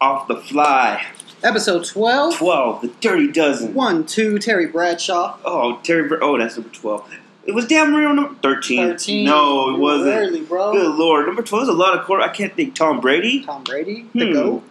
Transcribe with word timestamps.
Off 0.00 0.28
the 0.28 0.36
Fly. 0.36 1.04
Episode 1.42 1.84
12. 1.84 2.36
12, 2.36 2.80
the 2.82 2.88
Dirty 3.00 3.30
Dozen. 3.32 3.74
1, 3.74 4.06
2, 4.06 4.38
Terry 4.38 4.66
Bradshaw. 4.66 5.36
Oh, 5.44 5.78
Terry. 5.82 6.08
Br- 6.08 6.22
Oh, 6.22 6.38
that's 6.38 6.56
number 6.56 6.72
12. 6.72 7.10
It 7.46 7.52
was 7.54 7.66
damn 7.66 7.94
real 7.94 8.12
number 8.14 8.34
13. 8.42 8.90
13. 8.92 9.24
No, 9.26 9.74
it 9.74 9.78
wasn't. 9.78 10.14
Early, 10.14 10.40
bro. 10.42 10.72
Good 10.72 10.94
lord. 10.96 11.26
Number 11.26 11.42
12 11.42 11.62
is 11.64 11.68
a 11.68 11.72
lot 11.72 11.98
of 11.98 12.04
quarter. 12.04 12.22
I 12.22 12.28
can't 12.28 12.54
think. 12.54 12.74
Tom 12.74 13.00
Brady? 13.00 13.44
Tom 13.44 13.62
Brady, 13.64 14.06
the 14.14 14.26
Hmm. 14.26 14.32
GOAT. 14.32 14.62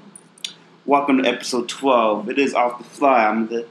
Welcome 0.85 1.21
to 1.23 1.29
episode 1.29 1.67
12. 1.69 2.29
It 2.29 2.39
is 2.39 2.53
Off 2.53 2.77
the 2.77 2.83
Fly. 2.83 3.25
I'm 3.27 3.47
the 3.47 3.65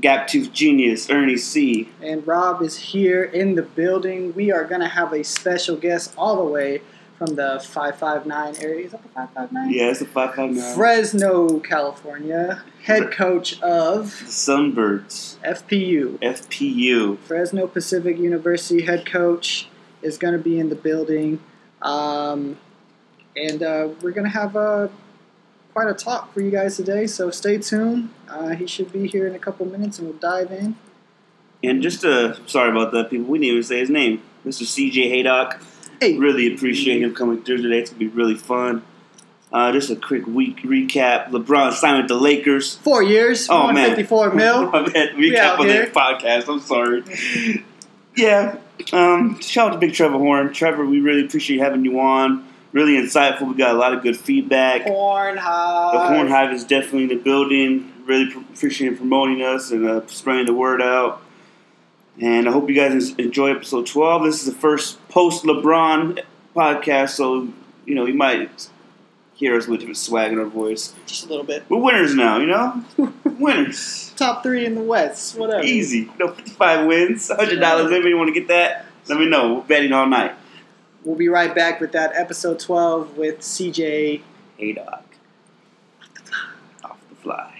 Gap 0.00 0.28
Tooth 0.28 0.52
Genius, 0.52 1.10
Ernie 1.10 1.36
C. 1.36 1.88
And 2.02 2.24
Rob 2.26 2.62
is 2.62 2.76
here 2.76 3.24
in 3.24 3.54
the 3.56 3.62
building. 3.62 4.32
We 4.34 4.50
are 4.52 4.64
going 4.64 4.80
to 4.80 4.88
have 4.88 5.12
a 5.12 5.22
special 5.24 5.76
guest 5.76 6.12
all 6.16 6.36
the 6.36 6.50
way 6.50 6.82
from 7.20 7.34
the 7.34 7.60
559 7.62 8.64
area. 8.64 8.86
Is 8.86 8.92
that 8.92 9.02
the 9.02 9.10
559? 9.10 9.70
Yeah, 9.74 9.90
it's 9.90 10.00
a 10.00 10.06
559. 10.06 10.74
Fresno, 10.74 11.60
California. 11.60 12.62
Head 12.82 13.12
coach 13.12 13.60
of 13.60 14.04
The 14.20 14.24
Sunbirds. 14.24 15.36
FPU. 15.40 16.18
FPU. 16.20 17.18
Fresno 17.18 17.66
Pacific 17.66 18.16
University 18.16 18.86
head 18.86 19.04
coach 19.04 19.68
is 20.00 20.16
going 20.16 20.32
to 20.32 20.38
be 20.38 20.58
in 20.58 20.70
the 20.70 20.74
building. 20.74 21.40
Um, 21.82 22.56
and 23.36 23.62
uh, 23.62 23.90
we're 24.00 24.12
going 24.12 24.24
to 24.24 24.30
have 24.30 24.56
uh, 24.56 24.88
quite 25.74 25.88
a 25.88 25.94
talk 25.94 26.32
for 26.32 26.40
you 26.40 26.50
guys 26.50 26.78
today, 26.78 27.06
so 27.06 27.30
stay 27.30 27.58
tuned. 27.58 28.08
Uh, 28.30 28.54
he 28.54 28.66
should 28.66 28.94
be 28.94 29.06
here 29.06 29.26
in 29.26 29.34
a 29.34 29.38
couple 29.38 29.66
minutes 29.66 29.98
and 29.98 30.08
we'll 30.08 30.16
dive 30.16 30.50
in. 30.50 30.74
And 31.62 31.82
just 31.82 32.02
uh, 32.02 32.46
sorry 32.46 32.70
about 32.70 32.92
that, 32.92 33.10
people. 33.10 33.26
We 33.26 33.40
didn't 33.40 33.50
even 33.50 33.62
say 33.62 33.80
his 33.80 33.90
name. 33.90 34.22
Mr. 34.46 34.62
CJ 34.62 35.10
Haydock. 35.10 35.60
Hey, 36.00 36.16
Really 36.18 36.54
appreciate 36.54 37.02
him 37.02 37.14
coming 37.14 37.42
through 37.42 37.58
today. 37.62 37.78
It's 37.80 37.90
going 37.90 38.00
to 38.00 38.10
be 38.10 38.16
really 38.16 38.34
fun. 38.36 38.82
Uh, 39.52 39.72
just 39.72 39.90
a 39.90 39.96
quick 39.96 40.26
week 40.26 40.58
recap. 40.62 41.30
LeBron 41.30 41.72
signed 41.72 41.98
with 41.98 42.08
the 42.08 42.14
Lakers. 42.14 42.76
four 42.76 43.02
years, 43.02 43.48
Oh, 43.50 43.66
man. 43.66 43.96
154 43.96 44.30
mil. 44.34 44.70
My 44.70 44.88
bad. 44.88 45.10
Recap 45.16 45.58
on 45.58 45.66
the 45.66 45.90
podcast. 45.92 46.48
I'm 46.48 46.60
sorry. 46.60 47.02
yeah. 48.16 48.56
Um, 48.92 49.40
shout 49.40 49.68
out 49.68 49.72
to 49.74 49.78
Big 49.78 49.92
Trevor 49.92 50.18
Horn. 50.18 50.52
Trevor, 50.52 50.86
we 50.86 51.00
really 51.00 51.26
appreciate 51.26 51.58
having 51.58 51.84
you 51.84 51.98
on. 52.00 52.46
Really 52.72 52.92
insightful. 52.94 53.48
We 53.48 53.54
got 53.54 53.74
a 53.74 53.78
lot 53.78 53.92
of 53.92 54.02
good 54.04 54.16
feedback. 54.16 54.84
Corn 54.86 55.36
high. 55.36 55.90
The 55.92 56.14
Corn 56.14 56.28
Hive 56.28 56.52
is 56.52 56.62
definitely 56.62 57.02
in 57.02 57.08
the 57.08 57.16
building. 57.16 57.92
Really 58.06 58.30
pr- 58.30 58.38
appreciate 58.38 58.96
promoting 58.96 59.42
us 59.42 59.72
and 59.72 59.84
uh, 59.86 60.06
spreading 60.06 60.46
the 60.46 60.54
word 60.54 60.80
out. 60.80 61.20
And 62.20 62.48
I 62.48 62.52
hope 62.52 62.68
you 62.68 62.76
guys 62.76 63.10
enjoy 63.14 63.50
episode 63.50 63.86
12. 63.88 64.22
This 64.22 64.46
is 64.46 64.54
the 64.54 64.58
first 64.58 64.98
post 65.10 65.44
LeBron 65.44 66.20
podcast, 66.54 67.10
so 67.10 67.48
you 67.84 67.94
know 67.94 68.06
you 68.06 68.14
might 68.14 68.68
hear 69.34 69.56
us 69.56 69.66
with 69.66 69.76
a 69.76 69.80
different 69.80 69.96
swag 69.96 70.32
in 70.32 70.38
our 70.38 70.44
voice. 70.46 70.94
Just 71.06 71.24
a 71.26 71.28
little 71.28 71.44
bit. 71.44 71.64
We're 71.68 71.78
winners 71.80 72.14
now, 72.14 72.38
you 72.38 72.46
know. 72.46 72.84
winners, 73.24 74.12
Top 74.16 74.42
three 74.42 74.66
in 74.66 74.74
the 74.74 74.82
West, 74.82 75.38
whatever. 75.38 75.62
easy. 75.64 76.00
You 76.00 76.12
know, 76.18 76.28
55 76.32 76.86
wins, 76.86 77.28
$100. 77.28 77.40
Anybody 77.90 78.14
want 78.14 78.28
to 78.28 78.34
get 78.34 78.48
that? 78.48 78.86
Let 79.08 79.18
me 79.18 79.26
know. 79.28 79.54
We're 79.54 79.62
betting 79.62 79.92
all 79.92 80.06
night. 80.06 80.34
We'll 81.04 81.16
be 81.16 81.28
right 81.28 81.54
back 81.54 81.80
with 81.80 81.92
that 81.92 82.12
episode 82.14 82.60
12 82.60 83.16
with 83.16 83.40
CJ. 83.40 84.20
Hey, 84.58 84.72
dog. 84.74 85.02
Off 86.84 86.98
the 87.08 87.14
fly. 87.16 87.56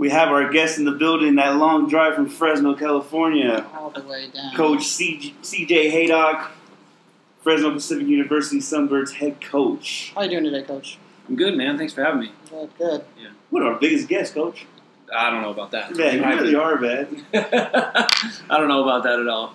We 0.00 0.08
have 0.08 0.30
our 0.30 0.48
guest 0.48 0.78
in 0.78 0.86
the 0.86 0.92
building, 0.92 1.34
that 1.34 1.56
long 1.56 1.86
drive 1.86 2.14
from 2.14 2.26
Fresno, 2.26 2.74
California. 2.74 3.66
All 3.74 3.90
the 3.90 4.00
way 4.00 4.30
down. 4.30 4.54
Coach 4.54 4.86
C- 4.86 5.34
CJ 5.42 5.90
Haydock, 5.90 6.52
Fresno 7.42 7.70
Pacific 7.70 8.06
University 8.06 8.60
Sunbirds 8.60 9.12
head 9.12 9.42
coach. 9.42 10.12
How 10.14 10.22
you 10.22 10.30
doing 10.30 10.44
today, 10.44 10.62
Coach? 10.62 10.96
I'm 11.28 11.36
good, 11.36 11.54
man. 11.54 11.76
Thanks 11.76 11.92
for 11.92 12.02
having 12.02 12.20
me. 12.20 12.32
Good, 12.48 12.70
good. 12.78 13.04
Yeah. 13.20 13.28
What 13.50 13.62
our 13.62 13.78
biggest 13.78 14.08
guest, 14.08 14.32
Coach? 14.32 14.64
I 15.14 15.28
don't 15.28 15.42
know 15.42 15.50
about 15.50 15.72
that. 15.72 15.94
Man, 15.94 16.16
you 16.16 16.24
really 16.24 16.54
are, 16.54 16.78
man. 16.78 17.26
I 17.34 18.08
don't 18.48 18.68
know 18.68 18.82
about 18.82 19.02
that 19.02 19.20
at 19.20 19.28
all. 19.28 19.52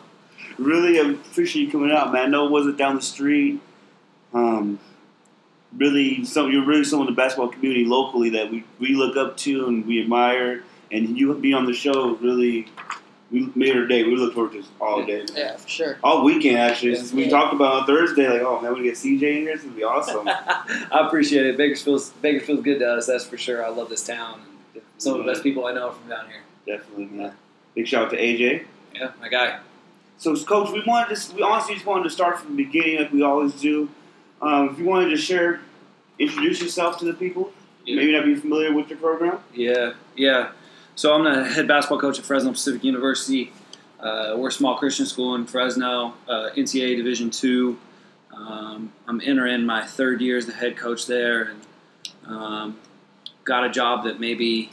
Really 0.60 1.00
appreciate 1.00 1.64
you 1.64 1.72
coming 1.72 1.92
out, 1.92 2.14
man. 2.14 2.28
I 2.28 2.28
know 2.28 2.46
it 2.46 2.52
wasn't 2.52 2.78
down 2.78 2.98
the 2.98 3.02
street. 3.02 3.60
Um, 4.32 4.78
really, 5.78 6.26
some 6.26 6.52
you're 6.52 6.66
really 6.66 6.84
someone 6.84 7.08
in 7.08 7.14
the 7.14 7.18
basketball 7.22 7.50
community 7.50 7.86
locally 7.86 8.30
that 8.32 8.50
we, 8.52 8.64
we 8.80 8.90
look 8.96 9.18
up 9.18 9.38
to 9.38 9.68
and 9.68 9.86
we 9.86 10.02
admire. 10.02 10.64
And 10.92 11.18
you 11.18 11.34
be 11.36 11.54
on 11.54 11.66
the 11.66 11.74
show 11.74 12.16
really, 12.16 12.68
we 13.32 13.52
made 13.56 13.76
our 13.76 13.88
day. 13.88 14.04
We 14.04 14.16
look 14.16 14.34
forward 14.36 14.52
to 14.54 14.60
this 14.62 14.70
all 14.80 15.04
day, 15.06 15.18
man. 15.18 15.28
Yeah, 15.36 15.56
for 15.58 15.68
sure. 15.68 15.98
all 16.04 16.24
weekend 16.24 16.58
actually. 16.58 16.92
Yeah. 16.92 16.98
Since 17.00 17.14
we 17.14 17.24
Yeah. 17.26 17.30
talked 17.32 17.54
about 17.54 17.74
on 17.82 17.86
Thursday, 17.88 18.30
like, 18.30 18.42
oh 18.42 18.62
man, 18.62 18.74
we 18.76 18.84
get 18.84 18.94
CJ 18.96 19.22
in 19.38 19.42
here. 19.44 19.52
It's 19.54 19.64
gonna 19.64 19.76
be 19.76 19.84
awesome. 19.84 20.28
I 20.28 21.06
appreciate 21.08 21.46
it. 21.46 21.58
Bakersfield's 21.58 22.12
Bakersfield's 22.22 22.62
good 22.64 22.80
to 22.80 22.88
us. 22.94 23.08
That's 23.08 23.26
for 23.26 23.38
sure. 23.38 23.66
I 23.66 23.70
love 23.70 23.90
this 23.90 24.06
town. 24.06 24.42
Some 24.98 25.20
of 25.20 25.26
the 25.26 25.32
best 25.32 25.44
people 25.44 25.66
I 25.66 25.74
know 25.74 25.92
from 25.92 26.08
down 26.10 26.26
here. 26.28 26.78
Definitely, 26.78 27.06
man. 27.08 27.34
Big 27.74 27.88
shout 27.88 28.06
out 28.06 28.12
to 28.12 28.18
AJ. 28.18 28.64
Yeah, 28.94 29.12
my 29.20 29.28
guy. 29.28 29.60
So, 30.18 30.34
coach, 30.38 30.72
we 30.72 30.82
wanted 30.88 31.18
to, 31.18 31.36
we 31.36 31.42
honestly 31.42 31.74
just 31.74 31.86
wanted 31.86 32.04
to 32.06 32.10
start 32.10 32.40
from 32.40 32.56
the 32.56 32.64
beginning, 32.64 33.00
like 33.02 33.12
we 33.12 33.22
always 33.22 33.54
do. 33.54 33.90
Um, 34.42 34.70
if 34.70 34.80
you 34.80 34.86
wanted 34.86 35.10
to 35.10 35.18
share, 35.18 35.60
introduce 36.20 36.62
yourself 36.62 36.98
to 37.00 37.06
the 37.06 37.14
people, 37.14 37.52
Yeah. 37.86 37.98
maybe 37.98 38.12
not 38.14 38.26
be 38.26 38.36
familiar 38.36 38.74
with 38.74 38.90
your 38.90 39.00
program. 39.00 39.40
Yeah, 39.54 39.94
yeah. 40.16 40.50
So 40.96 41.14
I'm 41.14 41.24
the 41.24 41.44
head 41.46 41.68
basketball 41.68 42.00
coach 42.00 42.20
at 42.20 42.26
Fresno 42.26 42.52
Pacific 42.52 42.84
University. 42.84 43.52
Uh, 44.00 44.36
we're 44.38 44.50
a 44.50 44.52
small 44.52 44.76
Christian 44.78 45.06
school 45.06 45.36
in 45.36 45.46
Fresno, 45.46 46.14
uh, 46.28 46.50
NCAA 46.56 46.96
Division 46.96 47.30
two. 47.32 47.78
Um, 48.34 48.92
I'm 49.08 49.22
entering 49.24 49.66
my 49.66 49.86
third 49.86 50.22
year 50.22 50.38
as 50.38 50.46
the 50.46 50.54
head 50.54 50.78
coach 50.78 51.06
there, 51.08 51.44
and 51.44 51.62
um, 52.28 52.80
got 53.44 53.66
a 53.66 53.70
job 53.70 54.04
that 54.06 54.20
maybe 54.20 54.72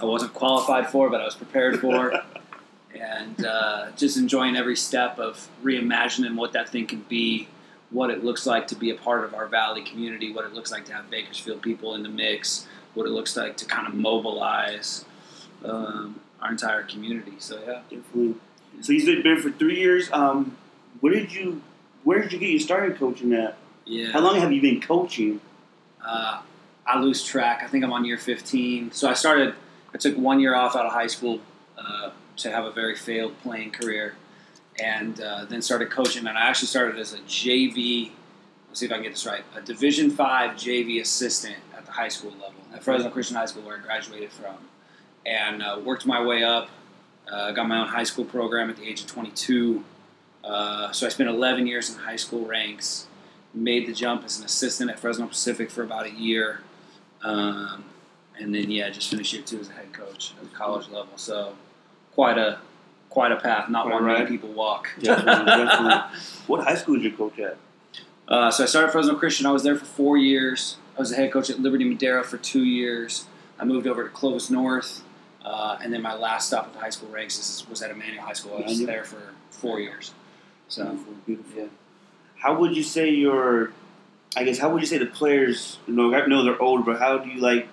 I 0.00 0.04
wasn't 0.04 0.34
qualified 0.34 0.88
for, 0.90 1.08
but 1.10 1.20
I 1.20 1.24
was 1.24 1.34
prepared 1.34 1.80
for. 1.80 2.12
and 2.94 3.44
uh, 3.44 3.90
just 3.96 4.16
enjoying 4.16 4.56
every 4.56 4.76
step 4.76 5.18
of 5.18 5.48
reimagining 5.62 6.36
what 6.36 6.52
that 6.52 6.68
thing 6.68 6.86
can 6.86 7.00
be, 7.08 7.48
what 7.94 8.10
it 8.10 8.24
looks 8.24 8.44
like 8.44 8.66
to 8.66 8.74
be 8.74 8.90
a 8.90 8.94
part 8.94 9.24
of 9.24 9.34
our 9.34 9.46
valley 9.46 9.82
community, 9.82 10.32
what 10.32 10.44
it 10.44 10.52
looks 10.52 10.72
like 10.72 10.84
to 10.86 10.92
have 10.92 11.08
Bakersfield 11.10 11.62
people 11.62 11.94
in 11.94 12.02
the 12.02 12.08
mix, 12.08 12.66
what 12.94 13.06
it 13.06 13.10
looks 13.10 13.36
like 13.36 13.56
to 13.58 13.64
kind 13.64 13.86
of 13.86 13.94
mobilize 13.94 15.04
um, 15.64 16.20
our 16.42 16.50
entire 16.50 16.82
community. 16.82 17.34
So 17.38 17.60
yeah, 17.64 17.82
Definitely. 17.88 18.34
So 18.80 18.92
you've 18.92 19.22
been 19.22 19.40
for 19.40 19.52
three 19.52 19.78
years. 19.78 20.10
Um, 20.12 20.56
where 21.00 21.12
did 21.12 21.32
you, 21.32 21.62
where 22.02 22.20
did 22.20 22.32
you 22.32 22.38
get 22.40 22.50
your 22.50 22.58
started 22.58 22.98
coaching 22.98 23.32
at? 23.32 23.56
yeah. 23.86 24.10
How 24.10 24.18
long 24.20 24.40
have 24.40 24.52
you 24.52 24.60
been 24.60 24.80
coaching? 24.80 25.40
Uh, 26.04 26.42
I 26.84 26.98
lose 26.98 27.24
track. 27.24 27.62
I 27.62 27.68
think 27.68 27.84
I'm 27.84 27.92
on 27.92 28.04
year 28.04 28.18
15. 28.18 28.90
So 28.90 29.08
I 29.08 29.14
started. 29.14 29.54
I 29.94 29.98
took 29.98 30.16
one 30.16 30.40
year 30.40 30.56
off 30.56 30.74
out 30.74 30.84
of 30.86 30.92
high 30.92 31.06
school 31.06 31.38
uh, 31.78 32.10
to 32.38 32.50
have 32.50 32.64
a 32.64 32.72
very 32.72 32.96
failed 32.96 33.38
playing 33.42 33.70
career, 33.70 34.16
and 34.80 35.20
uh, 35.20 35.44
then 35.46 35.62
started 35.62 35.90
coaching. 35.90 36.26
And 36.26 36.36
I 36.36 36.48
actually 36.48 36.68
started 36.68 36.98
as 36.98 37.12
a 37.12 37.18
JV. 37.18 38.10
Let's 38.68 38.80
see 38.80 38.86
if 38.86 38.92
I 38.92 38.96
can 38.96 39.04
get 39.04 39.12
this 39.12 39.26
right. 39.26 39.44
A 39.56 39.60
Division 39.60 40.10
Five 40.10 40.52
JV 40.52 41.00
assistant 41.00 41.56
at 41.76 41.86
the 41.86 41.92
high 41.92 42.08
school 42.08 42.32
level 42.32 42.54
at 42.72 42.82
Fresno 42.82 43.10
Christian 43.10 43.36
High 43.36 43.46
School, 43.46 43.62
where 43.62 43.78
I 43.78 43.80
graduated 43.80 44.32
from, 44.32 44.56
and 45.24 45.62
uh, 45.62 45.80
worked 45.84 46.06
my 46.06 46.24
way 46.24 46.42
up. 46.42 46.68
Uh, 47.30 47.52
got 47.52 47.66
my 47.66 47.80
own 47.80 47.88
high 47.88 48.04
school 48.04 48.24
program 48.24 48.68
at 48.68 48.76
the 48.76 48.84
age 48.84 49.00
of 49.00 49.06
22. 49.06 49.82
Uh, 50.42 50.92
so 50.92 51.06
I 51.06 51.08
spent 51.08 51.30
11 51.30 51.66
years 51.66 51.88
in 51.88 51.98
high 51.98 52.16
school 52.16 52.44
ranks 52.44 53.06
made 53.54 53.86
the 53.86 53.92
jump 53.92 54.24
as 54.24 54.38
an 54.38 54.44
assistant 54.44 54.90
at 54.90 54.98
Fresno 54.98 55.26
Pacific 55.26 55.70
for 55.70 55.82
about 55.82 56.06
a 56.06 56.10
year, 56.10 56.60
um, 57.22 57.84
and 58.38 58.54
then 58.54 58.70
yeah, 58.70 58.90
just 58.90 59.08
finished 59.08 59.32
year 59.32 59.42
two 59.42 59.60
as 59.60 59.68
a 59.68 59.72
head 59.72 59.92
coach 59.92 60.34
at 60.38 60.50
the 60.50 60.56
college 60.56 60.88
level. 60.88 61.16
So 61.16 61.54
quite 62.14 62.36
a 62.36 62.58
quite 63.14 63.30
a 63.32 63.36
path. 63.36 63.68
Not 63.70 63.84
Quite 63.86 63.94
one 63.94 64.04
right. 64.04 64.18
many 64.18 64.30
people 64.30 64.50
walk. 64.52 64.88
Definitely, 65.00 65.46
definitely. 65.46 66.18
What 66.48 66.64
high 66.64 66.74
school 66.74 66.96
did 66.96 67.04
you 67.04 67.12
coach 67.16 67.38
at? 67.38 67.56
Uh, 68.28 68.50
so 68.50 68.64
I 68.64 68.66
started 68.66 68.88
at 68.88 68.92
Fresno 68.92 69.14
Christian. 69.14 69.46
I 69.46 69.52
was 69.52 69.62
there 69.62 69.76
for 69.76 69.84
four 69.86 70.18
years. 70.18 70.76
I 70.96 71.00
was 71.00 71.10
the 71.10 71.16
head 71.16 71.32
coach 71.32 71.48
at 71.48 71.58
Liberty 71.60 71.84
Madera 71.84 72.22
for 72.24 72.36
two 72.36 72.64
years. 72.64 73.26
I 73.58 73.64
moved 73.64 73.86
over 73.86 74.02
to 74.04 74.10
Clovis 74.10 74.50
North, 74.50 75.02
uh, 75.44 75.78
and 75.82 75.92
then 75.92 76.02
my 76.02 76.14
last 76.14 76.48
stop 76.48 76.66
at 76.66 76.72
the 76.74 76.80
high 76.80 76.90
school 76.90 77.08
ranks 77.10 77.38
is- 77.38 77.66
was 77.70 77.80
at 77.82 77.90
Immanuel 77.90 78.22
High 78.24 78.32
School. 78.34 78.52
I 78.52 78.62
was 78.62 78.64
Immanuel. 78.80 78.86
there 78.88 79.04
for 79.04 79.22
four 79.50 79.80
years. 79.80 80.12
So 80.68 80.84
Beautiful, 80.84 81.14
beautiful. 81.26 81.68
How 82.36 82.58
would 82.58 82.76
you 82.76 82.82
say 82.82 83.08
your, 83.10 83.70
I 84.36 84.42
guess, 84.44 84.58
how 84.58 84.68
would 84.70 84.82
you 84.82 84.86
say 84.88 84.98
the 84.98 85.06
players, 85.06 85.78
you 85.86 85.94
know, 85.94 86.12
I 86.14 86.26
know 86.26 86.42
they're 86.44 86.60
older, 86.60 86.82
but 86.82 86.98
how 86.98 87.16
do 87.18 87.30
you 87.30 87.40
like 87.40 87.68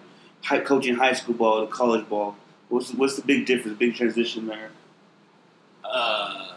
coaching 0.66 0.96
high 0.96 1.14
school 1.14 1.34
ball 1.36 1.66
to 1.66 1.72
college 1.72 2.08
ball? 2.08 2.36
What's, 2.70 2.94
what's 2.94 3.16
the 3.18 3.22
big 3.24 3.46
difference, 3.46 3.78
big 3.78 3.96
transition 3.96 4.48
there? 4.48 4.70
Uh, 5.92 6.48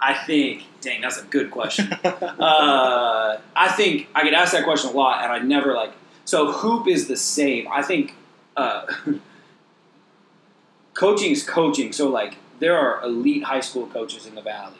I 0.00 0.14
think, 0.14 0.64
dang, 0.80 1.00
that's 1.00 1.18
a 1.18 1.24
good 1.24 1.50
question. 1.52 1.92
uh, 2.04 3.38
I 3.54 3.68
think 3.76 4.08
I 4.14 4.24
get 4.24 4.34
asked 4.34 4.52
that 4.52 4.64
question 4.64 4.90
a 4.90 4.94
lot, 4.94 5.22
and 5.22 5.32
I 5.32 5.38
never 5.38 5.74
like. 5.74 5.92
So 6.24 6.50
hoop 6.50 6.88
is 6.88 7.06
the 7.06 7.16
same. 7.16 7.68
I 7.70 7.82
think 7.82 8.14
uh, 8.56 8.86
coaching 10.94 11.30
is 11.30 11.48
coaching. 11.48 11.92
So 11.92 12.08
like 12.08 12.36
there 12.58 12.76
are 12.76 13.02
elite 13.04 13.44
high 13.44 13.60
school 13.60 13.86
coaches 13.86 14.26
in 14.26 14.34
the 14.34 14.42
valley. 14.42 14.76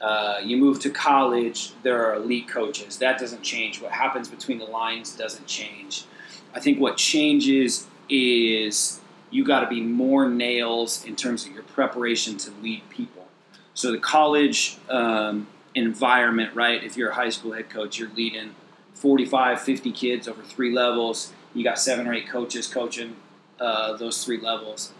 Uh, 0.00 0.40
you 0.44 0.56
move 0.58 0.78
to 0.80 0.90
college, 0.90 1.72
there 1.82 2.04
are 2.04 2.16
elite 2.16 2.48
coaches. 2.48 2.98
That 2.98 3.18
doesn't 3.18 3.42
change. 3.42 3.80
What 3.80 3.92
happens 3.92 4.28
between 4.28 4.58
the 4.58 4.66
lines 4.66 5.16
doesn't 5.16 5.46
change. 5.46 6.04
I 6.54 6.60
think 6.60 6.78
what 6.78 6.96
changes 6.96 7.86
is 8.08 9.00
you 9.30 9.44
got 9.44 9.60
to 9.60 9.68
be 9.68 9.80
more 9.80 10.28
nails 10.28 11.04
in 11.04 11.16
terms 11.16 11.46
of 11.46 11.52
your 11.52 11.62
preparation 11.62 12.36
to 12.38 12.50
lead 12.62 12.82
people. 12.90 13.15
So 13.76 13.92
the 13.92 13.98
college 13.98 14.78
um, 14.88 15.48
environment, 15.74 16.54
right? 16.54 16.82
If 16.82 16.96
you're 16.96 17.10
a 17.10 17.14
high 17.14 17.28
school 17.28 17.52
head 17.52 17.68
coach, 17.68 17.98
you're 17.98 18.08
leading 18.16 18.54
45, 18.94 19.60
50 19.60 19.92
kids 19.92 20.26
over 20.26 20.42
three 20.42 20.72
levels. 20.72 21.34
You 21.52 21.62
got 21.62 21.78
seven 21.78 22.06
or 22.06 22.14
eight 22.14 22.26
coaches 22.26 22.66
coaching 22.66 23.16
uh, 23.60 23.92
those 23.98 24.24
three 24.24 24.40
levels. 24.40 24.94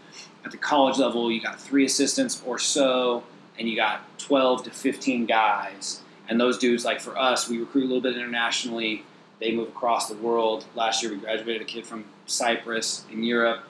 At 0.45 0.51
the 0.51 0.59
college 0.59 0.99
level, 0.99 1.33
you 1.33 1.41
got 1.41 1.59
three 1.59 1.87
assistants 1.87 2.43
or 2.45 2.59
so, 2.59 3.25
and 3.59 3.67
you 3.67 3.77
got 3.77 4.03
12 4.19 4.65
to 4.65 4.71
15 4.71 5.25
guys. 5.25 6.03
And 6.29 6.39
those 6.39 6.59
dudes, 6.59 6.85
like 6.85 7.01
for 7.01 7.19
us, 7.19 7.49
we 7.49 7.59
recruit 7.59 7.85
a 7.85 7.87
little 7.87 8.03
bit 8.03 8.15
internationally. 8.15 9.07
They 9.41 9.53
move 9.53 9.69
across 9.69 10.11
the 10.11 10.17
world. 10.17 10.67
Last 10.75 11.03
year, 11.03 11.13
we 11.13 11.19
graduated 11.19 11.63
a 11.63 11.65
kid 11.65 11.87
from 11.87 12.05
Cyprus 12.27 13.07
in 13.11 13.25
Europe. 13.25 13.63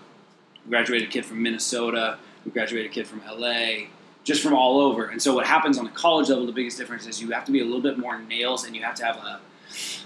We 0.65 0.71
graduated 0.71 1.09
a 1.09 1.13
kid 1.13 1.25
from 1.25 1.45
Minnesota. 1.45 2.19
We 2.45 2.51
graduated 2.51 2.91
a 2.91 2.95
kid 2.95 3.07
from 3.07 3.23
LA. 3.25 3.87
Just 4.27 4.43
from 4.43 4.55
all 4.55 4.81
over. 4.81 5.07
And 5.07 5.23
so, 5.23 5.33
what 5.35 5.47
happens 5.47 5.79
on 5.79 5.85
the 5.85 5.91
college 5.93 6.29
level, 6.29 6.47
the 6.47 6.53
biggest 6.53 6.77
difference 6.77 7.07
is 7.07 7.23
you 7.23 7.31
have 7.31 7.45
to 7.45 7.53
be 7.53 7.61
a 7.61 7.65
little 7.65 7.81
bit 7.81 7.97
more 7.97 8.21
nails, 8.21 8.65
and 8.65 8.75
you 8.75 8.83
have 8.83 8.97
to 8.97 9.05
have 9.05 9.17
a 9.17 9.41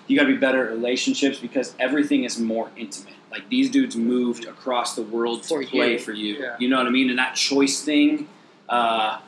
you 0.06 0.16
got 0.16 0.24
to 0.24 0.32
be 0.32 0.38
better 0.38 0.66
at 0.66 0.72
relationships 0.72 1.38
because 1.38 1.74
everything 1.78 2.24
is 2.24 2.38
more 2.38 2.70
intimate. 2.76 3.14
Like 3.30 3.48
these 3.48 3.70
dudes 3.70 3.96
moved 3.96 4.44
across 4.44 4.96
the 4.96 5.02
world 5.02 5.44
to 5.44 5.64
play 5.66 5.92
you. 5.92 5.98
for 5.98 6.12
you. 6.12 6.34
Yeah. 6.34 6.56
You 6.58 6.68
know 6.68 6.78
what 6.78 6.86
I 6.86 6.90
mean? 6.90 7.10
And 7.10 7.18
that 7.18 7.36
choice 7.36 7.82
thing, 7.82 8.28
uh, 8.68 9.20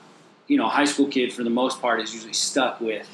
you 0.49 0.56
know, 0.56 0.67
a 0.67 0.71
high 0.71 0.85
school 0.85 1.06
kid 1.06 1.33
for 1.33 1.45
the 1.45 1.50
most 1.50 1.81
part 1.81 2.00
is 2.00 2.12
usually 2.12 2.33
stuck 2.33 2.81
with 2.81 3.09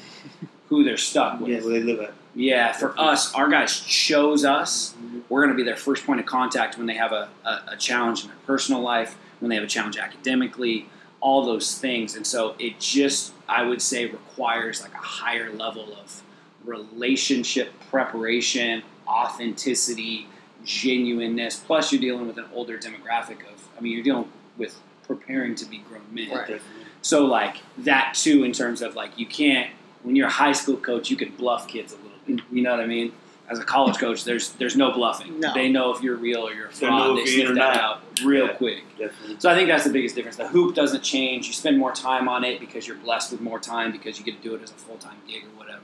who 0.69 0.83
they're 0.83 0.97
stuck 0.97 1.39
with. 1.39 1.49
Yeah, 1.49 1.61
where 1.61 1.79
they 1.79 1.83
live 1.83 1.99
at. 1.99 2.13
Yeah, 2.35 2.71
for 2.73 2.99
us, 2.99 3.33
our 3.33 3.49
guys 3.49 3.79
chose 3.81 4.45
us. 4.45 4.95
We're 5.29 5.41
going 5.41 5.55
to 5.55 5.57
be 5.57 5.63
their 5.63 5.75
first 5.75 6.05
point 6.05 6.19
of 6.19 6.25
contact 6.25 6.77
when 6.77 6.87
they 6.87 6.95
have 6.95 7.11
a, 7.11 7.29
a, 7.43 7.61
a 7.69 7.77
challenge 7.77 8.21
in 8.23 8.29
their 8.29 8.37
personal 8.45 8.81
life, 8.81 9.17
when 9.39 9.49
they 9.49 9.55
have 9.55 9.63
a 9.63 9.67
challenge 9.67 9.97
academically, 9.97 10.87
all 11.21 11.45
those 11.45 11.77
things. 11.77 12.15
And 12.15 12.25
so 12.25 12.55
it 12.59 12.79
just, 12.79 13.33
I 13.47 13.63
would 13.63 13.81
say, 13.81 14.05
requires 14.05 14.81
like 14.81 14.93
a 14.93 14.97
higher 14.97 15.51
level 15.51 15.93
of 15.93 16.23
relationship 16.65 17.71
preparation, 17.89 18.83
authenticity, 19.07 20.27
genuineness. 20.63 21.57
Plus, 21.57 21.91
you're 21.91 22.01
dealing 22.01 22.27
with 22.27 22.37
an 22.37 22.45
older 22.53 22.77
demographic 22.77 23.41
of, 23.51 23.67
I 23.77 23.81
mean, 23.81 23.93
you're 23.93 24.03
dealing 24.03 24.31
with 24.57 24.79
preparing 25.03 25.55
to 25.55 25.65
be 25.65 25.79
grown 25.79 26.03
men. 26.11 26.31
Right. 26.31 26.61
So 27.01 27.25
like 27.25 27.57
that 27.79 28.13
too, 28.13 28.43
in 28.43 28.51
terms 28.51 28.81
of 28.81 28.95
like 28.95 29.17
you 29.17 29.25
can't 29.25 29.71
when 30.03 30.15
you're 30.15 30.27
a 30.27 30.31
high 30.31 30.51
school 30.53 30.77
coach, 30.77 31.09
you 31.09 31.17
can 31.17 31.29
bluff 31.31 31.67
kids 31.67 31.93
a 31.93 31.95
little 31.95 32.11
bit. 32.25 32.45
You 32.51 32.61
know 32.61 32.71
what 32.71 32.79
I 32.79 32.85
mean? 32.85 33.11
As 33.49 33.57
a 33.57 33.63
college 33.63 33.97
coach, 33.97 34.23
there's 34.25 34.51
there's 34.53 34.75
no 34.75 34.91
bluffing. 34.91 35.39
No. 35.39 35.53
They 35.53 35.69
know 35.69 35.93
if 35.93 36.03
you're 36.03 36.15
real 36.17 36.47
or 36.47 36.53
you're 36.53 36.67
a 36.67 36.71
fraud. 36.71 37.17
They 37.17 37.21
if 37.21 37.35
you're 37.35 37.45
sniff 37.47 37.55
that 37.57 37.75
not. 37.75 37.77
out 37.83 38.01
real 38.23 38.45
Yeah. 38.47 38.53
quick. 38.53 38.83
Definitely. 38.97 39.37
So 39.39 39.49
I 39.49 39.55
think 39.55 39.67
that's 39.69 39.85
the 39.85 39.89
biggest 39.91 40.13
difference. 40.15 40.37
The 40.37 40.47
hoop 40.47 40.75
doesn't 40.75 41.01
change. 41.03 41.47
You 41.47 41.53
spend 41.53 41.77
more 41.79 41.91
time 41.91 42.27
on 42.29 42.43
it 42.43 42.59
because 42.59 42.87
you're 42.87 42.97
blessed 42.97 43.31
with 43.31 43.41
more 43.41 43.59
time 43.59 43.91
because 43.91 44.19
you 44.19 44.25
get 44.25 44.41
to 44.41 44.47
do 44.47 44.53
it 44.55 44.61
as 44.61 44.69
a 44.71 44.75
full 44.75 44.97
time 44.97 45.17
gig 45.27 45.43
or 45.45 45.57
whatever. 45.57 45.81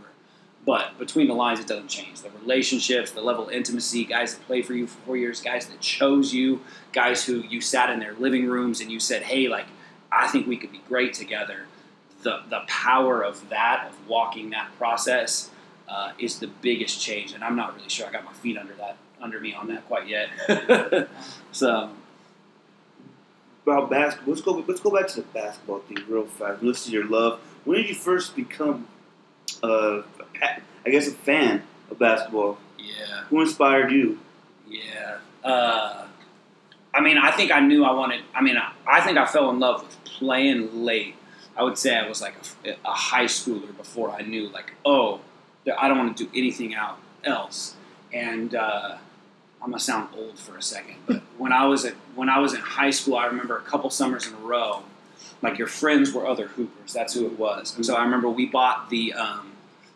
But 0.65 0.97
between 1.00 1.27
the 1.27 1.33
lines, 1.35 1.59
it 1.59 1.67
doesn't 1.67 1.89
change. 1.89 2.21
The 2.21 2.29
relationships, 2.41 3.12
the 3.12 3.21
level 3.21 3.47
of 3.47 3.51
intimacy, 3.51 4.03
guys 4.06 4.35
that 4.35 4.45
play 4.47 4.62
for 4.63 4.73
you 4.73 4.88
for 4.88 4.97
four 5.06 5.17
years, 5.17 5.39
guys 5.41 5.67
that 5.67 5.79
chose 5.79 6.33
you, 6.33 6.62
guys 6.91 7.25
who 7.25 7.41
you 7.41 7.62
sat 7.62 7.89
in 7.91 8.00
their 8.00 8.13
living 8.15 8.47
rooms 8.47 8.79
and 8.81 8.91
you 8.91 9.00
said, 9.00 9.23
"Hey, 9.23 9.47
like 9.47 9.65
I 10.12 10.27
think 10.27 10.47
we 10.47 10.57
could 10.57 10.71
be 10.71 10.81
great 10.88 11.13
together." 11.13 11.65
The 12.23 12.41
the 12.50 12.62
power 12.67 13.23
of 13.23 13.50
that, 13.50 13.88
of 13.89 14.07
walking 14.07 14.50
that 14.51 14.69
process, 14.79 15.51
uh, 15.87 16.11
is 16.19 16.39
the 16.39 16.47
biggest 16.47 17.01
change. 17.01 17.33
And 17.33 17.43
I'm 17.43 17.55
not 17.55 17.75
really 17.75 17.89
sure 17.89 18.07
I 18.07 18.11
got 18.11 18.25
my 18.25 18.33
feet 18.33 18.57
under 18.57 18.73
that 18.75 18.97
under 19.21 19.39
me 19.39 19.53
on 19.53 19.67
that 19.67 19.85
quite 19.87 20.07
yet. 20.07 20.29
so. 21.51 21.89
About 23.63 23.89
basketball, 23.89 24.33
let's 24.33 24.45
go. 24.45 24.63
Let's 24.67 24.79
go 24.79 24.91
back 24.91 25.07
to 25.07 25.15
the 25.15 25.27
basketball 25.29 25.79
thing 25.79 25.97
real 26.07 26.27
fast. 26.27 26.61
Listen 26.61 26.91
to 26.91 26.97
your 26.99 27.07
love. 27.07 27.39
When 27.63 27.77
did 27.77 27.89
you 27.89 27.95
first 27.95 28.35
become, 28.35 28.87
uh, 29.63 30.03
I 30.39 30.89
guess, 30.91 31.07
a 31.07 31.11
fan 31.11 31.63
of 31.89 31.97
basketball? 31.97 32.59
Yeah. 32.77 33.23
Who 33.29 33.41
inspired 33.41 33.91
you? 33.91 34.19
Yeah. 34.69 35.17
Uh, 35.43 36.05
I 36.93 37.01
mean, 37.01 37.17
I 37.17 37.31
think 37.31 37.51
I 37.51 37.59
knew 37.59 37.83
I 37.83 37.91
wanted. 37.91 38.21
I 38.35 38.41
mean, 38.43 38.55
I, 38.55 38.71
I 38.85 39.01
think 39.01 39.17
I 39.17 39.25
fell 39.25 39.49
in 39.49 39.59
love 39.59 39.81
with 39.81 40.03
playing 40.03 40.85
late. 40.85 41.15
I 41.57 41.63
would 41.63 41.79
say 41.79 41.97
I 41.97 42.07
was 42.07 42.21
like 42.21 42.35
a, 42.65 42.75
a 42.85 42.93
high 42.93 43.25
schooler 43.25 43.75
before 43.75 44.11
I 44.11 44.21
knew, 44.21 44.49
like, 44.49 44.73
oh, 44.85 45.21
I 45.79 45.88
don't 45.88 45.97
want 45.97 46.17
to 46.17 46.25
do 46.25 46.29
anything 46.35 46.75
out 46.75 47.00
else. 47.23 47.75
And 48.13 48.56
uh, 48.56 48.97
I'm 49.62 49.71
gonna 49.71 49.79
sound 49.79 50.09
old 50.15 50.38
for 50.38 50.57
a 50.57 50.62
second, 50.62 50.95
but 51.07 51.21
when 51.38 51.51
I 51.51 51.65
was 51.65 51.85
at 51.85 51.94
when 52.15 52.29
I 52.29 52.39
was 52.39 52.53
in 52.53 52.62
high 52.62 52.91
school, 52.91 53.15
I 53.15 53.25
remember 53.25 53.57
a 53.57 53.62
couple 53.62 53.89
summers 53.89 54.27
in 54.27 54.33
a 54.33 54.38
row, 54.38 54.83
like 55.41 55.57
your 55.57 55.67
friends 55.67 56.13
were 56.13 56.27
other 56.27 56.47
hoopers. 56.47 56.94
That's 56.94 57.13
who 57.13 57.25
it 57.25 57.38
was. 57.38 57.75
And 57.75 57.85
so 57.85 57.95
I 57.95 58.03
remember 58.03 58.29
we 58.29 58.45
bought 58.45 58.89
the 58.89 59.13
um, 59.13 59.53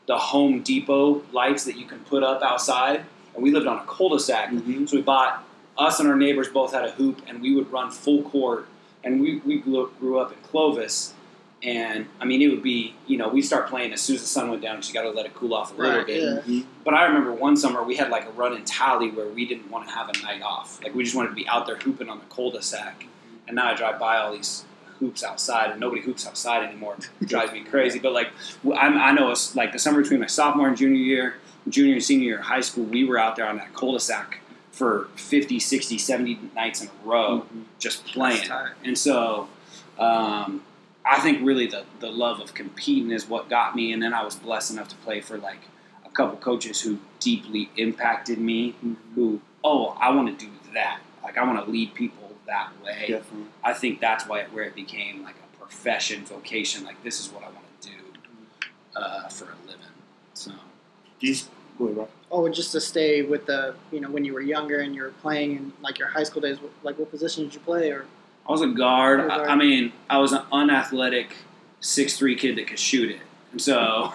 the 0.08 0.18
Home 0.18 0.62
Depot 0.64 1.24
lights 1.32 1.66
that 1.66 1.78
you 1.78 1.86
can 1.86 2.00
put 2.00 2.24
up 2.24 2.42
outside, 2.42 3.06
and 3.36 3.44
we 3.44 3.52
lived 3.52 3.68
on 3.68 3.78
a 3.78 3.86
cul-de-sac. 3.86 4.50
Mm-hmm. 4.50 4.88
So 4.88 4.98
we 4.98 5.04
bought 5.04 5.44
us 5.78 6.00
and 6.00 6.10
our 6.10 6.16
neighbors 6.16 6.50
both 6.50 6.74
had 6.74 6.84
a 6.84 6.92
hoop, 6.92 7.22
and 7.28 7.42
we 7.42 7.56
would 7.56 7.72
run 7.72 7.92
full 7.92 8.24
court. 8.24 8.68
And 9.04 9.22
we 9.22 9.38
we 9.46 9.60
grew, 9.60 9.92
grew 10.00 10.20
up 10.20 10.32
in 10.34 10.40
Clovis, 10.40 11.14
and 11.62 12.08
I 12.22 12.26
mean 12.26 12.42
it 12.42 12.48
would 12.50 12.64
be 12.64 12.96
you 13.06 13.18
know 13.18 13.28
we 13.30 13.42
start 13.42 13.68
playing 13.68 13.92
as 13.94 14.02
soon 14.02 14.16
as 14.16 14.22
the 14.22 14.28
sun 14.28 14.50
went 14.50 14.62
down 14.62 14.78
because 14.78 14.88
you 14.90 14.94
got 14.94 15.02
to 15.04 15.10
let 15.12 15.26
it 15.26 15.34
cool 15.36 15.54
off 15.54 15.74
a 15.78 15.82
little 15.82 15.98
Right, 15.98 16.06
bit. 16.08 16.22
yeah. 16.24 16.30
Mm-hmm. 16.40 16.62
But 16.86 16.94
I 16.94 17.04
remember 17.06 17.34
one 17.34 17.58
summer 17.58 17.84
we 17.84 17.96
had 17.98 18.10
like 18.10 18.26
a 18.26 18.32
run 18.32 18.54
in 18.56 18.64
tally 18.66 19.10
where 19.12 19.28
we 19.28 19.46
didn't 19.46 19.70
want 19.70 19.88
to 19.88 19.94
have 19.94 20.10
a 20.10 20.18
night 20.22 20.42
off. 20.42 20.82
Like 20.84 20.96
we 20.96 21.04
just 21.04 21.16
wanted 21.16 21.30
to 21.30 21.36
be 21.36 21.48
out 21.48 21.66
there 21.66 21.76
hooping 21.76 22.08
on 22.10 22.20
the 22.20 22.26
cul-de-sac. 22.26 23.06
And 23.48 23.56
now 23.56 23.72
I 23.72 23.76
drive 23.76 24.00
by 24.00 24.18
all 24.18 24.32
these 24.32 24.64
hoops 25.00 25.24
outside, 25.24 25.72
and 25.72 25.80
nobody 25.80 26.02
hoops 26.02 26.28
outside 26.28 26.64
anymore. 26.64 26.98
It 27.22 27.28
drives 27.34 27.52
me 27.52 27.62
crazy. 27.64 28.00
But 28.00 28.14
like 28.14 28.30
w- 28.64 28.80
I'm, 28.80 28.98
I 28.98 29.12
know 29.12 29.32
it's 29.32 29.56
like 29.56 29.72
the 29.74 29.80
summer 29.80 30.02
between 30.02 30.20
my 30.20 30.28
sophomore 30.28 30.68
and 30.68 30.78
junior 30.78 30.98
year, 31.02 31.36
junior 31.68 31.94
and 31.96 32.04
senior 32.04 32.26
year 32.26 32.40
of 32.40 32.46
high 32.46 32.62
school, 32.62 32.86
we 32.86 33.04
were 33.06 33.18
out 33.18 33.36
there 33.36 33.48
on 33.48 33.58
that 33.58 33.74
cul-de-sac 33.74 34.40
for 34.72 35.08
50, 35.16 35.60
60, 35.60 35.98
70 35.98 36.40
nights 36.56 36.82
in 36.82 36.88
a 36.88 37.08
row 37.08 37.40
Mm-hmm. 37.42 37.62
just 37.80 38.06
playing. 38.06 38.48
And 38.86 38.98
so 38.98 39.50
um, 39.98 40.64
I 41.10 41.20
think 41.20 41.40
really 41.42 41.66
the, 41.66 41.86
the 42.00 42.12
love 42.12 42.40
of 42.40 42.54
competing 42.54 43.10
is 43.10 43.28
what 43.28 43.50
got 43.50 43.76
me. 43.76 43.92
And 43.92 44.02
then 44.02 44.14
I 44.14 44.24
was 44.24 44.36
blessed 44.36 44.72
enough 44.72 44.90
to 44.90 44.96
play 44.98 45.22
for 45.22 45.40
like 45.40 45.62
a 46.06 46.10
couple 46.10 46.38
coaches 46.38 46.82
who 46.82 47.00
deeply 47.20 47.72
impacted 47.78 48.38
me, 48.38 48.76
who, 49.16 49.42
oh, 49.64 49.98
I 50.00 50.12
want 50.12 50.38
to 50.38 50.46
do 50.46 50.52
that. 50.76 51.00
Like 51.24 51.38
I 51.40 51.44
want 51.44 51.66
to 51.66 51.72
lead 51.72 51.96
people 51.96 52.32
that 52.46 52.70
way. 52.84 53.08
Definitely. 53.08 53.48
I 53.64 53.74
think 53.74 54.00
that's 54.00 54.28
why 54.28 54.44
where 54.52 54.64
it 54.66 54.76
became 54.76 55.24
like 55.24 55.36
a 55.36 55.58
profession, 55.58 56.26
vocation. 56.26 56.84
Like 56.86 57.04
this 57.04 57.20
is 57.20 57.32
what 57.32 57.44
I 57.44 57.48
want 57.48 57.82
to 57.82 57.90
do 57.90 57.96
uh, 58.96 59.28
for 59.30 59.46
a 59.46 59.68
living. 59.68 59.86
So 60.36 60.52
Do 61.20 61.28
you, 61.28 61.36
go 61.80 61.86
ahead, 61.86 61.98
Rob. 61.98 62.10
Oh, 62.32 62.48
just 62.50 62.72
to 62.74 62.82
stay 62.82 63.24
with 63.24 63.48
the, 63.48 63.74
you 63.92 64.00
know, 64.00 64.12
when 64.12 64.26
you 64.26 64.34
were 64.34 64.42
younger 64.42 64.80
and 64.82 64.94
you 64.94 65.02
were 65.02 65.14
playing 65.22 65.56
in 65.56 65.74
like 65.82 65.98
your 65.98 66.10
high 66.10 66.24
school 66.24 66.44
days, 66.44 66.60
like 66.84 67.00
what 67.00 67.10
position 67.10 67.46
did 67.46 67.56
you 67.56 67.60
play? 67.62 67.90
Or 67.90 68.06
I 68.48 68.52
was 68.52 68.62
a 68.62 68.68
guard. 68.68 69.20
You're 69.20 69.28
a 69.30 69.34
I, 69.34 69.38
guard. 69.38 69.50
I 69.50 69.56
mean, 69.56 69.92
I 70.10 70.18
was 70.20 70.32
an 70.34 70.42
unathletic 70.52 71.36
six 71.80 72.18
three 72.18 72.36
kid 72.36 72.58
that 72.58 72.68
could 72.68 72.80
shoot 72.80 73.10
it. 73.12 73.22
And 73.52 73.62
so, 73.62 74.14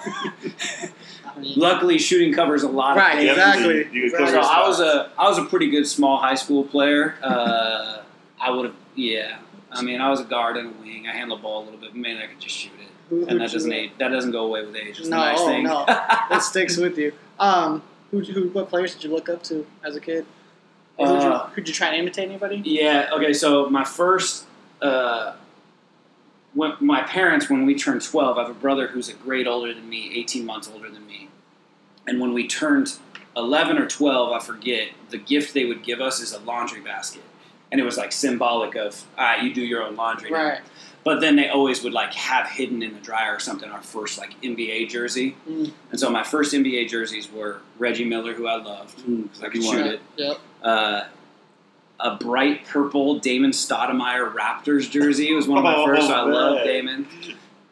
luckily, 1.38 1.98
shooting 1.98 2.32
covers 2.32 2.62
a 2.62 2.68
lot 2.68 2.96
Right, 2.96 3.12
of 3.14 3.18
things. 3.18 3.30
exactly. 3.30 3.76
You 3.78 4.10
could 4.10 4.20
Exactly. 4.20 4.30
So 4.32 4.40
I 4.40 4.66
was 4.68 4.80
a 4.80 5.10
I 5.18 5.28
was 5.28 5.38
a 5.38 5.44
pretty 5.44 5.70
good 5.70 5.86
small 5.86 6.18
high 6.18 6.34
school 6.34 6.64
player. 6.64 7.16
Uh, 7.22 8.02
I 8.40 8.50
would 8.50 8.66
have, 8.66 8.74
yeah. 8.94 9.38
I 9.70 9.82
mean, 9.82 10.00
I 10.00 10.08
was 10.10 10.20
a 10.20 10.24
guard 10.24 10.56
and 10.56 10.68
a 10.68 10.80
wing. 10.80 11.06
I 11.08 11.12
handled 11.12 11.40
the 11.40 11.42
ball 11.42 11.62
a 11.62 11.64
little 11.64 11.80
bit, 11.80 11.90
but 11.92 11.98
man, 11.98 12.18
I 12.18 12.26
could 12.26 12.38
just 12.40 12.54
shoot 12.54 12.72
it, 12.80 12.88
who, 13.10 13.26
and 13.26 13.40
that 13.40 13.50
doesn't 13.50 13.72
age, 13.72 13.90
that 13.98 14.08
doesn't 14.08 14.30
go 14.30 14.44
away 14.46 14.64
with 14.64 14.76
age. 14.76 15.00
It's 15.00 15.08
No, 15.08 15.16
a 15.16 15.20
nice 15.20 15.38
oh, 15.40 15.46
thing. 15.48 15.64
no. 15.64 15.84
That 15.86 16.42
sticks 16.42 16.76
with 16.76 16.96
you. 16.96 17.12
Um, 17.40 17.82
who, 18.12 18.20
who, 18.20 18.48
what 18.50 18.68
players 18.68 18.94
did 18.94 19.02
you 19.04 19.10
look 19.10 19.28
up 19.28 19.42
to 19.44 19.66
as 19.82 19.96
a 19.96 20.00
kid? 20.00 20.26
Or 20.96 21.08
who'd, 21.08 21.22
you, 21.22 21.28
Uh, 21.28 21.46
who'd 21.48 21.66
you 21.68 21.74
try 21.74 21.88
and 21.88 21.96
imitate 21.96 22.28
anybody? 22.28 22.62
Yeah. 22.64 23.10
Okay. 23.12 23.32
So 23.32 23.68
my 23.68 23.84
first, 23.84 24.46
uh, 24.80 25.32
when 26.54 26.74
my 26.80 27.02
parents, 27.02 27.50
when 27.50 27.66
we 27.66 27.74
turned 27.74 28.02
twelve, 28.02 28.38
I 28.38 28.42
have 28.42 28.50
a 28.50 28.54
brother 28.54 28.86
who's 28.88 29.08
a 29.08 29.14
grade 29.14 29.46
older 29.48 29.74
than 29.74 29.88
me, 29.88 30.12
eighteen 30.14 30.46
months 30.46 30.70
older 30.72 30.88
than 30.88 31.06
me, 31.06 31.28
and 32.06 32.20
when 32.20 32.32
we 32.32 32.46
turned 32.46 32.92
eleven 33.36 33.76
or 33.76 33.88
twelve, 33.88 34.32
I 34.32 34.38
forget, 34.38 34.90
the 35.10 35.18
gift 35.18 35.52
they 35.54 35.64
would 35.64 35.82
give 35.82 36.00
us 36.00 36.20
is 36.20 36.32
a 36.32 36.38
laundry 36.38 36.80
basket, 36.80 37.24
and 37.72 37.80
it 37.80 37.84
was 37.84 37.96
like 37.96 38.12
symbolic 38.12 38.76
of, 38.76 39.04
ah, 39.18 39.34
you 39.42 39.52
do 39.52 39.62
your 39.62 39.82
own 39.82 39.96
laundry. 39.96 40.30
now." 40.30 40.38
Right. 41.06 41.14
But 41.14 41.20
then 41.20 41.36
they 41.36 41.48
always 41.48 41.82
would 41.82 41.92
like 41.92 42.14
have 42.14 42.46
hidden 42.48 42.82
in 42.82 42.94
the 42.94 43.00
dryer 43.00 43.34
or 43.36 43.40
something 43.40 43.70
our 43.70 43.82
first 43.82 44.18
like 44.18 44.40
NBA 44.42 44.88
jersey, 44.88 45.36
Mm. 45.48 45.72
and 45.90 46.00
so 46.00 46.08
my 46.10 46.22
first 46.22 46.54
NBA 46.54 46.88
jerseys 46.88 47.30
were 47.30 47.58
Reggie 47.78 48.04
Miller, 48.04 48.32
who 48.34 48.46
I 48.46 48.56
loved 48.56 48.98
Mm. 49.06 49.24
because 49.24 49.42
I 49.42 49.48
could 49.48 49.62
shoot 49.62 49.74
want 49.76 49.86
it. 49.86 50.00
Yep. 50.16 50.38
Uh, 50.62 51.02
a 52.00 52.16
bright 52.16 52.66
purple 52.66 53.18
Damon 53.20 53.52
Stoudemire 53.52 54.32
Raptors 54.34 54.90
jersey. 54.90 55.30
It 55.30 55.34
was 55.34 55.46
one 55.46 55.58
of 55.58 55.64
my 55.64 55.74
Oh, 55.76 55.86
first. 55.86 56.08
So 56.08 56.12
I 56.14 56.22
love. 56.22 56.64
Damon. 56.64 57.06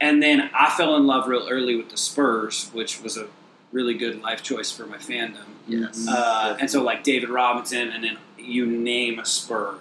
And 0.00 0.22
then 0.22 0.50
I 0.54 0.70
fell 0.70 0.96
in 0.96 1.06
love 1.06 1.26
real 1.28 1.46
early 1.48 1.76
with 1.76 1.90
the 1.90 1.96
Spurs, 1.96 2.70
which 2.72 3.00
was 3.02 3.16
a 3.16 3.26
really 3.72 3.94
good 3.94 4.20
life 4.22 4.42
choice 4.42 4.70
for 4.70 4.84
my 4.86 4.96
fandom. 4.98 5.44
Yes. 5.66 6.06
Uh, 6.08 6.56
and 6.60 6.70
so 6.70 6.82
like 6.82 7.02
David 7.04 7.30
Robinson, 7.30 7.88
and 7.90 8.04
then 8.04 8.18
you 8.38 8.66
name 8.66 9.18
a 9.18 9.24
Spur, 9.24 9.74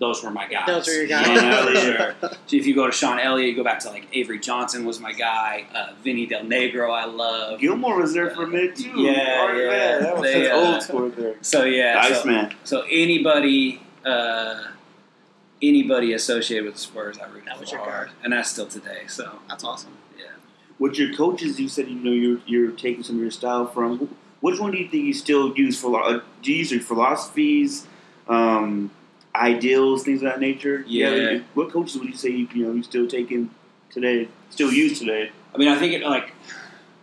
those 0.00 0.22
were 0.22 0.30
my 0.30 0.46
guys. 0.46 0.66
Those 0.66 0.86
were 0.86 0.92
your 0.92 1.02
You 1.02 1.08
guys. 1.08 1.42
know, 1.42 1.66
for 1.66 1.74
sure. 1.80 2.14
So 2.46 2.56
if 2.56 2.66
you 2.66 2.74
go 2.74 2.86
to 2.86 2.92
Sean 2.92 3.18
Elliott, 3.18 3.50
you 3.50 3.56
go 3.56 3.64
back 3.64 3.80
to 3.80 3.90
like 3.90 4.06
Avery 4.12 4.38
Johnson 4.38 4.84
was 4.84 5.00
my 5.00 5.12
guy. 5.12 5.66
Uh, 5.74 5.92
Vinny 6.02 6.24
Del 6.26 6.42
Negro, 6.44 6.90
I 6.90 7.04
love. 7.04 7.60
Gilmore 7.60 7.98
was 8.00 8.14
there 8.14 8.30
for 8.30 8.44
a 8.44 8.46
minute 8.46 8.76
too. 8.76 8.90
Yeah, 9.00 9.46
Oh, 9.50 9.52
yeah. 9.56 9.68
man, 9.68 10.02
that 10.02 10.14
was 10.14 10.22
They, 10.22 10.50
uh, 10.50 10.56
old 10.56 10.82
school 10.82 11.08
there. 11.10 11.34
So 11.42 11.64
yeah, 11.64 12.00
so, 12.02 12.14
Iceman. 12.20 12.54
so 12.64 12.82
anybody, 12.90 13.82
uh, 14.06 14.68
anybody 15.62 16.12
associated 16.12 16.64
with 16.64 16.74
the 16.74 16.80
Spurs, 16.80 17.18
I 17.18 17.26
root 17.28 17.44
That 17.46 17.58
for 17.58 17.64
your 17.64 17.78
hard, 17.84 18.08
guy. 18.08 18.12
and 18.24 18.32
that's 18.32 18.50
still 18.50 18.66
today. 18.66 19.02
So 19.08 19.38
That's 19.48 19.64
awesome. 19.64 19.92
yeah. 20.18 20.26
With 20.78 20.96
your 20.98 21.14
coaches, 21.14 21.58
you 21.58 21.68
said 21.68 21.88
you 21.88 21.96
know 21.96 22.12
you're 22.12 22.38
you're 22.46 22.70
taking 22.72 23.02
some 23.02 23.16
of 23.16 23.22
your 23.22 23.30
style 23.30 23.66
from. 23.66 24.14
Which 24.40 24.60
one 24.60 24.70
do 24.70 24.78
you 24.78 24.88
think 24.88 25.04
you 25.04 25.12
still 25.14 25.52
use 25.58 25.80
for? 25.80 26.00
uh, 26.00 26.20
Do 26.42 26.52
you 26.52 26.58
use 26.58 26.70
your 26.70 26.80
philosophies, 26.80 27.88
um, 28.28 28.92
ideals, 29.38 30.02
things 30.04 30.22
of 30.22 30.28
that 30.28 30.40
nature? 30.40 30.84
Yeah. 30.86 31.40
What 31.54 31.70
coaches 31.70 31.96
would 31.98 32.08
you 32.08 32.16
say 32.16 32.30
you, 32.30 32.48
you 32.52 32.66
know 32.66 32.72
you 32.72 32.82
still 32.82 33.06
taking 33.06 33.50
today? 33.90 34.28
Still 34.50 34.72
use 34.72 34.98
today? 34.98 35.30
I 35.54 35.58
mean, 35.58 35.68
I 35.68 35.78
think 35.78 35.92
it 35.92 36.02
like, 36.02 36.32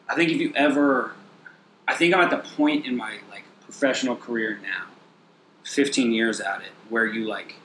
I 0.07 0.15
think 0.15 0.31
if 0.31 0.37
you 0.37 0.51
ever, 0.55 1.13
I 1.87 1.95
think 1.95 2.13
I'm 2.13 2.21
at 2.21 2.29
the 2.29 2.49
point 2.55 2.85
in 2.85 2.95
my 2.95 3.17
like 3.29 3.43
professional 3.61 4.15
career 4.15 4.59
now, 4.61 4.85
15 5.63 6.11
years 6.11 6.39
at 6.39 6.61
it, 6.61 6.71
where 6.89 7.05
you 7.05 7.25
like, 7.25 7.55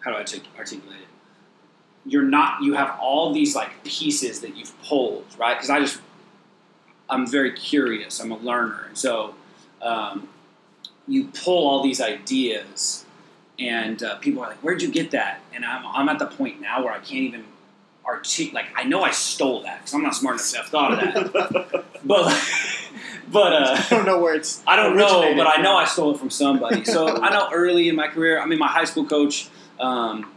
how 0.00 0.10
do 0.12 0.16
I 0.16 0.20
articulate 0.20 1.00
it? 1.00 1.08
You're 2.04 2.22
not, 2.22 2.62
you 2.62 2.74
have 2.74 2.96
all 3.00 3.32
these 3.32 3.56
like 3.56 3.82
pieces 3.82 4.40
that 4.40 4.56
you've 4.56 4.80
pulled, 4.82 5.26
right? 5.38 5.54
Because 5.54 5.70
I 5.70 5.80
just, 5.80 6.00
I'm 7.08 7.26
very 7.26 7.52
curious. 7.52 8.20
I'm 8.20 8.30
a 8.32 8.38
learner, 8.38 8.84
and 8.88 8.98
so 8.98 9.34
um, 9.82 10.28
you 11.06 11.28
pull 11.28 11.66
all 11.66 11.82
these 11.82 12.00
ideas, 12.00 13.05
and 13.58 14.02
uh, 14.02 14.16
people 14.16 14.42
are 14.42 14.48
like, 14.48 14.58
"Where'd 14.58 14.82
you 14.82 14.90
get 14.90 15.10
that?" 15.12 15.40
And 15.54 15.64
I'm, 15.64 15.86
I'm 15.86 16.08
at 16.08 16.18
the 16.18 16.26
point 16.26 16.60
now 16.60 16.84
where 16.84 16.92
I 16.92 16.98
can't 16.98 17.22
even 17.22 17.44
articulate. 18.04 18.54
Like 18.54 18.66
I 18.76 18.84
know 18.84 19.02
I 19.02 19.10
stole 19.10 19.62
that 19.62 19.80
because 19.80 19.94
I'm 19.94 20.02
not 20.02 20.14
smart 20.14 20.36
enough 20.36 20.50
to 20.50 20.56
have 20.58 20.66
thought 20.66 20.92
of 20.92 21.32
that. 21.32 21.84
but 22.04 22.46
but 23.30 23.52
uh, 23.52 23.76
I 23.78 23.86
don't 23.90 24.06
know 24.06 24.20
where 24.20 24.34
it's. 24.34 24.62
I 24.66 24.76
don't 24.76 24.96
know, 24.96 25.34
but 25.36 25.46
I 25.46 25.60
know. 25.60 25.76
I 25.76 25.84
stole 25.84 26.14
it 26.14 26.18
from 26.18 26.30
somebody. 26.30 26.84
So 26.84 27.08
I 27.22 27.30
know 27.30 27.48
early 27.52 27.88
in 27.88 27.96
my 27.96 28.08
career, 28.08 28.40
I 28.40 28.46
mean, 28.46 28.58
my 28.58 28.68
high 28.68 28.84
school 28.84 29.06
coach, 29.06 29.48
um, 29.80 30.32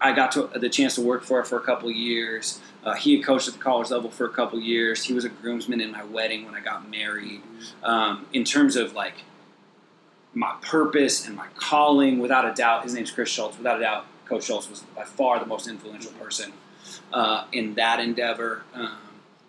I 0.00 0.12
got 0.12 0.32
to, 0.32 0.50
the 0.54 0.68
chance 0.68 0.96
to 0.96 1.02
work 1.02 1.22
for 1.22 1.42
for 1.44 1.56
a 1.56 1.62
couple 1.62 1.90
years. 1.90 2.60
Uh, 2.84 2.94
he 2.94 3.16
had 3.16 3.24
coached 3.24 3.46
at 3.46 3.54
the 3.54 3.60
college 3.60 3.90
level 3.90 4.10
for 4.10 4.26
a 4.26 4.30
couple 4.30 4.58
years. 4.58 5.04
He 5.04 5.12
was 5.12 5.24
a 5.24 5.28
groomsman 5.28 5.80
in 5.80 5.92
my 5.92 6.02
wedding 6.02 6.44
when 6.44 6.54
I 6.54 6.60
got 6.60 6.90
married. 6.90 7.42
Um, 7.84 8.26
in 8.32 8.44
terms 8.44 8.74
of 8.74 8.92
like 8.94 9.14
my 10.34 10.54
purpose 10.62 11.26
and 11.26 11.36
my 11.36 11.46
calling, 11.56 12.18
without 12.18 12.50
a 12.50 12.54
doubt, 12.54 12.84
his 12.84 12.94
name's 12.94 13.10
Chris 13.10 13.28
Schultz. 13.28 13.58
Without 13.58 13.78
a 13.78 13.80
doubt, 13.80 14.06
Coach 14.24 14.44
Schultz 14.44 14.68
was 14.68 14.80
by 14.96 15.04
far 15.04 15.38
the 15.38 15.46
most 15.46 15.68
influential 15.68 16.12
person 16.12 16.52
uh, 17.12 17.44
in 17.52 17.74
that 17.74 18.00
endeavor. 18.00 18.62
Um, 18.74 18.98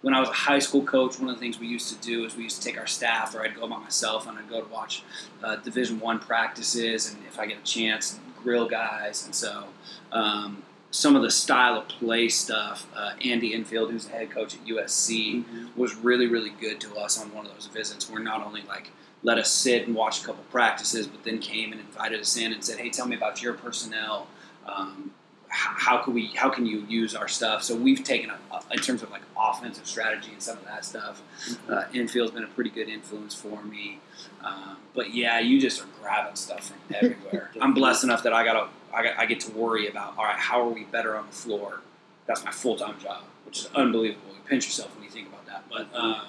when 0.01 0.13
I 0.13 0.19
was 0.19 0.27
a 0.27 0.33
high 0.33 0.59
school 0.59 0.83
coach, 0.83 1.17
one 1.17 1.29
of 1.29 1.35
the 1.35 1.39
things 1.39 1.59
we 1.59 1.67
used 1.67 1.87
to 1.89 2.05
do 2.05 2.25
is 2.25 2.35
we 2.35 2.43
used 2.43 2.61
to 2.61 2.67
take 2.67 2.77
our 2.77 2.87
staff, 2.87 3.33
or 3.33 3.41
I'd 3.41 3.55
go 3.55 3.67
by 3.67 3.77
myself 3.77 4.27
and 4.27 4.37
I'd 4.37 4.49
go 4.49 4.61
to 4.61 4.67
watch 4.67 5.03
uh, 5.41 5.55
Division 5.55 5.99
One 5.99 6.19
practices, 6.19 7.09
and 7.09 7.23
if 7.25 7.39
I 7.39 7.45
get 7.45 7.59
a 7.59 7.63
chance, 7.63 8.19
grill 8.43 8.67
guys. 8.67 9.25
And 9.25 9.33
so, 9.33 9.67
um, 10.11 10.63
some 10.91 11.15
of 11.15 11.21
the 11.21 11.31
style 11.31 11.77
of 11.77 11.87
play 11.87 12.27
stuff, 12.27 12.85
uh, 12.95 13.13
Andy 13.23 13.53
Enfield, 13.53 13.91
who's 13.91 14.05
the 14.05 14.11
head 14.11 14.29
coach 14.29 14.55
at 14.55 14.65
USC, 14.65 15.45
was 15.75 15.95
really, 15.95 16.27
really 16.27 16.51
good 16.51 16.81
to 16.81 16.95
us 16.97 17.19
on 17.19 17.33
one 17.33 17.45
of 17.45 17.53
those 17.53 17.67
visits. 17.67 18.09
Where 18.09 18.21
not 18.21 18.45
only 18.45 18.61
like 18.63 18.91
let 19.23 19.37
us 19.37 19.51
sit 19.51 19.87
and 19.87 19.95
watch 19.95 20.21
a 20.21 20.25
couple 20.25 20.43
practices, 20.51 21.07
but 21.07 21.23
then 21.23 21.39
came 21.39 21.71
and 21.71 21.81
invited 21.81 22.19
us 22.19 22.35
in 22.37 22.51
and 22.53 22.63
said, 22.63 22.77
"Hey, 22.79 22.89
tell 22.89 23.07
me 23.07 23.15
about 23.15 23.41
your 23.41 23.53
personnel. 23.53 24.27
Um, 24.67 25.11
h- 25.47 25.51
how 25.51 25.97
can 25.97 26.13
we? 26.13 26.27
How 26.35 26.49
can 26.49 26.65
you 26.65 26.85
use 26.89 27.15
our 27.15 27.27
stuff?" 27.27 27.63
So 27.63 27.75
we've 27.75 28.03
taken 28.03 28.29
a, 28.29 28.37
a- 28.51 28.63
in 28.71 28.79
terms 28.79 29.01
of 29.01 29.11
like 29.11 29.21
offensive 29.37 29.87
strategy 29.87 30.31
and 30.33 30.41
some 30.41 30.57
of 30.57 30.65
that 30.65 30.83
stuff. 30.85 31.21
Uh, 31.69 31.85
Enfield's 31.93 32.31
been 32.31 32.43
a 32.43 32.47
pretty 32.47 32.69
good 32.69 32.89
influence 32.89 33.33
for 33.33 33.61
me. 33.63 33.99
Um, 34.43 34.77
but 34.93 35.13
yeah, 35.13 35.39
you 35.39 35.59
just 35.59 35.81
are 35.81 35.87
grabbing 36.01 36.35
stuff 36.35 36.67
from 36.67 36.77
everywhere. 36.95 37.51
I'm 37.61 37.73
blessed 37.73 38.03
enough 38.03 38.23
that 38.23 38.33
I 38.33 38.43
got 38.43 38.69
I, 38.93 39.13
I 39.19 39.25
get 39.25 39.39
to 39.41 39.51
worry 39.51 39.87
about. 39.87 40.17
All 40.17 40.23
right, 40.25 40.35
how 40.37 40.61
are 40.61 40.69
we 40.69 40.83
better 40.83 41.15
on 41.17 41.25
the 41.27 41.33
floor? 41.33 41.79
That's 42.27 42.43
my 42.43 42.51
full 42.51 42.75
time 42.75 42.99
job, 42.99 43.23
which 43.45 43.59
is 43.59 43.69
unbelievable. 43.73 44.27
You 44.35 44.41
pinch 44.47 44.65
yourself 44.65 44.93
when 44.95 45.03
you 45.05 45.09
think 45.09 45.27
about 45.29 45.45
that. 45.47 45.63
But 45.69 45.87
um, 45.97 46.25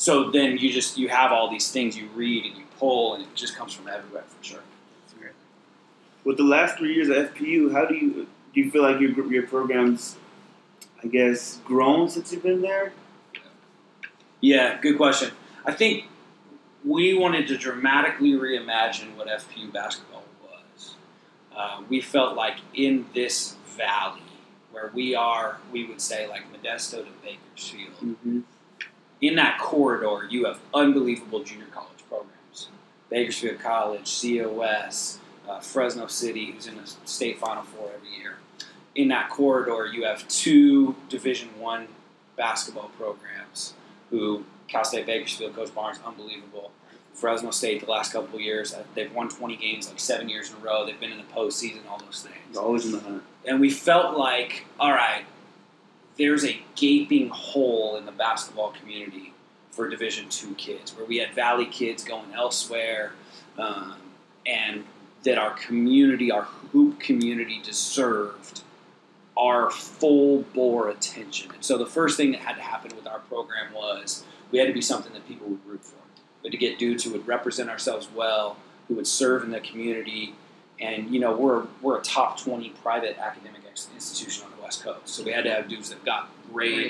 so 0.00 0.30
then 0.30 0.56
you 0.56 0.72
just 0.72 0.96
you 0.96 1.10
have 1.10 1.30
all 1.30 1.50
these 1.50 1.70
things 1.70 1.94
you 1.94 2.08
read 2.14 2.46
and 2.46 2.56
you 2.56 2.64
pull, 2.78 3.12
and 3.12 3.22
it 3.22 3.34
just 3.34 3.54
comes 3.54 3.74
from 3.74 3.86
everywhere 3.86 4.22
for 4.26 4.42
sure. 4.42 4.60
With 6.24 6.38
the 6.38 6.42
last 6.44 6.78
three 6.78 6.94
years 6.94 7.10
at 7.10 7.34
FPU, 7.34 7.70
how 7.72 7.84
do 7.84 7.94
you 7.94 8.26
do 8.54 8.60
you 8.62 8.70
feel 8.70 8.82
like 8.82 8.98
your 8.98 9.30
your 9.30 9.46
program's, 9.46 10.16
I 11.04 11.08
guess, 11.08 11.60
grown 11.66 12.08
since 12.08 12.32
you've 12.32 12.42
been 12.42 12.62
there? 12.62 12.94
Yeah, 14.40 14.80
good 14.80 14.96
question. 14.96 15.32
I 15.66 15.72
think 15.72 16.04
we 16.82 17.12
wanted 17.12 17.46
to 17.48 17.58
dramatically 17.58 18.32
reimagine 18.32 19.14
what 19.16 19.28
FPU 19.28 19.70
basketball 19.70 20.24
was. 20.42 20.94
Uh, 21.54 21.82
we 21.90 22.00
felt 22.00 22.34
like 22.36 22.56
in 22.72 23.04
this 23.12 23.56
valley, 23.76 24.22
where 24.72 24.90
we 24.94 25.14
are, 25.14 25.58
we 25.70 25.84
would 25.84 26.00
say 26.00 26.26
like 26.26 26.44
Modesto 26.50 27.04
to 27.04 27.10
Bakersfield, 27.22 27.92
Mm-hmm. 28.02 28.40
In 29.20 29.36
that 29.36 29.58
corridor, 29.58 30.26
you 30.30 30.46
have 30.46 30.60
unbelievable 30.72 31.42
junior 31.42 31.66
college 31.66 31.98
programs. 32.08 32.68
Bakersfield 33.10 33.58
College, 33.58 34.20
COS, 34.22 35.18
uh, 35.48 35.60
Fresno 35.60 36.06
City, 36.06 36.52
who's 36.52 36.66
in 36.66 36.76
the 36.76 36.86
state 37.04 37.38
Final 37.38 37.64
Four 37.64 37.90
every 37.94 38.16
year. 38.16 38.36
In 38.94 39.08
that 39.08 39.30
corridor, 39.30 39.86
you 39.86 40.04
have 40.04 40.26
two 40.28 40.94
Division 41.08 41.48
One 41.58 41.88
basketball 42.36 42.90
programs. 42.96 43.74
Who 44.10 44.44
Cal 44.68 44.84
State 44.84 45.06
Bakersfield, 45.06 45.54
Coach 45.54 45.74
Barnes, 45.74 45.98
unbelievable. 46.04 46.70
Fresno 47.14 47.50
State, 47.50 47.84
the 47.84 47.90
last 47.90 48.12
couple 48.12 48.36
of 48.36 48.40
years, 48.40 48.72
uh, 48.72 48.82
they've 48.94 49.12
won 49.12 49.28
20 49.28 49.56
games 49.56 49.88
like 49.88 50.00
seven 50.00 50.28
years 50.28 50.50
in 50.50 50.56
a 50.56 50.58
row. 50.60 50.86
They've 50.86 50.98
been 50.98 51.12
in 51.12 51.18
the 51.18 51.24
postseason, 51.24 51.80
all 51.88 51.98
those 51.98 52.22
things 52.26 52.56
Always 52.56 52.86
in 52.86 52.92
the 52.92 53.00
hunt. 53.00 53.22
and 53.46 53.60
we 53.60 53.68
felt 53.70 54.16
like, 54.16 54.64
all 54.78 54.92
right, 54.92 55.24
there's 56.18 56.44
a 56.44 56.60
gaping 56.74 57.28
hole 57.28 57.96
in 57.96 58.06
the 58.06 58.12
basketball 58.12 58.72
community 58.72 59.32
for 59.70 59.88
Division 59.88 60.28
two 60.28 60.54
kids, 60.54 60.96
where 60.96 61.06
we 61.06 61.18
had 61.18 61.32
Valley 61.34 61.66
kids 61.66 62.04
going 62.04 62.32
elsewhere, 62.34 63.12
um, 63.58 63.96
and 64.46 64.84
that 65.24 65.38
our 65.38 65.52
community, 65.52 66.30
our 66.30 66.42
hoop 66.42 66.98
community, 67.00 67.60
deserved 67.62 68.62
our 69.38 69.70
full 69.70 70.42
bore 70.54 70.88
attention. 70.88 71.50
And 71.52 71.64
so 71.64 71.78
the 71.78 71.86
first 71.86 72.16
thing 72.16 72.32
that 72.32 72.40
had 72.40 72.56
to 72.56 72.62
happen 72.62 72.94
with 72.96 73.06
our 73.06 73.20
program 73.20 73.72
was 73.72 74.24
we 74.50 74.58
had 74.58 74.66
to 74.66 74.74
be 74.74 74.82
something 74.82 75.12
that 75.12 75.26
people 75.26 75.48
would 75.48 75.66
root 75.66 75.84
for. 75.84 75.96
We 76.42 76.48
had 76.48 76.52
to 76.52 76.58
get 76.58 76.78
dudes 76.78 77.04
who 77.04 77.12
would 77.12 77.26
represent 77.26 77.70
ourselves 77.70 78.08
well, 78.14 78.56
who 78.88 78.94
would 78.94 79.06
serve 79.06 79.44
in 79.44 79.50
the 79.50 79.60
community, 79.60 80.34
and 80.80 81.12
you 81.14 81.20
know 81.20 81.36
we're 81.36 81.64
we're 81.80 81.98
a 81.98 82.02
top 82.02 82.40
twenty 82.40 82.70
private 82.82 83.18
academic 83.18 83.60
institution 83.94 84.44
on 84.44 84.50
the 84.56 84.59
West 84.70 84.84
Coast, 84.84 85.08
so 85.08 85.24
we 85.24 85.32
had 85.32 85.42
to 85.44 85.50
have 85.50 85.66
dudes 85.66 85.90
that 85.90 86.04
got 86.04 86.30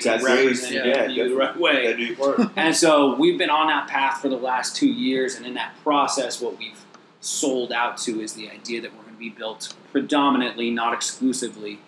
Got 0.03 0.15
and 0.15 0.23
represented 0.23 0.85
yeah, 0.85 1.07
you 1.07 1.29
the 1.29 1.35
right 1.35 1.57
way. 1.57 1.83
Gotta 1.83 1.97
do 1.97 2.03
your 2.03 2.35
part. 2.35 2.51
And 2.55 2.75
so 2.75 3.15
we've 3.15 3.39
been 3.39 3.49
on 3.49 3.67
that 3.67 3.87
path 3.87 4.21
for 4.21 4.29
the 4.29 4.37
last 4.37 4.75
two 4.75 4.89
years, 4.89 5.35
and 5.35 5.47
in 5.47 5.55
that 5.55 5.73
process, 5.83 6.39
what 6.39 6.59
we've 6.59 6.85
sold 7.21 7.71
out 7.71 7.97
to 7.99 8.21
is 8.21 8.33
the 8.33 8.49
idea 8.49 8.81
that 8.81 8.91
we're 8.91 9.01
going 9.01 9.13
to 9.13 9.19
be 9.19 9.29
built 9.29 9.73
predominantly, 9.91 10.69
not 10.69 10.93
exclusively, 10.93 11.79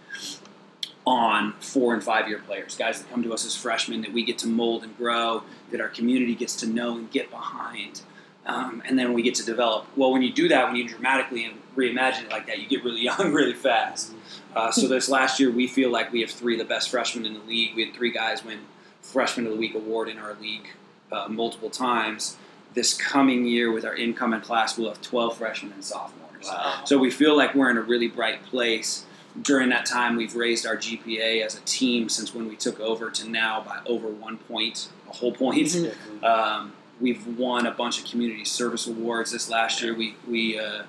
on 1.06 1.54
four 1.60 1.94
and 1.94 2.04
five 2.04 2.28
year 2.28 2.40
players, 2.40 2.76
guys 2.76 3.02
that 3.02 3.10
come 3.12 3.22
to 3.22 3.34
us 3.34 3.46
as 3.46 3.56
freshmen 3.56 4.02
that 4.02 4.14
we 4.14 4.24
get 4.24 4.40
to 4.40 4.48
mold 4.48 4.84
and 4.84 4.98
grow, 4.98 5.44
that 5.72 5.80
our 5.80 5.90
community 5.90 6.34
gets 6.34 6.56
to 6.56 6.68
know 6.68 6.98
and 6.98 7.12
get 7.12 7.30
behind. 7.30 8.02
Um, 8.46 8.84
and 8.86 9.00
then 9.00 9.14
we 9.14 9.22
get 9.22 9.36
to 9.36 9.46
develop. 9.46 9.86
Well, 9.96 10.12
when 10.12 10.22
you 10.22 10.32
do 10.32 10.48
that, 10.50 10.68
when 10.68 10.76
you 10.76 10.88
dramatically 10.88 11.54
reimagine 11.78 12.26
it 12.26 12.30
like 12.30 12.48
that, 12.48 12.60
you 12.60 12.68
get 12.68 12.84
really 12.84 13.02
young 13.10 13.32
really 13.32 13.54
fast. 13.54 14.14
Uh, 14.56 14.72
so 14.72 14.88
this 14.88 15.10
last 15.10 15.40
year, 15.40 15.50
we 15.50 15.68
feel 15.68 15.90
like 15.90 16.12
we 16.12 16.22
have 16.22 16.30
three 16.30 16.54
of 16.54 16.60
the 16.60 16.66
best 16.66 16.90
freshmen 16.90 17.26
in 17.26 17.34
the 17.34 17.40
league. 17.42 17.76
We 17.76 17.86
had 17.86 17.96
three 17.96 18.12
guys 18.12 18.44
win 18.44 18.60
Freshman 19.02 19.46
of 19.48 19.54
the 19.54 19.58
Week 19.58 19.74
award 19.76 20.10
in 20.10 20.18
our 20.18 20.36
league 20.40 20.68
uh, 21.12 21.28
multiple 21.30 21.70
times. 21.70 22.38
This 22.74 22.94
coming 22.94 23.46
year, 23.46 23.72
with 23.72 23.86
our 23.86 23.96
incoming 23.96 24.42
class, 24.42 24.78
we'll 24.78 24.90
have 24.90 25.02
12 25.02 25.38
freshmen 25.38 25.72
and 25.74 25.84
sophomores. 25.84 26.48
Wow. 26.48 26.82
So 26.86 26.98
we 26.98 27.12
feel 27.12 27.38
like 27.38 27.54
we're 27.56 27.70
in 27.70 27.78
a 27.78 27.82
really 27.82 28.08
bright 28.08 28.44
place. 28.46 29.06
During 29.42 29.70
that 29.70 29.86
time, 29.86 30.16
we've 30.16 30.36
raised 30.36 30.66
our 30.66 30.76
GPA 30.76 31.44
as 31.44 31.56
a 31.58 31.62
team 31.62 32.10
since 32.10 32.34
when 32.36 32.48
we 32.48 32.56
took 32.56 32.80
over 32.80 33.10
to 33.10 33.30
now 33.30 33.62
by 33.62 33.80
over 33.86 34.08
one 34.08 34.38
point, 34.38 34.90
a 35.10 35.14
whole 35.14 35.32
point. 35.34 35.68
Mhm. 35.68 36.24
Um, 36.24 36.74
we've 37.03 37.38
won 37.38 37.67
a 37.67 37.72
bunch 37.72 38.00
of 38.00 38.10
community 38.10 38.45
service 38.45 38.88
awards 38.88 39.31
this 39.31 39.50
last 39.50 39.81
year. 39.83 39.93
We 39.93 40.15
we 40.27 40.57
uh, 40.57 40.83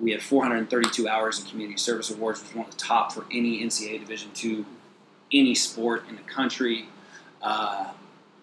we 0.00 0.12
had 0.12 0.22
432 0.22 1.08
hours 1.08 1.40
in 1.40 1.46
community 1.46 1.76
service 1.76 2.10
awards, 2.10 2.40
which 2.40 2.50
was 2.50 2.56
one 2.56 2.66
of 2.66 2.70
the 2.70 2.78
top 2.78 3.12
for 3.12 3.26
any 3.30 3.62
NCAA 3.62 3.98
Division 3.98 4.30
two, 4.32 4.64
any 5.32 5.54
sport 5.54 6.08
in 6.08 6.14
the 6.14 6.22
country. 6.22 6.86
Uh, 7.42 7.90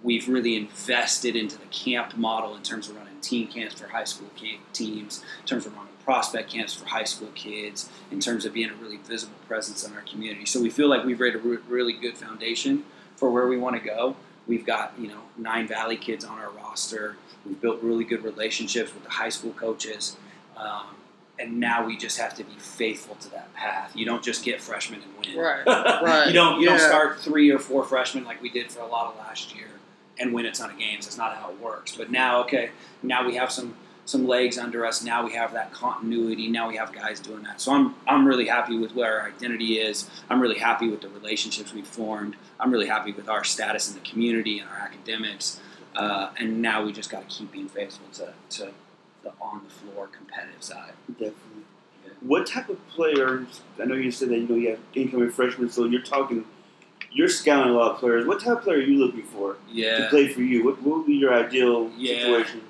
we've 0.03 0.27
really 0.27 0.55
invested 0.55 1.35
into 1.35 1.57
the 1.57 1.65
camp 1.67 2.17
model 2.17 2.55
in 2.55 2.61
terms 2.61 2.89
of 2.89 2.97
running 2.97 3.19
team 3.21 3.47
camps 3.47 3.79
for 3.79 3.87
high 3.87 4.03
school 4.03 4.29
teams, 4.73 5.23
in 5.39 5.45
terms 5.47 5.65
of 5.65 5.75
running 5.75 5.93
prospect 6.03 6.51
camps 6.51 6.73
for 6.73 6.85
high 6.87 7.03
school 7.03 7.29
kids, 7.35 7.89
in 8.11 8.19
terms 8.19 8.45
of 8.45 8.53
being 8.53 8.69
a 8.69 8.75
really 8.75 8.97
visible 8.97 9.35
presence 9.47 9.85
in 9.87 9.93
our 9.93 10.01
community. 10.01 10.45
So 10.45 10.61
we 10.61 10.69
feel 10.69 10.89
like 10.89 11.05
we've 11.05 11.19
laid 11.19 11.35
a 11.35 11.39
re- 11.39 11.57
really 11.67 11.93
good 11.93 12.17
foundation 12.17 12.83
for 13.15 13.31
where 13.31 13.47
we 13.47 13.57
want 13.57 13.75
to 13.75 13.81
go. 13.81 14.15
We've 14.47 14.65
got 14.65 14.93
you 14.99 15.07
know 15.09 15.21
nine 15.37 15.67
Valley 15.67 15.97
kids 15.97 16.23
on 16.25 16.37
our 16.39 16.49
roster. 16.49 17.17
We've 17.45 17.59
built 17.59 17.81
really 17.81 18.03
good 18.03 18.23
relationships 18.23 18.93
with 18.93 19.03
the 19.03 19.09
high 19.11 19.29
school 19.29 19.51
coaches. 19.53 20.17
Um, 20.55 20.87
and 21.39 21.59
now 21.59 21.85
we 21.85 21.95
just 21.97 22.17
have 22.17 22.33
to 22.35 22.43
be 22.43 22.53
faithful 22.57 23.13
to 23.15 23.29
that 23.29 23.53
path. 23.53 23.95
You 23.95 24.05
don't 24.05 24.23
just 24.23 24.43
get 24.43 24.59
freshmen 24.59 25.01
and 25.03 25.11
win. 25.35 25.37
Right. 25.37 25.63
Right. 26.03 26.27
you 26.27 26.33
don't 26.33 26.59
you 26.59 26.65
Yeah. 26.69 26.77
don't 26.77 26.87
start 26.87 27.19
three 27.19 27.51
or 27.51 27.59
four 27.59 27.83
freshmen 27.83 28.23
like 28.23 28.41
we 28.41 28.49
did 28.49 28.71
for 28.71 28.79
a 28.81 28.87
lot 28.87 29.11
of 29.13 29.17
last 29.19 29.55
year 29.55 29.67
and 30.19 30.33
win 30.33 30.47
a 30.47 30.51
ton 30.51 30.71
of 30.71 30.79
games. 30.79 31.05
That's 31.05 31.17
not 31.17 31.35
how 31.37 31.51
it 31.51 31.59
works. 31.61 31.95
But 31.95 32.09
now, 32.09 32.41
okay, 32.41 32.71
now 33.03 33.23
we 33.25 33.35
have 33.35 33.51
some 33.51 33.75
some 34.07 34.25
legs 34.25 34.57
under 34.57 34.85
us. 34.85 35.03
Now 35.03 35.25
we 35.25 35.33
have 35.33 35.51
that 35.53 35.73
continuity. 35.73 36.47
Now 36.47 36.69
we 36.69 36.77
have 36.77 36.93
guys 36.93 37.19
doing 37.19 37.43
that. 37.43 37.59
So 37.61 37.73
I'm 37.73 37.93
I'm 38.07 38.25
really 38.25 38.47
happy 38.47 38.77
with 38.79 38.95
where 38.95 39.19
our 39.19 39.27
identity 39.27 39.79
is. 39.79 40.09
I'm 40.29 40.41
really 40.41 40.57
happy 40.57 40.89
with 40.89 41.01
the 41.01 41.09
relationships 41.09 41.73
we've 41.73 41.85
formed. 41.85 42.35
I'm 42.59 42.71
really 42.71 42.87
happy 42.87 43.11
with 43.11 43.27
our 43.29 43.43
status 43.43 43.89
in 43.89 43.95
the 43.95 44.09
community 44.09 44.59
and 44.59 44.69
our 44.69 44.77
academics. 44.77 45.59
Uh, 45.95 46.31
and 46.39 46.61
now 46.61 46.83
we 46.85 46.93
just 46.93 47.09
got 47.09 47.27
to 47.27 47.35
keep 47.35 47.51
being 47.51 47.67
faithful 47.67 48.07
to, 48.13 48.33
to 48.49 48.71
the 49.23 49.31
on 49.41 49.61
the 49.63 49.69
floor 49.69 50.07
competitive 50.07 50.63
side. 50.63 50.93
Definitely. 51.09 51.33
What 52.21 52.47
type 52.47 52.69
of 52.69 52.87
players? 52.87 53.61
I 53.81 53.85
know 53.85 53.95
you 53.95 54.11
said 54.11 54.29
that 54.29 54.37
you 54.37 54.47
know 54.47 54.55
you 54.55 54.69
have 54.71 54.79
incoming 54.95 55.31
freshmen, 55.31 55.69
so 55.69 55.85
you're 55.85 56.01
talking. 56.01 56.45
You're 57.11 57.29
scouting 57.29 57.73
a 57.73 57.75
lot 57.75 57.91
of 57.91 57.97
players. 57.99 58.25
What 58.25 58.39
type 58.39 58.57
of 58.57 58.63
player 58.63 58.77
are 58.77 58.81
you 58.81 58.97
looking 59.03 59.23
for 59.23 59.57
yeah. 59.71 59.97
to 59.97 60.09
play 60.09 60.27
for 60.27 60.41
you? 60.41 60.63
What, 60.63 60.81
what 60.81 60.99
would 60.99 61.07
be 61.07 61.15
your 61.15 61.33
ideal 61.33 61.91
Yeah. 61.97 62.19
situation? 62.19 62.61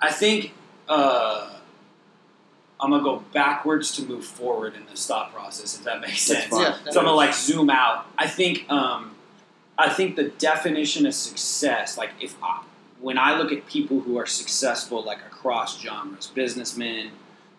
I 0.00 0.10
think 0.12 0.52
uh, 0.88 1.50
I'm 2.80 2.90
gonna 2.90 3.02
go 3.02 3.24
backwards 3.32 3.92
to 3.92 4.02
move 4.02 4.24
forward 4.24 4.74
in 4.74 4.84
this 4.86 5.06
thought 5.06 5.32
process, 5.32 5.78
if 5.78 5.84
that 5.84 6.00
makes 6.00 6.22
sense. 6.22 6.46
fine. 6.46 6.62
Yeah, 6.62 6.76
So 6.90 7.00
I'm 7.00 7.06
gonna 7.06 7.12
like 7.12 7.34
zoom 7.34 7.70
out. 7.70 8.06
I 8.18 8.26
think 8.26 8.70
um, 8.70 9.14
I 9.78 9.88
think 9.88 10.16
the 10.16 10.24
definition 10.24 11.06
of 11.06 11.14
success, 11.14 11.96
like 11.96 12.10
if 12.20 12.36
I, 12.42 12.62
when 13.00 13.18
I 13.18 13.36
look 13.36 13.52
at 13.52 13.66
people 13.66 14.00
who 14.00 14.18
are 14.18 14.26
successful, 14.26 15.02
like 15.02 15.18
across 15.18 15.80
genres, 15.80 16.26
businessmen, 16.28 17.10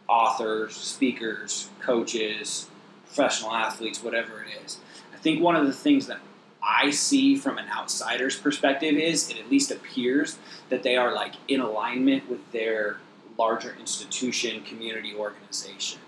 authors, 0.07 0.75
speakers, 0.75 1.69
coaches, 1.79 2.67
professional 3.05 3.51
athletes, 3.53 4.03
whatever 4.03 4.43
it 4.43 4.63
is, 4.65 4.79
I 5.13 5.17
think 5.17 5.41
one 5.41 5.55
of 5.55 5.65
the 5.65 5.73
things 5.73 6.07
that 6.07 6.19
I 6.61 6.89
see 6.89 7.35
from 7.35 7.57
an 7.57 7.65
outsider's 7.69 8.35
perspective 8.37 8.95
is 8.95 9.29
it 9.29 9.37
at 9.37 9.49
least 9.49 9.71
appears 9.71 10.37
that 10.69 10.83
they 10.83 10.97
are 10.97 11.13
like 11.13 11.33
in 11.47 11.61
alignment 11.61 12.29
with 12.29 12.51
their 12.51 12.97
larger 13.37 13.75
institution, 13.79 14.61
community 14.63 15.13
organization. 15.15 15.99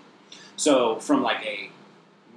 So 0.56 0.96
from 1.00 1.22
like 1.22 1.44
a 1.44 1.70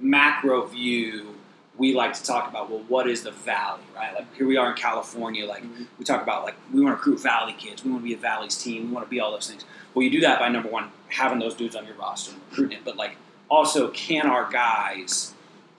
macro 0.00 0.66
view, 0.66 1.34
we 1.78 1.94
like 1.94 2.12
to 2.12 2.22
talk 2.22 2.48
about 2.50 2.70
well, 2.70 2.82
what 2.88 3.08
is 3.08 3.22
the 3.22 3.30
valley, 3.30 3.82
right? 3.94 4.14
Like 4.14 4.34
here 4.36 4.46
we 4.46 4.56
are 4.56 4.70
in 4.70 4.76
California, 4.76 5.46
like 5.46 5.62
Mhm. 5.64 5.86
we 5.98 6.04
talk 6.04 6.22
about 6.22 6.44
like 6.44 6.54
we 6.72 6.80
want 6.82 6.92
to 6.92 6.96
recruit 6.96 7.20
valley 7.20 7.54
kids, 7.54 7.84
we 7.84 7.90
want 7.90 8.02
to 8.02 8.08
be 8.08 8.14
a 8.14 8.18
valley's 8.18 8.56
team, 8.56 8.88
we 8.88 8.92
want 8.92 9.06
to 9.06 9.10
be 9.10 9.20
all 9.20 9.32
those 9.32 9.48
things. 9.48 9.64
Well, 9.94 10.02
you 10.02 10.10
do 10.10 10.20
that 10.20 10.38
by 10.38 10.48
number 10.48 10.68
one, 10.68 10.90
having 11.08 11.38
those 11.38 11.54
dudes 11.54 11.74
on 11.74 11.86
your 11.86 11.94
roster 11.94 12.32
and 12.32 12.40
recruiting 12.50 12.78
it, 12.78 12.84
but 12.84 12.96
like 12.96 13.16
also 13.48 13.88
can 13.88 14.26
our 14.26 14.50
guys 14.50 15.34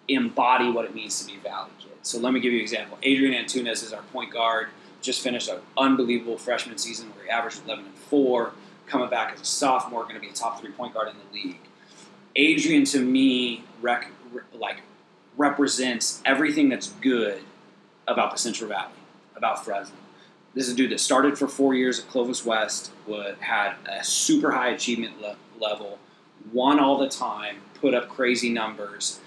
embody 0.07 0.69
what 0.69 0.85
it 0.85 0.93
means 0.95 1.19
to 1.21 1.31
be 1.31 1.37
valley 1.39 1.69
kids? 1.79 1.93
So 2.01 2.17
let 2.19 2.33
me 2.33 2.39
give 2.39 2.51
you 2.51 2.59
an 2.59 2.63
example. 2.63 2.97
Adrian 3.03 3.33
Antunes 3.33 3.83
is 3.83 3.93
our 3.93 4.01
point 4.13 4.31
guard. 4.31 4.69
Just 5.01 5.21
finished 5.21 5.49
an 5.49 5.59
unbelievable 5.77 6.37
freshman 6.37 6.77
season 6.77 7.09
where 7.15 7.25
he 7.25 7.29
averaged 7.29 7.61
11 7.65 7.85
and 7.85 7.93
four. 7.95 8.53
Coming 8.87 9.09
back 9.09 9.33
as 9.33 9.41
a 9.41 9.45
sophomore, 9.45 10.03
going 10.03 10.15
to 10.15 10.21
be 10.21 10.29
a 10.29 10.33
top 10.33 10.59
three 10.59 10.71
point 10.71 10.93
guard 10.93 11.09
in 11.09 11.15
the 11.17 11.33
league. 11.33 11.59
Adrian 12.35 12.85
to 12.85 12.99
me 12.99 13.63
rec- 13.81 14.11
re- 14.31 14.41
like 14.53 14.81
represents 15.37 16.21
everything 16.25 16.69
that's 16.69 16.89
good 17.01 17.41
about 18.07 18.31
the 18.31 18.37
Central 18.37 18.69
Valley, 18.69 18.93
about 19.35 19.63
Fresno. 19.63 19.95
This 20.53 20.67
is 20.67 20.73
a 20.73 20.75
dude 20.75 20.91
that 20.91 20.99
started 20.99 21.37
for 21.37 21.47
four 21.47 21.73
years 21.73 21.99
at 21.99 22.07
Clovis 22.07 22.45
West, 22.45 22.91
would, 23.07 23.37
had 23.39 23.73
a 23.89 24.03
super 24.03 24.51
high 24.51 24.69
achievement 24.69 25.19
le- 25.19 25.37
level, 25.59 25.97
won 26.51 26.79
all 26.79 26.97
the 26.97 27.09
time, 27.09 27.57
put 27.81 27.93
up 27.95 28.09
crazy 28.09 28.49
numbers, 28.49 29.19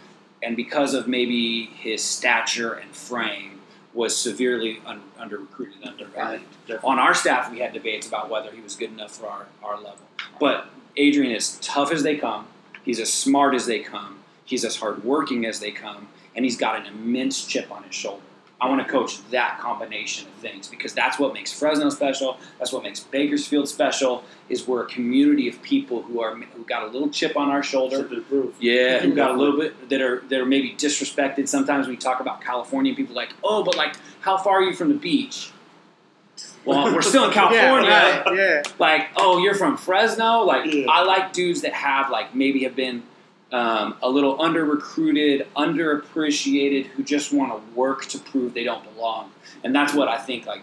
and 0.43 0.57
because 0.57 0.95
of 0.95 1.09
maybe 1.09 1.67
his 1.67 2.05
stature 2.05 2.75
and 2.75 2.95
frame, 2.95 3.56
was 3.97 4.17
severely 4.17 4.81
un- 4.87 5.03
under 5.19 5.39
recruited, 5.39 5.83
undervalued 5.87 6.43
Definitely. 6.67 6.89
on 6.91 6.99
our 6.99 7.15
staff, 7.15 7.51
we 7.51 7.61
had 7.61 7.73
debates 7.73 8.07
about 8.07 8.29
whether 8.29 8.51
he 8.53 8.61
was 8.61 8.77
good 8.77 8.91
enough 8.91 9.13
for 9.17 9.27
our, 9.27 9.47
our 9.63 9.77
level. 9.77 9.99
But 10.39 10.67
Adrian 10.97 11.33
is 11.35 11.59
tough 11.63 11.91
as 11.91 12.03
they 12.03 12.17
come. 12.17 12.47
He's 12.85 13.01
as 13.01 13.13
smart 13.13 13.55
as 13.55 13.67
they 13.67 13.81
come. 13.81 14.21
He's 14.45 14.65
as 14.65 14.77
hardworking 14.77 15.45
as 15.47 15.59
they 15.61 15.73
come, 15.73 16.09
and 16.37 16.45
he's 16.45 16.57
got 16.57 16.79
an 16.79 16.87
immense 16.87 17.45
chip 17.45 17.73
on 17.73 17.83
his 17.85 17.95
shoulder. 17.95 18.23
I 18.59 18.69
want 18.71 18.87
to 18.87 18.91
coach 18.91 19.19
that 19.31 19.59
combination 19.61 20.29
of 20.29 20.35
things 20.35 20.67
because 20.69 20.95
that's 20.95 21.19
what 21.19 21.35
makes 21.35 21.53
Fresno 21.53 21.91
special. 21.91 22.39
That's 22.59 22.73
what 22.73 22.83
makes 22.83 23.01
Bakersfield 23.01 23.69
special. 23.69 24.25
Is 24.49 24.67
we're 24.67 24.83
a 24.85 24.87
community 24.87 25.47
of 25.49 25.61
people 25.61 26.01
who 26.03 26.21
are 26.21 26.35
who 26.35 26.65
got 26.65 26.83
a 26.85 26.87
little 26.87 27.11
chip 27.11 27.37
on 27.37 27.51
our 27.51 27.63
shoulder. 27.63 27.99
Yeah, 28.59 29.01
who 29.01 29.15
got 29.15 29.33
a 29.33 29.35
little 29.35 29.59
bit 29.59 29.91
that 29.91 30.01
are 30.01 30.21
that 30.31 30.41
are 30.41 30.47
maybe 30.47 30.75
disrespected. 30.75 31.49
Sometimes 31.49 31.87
we 31.87 31.97
talk 31.99 32.21
about 32.21 32.41
California, 32.41 32.91
and 32.91 32.97
people 32.97 33.13
are 33.13 33.23
like, 33.23 33.35
oh, 33.45 33.63
but 33.63 33.77
like, 33.77 33.95
how 34.21 34.39
far 34.39 34.61
are 34.61 34.63
you 34.63 34.73
from 34.75 34.89
the 34.89 34.95
beach? 34.95 35.51
Well, 36.65 36.93
we're 36.95 37.03
still 37.03 37.27
in 37.27 37.33
California. 37.33 37.91
Yeah, 37.91 38.23
right, 38.23 38.37
yeah. 38.37 38.63
Like, 38.79 39.09
oh, 39.17 39.39
you're 39.39 39.55
from 39.55 39.77
Fresno. 39.77 40.41
Like, 40.43 40.73
Yeah. 40.73 40.87
I 40.91 41.03
like 41.03 41.33
dudes 41.33 41.61
that 41.63 41.73
have 41.75 42.11
like 42.11 42.35
maybe 42.35 42.65
have 42.65 42.75
been 42.75 43.03
um, 43.53 43.97
a 44.03 44.09
little 44.11 44.41
under 44.43 44.65
recruited, 44.65 45.47
underappreciated, 45.57 46.87
who 46.87 47.03
just 47.05 47.33
want 47.33 47.53
to 47.53 47.75
work 47.75 48.07
to 48.07 48.19
prove 48.19 48.55
they 48.55 48.65
don't 48.65 48.85
belong. 48.95 49.31
And 49.65 49.75
that's 49.75 49.95
what 49.95 50.09
I 50.09 50.19
think. 50.19 50.47
Like, 50.47 50.63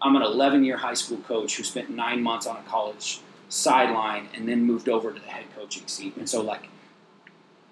I'm 0.00 0.16
an 0.16 0.22
11 0.22 0.64
year 0.64 0.76
high 0.76 0.94
school 0.94 1.18
coach 1.18 1.56
who 1.56 1.62
spent 1.64 1.90
nine 1.90 2.22
months 2.22 2.46
on 2.46 2.56
a 2.56 2.62
college 2.62 3.20
sideline 3.48 4.28
and 4.34 4.48
then 4.48 4.64
moved 4.64 4.88
over 4.88 5.12
to 5.12 5.18
the 5.20 5.26
head 5.26 5.44
coaching 5.56 5.86
seat. 5.86 6.16
And 6.16 6.28
so, 6.28 6.40
like, 6.40 6.68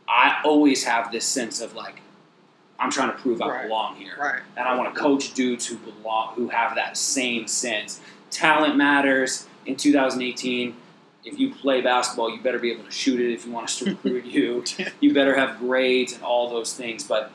I 0.09 0.41
always 0.45 0.85
have 0.85 1.13
this 1.13 1.25
sense 1.25 1.61
of 1.61 1.75
like, 1.75 2.01
I'm 2.81 2.91
trying 2.91 3.11
to 3.13 3.19
prove 3.19 3.43
I 3.43 3.49
Right. 3.49 3.63
belong 3.65 3.97
here 3.97 4.17
Right. 4.19 4.41
and 4.57 4.67
I 4.69 4.75
want 4.77 4.95
to 4.95 5.01
coach 5.01 5.35
dudes 5.35 5.67
who 5.67 5.77
belong, 5.77 6.35
who 6.35 6.49
have 6.49 6.75
that 6.77 6.97
same 6.97 7.47
sense. 7.47 8.01
Talent 8.31 8.77
matters. 8.77 9.47
In 9.67 9.77
2018, 9.77 10.75
if 11.29 11.39
you 11.39 11.55
play 11.55 11.81
basketball, 11.81 12.31
you 12.31 12.41
better 12.41 12.59
be 12.59 12.73
able 12.73 12.85
to 12.85 12.91
shoot 12.91 13.21
it. 13.21 13.33
If 13.33 13.47
you 13.47 13.53
want 13.53 13.65
us 13.65 13.79
to 13.81 13.85
recruit 13.91 14.25
you, 14.25 14.65
you 15.01 15.13
better 15.13 15.37
have 15.37 15.59
grades 15.59 16.13
and 16.15 16.23
all 16.23 16.51
those 16.51 16.75
things. 16.75 17.05
But 17.05 17.31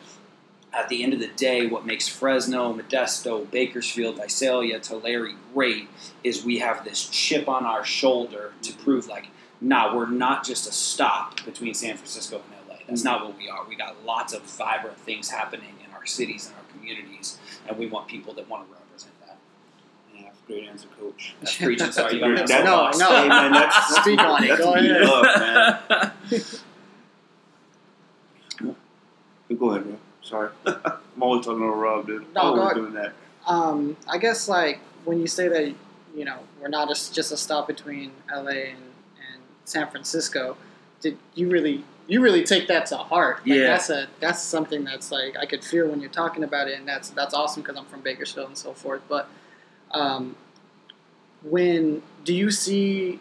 at 0.73 0.89
the 0.89 1.03
end 1.03 1.13
of 1.13 1.19
the 1.19 1.27
day, 1.27 1.67
what 1.67 1.85
makes 1.85 2.07
Fresno, 2.07 2.73
Modesto, 2.73 3.49
Bakersfield, 3.51 4.17
Visalia, 4.17 4.79
Tulare 4.79 5.35
great 5.53 5.87
is 6.23 6.43
we 6.43 6.59
have 6.59 6.83
this 6.83 7.07
chip 7.07 7.47
on 7.47 7.65
our 7.65 7.85
shoulder 7.85 8.53
to 8.63 8.71
mm-hmm. 8.71 8.83
prove 8.83 9.07
like, 9.07 9.27
nah, 9.61 9.95
we're 9.95 10.09
not 10.09 10.43
just 10.43 10.67
a 10.67 10.71
stop 10.71 11.43
between 11.45 11.73
San 11.73 11.95
Francisco 11.95 12.37
and 12.37 12.69
LA. 12.69 12.75
That's 12.87 13.01
mm-hmm. 13.01 13.09
not 13.09 13.25
what 13.25 13.37
we 13.37 13.49
are. 13.49 13.63
We 13.67 13.75
got 13.75 14.03
lots 14.03 14.33
of 14.33 14.41
vibrant 14.41 14.97
things 14.97 15.29
happening 15.29 15.75
in 15.85 15.93
our 15.93 16.05
cities 16.05 16.47
and 16.47 16.55
our 16.55 16.63
communities, 16.75 17.37
and 17.67 17.77
we 17.77 17.85
want 17.85 18.07
people 18.07 18.33
that 18.33 18.49
want 18.49 18.67
to 18.67 18.73
represent 18.73 19.13
that. 19.27 19.37
Yeah, 20.15 20.23
that's 20.23 20.39
a 20.39 20.42
great 20.53 20.69
answer, 20.69 20.87
coach. 20.99 21.35
That's 21.41 21.55
preaching. 21.57 21.91
Sorry, 21.91 22.15
you 22.15 22.19
got 22.19 22.29
me 22.31 22.35
That- 22.35 22.63
No, 22.65 22.91
soapbox. 22.91 22.99
no. 22.99 23.07
Hey, 23.21 23.27
man, 23.27 23.51
that's 23.53 23.95
Speak 24.01 24.19
on 24.19 24.43
it. 24.43 24.57
Go 24.57 24.73
ahead. 24.73 25.01
love, 25.01 25.25
man. 26.31 26.41
Go 29.59 29.69
ahead, 29.69 29.83
bro. 29.83 29.97
Sorry, 30.23 30.49
I'm 30.65 31.21
always 31.21 31.45
talking 31.45 31.61
over 31.63 31.73
Rob, 31.75 32.07
dude. 32.07 32.25
No, 32.33 32.41
always 32.41 32.73
go 32.73 32.81
doing 32.81 32.93
that. 32.93 33.13
Um, 33.45 33.95
I 34.09 34.17
guess 34.17 34.47
like 34.47 34.79
when 35.05 35.19
you 35.19 35.27
say 35.27 35.47
that, 35.49 35.75
you 36.15 36.25
know, 36.25 36.39
we're 36.61 36.69
not 36.69 36.89
a, 36.89 36.93
just 37.13 37.31
a 37.31 37.37
stop 37.37 37.67
between 37.67 38.11
LA 38.33 38.39
and, 38.49 38.77
and 38.79 39.41
San 39.65 39.89
Francisco. 39.89 40.57
Did 41.01 41.17
you 41.35 41.49
really 41.49 41.83
you 42.07 42.21
really 42.21 42.43
take 42.43 42.67
that 42.69 42.85
to 42.87 42.97
heart? 42.97 43.39
Like, 43.39 43.45
Yeah. 43.47 43.67
That's 43.67 43.89
a 43.89 44.07
that's 44.21 44.41
something 44.41 44.83
that's 44.85 45.11
like 45.11 45.35
I 45.37 45.45
could 45.45 45.63
feel 45.63 45.87
when 45.89 45.99
you're 45.99 46.09
talking 46.09 46.43
about 46.43 46.67
it, 46.67 46.79
and 46.79 46.87
that's 46.87 47.09
that's 47.09 47.33
awesome 47.33 47.61
because 47.61 47.77
I'm 47.77 47.85
from 47.85 47.99
Bakersfield 48.01 48.47
and 48.47 48.57
so 48.57 48.73
forth. 48.73 49.01
But 49.09 49.27
um, 49.91 50.35
when 51.43 52.01
do 52.23 52.33
you 52.33 52.51
see? 52.51 53.19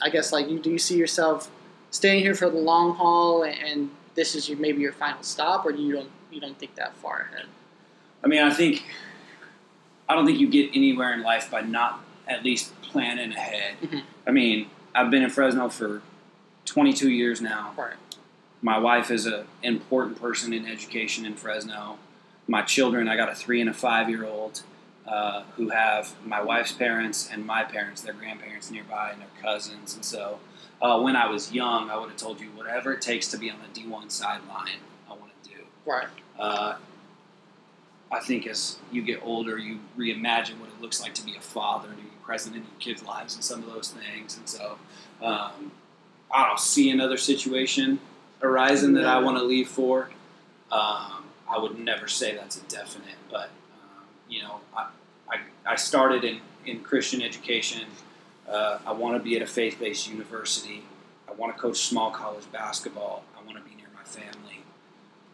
I 0.00 0.08
guess 0.08 0.32
like 0.32 0.48
you 0.48 0.58
do 0.58 0.70
you 0.70 0.78
see 0.78 0.96
yourself 0.96 1.50
staying 1.90 2.22
here 2.22 2.34
for 2.34 2.48
the 2.50 2.58
long 2.58 2.94
haul, 2.96 3.42
and, 3.44 3.56
and 3.64 3.90
this 4.14 4.34
is 4.34 4.48
your, 4.48 4.58
maybe 4.58 4.80
your 4.82 4.92
final 4.92 5.22
stop, 5.22 5.64
or 5.64 5.72
do 5.72 5.80
you 5.82 5.92
don't 5.92 6.10
you 6.30 6.40
don't 6.40 6.58
think 6.58 6.74
that 6.76 6.94
far 6.96 7.28
ahead? 7.32 7.46
I 8.24 8.28
mean, 8.28 8.42
I 8.42 8.50
think 8.52 8.84
I 10.08 10.14
don't 10.14 10.26
think 10.26 10.38
you 10.40 10.48
get 10.48 10.70
anywhere 10.74 11.12
in 11.12 11.22
life 11.22 11.50
by 11.50 11.60
not 11.60 12.00
at 12.26 12.44
least 12.44 12.72
planning 12.82 13.32
ahead. 13.32 13.76
Mhm. 13.82 14.02
I 14.26 14.30
mean, 14.30 14.68
I've 14.94 15.10
been 15.10 15.22
in 15.22 15.30
Fresno 15.30 15.68
for 15.68 16.02
22 16.64 17.10
years 17.10 17.40
now. 17.40 17.72
Right. 17.76 17.94
My 18.60 18.78
wife 18.78 19.10
is 19.10 19.26
an 19.26 19.44
important 19.62 20.20
person 20.20 20.52
in 20.52 20.66
education 20.66 21.26
in 21.26 21.34
Fresno. 21.34 21.98
My 22.46 22.62
children, 22.62 23.08
I 23.08 23.16
got 23.16 23.28
a 23.28 23.34
three 23.34 23.60
and 23.60 23.68
a 23.68 23.72
five 23.74 24.08
year 24.08 24.24
old 24.24 24.62
uh, 25.06 25.42
who 25.56 25.70
have 25.70 26.14
my 26.24 26.40
wife's 26.40 26.72
parents 26.72 27.28
and 27.30 27.44
my 27.44 27.64
parents, 27.64 28.02
their 28.02 28.14
grandparents 28.14 28.70
nearby, 28.70 29.10
and 29.10 29.20
their 29.20 29.28
cousins. 29.42 29.94
And 29.94 30.04
so 30.04 30.38
uh, 30.80 31.00
when 31.00 31.16
I 31.16 31.28
was 31.28 31.52
young, 31.52 31.90
I 31.90 31.98
would 31.98 32.10
have 32.10 32.18
told 32.18 32.40
you 32.40 32.48
whatever 32.48 32.92
it 32.92 33.02
takes 33.02 33.28
to 33.28 33.38
be 33.38 33.50
on 33.50 33.58
the 33.58 33.80
D1 33.80 34.10
sideline, 34.10 34.80
I 35.08 35.14
want 35.14 35.30
to 35.42 35.50
do. 35.50 35.56
Right. 35.84 36.08
Uh, 36.38 36.76
I 38.10 38.20
think 38.20 38.46
as 38.46 38.78
you 38.92 39.02
get 39.02 39.20
older, 39.24 39.56
you 39.56 39.80
reimagine 39.96 40.60
what 40.60 40.68
it 40.68 40.80
looks 40.80 41.00
like 41.00 41.14
to 41.14 41.24
be 41.24 41.34
a 41.36 41.40
father 41.40 41.88
and 41.88 41.96
to 41.96 42.04
be 42.04 42.10
present 42.22 42.54
in 42.54 42.62
your 42.62 42.78
kids' 42.78 43.02
lives 43.02 43.34
and 43.34 43.42
some 43.42 43.62
of 43.62 43.72
those 43.72 43.90
things. 43.90 44.36
And 44.36 44.48
so 44.48 44.78
um, 45.22 45.72
I 46.30 46.46
don't 46.46 46.60
see 46.60 46.90
another 46.90 47.16
situation 47.16 48.00
arising 48.42 48.92
that 48.94 49.06
I 49.06 49.18
want 49.20 49.38
to 49.38 49.44
leave 49.44 49.68
for. 49.68 50.10
Um, 50.70 51.24
I 51.48 51.58
would 51.58 51.78
never 51.78 52.08
say 52.08 52.34
that's 52.34 52.56
a 52.56 52.62
definite, 52.64 53.16
but 53.30 53.50
you 54.32 54.42
know, 54.42 54.60
I, 54.76 54.88
I, 55.30 55.40
I 55.66 55.76
started 55.76 56.24
in, 56.24 56.40
in 56.64 56.80
Christian 56.80 57.20
education. 57.22 57.82
Uh, 58.48 58.78
I 58.86 58.92
want 58.92 59.16
to 59.16 59.22
be 59.22 59.36
at 59.36 59.42
a 59.42 59.46
faith-based 59.46 60.08
university. 60.08 60.82
I 61.28 61.32
want 61.32 61.54
to 61.54 61.60
coach 61.60 61.78
small 61.80 62.10
college 62.10 62.44
basketball. 62.50 63.24
I 63.38 63.44
want 63.44 63.58
to 63.58 63.64
be 63.64 63.76
near 63.76 63.86
my 63.94 64.02
family. 64.04 64.60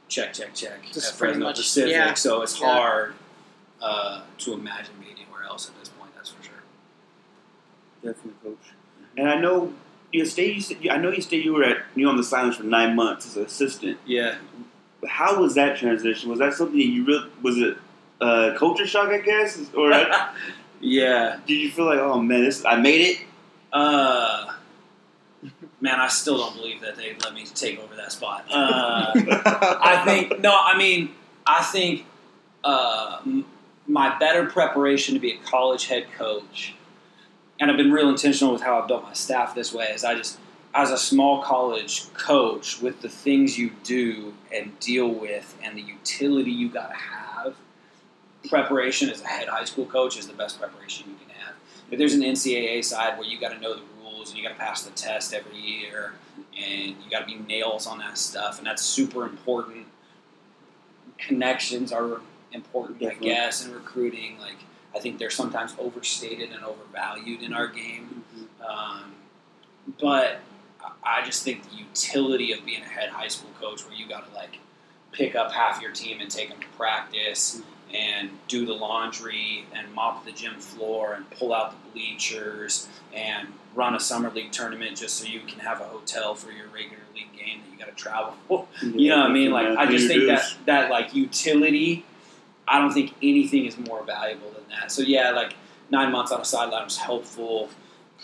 Check, 0.09 0.33
check, 0.33 0.55
check. 0.55 0.83
Just 0.93 1.13
at 1.13 1.19
pretty 1.19 1.35
Fresno 1.35 1.47
much- 1.47 1.57
Pacific. 1.57 1.93
yeah. 1.93 2.15
So 2.15 2.43
it's 2.43 2.61
Yeah. 2.61 2.73
hard 2.73 3.15
uh, 3.81 4.23
to 4.39 4.53
imagine 4.53 4.99
me 4.99 5.07
anywhere 5.15 5.45
else 5.45 5.69
at 5.69 5.79
this 5.79 5.89
point. 5.91 6.11
That's 6.17 6.31
for 6.31 6.43
sure. 6.43 6.63
Definitely, 8.03 8.33
coach. 8.43 8.73
And 9.17 9.29
I 9.29 9.41
know 9.41 9.73
you 10.13 10.25
stayed. 10.25 10.55
You 10.57 10.61
said, 10.61 10.79
I 10.91 10.97
know 10.97 11.11
you 11.11 11.21
stayed. 11.23 11.45
You 11.45 11.53
were 11.55 11.65
at 11.65 11.79
you 11.95 12.09
on 12.09 12.17
the 12.17 12.25
silence 12.25 12.57
for 12.57 12.63
nine 12.65 12.97
months 12.97 13.27
as 13.27 13.37
an 13.37 13.45
assistant. 13.45 13.99
Yeah. 14.07 14.37
How 15.09 15.41
was 15.41 15.55
that 15.55 15.77
transition? 15.79 16.31
Was 16.31 16.39
that 16.41 16.55
something 16.55 16.77
that 16.79 16.87
you 16.87 17.05
really 17.05 17.29
was 17.43 17.59
it 17.59 17.77
uh, 18.21 18.55
culture 18.57 18.87
shock? 18.87 19.09
I 19.09 19.19
guess, 19.19 19.73
or 19.75 19.91
yeah. 20.81 21.39
did 21.47 21.55
you 21.55 21.71
feel 21.71 21.87
like, 21.87 21.99
oh 21.99 22.21
man, 22.21 22.45
this 22.45 22.65
I 22.65 22.77
made 22.77 23.01
it? 23.01 23.19
Uh, 23.73 24.55
man, 25.81 26.01
I 26.01 26.09
still 26.09 26.39
don't 26.39 26.57
believe 26.57 26.81
that 26.81 26.97
they 26.97 27.17
let 27.23 27.35
me 27.35 27.45
take 27.45 27.79
over 27.79 27.95
that 27.97 28.13
spot. 28.13 28.47
Uh, 28.51 29.13
I 29.15 30.03
think 30.07 30.41
no. 30.41 30.57
I 30.59 30.77
mean, 30.77 31.11
I 31.47 31.63
think 31.63 32.07
uh, 32.65 33.21
my 33.87 34.19
better 34.19 34.47
preparation 34.47 35.15
to 35.15 35.21
be 35.21 35.33
a 35.33 35.39
college 35.39 35.87
head 35.87 36.07
coach, 36.17 36.75
and 37.61 37.71
I've 37.71 37.77
been 37.77 37.93
real 37.93 38.09
intentional 38.09 38.53
with 38.53 38.63
how 38.63 38.81
I've 38.81 38.89
built 38.89 39.05
my 39.05 39.13
staff 39.13 39.55
this 39.55 39.73
way. 39.73 39.87
Is 39.87 40.05
I 40.05 40.15
just, 40.15 40.39
as 40.75 40.91
a 40.91 40.99
small 40.99 41.43
college 41.43 42.13
coach, 42.15 42.81
with 42.81 43.01
the 43.01 43.09
things 43.09 43.59
you 43.59 43.71
do 43.85 44.35
and 44.55 44.79
deal 44.81 45.09
with, 45.09 45.57
and 45.63 45.77
the 45.77 45.83
utility 45.83 46.51
you 46.51 46.69
got 46.69 46.89
to 46.89 46.97
have, 46.97 47.55
preparation 48.49 49.11
as 49.11 49.21
a 49.23 49.27
head 49.27 49.49
high 49.49 49.65
school 49.65 49.87
coach 49.87 50.17
is 50.19 50.27
the 50.29 50.35
best 50.35 50.61
preparation 50.61 51.09
you 51.11 51.17
can 51.17 51.35
have. 51.45 51.55
If 51.91 51.99
there's 51.99 52.15
an 52.15 52.23
NCAA 52.23 52.85
side 52.85 53.19
where 53.19 53.27
you 53.27 53.41
got 53.41 53.51
to 53.53 53.59
know 53.61 53.75
the 53.75 53.83
rules 54.03 54.31
and 54.31 54.39
you 54.39 54.45
got 54.45 54.51
to 54.55 54.61
pass 54.61 54.83
the 54.83 54.91
test 54.91 55.33
every 55.35 55.57
year, 55.59 56.13
and 56.57 56.89
you 57.03 57.11
got 57.11 57.21
to 57.21 57.27
be 57.27 57.37
nails 57.37 57.87
on 57.87 57.99
that 57.99 58.19
stuff, 58.19 58.59
and 58.59 58.67
that's 58.67 58.83
super 58.83 59.25
important. 59.25 59.87
Connections 61.19 61.93
are 61.93 62.21
important, 62.53 63.01
Definitely. 63.01 63.31
I 63.33 63.35
guess, 63.35 63.65
in 63.65 63.73
recruiting. 63.75 64.39
Like 64.39 64.57
I 64.95 65.01
think 65.01 65.19
they're 65.19 65.31
sometimes 65.31 65.75
overstated 65.79 66.53
and 66.53 66.63
overvalued 66.65 67.43
in 67.43 67.53
our 67.53 67.67
game. 67.67 68.25
Um, 68.67 69.15
but 70.01 70.41
I- 71.05 71.21
I 71.21 71.25
just 71.25 71.43
think 71.43 71.69
the 71.71 71.77
utility 71.77 72.53
of 72.53 72.65
being 72.65 72.83
a 72.83 72.87
head 72.89 73.09
high 73.11 73.29
school 73.29 73.51
coach, 73.61 73.85
where 73.85 73.95
you 73.95 74.07
got 74.09 74.29
to 74.29 74.35
like 74.35 74.59
pick 75.13 75.35
up 75.35 75.53
half 75.53 75.81
your 75.83 75.91
team 75.91 76.21
and 76.21 76.31
take 76.31 76.51
them 76.51 76.61
to 76.61 76.67
practice, 76.69 77.63
and 77.95 78.31
do 78.49 78.67
the 78.67 78.73
laundry 78.73 79.65
and 79.73 79.93
mop 79.95 80.25
the 80.25 80.33
gym 80.33 80.55
floor 80.55 81.15
and 81.15 81.29
pull 81.31 81.55
out 81.55 81.73
the 81.73 81.91
bleachers 81.93 82.89
and 83.15 83.49
run 83.75 83.95
a 83.95 84.01
summer 84.01 84.31
league 84.31 84.53
tournament 84.53 84.97
just 84.97 85.17
so 85.17 85.27
you 85.27 85.41
can 85.41 85.61
have 85.61 85.81
a 85.81 85.85
hotel 85.85 86.35
for 86.35 86.51
your 86.51 86.67
regular 86.69 87.03
league 87.15 87.33
game 87.37 87.61
that 87.65 87.73
you 87.73 87.79
got 87.79 87.89
to 87.89 88.03
travel. 88.03 88.69
you 88.83 89.11
know 89.11 89.19
what 89.19 89.31
I 89.31 89.33
mean? 89.33 89.51
Like 89.51 89.69
I 89.77 89.91
just 89.91 90.07
think 90.07 90.27
that 90.27 90.43
that 90.67 90.91
like 90.91 91.15
utility. 91.15 92.05
I 92.67 92.79
don't 92.79 92.93
think 92.93 93.15
anything 93.23 93.65
is 93.65 93.79
more 93.79 94.03
valuable 94.03 94.51
than 94.51 94.65
that. 94.69 94.93
So 94.93 95.01
yeah, 95.01 95.31
like 95.31 95.55
nine 95.91 96.13
months 96.13 96.33
on 96.33 96.41
a 96.41 96.45
sideline 96.45 96.85
was 96.85 96.99
helpful. 96.99 97.71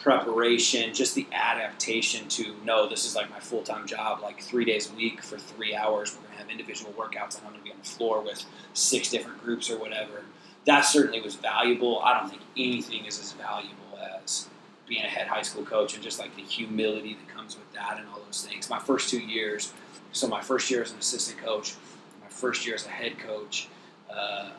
Preparation, 0.02 0.92
just 0.92 1.14
the 1.14 1.26
adaptation 1.33 2.28
to 2.28 2.54
no, 2.64 2.88
this 2.88 3.07
is 3.07 3.14
like 3.14 3.30
my 3.30 3.38
full 3.38 3.62
time 3.62 3.87
job. 3.87 4.20
Like 4.20 4.40
three 4.42 4.64
days 4.64 4.90
a 4.90 4.94
week 4.94 5.22
for 5.22 5.38
three 5.38 5.74
hours, 5.74 6.14
we're 6.14 6.26
gonna 6.26 6.38
have 6.38 6.50
individual 6.50 6.92
workouts, 6.92 7.38
and 7.38 7.46
I'm 7.46 7.52
gonna 7.52 7.64
be 7.64 7.70
on 7.70 7.78
the 7.78 7.88
floor 7.88 8.20
with 8.20 8.44
six 8.74 9.09
different 9.09 9.42
groups 9.42 9.70
or 9.70 9.78
whatever. 9.78 10.24
That 10.66 10.83
certainly 10.83 11.20
was 11.20 11.37
valuable. 11.37 12.00
I 12.00 12.18
don't 12.18 12.28
think 12.28 12.42
anything 12.57 13.04
is 13.07 13.20
as 13.20 13.33
valuable 13.33 13.98
as 14.24 14.48
being 14.87 15.04
a 15.04 15.09
head 15.09 15.28
high 15.28 15.42
school 15.42 15.64
coach 15.64 15.94
and 15.94 16.02
just 16.02 16.18
like 16.18 16.35
the 16.37 16.42
humility 16.42 17.14
that 17.14 17.35
comes 17.35 17.57
with 17.57 17.72
that 17.72 17.96
and 17.98 18.07
all 18.09 18.20
those 18.26 18.44
things. 18.46 18.68
My 18.68 18.80
first 18.80 19.09
two 19.09 19.20
years, 19.20 19.72
so 20.12 20.26
my 20.26 20.40
first 20.42 20.70
year 20.70 20.83
as 20.83 20.90
an 20.90 20.98
assistant 20.98 21.38
coach, 21.38 21.74
my 22.20 22.28
first 22.28 22.66
year 22.66 22.74
as 22.74 22.85
a 22.85 22.90
head 22.90 23.18
coach, 23.18 23.68
uh, 24.11 24.50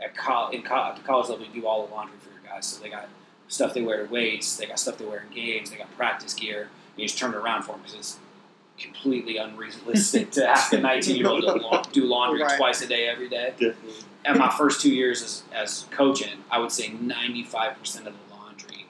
at 0.00 0.14
col- 0.16 0.50
in 0.50 0.62
co- 0.62 0.76
at 0.90 0.96
the 0.96 1.02
college 1.02 1.28
level, 1.30 1.46
you 1.46 1.62
do 1.62 1.66
all 1.66 1.86
the 1.86 1.94
laundry 1.94 2.18
for 2.20 2.30
your 2.30 2.42
guys. 2.46 2.66
So 2.66 2.82
they 2.82 2.90
got 2.90 3.08
stuff 3.48 3.74
they 3.74 3.82
wear 3.82 4.04
to 4.06 4.12
weights, 4.12 4.56
they 4.56 4.66
got 4.66 4.78
stuff 4.78 4.98
they 4.98 5.04
wear 5.04 5.24
in 5.28 5.34
games, 5.34 5.70
they 5.70 5.76
got 5.76 5.94
practice 5.96 6.34
gear. 6.34 6.62
And 6.62 7.02
you 7.02 7.06
just 7.06 7.18
turn 7.18 7.32
it 7.32 7.36
around 7.36 7.62
for 7.62 7.72
them 7.72 7.80
because 7.82 7.94
it's 7.94 8.18
completely 8.78 9.36
unrealistic 9.38 10.30
to 10.32 10.46
ask 10.48 10.72
a 10.72 10.78
19 10.78 11.16
year 11.16 11.28
old 11.28 11.42
to 11.42 11.90
do 11.92 12.04
laundry 12.04 12.42
Right. 12.42 12.56
twice 12.58 12.82
a 12.82 12.86
day 12.86 13.06
every 13.08 13.28
day 13.28 13.50
Definitely. 13.58 13.94
at 14.24 14.36
my 14.36 14.50
first 14.50 14.80
two 14.82 14.94
years 14.94 15.22
as, 15.22 15.42
as 15.54 15.86
coaching, 15.90 16.44
I 16.50 16.58
would 16.58 16.72
say 16.72 16.88
95% 16.90 17.98
of 17.98 18.04
the 18.04 18.12
laundry 18.34 18.86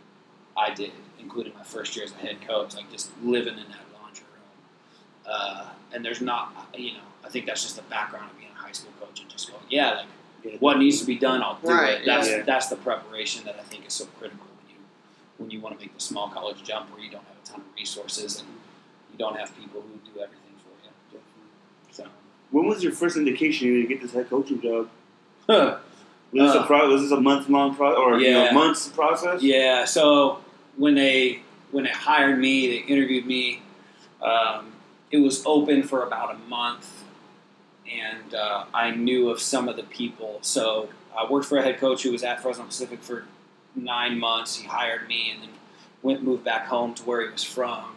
I 0.57 0.73
did, 0.75 0.93
including 1.21 1.55
my 1.55 1.63
first 1.63 1.95
year 1.97 2.05
as 2.05 2.13
a 2.13 2.17
head 2.17 2.41
coach, 2.47 2.75
like 2.75 2.91
just 2.91 3.11
living 3.23 3.55
in 3.59 3.69
that 3.69 3.85
laundry 4.01 4.25
room. 4.33 5.27
Uh, 5.29 5.67
and 5.93 6.05
there's 6.05 6.21
not, 6.21 6.69
you 6.77 6.95
know, 6.95 7.01
I 7.25 7.29
think 7.29 7.47
that's 7.47 7.63
just 7.63 7.77
the 7.77 7.83
background 7.83 8.31
of 8.31 8.39
being 8.39 8.51
a 8.57 8.59
high 8.59 8.73
school 8.73 8.93
coach 9.01 9.21
and 9.21 9.29
just 9.29 9.51
going, 9.51 9.63
yeah, 9.69 10.03
like 10.45 10.61
what 10.61 10.79
needs 10.79 11.01
to 11.01 11.07
be 11.07 11.17
done, 11.17 11.43
I'll 11.43 11.59
do 11.63 11.69
Right, 11.69 12.01
it. 12.01 12.07
That's 12.07 12.29
yeah. 12.29 12.43
that's 12.43 12.69
the 12.69 12.77
preparation 12.77 13.45
that 13.47 13.57
I 13.59 13.63
think 13.65 13.85
is 13.87 13.93
so 13.95 14.07
critical 14.19 14.46
when 15.39 15.51
you 15.51 15.61
want 15.61 15.79
to 15.79 15.85
make 15.85 15.95
the 15.95 16.01
small 16.01 16.29
college 16.29 16.63
jump 16.63 16.91
where 16.93 17.01
you 17.01 17.11
don't 17.11 17.25
have 17.25 17.37
a 17.43 17.47
ton 17.47 17.61
of 17.61 17.67
resources 17.77 18.41
and 18.41 18.49
you 19.13 19.19
don't 19.19 19.37
have 19.39 19.57
people 19.59 19.83
who 19.83 19.99
do 20.13 20.21
everything 20.21 20.55
for 20.59 21.15
you. 21.15 21.21
So. 21.91 22.07
When 22.51 22.67
was 22.67 22.83
your 22.83 22.93
first 22.93 23.17
indication 23.17 23.69
you 23.69 23.87
get 23.87 24.01
this 24.01 24.13
head 24.13 24.29
coaching 24.31 24.61
job? 24.61 24.89
Huh. 25.49 25.79
Was 26.33 26.53
this 26.53 26.61
Uh, 26.61 26.65
a 26.65 26.67
pro- 26.67 26.89
was 26.91 27.03
this 27.03 27.13
a 27.13 27.21
month 27.21 27.49
long 27.49 27.77
process 27.77 27.99
or 27.99 28.19
you 28.19 28.33
know, 28.33 28.51
months 28.51 28.89
process? 28.89 29.41
Yeah. 29.43 29.85
So 29.85 30.41
when 30.77 30.97
they 30.97 31.41
when 31.71 31.85
they 31.85 31.91
hired 31.91 32.39
me, 32.41 32.67
they 32.67 32.77
interviewed 32.79 33.27
me. 33.27 33.63
Um, 34.21 34.73
it 35.13 35.19
was 35.19 35.45
open 35.47 35.85
for 35.85 36.03
about 36.03 36.35
a 36.35 36.39
month, 36.49 37.05
and 37.91 38.35
uh, 38.35 38.65
I 38.75 38.91
knew 38.91 39.31
of 39.31 39.41
some 39.41 39.69
of 39.69 39.77
the 39.77 39.85
people. 39.85 40.39
So 40.43 40.89
I 41.17 41.31
worked 41.31 41.47
for 41.47 41.59
a 41.59 41.63
head 41.63 41.79
coach 41.79 42.03
who 42.03 42.11
was 42.11 42.25
at 42.25 42.43
Fresno 42.43 42.65
Pacific 42.65 43.03
for 43.03 43.25
nine 43.77 44.19
months. 44.19 44.57
He 44.57 44.67
hired 44.67 45.07
me, 45.09 45.31
and 45.33 45.43
then 45.43 45.51
went 46.03 46.23
moved 46.23 46.45
back 46.45 46.67
home 46.67 46.95
to 46.95 47.03
where 47.05 47.23
he 47.23 47.31
was 47.31 47.45
from. 47.45 47.97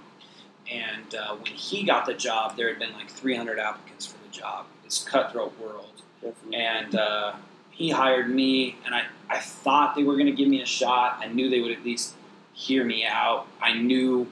And 0.72 1.16
uh, 1.16 1.36
when 1.36 1.46
he 1.48 1.84
got 1.84 2.06
the 2.06 2.14
job, 2.14 2.56
there 2.56 2.70
had 2.70 2.78
been 2.78 2.94
like 2.94 3.10
300 3.10 3.58
applicants 3.58 4.06
for 4.06 4.18
the 4.24 4.30
job. 4.32 4.66
It's 4.86 5.04
cutthroat 5.04 5.58
world 5.60 6.02
Definitely. 6.22 6.56
and 6.58 6.96
uh, 6.96 7.34
he 7.72 7.90
hired 7.92 8.30
me 8.30 8.76
and 8.86 8.94
I, 8.94 9.04
I 9.30 9.40
thought 9.40 9.96
they 9.96 10.04
were 10.04 10.16
going 10.16 10.26
to 10.26 10.32
give 10.34 10.48
me 10.50 10.62
a 10.62 10.66
shot 10.66 11.20
i 11.22 11.28
knew 11.28 11.50
they 11.50 11.62
would 11.62 11.72
at 11.72 11.84
least 11.86 12.16
hear 12.54 12.84
me 12.84 13.06
out 13.06 13.48
i 13.62 13.74
knew 13.74 14.28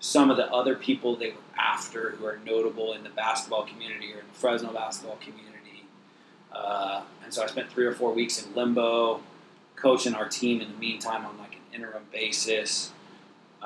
some 0.00 0.30
of 0.30 0.36
the 0.36 0.46
other 0.52 0.76
people 0.76 1.16
they 1.16 1.30
were 1.30 1.36
after 1.58 2.10
who 2.10 2.26
are 2.26 2.38
notable 2.46 2.92
in 2.92 3.02
the 3.02 3.08
basketball 3.10 3.64
community 3.64 4.12
or 4.12 4.20
in 4.20 4.26
the 4.32 4.38
fresno 4.38 4.72
basketball 4.72 5.16
community 5.16 5.84
uh, 6.52 7.02
and 7.24 7.32
so 7.34 7.42
i 7.42 7.46
spent 7.46 7.68
three 7.70 7.86
or 7.86 7.94
four 7.94 8.12
weeks 8.12 8.44
in 8.44 8.54
limbo 8.54 9.20
coaching 9.82 10.14
our 10.14 10.28
team 10.28 10.60
in 10.60 10.70
the 10.70 10.78
meantime 10.78 11.26
on 11.26 11.36
like 11.38 11.54
an 11.54 11.74
interim 11.74 12.04
basis 12.12 12.92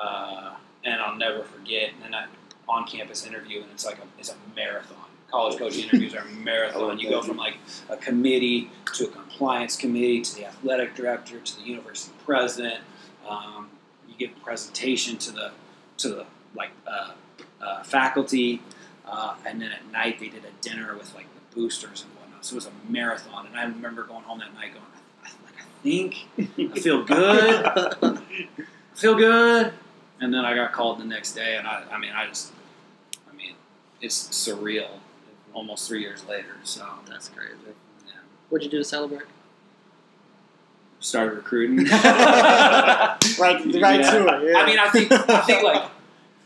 uh, 0.01 0.55
and 0.83 1.01
i'll 1.01 1.17
never 1.17 1.43
forget 1.43 1.91
and 1.93 2.03
then 2.03 2.15
I, 2.15 2.25
on-campus 2.67 3.25
interview 3.25 3.61
and 3.61 3.71
it's 3.71 3.85
like 3.85 3.99
a, 3.99 4.07
it's 4.19 4.29
a 4.29 4.35
marathon 4.55 4.97
college 5.29 5.57
coaching 5.57 5.83
interviews 5.89 6.15
are 6.15 6.21
a 6.21 6.31
marathon 6.43 6.99
you 6.99 7.09
go 7.09 7.21
from 7.21 7.37
like 7.37 7.57
a 7.89 7.97
committee 7.97 8.69
to 8.93 9.05
a 9.05 9.11
compliance 9.11 9.75
committee 9.75 10.21
to 10.21 10.35
the 10.35 10.45
athletic 10.45 10.95
director 10.95 11.39
to 11.39 11.57
the 11.57 11.63
university 11.63 12.13
president. 12.25 12.81
Um, 13.27 13.69
you 14.07 14.15
give 14.17 14.35
a 14.35 14.39
presentation 14.39 15.17
to 15.19 15.31
the 15.31 15.51
to 15.97 16.09
the 16.09 16.25
like 16.55 16.71
uh, 16.87 17.11
uh, 17.61 17.83
faculty, 17.83 18.61
uh, 19.05 19.35
and 19.45 19.61
then 19.61 19.71
at 19.71 19.91
night 19.91 20.19
they 20.19 20.29
did 20.29 20.43
a 20.45 20.61
dinner 20.61 20.95
with 20.97 21.13
like 21.13 21.27
the 21.33 21.55
boosters 21.55 22.03
and 22.03 22.11
whatnot. 22.15 22.45
So 22.45 22.53
it 22.53 22.55
was 22.55 22.67
a 22.67 22.91
marathon, 22.91 23.45
and 23.47 23.55
I 23.55 23.63
remember 23.63 24.03
going 24.03 24.23
home 24.23 24.39
that 24.39 24.53
night 24.53 24.73
going, 24.73 24.85
I, 24.85 24.95
like, 24.95 24.95
I 24.95 24.96
think 25.83 26.27
I 26.37 26.79
feel 26.79 27.03
good, 27.03 27.65
I 27.65 28.17
feel 28.93 29.15
good. 29.15 29.73
and 30.19 30.33
then 30.33 30.45
I 30.45 30.55
got 30.55 30.71
called 30.73 30.99
the 30.99 31.05
next 31.05 31.33
day, 31.33 31.55
and 31.57 31.67
I, 31.67 31.83
I 31.91 31.97
mean, 31.97 32.11
I 32.15 32.27
just, 32.27 32.51
I 33.31 33.35
mean, 33.35 33.53
it's 34.01 34.27
surreal. 34.29 34.87
Almost 35.53 35.87
three 35.87 36.01
years 36.01 36.23
later, 36.27 36.55
so 36.63 36.85
That's 37.09 37.29
crazy. 37.29 37.55
yeah. 38.05 38.13
What'd 38.49 38.63
you 38.65 38.69
do 38.71 38.77
to 38.77 38.83
celebrate? 38.83 39.23
started 40.99 41.35
recruiting. 41.35 41.85
right, 41.87 43.17
right 43.39 43.65
Yeah. 43.73 44.11
to 44.11 44.27
it. 44.27 44.51
Yeah. 44.51 44.57
I 44.57 44.65
mean, 44.65 44.77
I 44.79 44.89
think 44.89 45.11
I 45.11 45.41
think 45.41 45.63
like 45.63 45.89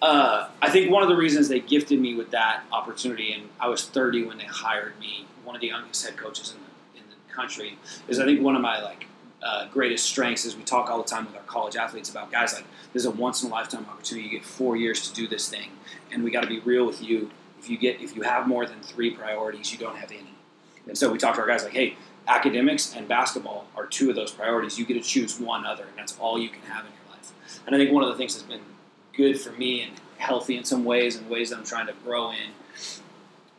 uh, 0.02 0.50
I 0.62 0.70
think 0.70 0.92
one 0.92 1.04
of 1.04 1.10
the 1.10 1.16
reasons 1.16 1.48
they 1.50 1.60
gifted 1.60 2.00
me 2.00 2.16
with 2.16 2.32
that 2.32 2.64
opportunity, 2.72 3.34
and 3.34 3.50
I 3.60 3.68
was 3.68 3.86
30 3.86 4.26
when 4.26 4.38
they 4.38 4.46
hired 4.46 4.98
me, 5.00 5.26
one 5.44 5.56
of 5.56 5.62
the 5.62 5.68
youngest 5.68 6.06
head 6.06 6.18
coaches 6.18 6.54
in 6.54 6.60
the 6.62 7.00
in 7.02 7.10
the 7.10 7.34
country, 7.34 7.78
is 8.08 8.20
I 8.20 8.26
think 8.26 8.42
one 8.42 8.56
of 8.56 8.62
my 8.62 8.82
like 8.82 9.08
uh, 9.44 9.68
greatest 9.70 10.06
strengths 10.06 10.46
is 10.46 10.56
we 10.56 10.64
talk 10.64 10.90
all 10.90 11.02
the 11.02 11.10
time 11.10 11.26
with 11.26 11.36
our 11.36 11.42
college 11.44 11.76
athletes 11.76 12.10
about 12.10 12.32
guys 12.32 12.54
like 12.54 12.66
this 12.94 13.02
is 13.02 13.06
a 13.06 13.12
once 13.12 13.42
in 13.42 13.50
a 13.50 13.52
lifetime 13.52 13.86
opportunity. 13.90 14.28
You 14.28 14.40
get 14.40 14.46
four 14.46 14.76
years 14.76 15.10
to 15.10 15.14
do 15.14 15.28
this 15.28 15.50
thing, 15.50 15.72
and 16.12 16.24
we 16.24 16.32
got 16.32 16.42
to 16.42 16.48
be 16.48 16.60
real 16.60 16.86
with 16.86 17.02
you. 17.02 17.32
If 17.60 17.70
you 17.70 17.78
get 17.78 18.02
if 18.02 18.16
you 18.16 18.22
have 18.22 18.48
more 18.48 18.66
than 18.66 18.82
three 18.82 19.12
priorities, 19.12 19.72
you 19.72 19.80
don't 19.80 19.98
have 19.98 20.12
any. 20.12 20.34
And 20.88 20.98
so 20.98 21.12
we 21.12 21.18
talk 21.18 21.36
to 21.36 21.42
our 21.42 21.48
guys 21.48 21.64
like, 21.64 21.74
hey, 21.74 21.96
academics 22.28 22.96
and 22.96 23.08
basketball 23.08 23.68
are 23.76 23.86
two 23.86 24.10
of 24.10 24.16
those 24.16 24.32
priorities. 24.32 24.78
You 24.78 24.86
get 24.86 24.96
to 24.96 25.02
choose 25.02 25.40
one 25.40 25.66
other, 25.66 25.84
and 25.84 25.98
that's 25.98 26.18
all 26.20 26.40
you 26.40 26.50
can 26.50 26.62
have 26.64 26.86
in 26.86 26.92
your 26.92 27.16
life. 27.16 27.32
And 27.66 27.76
I 27.76 27.80
think 27.80 27.92
one 27.92 28.04
of 28.04 28.10
the 28.10 28.16
things 28.16 28.36
that's 28.36 28.48
been 28.48 28.62
good 29.14 29.40
for 29.40 29.52
me 29.54 29.82
and 29.82 29.94
healthy 30.18 30.56
in 30.56 30.64
some 30.64 30.86
ways 30.86 31.16
and 31.18 31.30
ways 31.30 31.50
that 31.50 31.58
I'm 31.58 31.66
trying 31.66 31.88
to 31.88 31.94
grow 32.04 32.32
in 32.32 32.52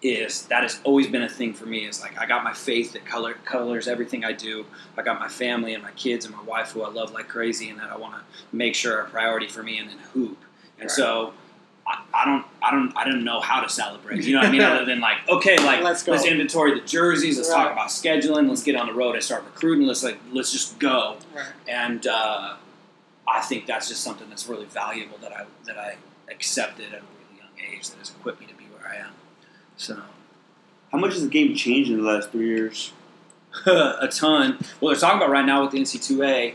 is 0.03 0.47
that 0.47 0.63
has 0.65 0.81
always 0.85 1.07
been 1.07 1.23
a 1.23 1.29
thing 1.29 1.55
for 1.55 1.65
me 1.65 1.87
is 1.87 2.01
like 2.01 2.19
I 2.19 2.27
got 2.27 2.43
my 2.43 2.53
faith 2.53 2.93
that 2.93 3.05
color 3.05 3.35
colors 3.45 3.87
everything 3.87 4.25
I 4.25 4.33
do. 4.33 4.67
I 4.97 5.03
got 5.03 5.21
my 5.21 5.29
family 5.29 5.75
and 5.75 5.83
my 5.83 5.93
kids 5.93 6.25
and 6.27 6.35
my 6.35 6.43
wife 6.43 6.73
who 6.73 6.83
I 6.83 6.91
love 6.91 7.13
like 7.13 7.29
crazy 7.29 7.71
and 7.71 7.79
that 7.79 7.91
I 7.91 7.97
want 7.97 8.15
to 8.15 8.21
make 8.57 8.75
sure 8.75 9.01
a 9.01 9.09
priority 9.09 9.47
for 9.47 9.63
me 9.63 9.79
and 9.79 9.89
then 9.89 9.99
hoop. 10.13 10.39
And 10.79 10.83
Right. 10.89 10.91
so 10.91 11.35
I, 11.87 12.03
I 12.13 12.25
don't 12.25 12.45
I 12.63 12.71
don't 12.73 12.93
I 12.97 13.05
don't 13.05 13.23
know 13.23 13.39
how 13.41 13.61
to 13.61 13.69
celebrate. 13.69 14.25
You 14.25 14.33
know 14.35 14.41
what 14.41 14.49
I 14.49 14.53
mean? 14.53 14.61
Other 14.73 14.85
than 14.85 15.01
like, 15.01 15.19
okay, 15.29 15.57
like 15.59 15.83
Let's 15.83 16.03
go. 16.03 16.15
inventory 16.15 16.75
the 16.79 16.85
jerseys, 16.85 17.37
let's 17.37 17.51
Right. 17.51 17.63
talk 17.65 17.73
about 17.73 17.89
scheduling, 17.89 18.49
let's 18.49 18.63
get 18.65 18.75
on 18.75 18.89
the 18.89 18.93
road 18.95 19.15
and 19.15 19.23
start 19.23 19.45
recruiting, 19.45 19.87
let's 19.87 20.03
like 20.03 20.19
let's 20.33 20.51
just 20.51 20.79
go 20.81 21.17
right. 21.35 21.47
and 21.69 22.07
uh, 22.09 22.55
I 23.29 23.41
think 23.41 23.67
that's 23.67 23.87
just 23.89 24.03
something 24.03 24.29
that's 24.29 24.49
really 24.49 24.67
valuable 24.67 25.19
that 25.19 25.33
I 25.33 25.45
that 25.67 25.79
I 25.79 25.95
accepted 26.29 26.87
at 26.87 26.99
a 27.01 27.03
really 27.03 27.39
young 27.39 27.73
age 27.77 27.89
that 27.91 27.99
has 27.99 28.11
equipped 28.11 28.41
me 28.41 28.47
to 28.47 28.55
be 28.55 28.65
where 28.65 28.91
I 28.93 28.97
am. 28.97 29.13
So 29.77 30.01
How 30.93 30.99
much 30.99 31.13
has 31.15 31.23
the 31.23 31.29
game 31.29 31.55
changed 31.55 31.91
in 31.91 31.99
the 31.99 32.03
last 32.11 32.31
three 32.31 32.49
years? 32.49 32.93
a 33.67 34.09
ton. 34.11 34.59
Well, 34.81 34.93
they're 34.93 35.01
talking 35.01 35.19
about 35.19 35.31
right 35.31 35.45
now 35.45 35.63
with 35.63 35.73
the 35.73 35.79
NC2A. 35.81 36.55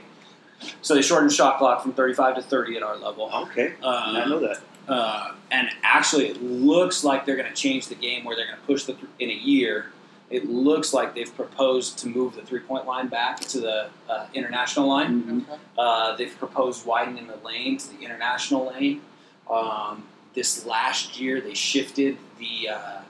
So 0.82 0.96
they 0.96 1.02
shortened 1.04 1.32
shot 1.32 1.60
clock 1.60 1.84
from 1.84 1.94
35 1.94 2.36
to 2.36 2.42
30 2.42 2.78
at 2.78 2.84
our 2.84 2.98
level. 2.98 3.30
Okay, 3.34 3.74
Uh, 3.84 3.88
I 3.88 4.26
know 4.28 4.40
that. 4.40 4.60
Uh, 4.88 5.34
and 5.52 5.70
actually, 5.84 6.28
it 6.28 6.42
looks 6.42 7.04
like 7.04 7.26
they're 7.26 7.36
going 7.36 7.48
to 7.50 7.54
change 7.56 7.88
the 7.88 7.96
game 7.96 8.24
where 8.24 8.36
they're 8.36 8.48
going 8.48 8.58
to 8.60 8.66
push 8.66 8.86
the 8.86 8.94
th- 8.94 9.06
in 9.20 9.30
a 9.30 9.34
year. 9.34 9.92
It 10.30 10.50
looks 10.50 10.94
like 10.94 11.14
they've 11.14 11.34
proposed 11.36 12.00
to 12.00 12.08
move 12.08 12.36
the 12.36 12.42
three 12.42 12.60
point 12.62 12.86
line 12.88 13.08
back 13.08 13.40
to 13.42 13.60
the 13.60 13.90
uh, 14.10 14.28
international 14.34 14.88
line. 14.88 15.24
Mhm. 15.48 15.60
Uh, 15.78 16.16
they've 16.16 16.36
proposed 16.40 16.86
widening 16.86 17.28
the 17.28 17.38
lane 17.46 17.78
to 17.78 17.90
the 17.98 18.04
international 18.04 18.68
lane. 18.74 19.02
Um, 19.50 20.04
this 20.34 20.66
last 20.66 21.20
year, 21.20 21.42
they 21.42 21.54
shifted 21.54 22.18
the 22.40 22.70
uh, 22.70 23.02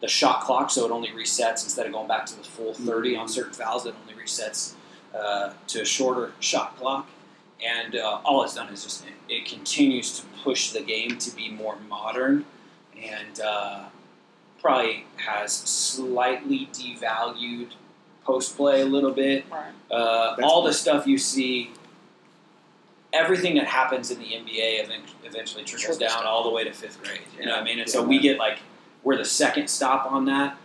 the 0.00 0.08
shot 0.08 0.42
clock 0.42 0.70
so 0.70 0.86
it 0.86 0.90
only 0.90 1.08
resets 1.08 1.64
instead 1.64 1.86
of 1.86 1.92
going 1.92 2.08
back 2.08 2.24
to 2.26 2.36
the 2.36 2.42
full 2.42 2.72
30 2.72 3.16
on 3.16 3.28
certain 3.28 3.52
fouls. 3.52 3.84
It 3.84 3.94
only 4.02 4.22
resets 4.22 4.72
uh, 5.14 5.52
to 5.68 5.82
a 5.82 5.84
shorter 5.84 6.32
shot 6.40 6.76
clock, 6.78 7.08
and 7.64 7.96
uh, 7.96 8.20
all 8.24 8.42
it's 8.42 8.54
done 8.54 8.72
is 8.72 8.82
just 8.82 9.04
it, 9.06 9.12
it 9.28 9.44
continues 9.46 10.18
to 10.18 10.26
push 10.42 10.70
the 10.70 10.80
game 10.80 11.18
to 11.18 11.34
be 11.34 11.50
more 11.50 11.76
modern, 11.88 12.44
and 12.96 13.40
uh, 13.40 13.84
probably 14.60 15.06
has 15.16 15.52
slightly 15.52 16.68
devalued 16.72 17.72
post 18.24 18.56
play 18.56 18.82
a 18.82 18.86
little 18.86 19.12
bit. 19.12 19.44
Right. 19.50 19.72
Uh, 19.90 20.36
all 20.42 20.62
the 20.62 20.72
stuff 20.72 21.06
you 21.06 21.18
see, 21.18 21.72
everything 23.12 23.54
that 23.56 23.66
happens 23.66 24.10
in 24.10 24.18
the 24.18 24.26
NBA 24.26 24.88
eventually 25.24 25.64
trickles 25.64 25.98
down 25.98 26.24
all 26.24 26.44
the 26.44 26.50
way 26.50 26.64
to 26.64 26.72
fifth 26.72 27.02
grade. 27.02 27.20
You 27.38 27.46
know 27.46 27.52
what 27.52 27.60
I 27.60 27.64
mean? 27.64 27.78
And 27.78 27.88
Yeah, 27.88 27.92
so 27.92 28.02
we 28.02 28.18
get 28.18 28.38
like 28.38 28.58
we're 29.02 29.16
the 29.16 29.24
second 29.24 29.68
stop 29.68 30.10
on 30.10 30.26
that. 30.26 30.56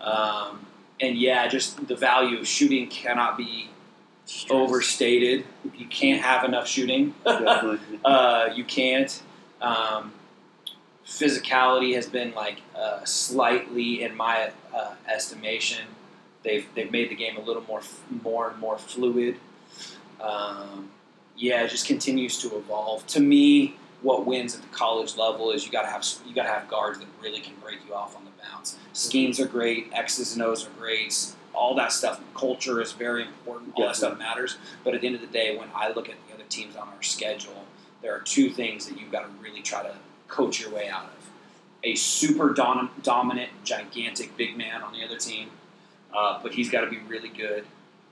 Um, 0.00 0.66
and 1.00 1.16
yeah, 1.16 1.46
just 1.48 1.86
the 1.88 1.96
value 1.96 2.38
of 2.38 2.46
shooting 2.46 2.88
cannot 2.88 3.36
be 3.36 3.70
overstated. 4.50 5.44
You 5.76 5.86
can't 5.86 6.22
have 6.22 6.44
enough 6.44 6.66
shooting. 6.66 7.14
Uh, 8.04 8.50
you 8.54 8.62
can't. 8.62 9.20
Um, 9.60 10.12
physicality 11.04 11.94
has 11.94 12.06
been 12.06 12.32
like 12.34 12.60
uh, 12.76 13.04
slightly, 13.04 14.02
in 14.02 14.14
my 14.16 14.52
uh, 14.72 14.94
estimation, 15.08 15.86
they've 16.44 16.66
they've 16.74 16.90
made 16.90 17.10
the 17.10 17.16
game 17.16 17.36
a 17.36 17.40
little 17.40 17.62
more 17.62 17.82
more 18.22 18.50
and 18.50 18.58
more 18.60 18.78
fluid. 18.78 19.38
Um, 20.20 20.90
yeah, 21.36 21.62
it 21.62 21.70
just 21.70 21.86
continues 21.86 22.38
to 22.40 22.56
evolve. 22.56 23.06
To 23.08 23.20
me, 23.20 23.76
what 24.02 24.26
wins 24.26 24.54
at 24.54 24.62
the 24.62 24.68
college 24.68 25.16
level 25.16 25.50
is 25.50 25.66
you 25.66 25.72
got 25.72 25.82
to 25.82 25.88
have 25.88 26.06
you 26.26 26.34
got 26.34 26.44
to 26.44 26.48
have 26.48 26.68
guards 26.68 26.98
that 26.98 27.08
really 27.22 27.40
can 27.40 27.54
break 27.62 27.78
you 27.86 27.94
off 27.94 28.16
on 28.16 28.24
the 28.24 28.30
bounce. 28.42 28.78
Schemes 28.92 29.40
are 29.40 29.46
great, 29.46 29.90
X's 29.92 30.34
and 30.34 30.42
O's 30.42 30.66
are 30.66 30.70
great. 30.78 31.32
All 31.54 31.74
that 31.76 31.90
stuff, 31.90 32.20
culture 32.34 32.82
is 32.82 32.92
very 32.92 33.22
important. 33.22 33.72
All 33.76 33.86
that 33.86 33.96
stuff 33.96 34.18
matters. 34.18 34.58
But 34.84 34.94
at 34.94 35.00
the 35.00 35.06
end 35.06 35.16
of 35.16 35.22
the 35.22 35.26
day, 35.26 35.56
when 35.56 35.68
I 35.74 35.88
look 35.88 36.08
at 36.08 36.16
the 36.28 36.34
other 36.34 36.44
teams 36.50 36.76
on 36.76 36.88
our 36.88 37.02
schedule, 37.02 37.64
there 38.02 38.14
are 38.14 38.20
two 38.20 38.50
things 38.50 38.86
that 38.86 39.00
you've 39.00 39.10
got 39.10 39.22
to 39.22 39.28
really 39.42 39.62
try 39.62 39.82
to 39.82 39.94
coach 40.28 40.60
your 40.60 40.70
way 40.70 40.88
out 40.88 41.04
of. 41.04 41.30
A 41.82 41.94
super 41.94 42.52
dom- 42.52 42.90
dominant, 43.02 43.50
gigantic 43.64 44.36
big 44.36 44.56
man 44.56 44.82
on 44.82 44.92
the 44.92 45.02
other 45.02 45.16
team, 45.16 45.48
uh, 46.14 46.40
but 46.42 46.52
he's 46.52 46.68
got 46.68 46.82
to 46.82 46.90
be 46.90 46.98
really 46.98 47.30
good. 47.30 47.64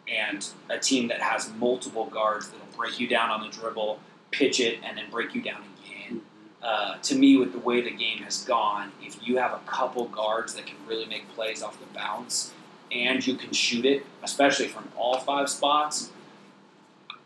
And 0.09 0.47
a 0.71 0.79
team 0.79 1.09
that 1.09 1.21
has 1.21 1.51
multiple 1.55 2.07
guards 2.07 2.49
that'll 2.49 2.64
break 2.77 3.01
you 3.01 3.07
down 3.07 3.31
on 3.31 3.41
the 3.43 3.49
dribble, 3.49 3.99
pitch 4.31 4.61
it, 4.61 4.81
and 4.85 4.97
then 4.97 5.11
break 5.11 5.35
you 5.35 5.41
down 5.41 5.63
again. 5.85 6.21
Uh, 6.63 6.97
to 7.03 7.15
me, 7.15 7.37
with 7.37 7.53
the 7.53 7.59
way 7.59 7.81
the 7.81 7.91
game 7.91 8.19
has 8.19 8.45
gone, 8.45 8.91
if 9.03 9.17
you 9.27 9.37
have 9.37 9.53
a 9.53 9.61
couple 9.67 10.07
guards 10.09 10.55
that 10.55 10.67
can 10.67 10.77
really 10.87 11.07
make 11.07 11.29
plays 11.35 11.63
off 11.63 11.79
the 11.79 11.87
bounce 11.95 12.53
and 12.91 13.27
you 13.27 13.35
can 13.35 13.53
shoot 13.53 13.85
it, 13.85 14.05
especially 14.23 14.69
from 14.69 14.89
all 14.97 15.19
five 15.19 15.49
spots, 15.49 16.11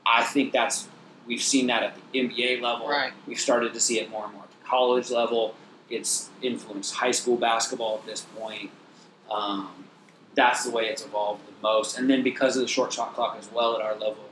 I 0.04 0.24
think 0.24 0.52
that's 0.52 0.88
we've 1.26 1.42
seen 1.42 1.66
that 1.68 1.82
at 1.82 1.96
the 2.12 2.18
NBA 2.18 2.60
level. 2.60 2.88
Right. 2.88 3.12
We've 3.26 3.38
started 3.38 3.74
to 3.74 3.80
see 3.80 4.00
it 4.00 4.10
more 4.10 4.24
and 4.24 4.34
more 4.34 4.44
at 4.44 4.50
the 4.50 4.68
college 4.68 5.10
level. 5.10 5.54
It's 5.90 6.30
influenced 6.42 6.94
high 6.94 7.10
school 7.12 7.36
basketball 7.36 7.98
at 7.98 8.06
this 8.06 8.22
point. 8.36 8.70
Um, 9.30 9.84
that's 10.34 10.64
the 10.64 10.70
way 10.70 10.86
it's 10.86 11.04
evolved 11.04 11.46
the 11.46 11.52
most. 11.62 11.98
And 11.98 12.08
then 12.08 12.22
because 12.22 12.56
of 12.56 12.62
the 12.62 12.68
short 12.68 12.92
shot 12.92 13.14
clock 13.14 13.36
as 13.38 13.50
well 13.52 13.76
at 13.76 13.82
our 13.82 13.94
level, 13.94 14.27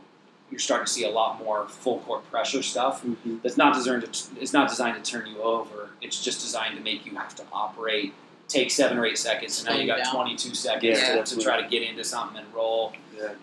you're 0.50 0.61
starting 0.61 0.87
to 0.87 0.92
see 0.92 1.04
a 1.04 1.11
lot 1.11 1.38
more 1.42 1.66
full 1.68 1.98
court 2.00 2.28
pressure 2.30 2.62
stuff 2.62 3.02
Mhm. 3.04 3.42
that's 3.42 3.56
not 3.56 3.74
designed 3.74 4.02
to 4.12 4.40
it's 4.40 4.52
not 4.52 4.68
designed 4.68 5.02
to 5.02 5.11
turn 5.11 5.26
you 5.26 5.42
over. 5.42 5.90
It's 6.00 6.22
just 6.22 6.40
designed 6.40 6.76
to 6.76 6.82
make 6.82 7.04
you 7.04 7.14
have 7.16 7.35
to 7.37 7.42
operate, 7.52 8.14
take 8.48 8.70
seven 8.70 8.96
or 8.98 9.04
eight 9.06 9.18
seconds, 9.18 9.59
and 9.59 9.68
now 9.68 9.80
you 9.80 9.87
got 9.87 10.04
down. 10.04 10.14
22 10.14 10.54
seconds 10.54 10.85
Yeah, 11.00 11.22
to, 11.22 11.37
to 11.37 11.42
try 11.42 11.61
to 11.61 11.68
get 11.68 11.82
into 11.82 12.04
something 12.04 12.38
and 12.38 12.46
roll. 12.54 12.92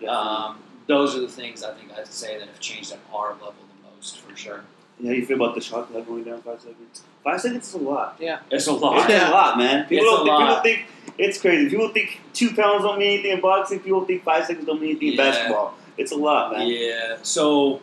Yeah. 0.00 0.08
Um, 0.10 0.58
those 0.86 1.14
are 1.16 1.20
the 1.20 1.28
things 1.28 1.62
I 1.62 1.72
think 1.74 1.90
I'd 1.96 2.06
say 2.06 2.38
that 2.38 2.48
have 2.48 2.60
changed 2.60 2.92
at 2.92 2.98
our 3.12 3.32
level 3.32 3.52
the 3.82 3.90
most 3.96 4.20
for 4.20 4.34
sure. 4.36 4.64
How 5.02 5.10
do 5.10 5.14
you 5.14 5.26
feel 5.26 5.36
about 5.42 5.54
the 5.56 5.60
shot 5.60 5.90
clock 5.90 6.06
going 6.06 6.22
down 6.24 6.40
five 6.42 6.60
seconds? 6.60 7.02
Five 7.24 7.40
seconds 7.40 7.68
is 7.68 7.74
a 7.74 7.78
lot. 7.78 8.16
Yeah, 8.20 8.38
it's 8.50 8.66
a 8.68 8.72
lot. 8.72 9.10
It's 9.10 9.22
a 9.24 9.30
lot, 9.30 9.58
man. 9.58 9.86
People 9.88 10.04
It's 10.06 10.14
don't 10.14 10.20
a 10.20 10.24
think, 10.24 10.28
lot. 10.38 10.62
people 10.62 10.62
think 10.62 11.18
it's 11.18 11.40
crazy. 11.40 11.68
People 11.68 11.88
think 11.88 12.20
two 12.32 12.54
pounds 12.54 12.84
don't 12.84 12.98
mean 12.98 13.14
anything 13.14 13.32
in 13.32 13.40
boxing. 13.40 13.80
People 13.80 14.04
think 14.04 14.22
five 14.22 14.46
seconds 14.46 14.64
don't 14.66 14.80
mean 14.80 14.90
anything 14.90 15.08
in 15.12 15.16
basketball. 15.16 15.74
It's 15.96 16.12
a 16.12 16.16
lot, 16.16 16.52
man. 16.52 16.66
Yeah. 16.66 17.18
So 17.22 17.80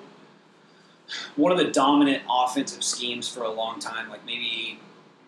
one 1.36 1.52
of 1.52 1.58
the 1.58 1.72
dominant 1.72 2.24
offensive 2.30 2.84
schemes 2.84 3.28
for 3.28 3.44
a 3.44 3.52
long 3.52 3.80
time, 3.80 4.10
like 4.10 4.26
maybe 4.26 4.80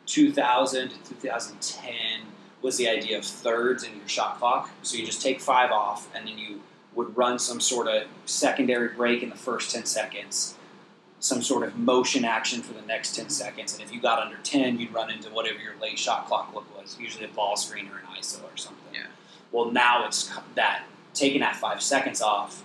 2000 0.05 0.89
to 0.89 0.95
2010, 1.21 1.93
was 2.61 2.77
the 2.77 2.87
idea 2.87 3.17
of 3.17 3.25
thirds 3.25 3.83
in 3.83 3.95
your 3.97 4.07
shot 4.07 4.39
clock. 4.39 4.69
So 4.81 4.97
you 4.97 5.05
just 5.05 5.21
take 5.21 5.41
five 5.41 5.71
off, 5.71 6.09
and 6.15 6.27
then 6.27 6.37
you 6.37 6.61
would 6.95 7.15
run 7.17 7.39
some 7.39 7.59
sort 7.59 7.87
of 7.87 8.03
secondary 8.25 8.89
break 8.89 9.23
in 9.23 9.29
the 9.29 9.35
first 9.35 9.71
10 9.71 9.85
seconds, 9.85 10.55
some 11.19 11.41
sort 11.41 11.63
of 11.63 11.77
motion 11.77 12.23
action 12.23 12.61
for 12.61 12.73
the 12.73 12.85
next 12.85 13.15
10 13.15 13.29
seconds. 13.29 13.73
And 13.73 13.81
if 13.81 13.91
you 13.91 13.99
got 13.99 14.19
under 14.19 14.37
10, 14.43 14.79
you'd 14.79 14.93
run 14.93 15.09
into 15.09 15.29
whatever 15.29 15.59
your 15.59 15.73
late 15.81 15.97
shot 15.97 16.27
clock 16.27 16.53
look 16.53 16.65
was, 16.77 16.97
usually 16.99 17.25
a 17.25 17.29
ball 17.29 17.57
screen 17.57 17.87
or 17.87 17.97
an 17.97 18.05
ISO 18.17 18.43
or 18.43 18.55
something. 18.55 18.93
Yeah. 18.93 19.07
Well, 19.51 19.71
now 19.71 20.05
it's 20.05 20.31
that 20.55 20.83
taking 21.13 21.41
that 21.41 21.55
five 21.55 21.81
seconds 21.81 22.21
off 22.21 22.63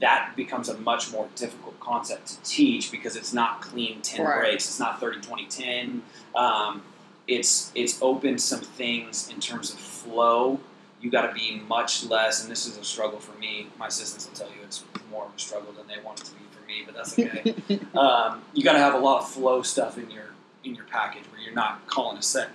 that 0.00 0.32
becomes 0.36 0.68
a 0.68 0.76
much 0.78 1.10
more 1.12 1.28
difficult 1.36 1.78
concept 1.80 2.26
to 2.28 2.42
teach 2.42 2.90
because 2.90 3.16
it's 3.16 3.32
not 3.32 3.62
clean 3.62 4.00
10 4.02 4.24
Right. 4.26 4.40
breaks 4.40 4.66
it's 4.68 4.78
not 4.80 5.00
30 5.00 5.20
20 5.20 5.46
10 5.46 6.02
um, 6.34 6.82
it's 7.26 7.72
it's 7.74 8.00
opened 8.02 8.40
some 8.40 8.60
things 8.60 9.30
in 9.30 9.40
terms 9.40 9.72
of 9.72 9.78
flow 9.78 10.60
you 11.00 11.10
got 11.10 11.26
to 11.26 11.32
be 11.34 11.60
much 11.68 12.04
less 12.06 12.42
and 12.42 12.50
this 12.50 12.66
is 12.66 12.76
a 12.78 12.84
struggle 12.84 13.18
for 13.18 13.36
me 13.38 13.68
my 13.78 13.86
assistants 13.86 14.26
will 14.28 14.34
tell 14.34 14.48
you 14.56 14.62
it's 14.64 14.84
more 15.10 15.24
of 15.24 15.34
a 15.34 15.38
struggle 15.38 15.72
than 15.72 15.86
they 15.86 16.02
want 16.04 16.20
it 16.20 16.24
to 16.26 16.32
be 16.32 16.40
for 16.50 16.66
me, 16.66 16.82
but 16.84 16.94
that's 16.94 17.16
okay. 17.18 17.54
um, 17.98 18.42
you 18.54 18.64
got 18.64 18.72
to 18.72 18.78
have 18.80 18.94
a 18.94 18.98
lot 18.98 19.20
of 19.22 19.28
flow 19.28 19.62
stuff 19.62 19.96
in 19.98 20.10
your 20.10 20.24
in 20.64 20.74
your 20.74 20.84
package 20.86 21.22
where 21.30 21.40
you're 21.40 21.54
not 21.54 21.86
calling 21.86 22.18
a 22.18 22.22
set 22.22 22.48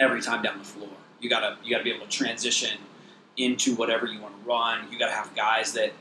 every 0.00 0.20
time 0.20 0.42
down 0.42 0.58
the 0.58 0.64
floor. 0.64 0.88
You 1.20 1.30
gotta 1.30 1.56
you 1.62 1.70
gotta 1.70 1.84
be 1.84 1.92
able 1.92 2.06
to 2.06 2.10
transition 2.10 2.78
into 3.36 3.76
whatever 3.76 4.06
you 4.06 4.20
want 4.20 4.34
to 4.42 4.48
run. 4.48 4.90
You 4.90 4.98
gotta 4.98 5.12
have 5.12 5.34
guys 5.36 5.72
that 5.74 5.92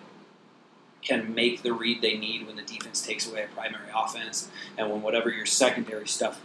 can 1.02 1.34
make 1.34 1.64
the 1.64 1.74
read 1.74 2.02
they 2.02 2.18
need 2.18 2.46
when 2.48 2.56
the 2.56 2.62
defense 2.62 3.06
takes 3.06 3.30
away 3.30 3.44
a 3.44 3.48
primary 3.56 3.90
offense, 3.96 4.50
and 4.78 4.90
when 4.90 5.02
whatever 5.02 5.30
your 5.30 5.46
secondary 5.46 6.08
stuff 6.08 6.42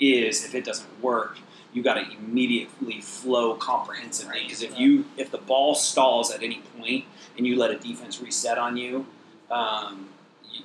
is, 0.00 0.44
if 0.44 0.54
it 0.54 0.64
doesn't 0.64 1.02
work, 1.02 1.38
you 1.72 1.82
got 1.82 1.94
to 1.94 2.16
immediately 2.16 3.00
flow 3.00 3.54
comprehensively. 3.54 4.42
Because 4.44 4.62
if 4.62 4.78
you 4.78 5.04
if 5.16 5.30
the 5.30 5.38
ball 5.38 5.74
stalls 5.74 6.30
at 6.30 6.42
any 6.42 6.62
point 6.78 7.04
and 7.36 7.46
you 7.46 7.56
let 7.56 7.70
a 7.70 7.78
defense 7.78 8.20
reset 8.20 8.58
on 8.58 8.76
you, 8.76 9.06
um, 9.50 10.08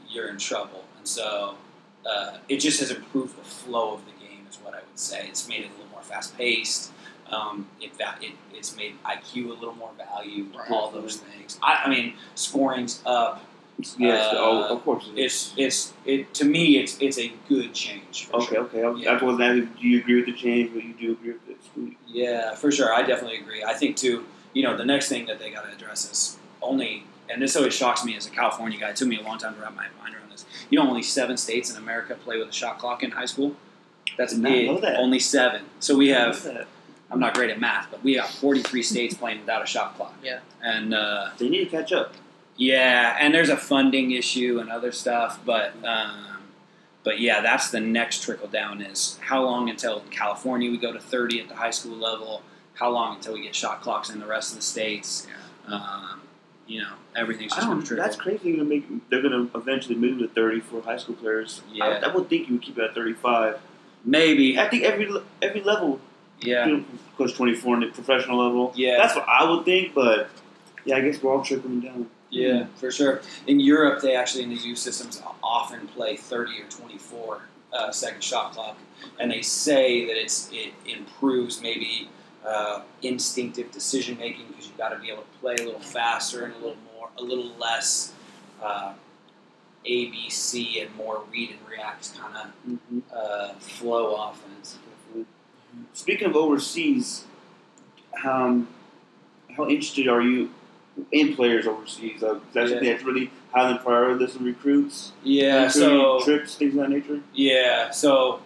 you're 0.09 0.29
in 0.29 0.37
trouble. 0.37 0.85
And 0.97 1.07
so 1.07 1.55
uh, 2.09 2.37
it 2.47 2.57
just 2.57 2.79
has 2.79 2.91
improved 2.91 3.37
the 3.37 3.43
flow 3.43 3.93
of 3.93 4.05
the 4.05 4.11
game, 4.25 4.45
is 4.49 4.57
what 4.57 4.73
I 4.73 4.77
would 4.77 4.99
say. 4.99 5.27
It's 5.27 5.47
made 5.47 5.61
it 5.61 5.67
a 5.67 5.71
little 5.71 5.91
more 5.91 6.01
fast 6.01 6.37
paced. 6.37 6.91
Um, 7.31 7.67
it, 7.79 7.91
it, 8.21 8.33
it's 8.53 8.75
made 8.75 8.95
IQ 9.03 9.45
a 9.45 9.53
little 9.53 9.75
more 9.75 9.91
valued. 9.97 10.53
Right. 10.55 10.69
All 10.71 10.91
those 10.91 11.17
things. 11.17 11.59
I, 11.63 11.83
I 11.85 11.89
mean, 11.89 12.13
scoring's 12.35 13.01
up. 13.05 13.43
Yes, 13.97 14.33
Uh, 14.33 14.37
oh, 14.37 14.75
of 14.75 14.83
course. 14.83 15.09
It 15.15 15.19
is. 15.19 15.53
It's 15.57 15.57
it's 15.57 15.93
it 16.05 16.33
to 16.35 16.45
me. 16.45 16.77
It's 16.77 16.97
it's 16.99 17.17
a 17.17 17.31
good 17.49 17.73
change. 17.73 18.29
Okay, 18.33 18.55
sure. 18.55 18.63
okay. 18.65 18.83
I, 18.83 18.93
Yeah. 18.93 19.11
I 19.13 19.23
wasn't 19.23 19.79
do 19.79 19.87
you 19.87 19.99
agree 19.99 20.17
with 20.17 20.25
the 20.25 20.33
change, 20.33 20.71
but 20.73 20.83
you 20.83 20.93
do 20.93 21.11
agree 21.13 21.33
with 21.33 21.49
it. 21.49 21.97
Yeah, 22.07 22.53
for 22.55 22.71
sure. 22.71 22.93
I 22.93 23.01
definitely 23.01 23.37
agree. 23.37 23.63
I 23.63 23.73
think 23.73 23.97
too. 23.97 24.25
You 24.53 24.63
know, 24.63 24.75
the 24.75 24.85
next 24.85 25.07
thing 25.09 25.25
that 25.27 25.39
they 25.39 25.49
got 25.49 25.63
to 25.63 25.71
address 25.71 26.11
is 26.11 26.37
only, 26.61 27.05
and 27.29 27.41
this 27.41 27.55
always 27.55 27.73
shocks 27.73 28.03
me 28.03 28.15
as 28.17 28.27
a 28.27 28.29
California 28.29 28.77
guy. 28.77 28.89
It 28.89 28.97
took 28.97 29.07
me 29.07 29.17
a 29.17 29.23
long 29.23 29.37
time 29.37 29.55
to 29.55 29.61
wrap 29.61 29.73
my 29.73 29.87
mind 30.01 30.15
around 30.15 30.29
this. 30.31 30.45
You 30.69 30.77
know, 30.77 30.87
only 30.87 31.01
seven 31.03 31.37
states 31.37 31.71
in 31.71 31.77
America 31.77 32.15
play 32.15 32.37
with 32.37 32.49
a 32.49 32.53
shot 32.53 32.77
clock 32.77 33.01
in 33.01 33.11
high 33.11 33.25
school. 33.25 33.55
That's 34.17 34.33
big. 34.33 34.81
that. 34.81 34.97
Only 34.97 35.19
seven. 35.19 35.63
So 35.79 35.95
we 35.95 36.09
have. 36.09 36.67
That. 37.11 37.15
I'm 37.15 37.19
not 37.19 37.33
great 37.33 37.49
at 37.49 37.59
math, 37.59 37.89
but 37.91 38.03
we 38.03 38.13
have 38.15 38.29
43 38.29 38.81
states 38.83 39.13
playing 39.15 39.41
without 39.41 39.61
a 39.61 39.65
shot 39.65 39.95
clock. 39.95 40.15
Yeah. 40.23 40.39
And 40.61 40.93
uh, 40.93 41.29
They 41.37 41.49
need 41.49 41.65
to 41.65 41.69
catch 41.69 41.91
up. 41.91 42.13
yeah, 42.57 43.17
and 43.19 43.33
there's 43.33 43.49
a 43.49 43.57
funding 43.57 44.11
issue 44.11 44.59
and 44.59 44.69
other 44.71 44.91
stuff, 44.91 45.39
but 45.45 45.73
um, 45.85 46.37
but 47.03 47.19
yeah, 47.19 47.41
that's 47.41 47.71
the 47.71 47.79
next 47.79 48.21
trickle 48.23 48.47
down 48.47 48.81
is 48.81 49.17
how 49.21 49.43
long 49.43 49.69
until 49.69 50.01
California 50.11 50.69
we 50.71 50.77
go 50.77 50.93
to 50.93 50.99
30 50.99 51.41
at 51.41 51.49
the 51.49 51.55
high 51.55 51.71
school 51.71 51.97
level? 51.97 52.43
How 52.75 52.89
long 52.91 53.15
until 53.15 53.33
we 53.33 53.41
get 53.43 53.55
shot 53.55 53.81
clocks 53.81 54.09
in 54.09 54.19
the 54.19 54.25
rest 54.27 54.51
of 54.51 54.57
the 54.57 54.61
states? 54.63 55.27
Um, 55.67 56.21
you 56.67 56.81
know, 56.81 56.93
everything's 57.15 57.53
just 57.53 57.65
going 57.67 57.77
don't. 57.77 57.81
to 57.81 57.87
trickle. 57.87 58.03
That's 58.05 58.15
crazy. 58.15 58.55
To 58.55 58.63
make 58.63 58.85
they're 59.09 59.21
going 59.21 59.47
to 59.49 59.57
eventually 59.57 59.95
move 59.95 60.19
to 60.19 60.27
thirty 60.27 60.59
for 60.61 60.81
high 60.81 60.97
school 60.97 61.15
players. 61.15 61.61
Yeah. 61.73 61.85
I, 61.85 62.09
I 62.09 62.15
would 62.15 62.29
think 62.29 62.47
you 62.47 62.53
would 62.55 62.63
keep 62.63 62.77
it 62.77 62.83
at 62.83 62.95
thirty-five. 62.95 63.59
Maybe, 64.05 64.57
I 64.59 64.67
think 64.69 64.83
every 64.83 65.11
every 65.41 65.61
level, 65.61 65.99
yeah, 66.41 66.79
coach 67.17 67.33
twenty-four 67.35 67.75
in 67.75 67.79
the 67.81 67.87
professional 67.87 68.37
level. 68.43 68.73
Yeah. 68.75 68.97
that's 68.97 69.15
what 69.15 69.27
I 69.27 69.49
would 69.49 69.65
think. 69.65 69.93
But 69.93 70.29
yeah, 70.85 70.95
I 70.97 71.01
guess 71.01 71.21
we're 71.21 71.33
all 71.33 71.43
trickling 71.43 71.81
down. 71.81 72.07
yeah, 72.29 72.65
for 72.77 72.91
sure. 72.91 73.21
In 73.47 73.59
Europe, 73.59 74.01
they 74.01 74.15
actually 74.15 74.43
in 74.43 74.49
the 74.49 74.55
youth 74.55 74.77
systems 74.79 75.21
often 75.43 75.87
play 75.89 76.15
30 76.17 76.61
or 76.61 76.65
24 76.69 77.41
uh, 77.73 77.91
second 77.91 78.23
shot 78.23 78.53
clock, 78.53 78.77
and 79.19 79.29
they 79.31 79.41
say 79.41 80.05
that 80.05 80.17
it's 80.19 80.49
it 80.51 80.73
improves 80.85 81.61
maybe 81.61 82.09
uh, 82.45 82.81
instinctive 83.03 83.71
decision 83.71 84.17
making 84.17 84.47
because 84.47 84.67
you've 84.67 84.77
got 84.77 84.89
to 84.89 84.99
be 84.99 85.09
able 85.09 85.21
to 85.23 85.39
play 85.39 85.55
a 85.55 85.63
little 85.63 85.79
faster 85.79 86.45
and 86.45 86.53
a 86.55 86.57
little 86.57 86.77
more, 86.95 87.09
a 87.17 87.21
little 87.23 87.51
less 87.59 88.13
uh, 88.63 88.93
ABC 89.85 90.81
and 90.85 90.95
more 90.95 91.23
read 91.31 91.51
and 91.51 91.59
react 91.69 92.13
kind 92.17 92.35
of 92.37 92.47
Mm-hmm. 92.67 92.99
uh, 93.13 93.53
flow 93.59 94.15
offense. 94.29 94.50
Speaking 95.93 96.27
of 96.27 96.35
overseas, 96.35 97.25
um, 98.23 98.67
how 99.55 99.67
interested 99.67 100.07
are 100.07 100.21
you 100.21 100.49
in 101.11 101.35
players 101.35 101.67
overseas? 101.67 102.23
Uh, 102.23 102.35
is 102.35 102.41
that 102.53 102.61
Yeah. 102.63 102.67
something 102.69 102.89
that's 102.89 103.03
really 103.03 103.31
high 103.53 103.67
on 103.67 103.73
the 103.73 103.79
priority 103.79 104.19
list 104.23 104.35
of 104.35 104.43
recruits? 104.43 105.11
Yeah, 105.23 105.67
so 105.67 106.19
trips, 106.23 106.55
things 106.55 106.73
of 106.73 106.79
that 106.81 106.89
nature. 106.89 107.21
Yeah, 107.33 107.91
so 107.91 108.41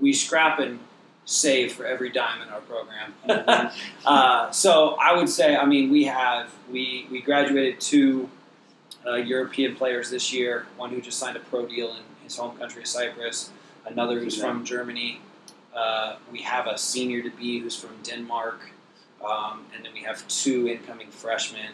we 0.00 0.12
scrap 0.12 0.58
and 0.58 0.80
save 1.24 1.72
for 1.72 1.86
every 1.86 2.10
dime 2.10 2.42
in 2.42 2.48
our 2.48 2.60
program. 2.60 3.14
uh, 4.04 4.50
so 4.50 4.96
I 5.00 5.14
would 5.16 5.28
say, 5.28 5.56
I 5.56 5.64
mean, 5.64 5.90
we 5.90 6.04
have 6.04 6.50
we 6.70 7.06
we 7.10 7.20
graduated 7.20 7.80
two 7.80 8.28
uh, 9.06 9.14
European 9.14 9.76
players 9.76 10.10
this 10.10 10.32
year. 10.32 10.66
One 10.76 10.90
who 10.90 11.00
just 11.00 11.18
signed 11.18 11.36
a 11.36 11.40
pro 11.40 11.66
deal 11.66 11.90
in 11.90 12.02
his 12.24 12.36
home 12.36 12.56
country 12.56 12.82
of 12.82 12.88
Cyprus. 12.88 13.50
Another 13.86 14.18
who's 14.20 14.40
from 14.40 14.64
Germany. 14.64 15.20
Uh, 15.74 16.16
we 16.30 16.40
have 16.42 16.66
a 16.66 16.76
senior 16.76 17.22
to 17.22 17.30
be 17.30 17.60
who's 17.60 17.76
from 17.76 17.90
Denmark, 18.02 18.70
um, 19.24 19.64
and 19.74 19.84
then 19.84 19.92
we 19.94 20.00
have 20.00 20.26
two 20.28 20.68
incoming 20.68 21.10
freshmen, 21.10 21.70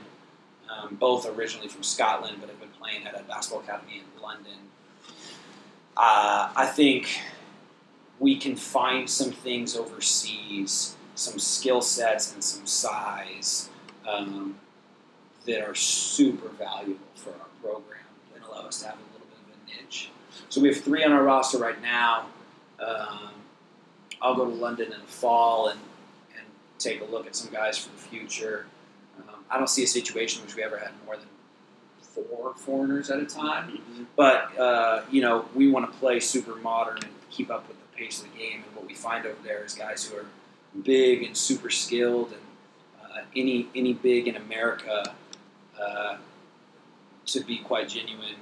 um, 0.70 0.94
both 0.96 1.26
originally 1.26 1.68
from 1.68 1.82
Scotland, 1.82 2.36
but 2.40 2.48
have 2.48 2.60
been 2.60 2.68
playing 2.80 3.06
at 3.06 3.18
a 3.18 3.24
basketball 3.24 3.62
academy 3.62 4.02
in 4.02 4.22
London. 4.22 4.58
Uh, 5.96 6.52
I 6.54 6.66
think 6.66 7.20
we 8.20 8.36
can 8.36 8.54
find 8.54 9.08
some 9.10 9.32
things 9.32 9.76
overseas, 9.76 10.96
some 11.16 11.38
skill 11.38 11.80
sets 11.80 12.32
and 12.34 12.42
some 12.42 12.66
size 12.66 13.68
um, 14.08 14.56
that 15.44 15.66
are 15.66 15.74
super 15.74 16.48
valuable 16.50 17.00
for 17.16 17.30
our 17.30 17.48
program 17.60 18.04
and 18.34 18.44
allow 18.44 18.68
us 18.68 18.80
to 18.82 18.88
have 18.88 18.96
a 18.96 19.12
little 19.12 19.26
bit 19.26 19.38
of 19.38 19.80
a 19.80 19.82
niche. 19.82 20.10
So 20.48 20.60
we 20.60 20.68
have 20.68 20.80
three 20.80 21.02
on 21.02 21.12
our 21.12 21.24
roster 21.24 21.58
right 21.58 21.80
now. 21.82 22.26
Um, 22.78 23.30
I'll 24.20 24.34
go 24.34 24.44
to 24.44 24.54
London 24.54 24.92
in 24.92 25.00
the 25.00 25.06
fall 25.06 25.68
and, 25.68 25.80
and 26.36 26.46
take 26.78 27.00
a 27.00 27.04
look 27.04 27.26
at 27.26 27.36
some 27.36 27.52
guys 27.52 27.78
for 27.78 27.90
the 27.90 27.98
future. 27.98 28.66
Um, 29.18 29.36
I 29.50 29.58
don't 29.58 29.68
see 29.68 29.84
a 29.84 29.86
situation 29.86 30.40
in 30.40 30.46
which 30.46 30.56
we 30.56 30.62
ever 30.62 30.78
had 30.78 30.90
more 31.06 31.16
than 31.16 31.26
four 32.00 32.54
foreigners 32.56 33.10
at 33.10 33.20
a 33.20 33.26
time. 33.26 33.78
But 34.16 34.58
uh, 34.58 35.02
you 35.10 35.22
know, 35.22 35.46
we 35.54 35.70
want 35.70 35.90
to 35.90 35.98
play 35.98 36.20
super 36.20 36.56
modern 36.56 36.98
and 36.98 37.12
keep 37.30 37.50
up 37.50 37.68
with 37.68 37.76
the 37.78 37.96
pace 37.96 38.22
of 38.22 38.32
the 38.32 38.38
game. 38.38 38.64
And 38.66 38.76
what 38.76 38.86
we 38.86 38.94
find 38.94 39.26
over 39.26 39.38
there 39.42 39.64
is 39.64 39.74
guys 39.74 40.06
who 40.06 40.16
are 40.16 40.26
big 40.82 41.22
and 41.22 41.36
super 41.36 41.70
skilled, 41.70 42.32
and 42.32 42.40
uh, 43.02 43.24
any 43.36 43.68
any 43.74 43.94
big 43.94 44.28
in 44.28 44.36
America, 44.36 45.14
uh, 45.80 46.16
to 47.26 47.40
be 47.40 47.58
quite 47.58 47.88
genuine, 47.88 48.36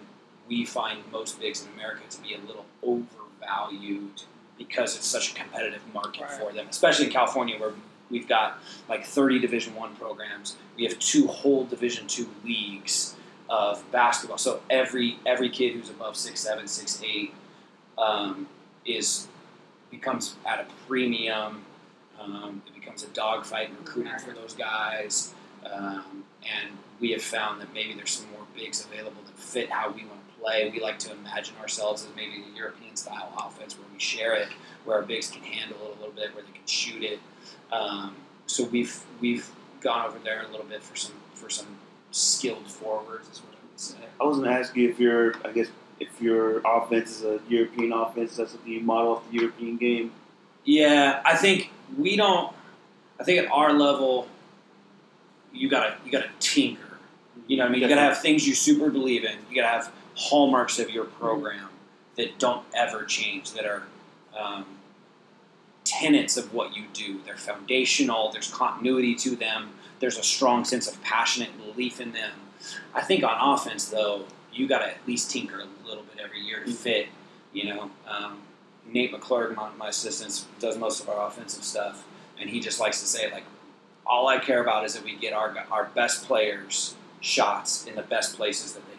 we 0.48 0.64
find 0.64 1.00
most 1.10 1.40
bigs 1.40 1.64
in 1.64 1.72
America 1.72 2.02
to 2.08 2.22
be 2.22 2.34
a 2.34 2.38
little 2.38 2.66
overvalued 2.82 4.22
because 4.58 4.96
it's 4.96 5.06
such 5.06 5.32
a 5.32 5.34
competitive 5.34 5.82
market 5.92 6.22
Right. 6.22 6.30
for 6.40 6.52
them, 6.52 6.66
especially 6.68 7.06
in 7.06 7.12
California 7.12 7.58
where 7.58 7.72
we've 8.10 8.28
got 8.28 8.58
like 8.88 9.04
30 9.04 9.38
Division 9.38 9.74
One 9.74 9.94
programs. 9.96 10.56
We 10.76 10.84
have 10.84 10.98
two 10.98 11.26
whole 11.26 11.64
Division 11.64 12.06
Two 12.06 12.28
leagues 12.44 13.14
of 13.48 13.88
basketball. 13.92 14.38
So 14.38 14.60
every 14.70 15.18
every 15.26 15.48
kid 15.50 15.74
who's 15.74 15.90
above 15.90 16.16
six 16.16 16.40
seven, 16.40 16.66
six 16.66 17.02
eight, 17.04 17.34
um, 17.98 18.48
is 18.84 19.28
becomes 19.90 20.34
at 20.46 20.60
a 20.60 20.66
premium. 20.86 21.64
Um, 22.20 22.62
it 22.66 22.74
becomes 22.74 23.02
a 23.04 23.08
dogfight 23.08 23.68
in 23.70 23.76
recruiting 23.76 24.18
for 24.18 24.32
those 24.32 24.54
guys, 24.54 25.34
um, 25.70 26.24
and 26.42 26.70
we 26.98 27.10
have 27.12 27.20
found 27.22 27.60
that 27.60 27.72
maybe 27.74 27.92
there's 27.92 28.10
some 28.10 28.30
more 28.30 28.46
bigs 28.56 28.82
available 28.84 29.20
that 29.26 29.38
fit 29.38 29.70
how 29.70 29.90
we 29.90 30.04
want 30.06 30.15
play. 30.40 30.70
We 30.70 30.80
like 30.80 30.98
to 31.00 31.12
imagine 31.12 31.56
ourselves 31.60 32.04
as 32.04 32.10
maybe 32.14 32.42
a 32.52 32.56
European 32.56 32.96
style 32.96 33.32
offense 33.38 33.78
where 33.78 33.86
we 33.92 33.98
share 34.00 34.34
it, 34.34 34.48
where 34.84 34.96
our 34.96 35.02
bigs 35.02 35.30
can 35.30 35.42
handle 35.42 35.78
it 35.78 35.96
a 35.96 36.00
little 36.00 36.14
bit, 36.14 36.34
where 36.34 36.44
they 36.44 36.52
can 36.52 36.66
shoot 36.66 37.02
it. 37.02 37.20
Um, 37.72 38.16
so 38.46 38.64
we've 38.64 39.00
we've 39.20 39.48
gone 39.80 40.06
over 40.06 40.18
there 40.18 40.42
a 40.42 40.50
little 40.50 40.66
bit 40.66 40.82
for 40.82 40.96
some 40.96 41.14
for 41.34 41.50
some 41.50 41.66
skilled 42.10 42.66
forwards, 42.66 43.28
is 43.28 43.40
what 43.40 43.52
I 43.52 43.66
would 43.70 43.80
say. 43.80 43.96
I 44.20 44.24
was 44.24 44.38
going 44.38 44.50
to 44.50 44.56
ask 44.56 44.74
you 44.74 44.88
if 44.88 44.98
your, 44.98 45.34
I 45.44 45.52
guess, 45.52 45.68
if 46.00 46.20
your 46.20 46.62
offense 46.64 47.20
is 47.20 47.24
a 47.24 47.40
European 47.48 47.92
offense, 47.92 48.36
that's 48.36 48.52
something 48.52 48.72
you 48.72 48.80
model 48.80 49.12
off 49.12 49.30
the 49.30 49.38
European 49.38 49.76
game. 49.76 50.12
Yeah, 50.64 51.22
I 51.24 51.36
think 51.36 51.70
we 51.96 52.16
don't. 52.16 52.52
I 53.20 53.24
think 53.24 53.38
at 53.38 53.50
our 53.50 53.72
level, 53.72 54.28
you 55.52 55.68
gotta 55.70 55.96
you 56.04 56.12
gotta 56.12 56.30
tinker. 56.40 56.82
You 57.46 57.56
know, 57.56 57.64
what 57.64 57.68
I 57.68 57.72
mean, 57.72 57.82
you 57.82 57.88
gotta 57.88 58.00
have 58.00 58.20
things 58.20 58.46
you 58.46 58.54
super 58.54 58.90
believe 58.90 59.24
in. 59.24 59.36
You 59.48 59.62
gotta 59.62 59.72
have 59.72 59.92
hallmarks 60.16 60.78
of 60.78 60.90
your 60.90 61.04
program 61.04 61.68
that 62.16 62.38
don't 62.38 62.64
ever 62.74 63.04
change. 63.04 63.52
That 63.52 63.66
are 63.66 63.82
um, 64.36 64.64
tenets 65.84 66.36
of 66.36 66.52
what 66.52 66.76
you 66.76 66.84
do. 66.92 67.20
They're 67.24 67.36
foundational. 67.36 68.30
There's 68.32 68.50
continuity 68.50 69.14
to 69.16 69.36
them. 69.36 69.70
There's 70.00 70.18
a 70.18 70.22
strong 70.22 70.64
sense 70.64 70.88
of 70.88 71.00
passionate 71.02 71.50
belief 71.58 72.00
in 72.00 72.12
them. 72.12 72.32
I 72.94 73.02
think 73.02 73.24
on 73.24 73.54
offense, 73.54 73.86
though, 73.86 74.24
you 74.52 74.66
got 74.66 74.80
to 74.80 74.88
at 74.88 75.06
least 75.06 75.30
tinker 75.30 75.60
a 75.60 75.88
little 75.88 76.04
bit 76.04 76.22
every 76.22 76.40
year 76.40 76.64
to 76.64 76.72
fit. 76.72 77.08
You 77.52 77.74
know, 77.74 77.90
um, 78.08 78.42
Nate 78.86 79.12
McClurg, 79.12 79.56
my, 79.56 79.70
my 79.78 79.88
assistant, 79.88 80.44
does 80.58 80.76
most 80.76 81.02
of 81.02 81.08
our 81.08 81.26
offensive 81.26 81.64
stuff, 81.64 82.04
and 82.38 82.50
he 82.50 82.60
just 82.60 82.80
likes 82.80 83.00
to 83.00 83.06
say 83.06 83.30
like, 83.30 83.44
all 84.06 84.28
I 84.28 84.38
care 84.38 84.60
about 84.60 84.84
is 84.84 84.94
that 84.94 85.04
we 85.04 85.16
get 85.16 85.32
our 85.32 85.54
our 85.70 85.86
best 85.94 86.24
players 86.24 86.94
shots 87.20 87.86
in 87.86 87.96
the 87.96 88.02
best 88.02 88.36
places 88.36 88.74
that 88.74 88.82
they 88.86 88.95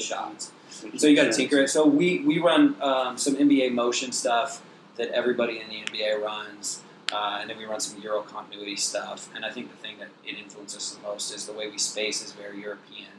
shots. 0.00 0.52
So 0.96 1.06
you 1.06 1.16
got 1.16 1.24
to 1.24 1.32
tinker 1.32 1.58
it. 1.58 1.68
So 1.68 1.86
we 1.86 2.20
we 2.20 2.38
run 2.38 2.76
um, 2.80 3.18
some 3.18 3.36
NBA 3.36 3.72
motion 3.72 4.12
stuff 4.12 4.62
that 4.96 5.10
everybody 5.10 5.60
in 5.60 5.68
the 5.68 5.82
NBA 5.82 6.22
runs, 6.22 6.82
uh, 7.12 7.38
and 7.40 7.50
then 7.50 7.58
we 7.58 7.64
run 7.64 7.80
some 7.80 8.00
Euro 8.02 8.22
continuity 8.22 8.76
stuff. 8.76 9.28
And 9.34 9.44
I 9.44 9.50
think 9.50 9.70
the 9.70 9.76
thing 9.76 9.98
that 9.98 10.08
it 10.24 10.38
influences 10.38 10.96
the 10.96 11.02
most 11.02 11.34
is 11.34 11.46
the 11.46 11.52
way 11.52 11.70
we 11.70 11.78
space 11.78 12.24
is 12.24 12.32
very 12.32 12.60
European. 12.60 13.10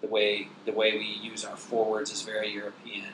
The 0.00 0.08
way 0.08 0.48
the 0.64 0.72
way 0.72 0.96
we 0.96 1.04
use 1.04 1.44
our 1.44 1.56
forwards 1.56 2.10
is 2.10 2.22
very 2.22 2.52
European, 2.52 3.10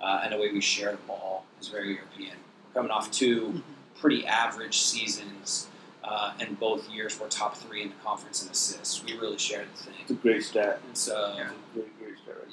uh, 0.00 0.20
and 0.22 0.32
the 0.32 0.38
way 0.38 0.52
we 0.52 0.60
share 0.60 0.92
the 0.92 0.98
ball 0.98 1.44
is 1.60 1.68
very 1.68 1.94
European. 1.94 2.36
We're 2.68 2.80
coming 2.80 2.90
off 2.90 3.10
two 3.10 3.62
pretty 3.98 4.26
average 4.26 4.78
seasons. 4.78 5.68
Uh, 6.04 6.32
and 6.38 6.58
both 6.60 6.88
years 6.88 7.18
we're 7.18 7.28
top 7.28 7.56
three 7.56 7.82
in 7.82 7.88
the 7.88 7.94
conference 7.96 8.44
in 8.44 8.48
assists. 8.48 9.02
We 9.02 9.18
really 9.18 9.38
shared 9.38 9.66
the 9.74 9.82
thing. 9.82 9.94
It's 10.02 10.10
a 10.12 10.14
great 10.14 10.44
stat. 10.44 10.80
And 10.86 10.96
so, 10.96 11.34
It's 11.74 11.95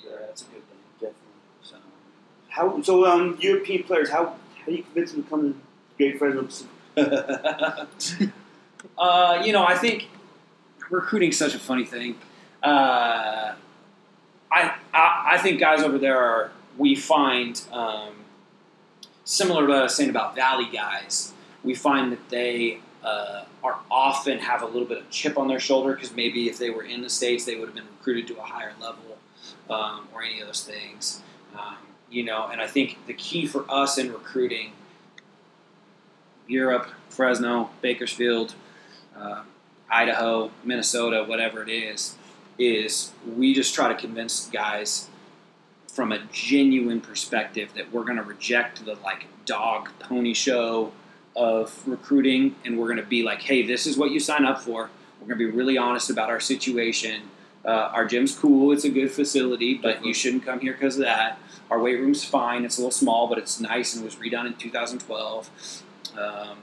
yeah, 0.04 0.18
that's 0.20 0.42
a 0.42 0.46
good 0.46 0.54
thing. 0.54 0.78
Definitely. 0.94 1.18
So. 1.62 1.76
How 2.50 2.82
so? 2.82 3.06
Um, 3.06 3.38
European 3.40 3.84
players. 3.84 4.10
How 4.10 4.26
how 4.26 4.66
do 4.66 4.74
you 4.74 4.84
convince 4.84 5.12
them 5.12 5.24
to 5.24 5.30
come 5.30 5.54
to 5.54 5.60
Great 5.98 6.18
Fresno 6.18 6.44
Pacific? 6.44 6.70
uh, 8.98 9.42
you 9.44 9.52
know, 9.52 9.66
I 9.66 9.76
think 9.76 10.08
recruiting's 10.90 11.38
such 11.38 11.56
a 11.56 11.60
funny 11.60 11.86
thing. 11.86 12.16
Uh, 12.62 13.56
I, 14.52 14.76
I 14.94 15.30
I 15.34 15.38
think 15.40 15.60
guys 15.60 15.82
over 15.82 15.98
there 15.98 16.18
are 16.18 16.52
we 16.78 16.96
find 16.96 17.62
um, 17.72 18.14
similar 19.26 19.62
to 19.62 19.68
what 19.68 19.80
I 19.80 19.84
was 19.84 19.96
saying 19.96 20.10
about 20.10 20.36
Valley 20.36 20.70
guys. 20.72 21.34
We 21.64 21.76
find 21.76 22.12
that 22.12 22.30
they 22.30 22.80
uh, 23.04 23.46
are 23.64 23.80
often 23.90 24.40
have 24.40 24.62
a 24.62 24.66
little 24.66 24.88
bit 24.88 24.98
of 24.98 25.10
chip 25.10 25.38
on 25.38 25.48
their 25.48 25.60
shoulder 25.60 25.94
because 25.94 26.16
maybe 26.16 26.50
if 26.50 26.58
they 26.58 26.70
were 26.70 26.84
in 26.84 27.02
the 27.02 27.10
states, 27.10 27.46
they 27.46 27.56
would 27.56 27.66
have 27.68 27.76
been 27.76 27.88
recruited 27.98 28.28
to 28.28 28.40
a 28.40 28.44
higher 28.44 28.74
level 28.82 29.18
um, 29.70 30.08
or 30.14 30.24
any 30.24 30.40
of 30.40 30.48
those 30.48 30.64
things. 30.64 31.22
Um, 31.54 31.78
you 32.10 32.24
know, 32.24 32.48
and 32.52 32.62
I 32.62 32.68
think 32.68 32.98
the 33.08 33.14
key 33.14 33.46
for 33.46 33.66
us 33.70 33.98
in 33.98 34.12
recruiting 34.12 34.74
Europe, 36.48 36.90
Fresno, 37.10 37.70
Bakersfield, 37.82 38.54
uh, 39.18 39.44
Idaho, 39.90 40.52
Minnesota, 40.64 41.24
whatever 41.24 41.64
it 41.64 41.70
is, 41.70 42.16
is 42.58 43.12
we 43.36 43.54
just 43.54 43.74
try 43.74 43.88
to 43.88 43.96
convince 43.96 44.48
guys 44.50 45.10
from 45.88 46.12
a 46.12 46.20
genuine 46.32 47.02
perspective 47.02 47.74
that 47.76 47.92
we're 47.92 48.04
going 48.04 48.18
to 48.18 48.24
reject 48.24 48.84
the 48.86 48.96
like 49.04 49.26
dog 49.46 49.90
pony 50.00 50.34
show 50.34 50.92
of 51.36 51.88
recruiting 51.88 52.56
and 52.66 52.78
we're 52.78 52.88
going 52.88 52.98
to 52.98 53.04
be 53.04 53.24
like, 53.24 53.42
hey, 53.42 53.66
this 53.66 53.86
is 53.86 53.98
what 53.98 54.12
you 54.12 54.20
sign 54.20 54.46
up 54.46 54.62
for. 54.62 54.90
We're 55.20 55.28
going 55.28 55.40
to 55.40 55.52
be 55.52 55.58
really 55.58 55.78
honest 55.78 56.10
about 56.10 56.30
our 56.30 56.40
situation. 56.40 57.22
Uh, 57.66 57.92
our 57.94 58.06
gym's 58.06 58.38
cool. 58.38 58.72
It's 58.72 58.84
a 58.84 58.90
good 58.90 59.12
facility, 59.12 59.76
but 59.76 59.82
Definitely. 59.82 60.08
you 60.10 60.14
shouldn't 60.14 60.46
come 60.46 60.60
here 60.60 60.74
because 60.74 60.98
of 60.98 61.04
that. 61.04 61.40
Our 61.72 61.80
weight 61.80 62.00
room's 62.00 62.24
fine. 62.24 62.66
It's 62.66 62.78
a 62.78 62.82
little 62.82 62.92
small, 62.92 63.28
but 63.28 63.38
it's 63.38 63.60
nice 63.60 63.96
and 63.96 64.04
was 64.04 64.16
redone 64.16 64.48
in 64.48 64.56
2012. 64.56 65.84
Um, 66.18 66.58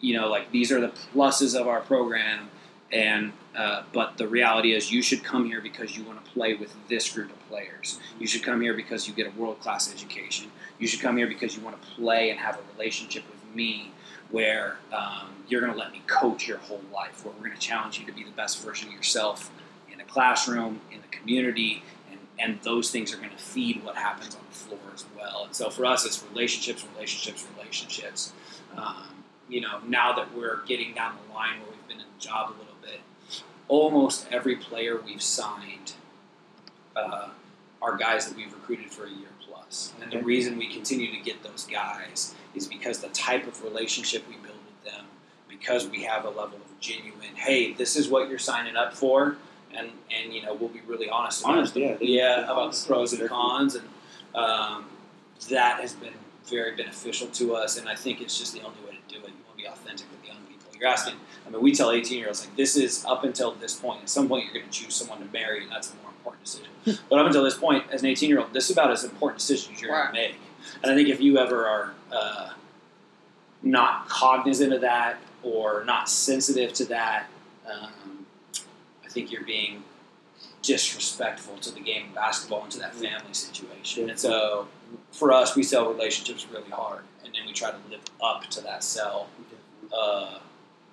you 0.00 0.18
know, 0.18 0.28
like 0.28 0.50
these 0.50 0.72
are 0.72 0.80
the 0.80 0.92
pluses 1.14 1.58
of 1.58 1.68
our 1.68 1.80
program, 1.80 2.50
and 2.92 3.32
uh, 3.56 3.84
but 3.92 4.18
the 4.18 4.28
reality 4.28 4.74
is, 4.74 4.92
you 4.92 5.02
should 5.02 5.24
come 5.24 5.46
here 5.46 5.60
because 5.60 5.96
you 5.96 6.04
want 6.04 6.22
to 6.22 6.30
play 6.32 6.54
with 6.54 6.74
this 6.88 7.10
group 7.10 7.30
of 7.30 7.48
players. 7.48 7.98
You 8.18 8.26
should 8.26 8.42
come 8.42 8.60
here 8.60 8.74
because 8.74 9.08
you 9.08 9.14
get 9.14 9.28
a 9.28 9.38
world 9.38 9.60
class 9.60 9.92
education. 9.92 10.50
You 10.78 10.86
should 10.86 11.00
come 11.00 11.16
here 11.16 11.26
because 11.26 11.56
you 11.56 11.62
want 11.62 11.80
to 11.80 11.88
play 11.92 12.30
and 12.30 12.38
have 12.38 12.56
a 12.56 12.76
relationship 12.76 13.24
with 13.30 13.54
me, 13.54 13.92
where 14.30 14.76
um, 14.92 15.28
you're 15.48 15.60
going 15.60 15.72
to 15.72 15.78
let 15.78 15.92
me 15.92 16.02
coach 16.06 16.46
your 16.46 16.58
whole 16.58 16.82
life. 16.92 17.24
Where 17.24 17.32
we're 17.34 17.46
going 17.46 17.58
to 17.58 17.58
challenge 17.58 17.98
you 17.98 18.06
to 18.06 18.12
be 18.12 18.24
the 18.24 18.30
best 18.32 18.62
version 18.62 18.88
of 18.88 18.94
yourself 18.94 19.50
classroom, 20.12 20.80
in 20.92 21.00
the 21.00 21.08
community, 21.08 21.82
and, 22.10 22.18
and 22.38 22.62
those 22.62 22.90
things 22.90 23.12
are 23.14 23.16
going 23.16 23.30
to 23.30 23.36
feed 23.36 23.84
what 23.84 23.96
happens 23.96 24.34
on 24.34 24.42
the 24.48 24.56
floor 24.56 24.80
as 24.94 25.04
well. 25.16 25.44
And 25.44 25.54
so 25.54 25.70
for 25.70 25.84
us, 25.86 26.04
it's 26.04 26.24
relationships, 26.32 26.86
relationships, 26.94 27.46
relationships. 27.56 28.32
Um, 28.76 29.24
you 29.48 29.60
know, 29.60 29.80
now 29.86 30.12
that 30.12 30.34
we're 30.36 30.64
getting 30.66 30.94
down 30.94 31.16
the 31.26 31.34
line 31.34 31.60
where 31.60 31.70
we've 31.70 31.88
been 31.88 31.98
in 31.98 32.06
the 32.16 32.22
job 32.22 32.50
a 32.50 32.56
little 32.58 32.76
bit, 32.82 33.00
almost 33.68 34.26
every 34.30 34.56
player 34.56 35.00
we've 35.04 35.22
signed 35.22 35.94
uh, 36.96 37.28
are 37.82 37.96
guys 37.96 38.28
that 38.28 38.36
we've 38.36 38.52
recruited 38.52 38.90
for 38.90 39.06
a 39.06 39.10
year 39.10 39.28
plus. 39.46 39.92
And 40.02 40.12
the 40.12 40.22
reason 40.22 40.58
we 40.58 40.72
continue 40.72 41.10
to 41.16 41.24
get 41.24 41.42
those 41.42 41.66
guys 41.66 42.34
is 42.54 42.66
because 42.66 43.00
the 43.00 43.08
type 43.08 43.46
of 43.46 43.62
relationship 43.62 44.26
we 44.28 44.34
build 44.34 44.58
with 44.66 44.92
them, 44.92 45.06
because 45.48 45.88
we 45.88 46.02
have 46.04 46.24
a 46.24 46.28
level 46.28 46.56
of 46.58 46.80
genuine, 46.80 47.34
hey, 47.34 47.72
this 47.72 47.96
is 47.96 48.08
what 48.08 48.28
you're 48.28 48.38
signing 48.38 48.76
up 48.76 48.94
for, 48.94 49.36
and 49.76 49.90
and 50.10 50.32
you 50.32 50.42
know 50.42 50.54
we'll 50.54 50.68
be 50.68 50.80
really 50.86 51.08
honest 51.08 51.42
about 51.42 51.58
Honest, 51.58 51.76
yeah. 51.76 51.96
yeah, 52.00 52.44
about 52.44 52.58
Honest. 52.58 52.86
the 52.86 52.94
pros 52.94 53.12
and 53.12 53.28
cons, 53.28 53.74
and 53.76 53.88
um, 54.34 54.86
that 55.48 55.80
has 55.80 55.94
been 55.94 56.14
very 56.48 56.76
beneficial 56.76 57.28
to 57.28 57.54
us. 57.54 57.78
And 57.78 57.88
I 57.88 57.94
think 57.94 58.20
it's 58.20 58.38
just 58.38 58.52
the 58.52 58.60
only 58.60 58.80
way 58.80 58.92
to 58.92 59.14
do 59.14 59.20
it. 59.24 59.28
You 59.28 59.44
want 59.46 59.56
to 59.58 59.62
be 59.62 59.66
authentic 59.66 60.06
with 60.10 60.26
young 60.26 60.42
people. 60.48 60.70
You're 60.78 60.88
asking. 60.88 61.14
I 61.46 61.50
mean, 61.50 61.62
we 61.62 61.74
tell 61.74 61.90
18 61.90 62.18
year 62.18 62.28
olds 62.28 62.44
like 62.44 62.56
this 62.56 62.76
is 62.76 63.04
up 63.06 63.24
until 63.24 63.52
this 63.52 63.74
point. 63.74 64.02
At 64.02 64.10
some 64.10 64.28
point, 64.28 64.44
you're 64.44 64.54
going 64.54 64.66
to 64.66 64.72
choose 64.72 64.94
someone 64.94 65.18
to 65.18 65.32
marry, 65.32 65.62
and 65.62 65.72
that's 65.72 65.92
a 65.92 65.96
more 65.96 66.10
important 66.10 66.44
decision. 66.44 66.68
but 67.08 67.18
up 67.18 67.26
until 67.26 67.44
this 67.44 67.56
point, 67.56 67.84
as 67.90 68.02
an 68.02 68.08
18 68.08 68.28
year 68.28 68.40
old, 68.40 68.52
this 68.52 68.64
is 68.64 68.72
about 68.72 68.90
as 68.90 69.04
important 69.04 69.38
decision 69.38 69.74
as 69.74 69.80
you're 69.80 69.90
going 69.90 70.06
to 70.06 70.12
make. 70.12 70.36
And 70.82 70.92
I 70.92 70.94
think 70.94 71.08
if 71.08 71.20
you 71.20 71.38
ever 71.38 71.66
are 71.66 71.94
uh, 72.12 72.50
not 73.62 74.08
cognizant 74.08 74.72
of 74.72 74.80
that 74.82 75.18
or 75.42 75.84
not 75.84 76.08
sensitive 76.08 76.72
to 76.74 76.84
that, 76.86 77.26
um, 77.70 78.19
I 79.10 79.12
think 79.12 79.32
you're 79.32 79.42
being 79.44 79.82
disrespectful 80.62 81.56
to 81.58 81.72
the 81.74 81.80
game 81.80 82.08
of 82.10 82.14
basketball 82.14 82.62
and 82.62 82.70
to 82.72 82.78
that 82.78 82.94
family 82.94 83.32
situation. 83.34 84.08
And 84.08 84.18
so 84.18 84.68
for 85.10 85.32
us, 85.32 85.56
we 85.56 85.64
sell 85.64 85.90
relationships 85.92 86.46
really 86.52 86.70
hard, 86.70 87.02
and 87.24 87.34
then 87.34 87.42
we 87.44 87.52
try 87.52 87.70
to 87.72 87.76
live 87.90 88.00
up 88.22 88.46
to 88.50 88.60
that 88.62 88.84
sell 88.84 89.28
uh, 89.96 90.38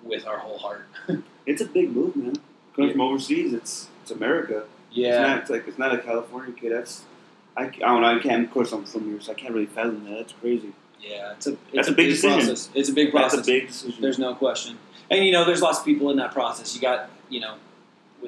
with 0.02 0.26
our 0.26 0.38
whole 0.38 0.58
heart. 0.58 0.86
It's 1.46 1.62
a 1.62 1.64
big 1.64 1.92
move, 1.96 2.14
man. 2.14 2.34
Coming 2.76 2.88
Yeah. 2.90 2.92
from 2.92 3.00
overseas, 3.00 3.54
it's 3.54 3.88
it's 4.02 4.10
America. 4.10 4.64
It's 4.90 4.98
Yeah, 4.98 5.22
not 5.22 5.38
it's 5.38 5.48
like 5.50 5.66
it's 5.66 5.78
not 5.78 5.94
a 5.94 5.98
California 5.98 6.52
kid. 6.52 6.72
That's 6.72 7.04
I, 7.56 7.62
I 7.62 7.68
don't 7.70 8.02
know. 8.02 8.16
I 8.16 8.18
can't. 8.18 8.44
Of 8.44 8.50
course, 8.52 8.70
I'm 8.70 8.84
from 8.84 9.08
here, 9.10 9.18
so 9.22 9.32
I 9.32 9.34
can't 9.34 9.54
really 9.54 9.64
fathom 9.64 10.04
that. 10.04 10.18
That's 10.18 10.32
crazy. 10.34 10.72
yeah, 11.00 11.32
it's 11.32 11.46
a 11.46 11.52
it's 11.52 11.60
That's 11.72 11.88
a 11.88 11.92
big 11.92 12.10
decision. 12.10 12.36
process. 12.40 12.68
It's 12.74 12.90
a 12.90 12.92
big 12.92 13.10
process. 13.12 13.36
That's 13.36 13.48
a 13.48 13.50
big 13.52 13.66
decision. 13.68 14.02
There's 14.02 14.18
no 14.18 14.34
question. 14.34 14.76
And 15.10 15.24
you 15.24 15.32
know, 15.32 15.46
there's 15.46 15.62
lots 15.62 15.78
of 15.78 15.86
people 15.86 16.10
in 16.10 16.18
that 16.18 16.32
process. 16.32 16.74
You 16.74 16.82
got, 16.82 17.08
you 17.30 17.40
know, 17.40 17.54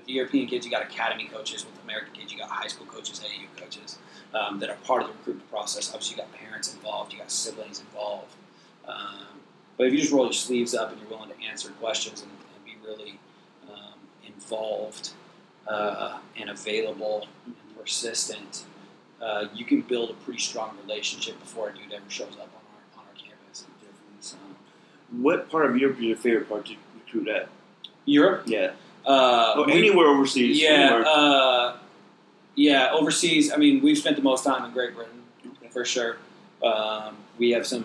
with 0.01 0.07
the 0.07 0.15
European 0.15 0.47
kids, 0.47 0.65
you 0.65 0.73
got 0.73 0.83
academy 0.83 1.27
coaches. 1.27 1.67
With 1.67 1.83
American 1.85 2.15
kids, 2.15 2.33
you 2.33 2.39
got 2.39 2.49
high 2.49 2.69
school 2.69 2.87
coaches, 2.87 3.21
AAU 3.21 3.55
coaches 3.61 3.99
um, 4.33 4.59
that 4.61 4.71
are 4.71 4.77
part 4.77 5.03
of 5.03 5.09
the 5.09 5.15
recruitment 5.15 5.51
process. 5.51 5.91
Obviously, 5.93 6.17
you 6.17 6.23
got 6.23 6.33
parents 6.33 6.73
involved. 6.73 7.13
You 7.13 7.19
got 7.19 7.31
siblings 7.31 7.81
involved. 7.81 8.35
Um, 8.89 9.27
but 9.77 9.87
if 9.87 9.93
you 9.93 9.99
just 9.99 10.11
roll 10.11 10.25
your 10.25 10.33
sleeves 10.33 10.75
up 10.75 10.91
and 10.91 11.01
you're 11.01 11.11
willing 11.11 11.29
to 11.29 11.45
answer 11.45 11.69
questions 11.73 12.23
and, 12.23 12.31
and 12.31 12.65
be 12.65 12.77
really 12.87 13.19
um, 13.71 13.99
involved 14.27 15.11
uh, 15.69 16.19
and 16.35 16.49
available 16.49 17.29
and 17.45 17.55
persistent, 17.79 18.65
uh, 19.21 19.49
you 19.55 19.67
can 19.67 19.83
build 19.83 20.09
a 20.09 20.15
pretty 20.15 20.41
strong 20.41 20.79
relationship 20.83 21.39
before 21.41 21.69
a 21.69 21.75
dude 21.75 21.93
ever 21.93 22.09
shows 22.09 22.37
up 22.41 22.49
on 22.49 22.63
our 22.73 23.03
on 23.03 23.05
our 23.07 23.15
campus. 23.23 23.67
So, 24.21 24.39
what 25.11 25.51
part 25.51 25.67
of 25.67 25.77
Europe 25.77 25.99
is 25.99 26.05
your 26.05 26.17
favorite 26.17 26.49
part 26.49 26.65
to 26.67 26.77
recruit 27.05 27.29
at? 27.29 27.51
Europe. 28.07 28.45
Yeah, 28.47 28.73
Uh, 29.07 29.63
we- 29.67 29.73
anywhere 29.73 30.09
overseas. 30.09 30.61
Yeah, 30.61 30.69
anywhere. 30.71 31.05
uh, 31.07 31.77
yeah. 32.55 32.91
Overseas, 32.93 33.53
I 33.53 33.57
mean, 33.57 33.81
we've 33.83 33.99
spent 33.99 34.17
the 34.17 34.23
most 34.23 34.45
time 34.45 34.65
in 34.65 34.73
Great 34.73 34.95
Britain 34.95 35.23
Okay. 35.47 35.69
for 35.71 35.85
sure. 35.85 36.19
Um, 36.63 37.17
we 37.39 37.51
have 37.53 37.67
some 37.67 37.85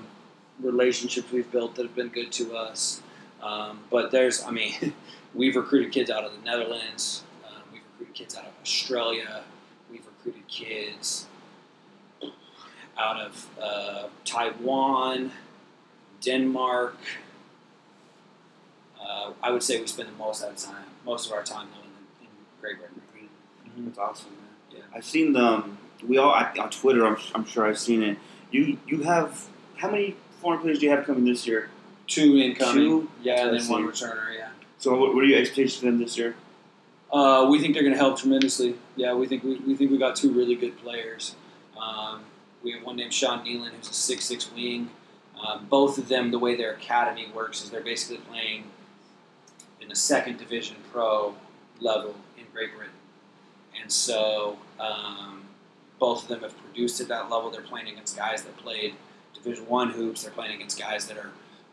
relationships 0.59 1.32
we've 1.32 1.49
built 1.51 1.76
that 1.76 1.84
have 1.84 1.95
been 1.95 2.09
good 2.09 2.32
to 2.34 2.55
us. 2.55 3.01
Um, 3.41 3.80
but 3.89 4.11
there's, 4.11 4.43
I 4.43 4.51
mean, 4.51 4.93
we've 5.34 5.55
recruited 5.55 5.91
kids 5.91 6.09
out 6.09 6.24
of 6.24 6.32
the 6.34 6.39
Netherlands. 6.43 7.24
Um, 7.45 7.61
we've 7.72 7.82
recruited 7.91 8.16
kids 8.16 8.36
out 8.36 8.45
of 8.45 8.51
Australia. 8.61 9.43
We've 9.91 10.05
recruited 10.05 10.47
kids 10.47 11.28
out 12.97 13.18
of 13.20 13.47
uh, 13.61 14.07
Taiwan, 14.24 15.32
Denmark. 16.22 16.97
Uh, 18.99 19.32
I 19.43 19.51
would 19.51 19.63
say 19.63 19.80
we 19.80 19.88
spend 19.88 20.09
the 20.09 20.13
most 20.13 20.43
out 20.43 20.51
of 20.51 20.57
time, 20.57 20.86
most 21.06 21.28
of 21.28 21.34
our 21.34 21.43
time 21.43 21.68
though 21.74 21.82
in, 21.82 22.28
in 22.28 22.32
Great 22.62 22.78
Britain. 22.78 23.01
That's 23.78 23.97
awesome, 23.97 24.32
man. 24.32 24.78
Yeah. 24.78 24.97
I've 24.97 25.06
seen 25.06 25.34
them. 25.34 25.78
We 26.06 26.18
all 26.18 26.34
I, 26.34 26.51
on 26.60 26.70
Twitter. 26.70 27.06
I'm, 27.06 27.18
I'm 27.34 27.45
sure 27.45 27.66
I've 27.66 27.80
seen 27.80 28.03
it. 28.03 28.18
You 28.51 28.78
you 28.88 29.03
have 29.03 29.47
how 29.78 29.89
many 29.89 30.16
foreign 30.41 30.62
players 30.62 30.80
do 30.80 30.86
you 30.86 30.91
have 30.91 31.06
coming 31.06 31.26
this 31.26 31.45
year? 31.47 31.70
Two 32.08 32.38
incoming, 32.38 32.76
Two? 32.76 33.12
yeah, 33.22 33.47
and 33.47 33.60
then 33.60 33.68
one 33.68 33.84
returner, 33.84 34.36
yeah. 34.38 34.49
So 34.78 34.95
what, 34.95 35.16
what 35.16 35.24
are 35.24 35.28
your 35.28 35.39
expectations 35.39 35.80
for 35.80 35.86
them 35.86 35.99
this 35.99 36.18
year? 36.18 36.36
Uh, 37.12 37.47
we 37.49 37.60
think 37.60 37.74
they're 37.74 37.84
going 37.84 37.93
to 37.95 37.99
help 37.99 38.20
tremendously. 38.20 38.76
Yeah, 38.95 39.14
we 39.16 39.28
think 39.28 39.43
we, 39.43 39.56
we 39.60 39.76
think 39.76 39.91
we 39.91 39.97
got 39.97 40.16
two 40.16 40.32
really 40.32 40.56
good 40.56 40.78
players. 40.78 41.36
Um, 41.80 42.22
we 42.64 42.74
have 42.74 42.84
one 42.84 42.95
named 42.95 43.14
Sean 43.14 43.43
Nealon, 43.45 43.72
who's 43.72 43.89
a 43.89 43.93
six 43.93 44.26
six 44.26 44.51
wing. 44.53 44.89
Um, 45.41 45.66
both 45.70 45.97
of 45.97 46.08
them, 46.08 46.32
the 46.32 46.39
way 46.39 46.56
their 46.56 46.74
academy 46.74 47.28
works 47.34 47.64
is 47.64 47.70
they're 47.70 47.82
basically 47.82 48.18
playing 48.18 48.66
in 49.86 49.90
the 49.90 49.96
second 49.96 50.40
division 50.40 50.76
pro 50.92 51.36
level 51.80 52.16
in 52.38 52.44
Great 52.52 52.76
Britain. 52.76 52.92
and 53.80 53.92
so 53.92 54.58
um, 54.80 55.44
both 56.00 56.24
of 56.24 56.28
them 56.28 56.42
have 56.42 56.58
produced 56.64 57.00
at 57.02 57.08
that 57.08 57.30
level. 57.30 57.52
They're 57.52 57.62
playing 57.62 57.90
against 57.90 58.18
guys 58.18 58.42
that 58.44 58.58
played 58.58 58.96
Division 59.36 59.68
One 59.68 59.92
hoops. 59.92 60.24
They're 60.24 60.32
playing 60.32 60.56
against 60.56 60.80
guys 60.80 61.06
that 61.08 61.18
are 61.18 61.30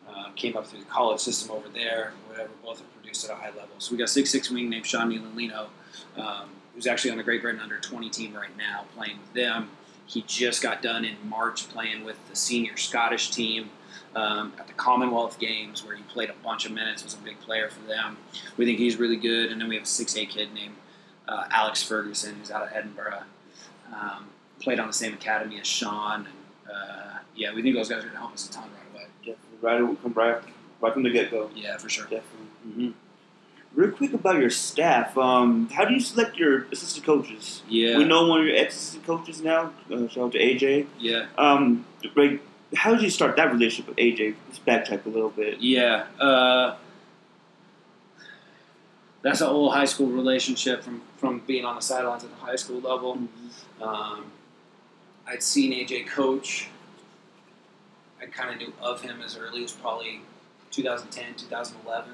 uh, 0.07 0.31
came 0.37 0.57
up 0.59 0.67
through 0.67 0.81
the 0.81 0.87
college 0.87 1.21
system 1.21 1.51
over 1.53 1.69
there. 1.71 2.13
Whatever, 2.29 2.51
both 2.63 2.81
have 2.81 2.93
produced 2.95 3.25
at 3.25 3.31
a 3.31 3.35
high 3.35 3.49
level. 3.49 3.75
So 3.79 3.93
we 3.93 3.99
got 3.99 4.11
six 4.11 4.31
six 4.31 4.51
wing 4.51 4.69
named 4.69 4.85
Sean 4.85 5.11
Milanino, 5.11 5.69
um, 6.19 6.51
who's 6.75 6.87
actually 6.87 7.13
on 7.13 7.17
the 7.17 7.23
Great 7.25 7.41
Britain 7.41 7.63
under 7.63 7.79
twenty 7.79 8.11
team 8.11 8.35
right 8.35 8.55
now, 8.59 8.85
playing 8.95 9.19
with 9.21 9.33
them. 9.33 9.71
He 10.05 10.23
just 10.27 10.63
got 10.63 10.83
done 10.83 11.07
in 11.07 11.17
March 11.27 11.69
playing 11.71 12.05
with 12.05 12.19
the 12.29 12.37
senior 12.37 12.77
Scottish 12.77 13.31
team 13.31 13.71
um, 14.15 14.53
at 14.59 14.67
the 14.67 14.73
Commonwealth 14.75 15.39
Games, 15.39 15.85
where 15.85 15.97
he 15.97 16.03
played 16.05 16.31
a 16.31 16.35
bunch 16.45 16.67
of 16.67 16.73
minutes, 16.73 17.05
was 17.05 17.15
a 17.15 17.19
big 17.19 17.41
player 17.41 17.69
for 17.69 17.87
them. 17.87 18.17
We 18.57 18.65
think 18.65 18.79
he's 18.79 18.97
really 18.97 19.17
good. 19.17 19.51
And 19.51 19.61
then 19.61 19.69
we 19.69 19.77
have 19.77 19.85
a 19.85 19.87
6A 19.87 20.29
kid 20.29 20.53
named 20.53 20.75
uh, 21.29 21.45
Alex 21.51 21.83
Ferguson, 21.83 22.37
who's 22.37 22.51
out 22.51 22.63
of 22.63 22.69
Edinburgh. 22.73 23.23
Um, 23.95 24.27
played 24.61 24.79
on 24.79 24.87
the 24.87 24.93
same 24.93 25.15
academy 25.15 25.61
as 25.61 25.67
Sean. 25.67 26.27
And, 26.27 26.75
uh, 26.75 27.19
yeah, 27.35 27.55
we 27.55 27.63
think 27.63 27.75
those 27.75 27.89
guys 27.89 27.99
are 27.99 28.03
going 28.03 28.13
to 28.13 28.19
help 28.19 28.33
us 28.33 28.49
a 28.49 28.53
ton 28.53 28.65
right 28.65 28.95
away. 28.95 29.07
Definitely. 29.19 29.59
Right, 29.61 30.03
come 30.03 30.13
right, 30.13 30.43
right 30.81 30.93
from 30.93 31.03
the 31.03 31.11
get 31.11 31.31
go. 31.31 31.51
Yeah, 31.55 31.77
for 31.79 31.89
sure. 31.89 32.05
Definitely. 32.05 32.47
Mm-hmm. 32.67 32.91
Real 33.75 33.91
quick 33.93 34.13
about 34.13 34.39
your 34.39 34.51
staff. 34.51 35.17
Um, 35.17 35.71
how 35.71 35.87
do 35.87 35.95
you 35.95 36.01
select 36.01 36.37
your 36.37 36.65
assistant 36.65 37.07
coaches? 37.07 37.63
Yeah. 37.69 37.97
We 37.97 38.05
know 38.05 38.27
one 38.27 38.41
of 38.41 38.47
your 38.47 38.55
ex 38.57 38.77
assistant 38.77 39.07
coaches 39.07 39.41
now. 39.41 39.73
Uh, 39.91 40.09
shout 40.09 40.25
out 40.25 40.33
to 40.33 40.39
AJ. 40.39 40.87
Yeah. 40.99 41.27
Um, 41.39 41.87
like, 42.15 42.43
how 42.75 42.93
did 42.93 43.03
you 43.03 43.11
start 43.11 43.37
that 43.37 43.53
relationship 43.53 43.89
with 43.89 43.97
AJ? 43.97 44.35
Let's 44.49 44.59
backtrack 44.59 45.07
a 45.07 45.09
little 45.09 45.31
bit. 45.31 45.61
Yeah. 45.61 46.07
Uh, 46.19 46.77
that's 49.23 49.41
an 49.41 49.49
old 49.49 49.73
high 49.73 49.85
school 49.85 50.09
relationship 50.09 50.83
from, 50.83 51.03
from 51.17 51.41
being 51.47 51.65
on 51.65 51.77
the 51.77 51.83
sidelines 51.83 52.25
at 52.25 52.31
the 52.31 52.45
high 52.45 52.57
school 52.57 52.81
level. 52.81 53.19
Um, 53.81 54.33
I'd 55.27 55.43
seen 55.43 55.73
AJ 55.73 56.09
coach. 56.09 56.69
I 58.21 58.27
kind 58.27 58.51
of 58.51 58.59
knew 58.59 58.73
of 58.81 59.01
him 59.01 59.21
as 59.23 59.37
early 59.37 59.65
as 59.65 59.73
probably 59.73 60.21
2010, 60.71 61.35
2011. 61.35 62.13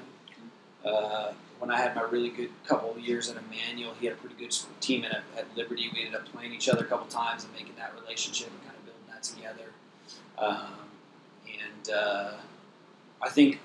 Uh, 0.85 1.33
when 1.59 1.71
I 1.71 1.77
had 1.77 1.95
my 1.95 2.03
really 2.03 2.29
good 2.29 2.49
couple 2.65 2.91
of 2.91 2.99
years 2.99 3.29
at 3.29 3.37
Immanuel, 3.37 3.93
he 3.99 4.05
had 4.05 4.15
a 4.15 4.19
pretty 4.19 4.35
good 4.35 4.55
team 4.79 5.03
at, 5.03 5.23
at 5.37 5.45
Liberty. 5.57 5.89
We 5.93 6.05
ended 6.05 6.15
up 6.15 6.25
playing 6.27 6.53
each 6.53 6.69
other 6.69 6.85
a 6.85 6.87
couple 6.87 7.07
times 7.07 7.43
and 7.43 7.53
making 7.53 7.73
that 7.77 7.93
relationship 8.01 8.49
and 8.49 8.61
kind 8.63 8.75
of 8.77 8.85
building 8.85 9.03
that 9.09 9.23
together. 9.23 9.68
Um, 10.39 10.73
and 11.47 11.93
uh, 11.93 12.31
I 13.21 13.29
think 13.29 13.59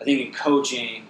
I 0.00 0.04
think 0.04 0.26
in 0.26 0.32
coaching, 0.32 1.06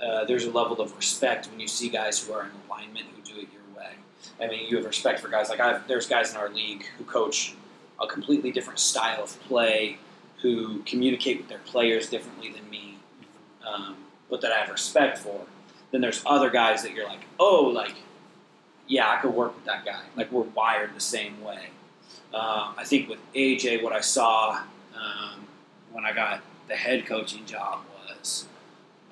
uh, 0.00 0.24
there's 0.24 0.44
a 0.44 0.50
level 0.50 0.80
of 0.80 0.94
respect 0.96 1.48
when 1.50 1.58
you 1.58 1.66
see 1.66 1.88
guys 1.88 2.22
who 2.22 2.32
are 2.32 2.42
in 2.42 2.50
alignment 2.66 3.06
who 3.16 3.22
do 3.22 3.40
it 3.40 3.48
your 3.52 3.76
way. 3.76 3.92
I 4.40 4.46
mean, 4.46 4.68
you 4.68 4.76
have 4.76 4.86
respect 4.86 5.20
for 5.20 5.28
guys 5.28 5.48
like 5.48 5.60
I've, 5.60 5.86
there's 5.88 6.06
guys 6.06 6.30
in 6.30 6.36
our 6.36 6.48
league 6.48 6.84
who 6.98 7.04
coach 7.04 7.54
a 8.00 8.06
completely 8.06 8.52
different 8.52 8.78
style 8.78 9.24
of 9.24 9.40
play, 9.42 9.98
who 10.42 10.80
communicate 10.80 11.38
with 11.38 11.48
their 11.48 11.58
players 11.58 12.08
differently 12.08 12.52
than 12.52 12.68
me, 12.68 12.98
um, 13.66 13.96
but 14.28 14.40
that 14.42 14.52
I 14.52 14.58
have 14.58 14.68
respect 14.68 15.18
for. 15.18 15.40
Then 15.90 16.00
there's 16.00 16.22
other 16.26 16.50
guys 16.50 16.82
that 16.82 16.92
you're 16.92 17.06
like, 17.06 17.24
oh, 17.38 17.70
like, 17.72 17.94
yeah, 18.86 19.08
I 19.08 19.16
could 19.16 19.32
work 19.32 19.54
with 19.54 19.64
that 19.64 19.84
guy. 19.84 20.02
Like 20.16 20.30
we're 20.30 20.42
wired 20.42 20.94
the 20.94 21.00
same 21.00 21.42
way. 21.42 21.70
Uh, 22.34 22.72
I 22.76 22.82
think 22.82 23.08
with 23.08 23.20
AJ, 23.34 23.84
what 23.84 23.92
I 23.92 24.00
saw 24.00 24.60
um, 24.96 25.46
when 25.92 26.04
I 26.04 26.12
got 26.12 26.42
the 26.66 26.74
head 26.74 27.06
coaching 27.06 27.46
job 27.46 27.80
was 28.08 28.46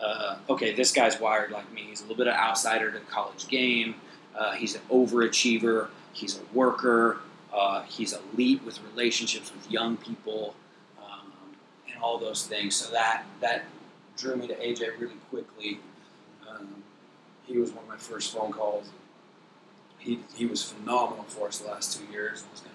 uh, 0.01 0.39
okay, 0.51 0.75
this 0.75 0.91
guy's 0.91 1.21
wired 1.21 1.53
like 1.53 1.73
me. 1.73 1.83
He's 1.83 2.01
a 2.01 2.05
little 2.05 2.17
bit 2.17 2.27
of 2.27 2.35
outsider 2.35 2.91
to 2.91 2.99
the 2.99 3.05
college 3.05 3.47
game. 3.47 3.95
Uh, 4.37 4.53
he's 4.55 4.75
an 4.75 4.81
overachiever. 4.91 5.89
He's 6.13 6.39
a 6.39 6.43
worker. 6.53 7.21
Uh, 7.55 7.83
he's 7.83 8.13
elite 8.13 8.65
with 8.65 8.81
relationships 8.91 9.53
with 9.55 9.71
young 9.71 9.97
people 9.97 10.57
um, 10.99 11.31
and 11.87 12.03
all 12.03 12.19
those 12.19 12.47
things. 12.47 12.75
So 12.75 12.91
that 12.91 13.25
that 13.41 13.67
drew 14.17 14.35
me 14.35 14.49
to 14.49 14.55
AJ 14.57 14.99
really 14.99 15.15
quickly. 15.31 15.79
Um, 16.51 16.83
he 17.47 17.59
was 17.59 17.71
one 17.71 17.85
of 17.85 17.89
my 17.89 17.97
first 17.97 18.35
phone 18.35 18.53
calls. 18.53 18.91
He, 19.99 20.19
he 20.35 20.47
was 20.47 20.65
phenomenal 20.65 21.25
for 21.29 21.47
us 21.47 21.59
the 21.59 21.69
last 21.69 21.97
two 21.97 22.13
years. 22.13 22.43
Was 22.51 22.61
going 22.61 22.72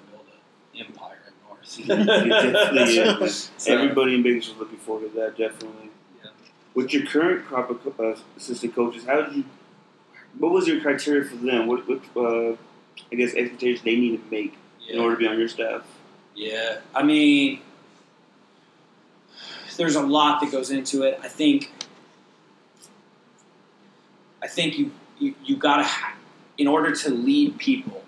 empire 0.80 1.18
at 1.28 1.34
North. 1.48 1.80
It 1.80 2.30
definitely 2.52 3.26
is. 3.26 3.52
So- 3.58 3.74
Everybody 3.74 4.16
in 4.16 4.24
Vegas 4.24 4.50
was 4.50 4.58
looking 4.58 4.78
forward 4.80 5.12
to 5.14 5.20
that, 5.20 5.38
definitely. 5.38 5.90
Yeah. 6.24 6.32
With 6.74 6.94
your 6.94 7.06
current 7.06 7.46
crop 7.46 7.70
of 7.70 8.00
uh, 8.00 8.16
assistant 8.36 8.76
coaches, 8.76 9.04
how 9.06 9.22
did 9.22 9.36
you? 9.38 9.44
What 10.38 10.52
was 10.52 10.68
your 10.68 10.80
criteria 10.82 11.24
for 11.26 11.36
them? 11.38 11.68
What, 11.68 11.88
what 11.88 12.02
uh, 12.16 12.56
I 13.12 13.16
guess 13.16 13.34
expectations 13.34 13.84
they 13.84 13.96
need 13.96 14.18
to 14.24 14.32
make 14.32 14.56
in 14.90 15.00
order 15.00 15.16
to 15.16 15.20
be 15.20 15.28
on 15.28 15.38
your 15.40 15.48
staff? 15.48 15.82
Yeah, 16.36 16.78
I 16.94 17.02
mean, 17.04 17.62
there's 19.78 19.96
a 19.96 20.02
lot 20.02 20.42
that 20.42 20.52
goes 20.52 20.70
into 20.70 21.02
it. 21.04 21.20
I 21.24 21.28
think, 21.28 21.72
I 24.44 24.48
think 24.48 24.78
you 24.78 24.92
you, 25.20 25.34
you 25.44 25.56
gotta, 25.56 25.88
in 26.60 26.68
order 26.68 26.94
to 26.96 27.10
lead 27.10 27.58
people, 27.58 28.04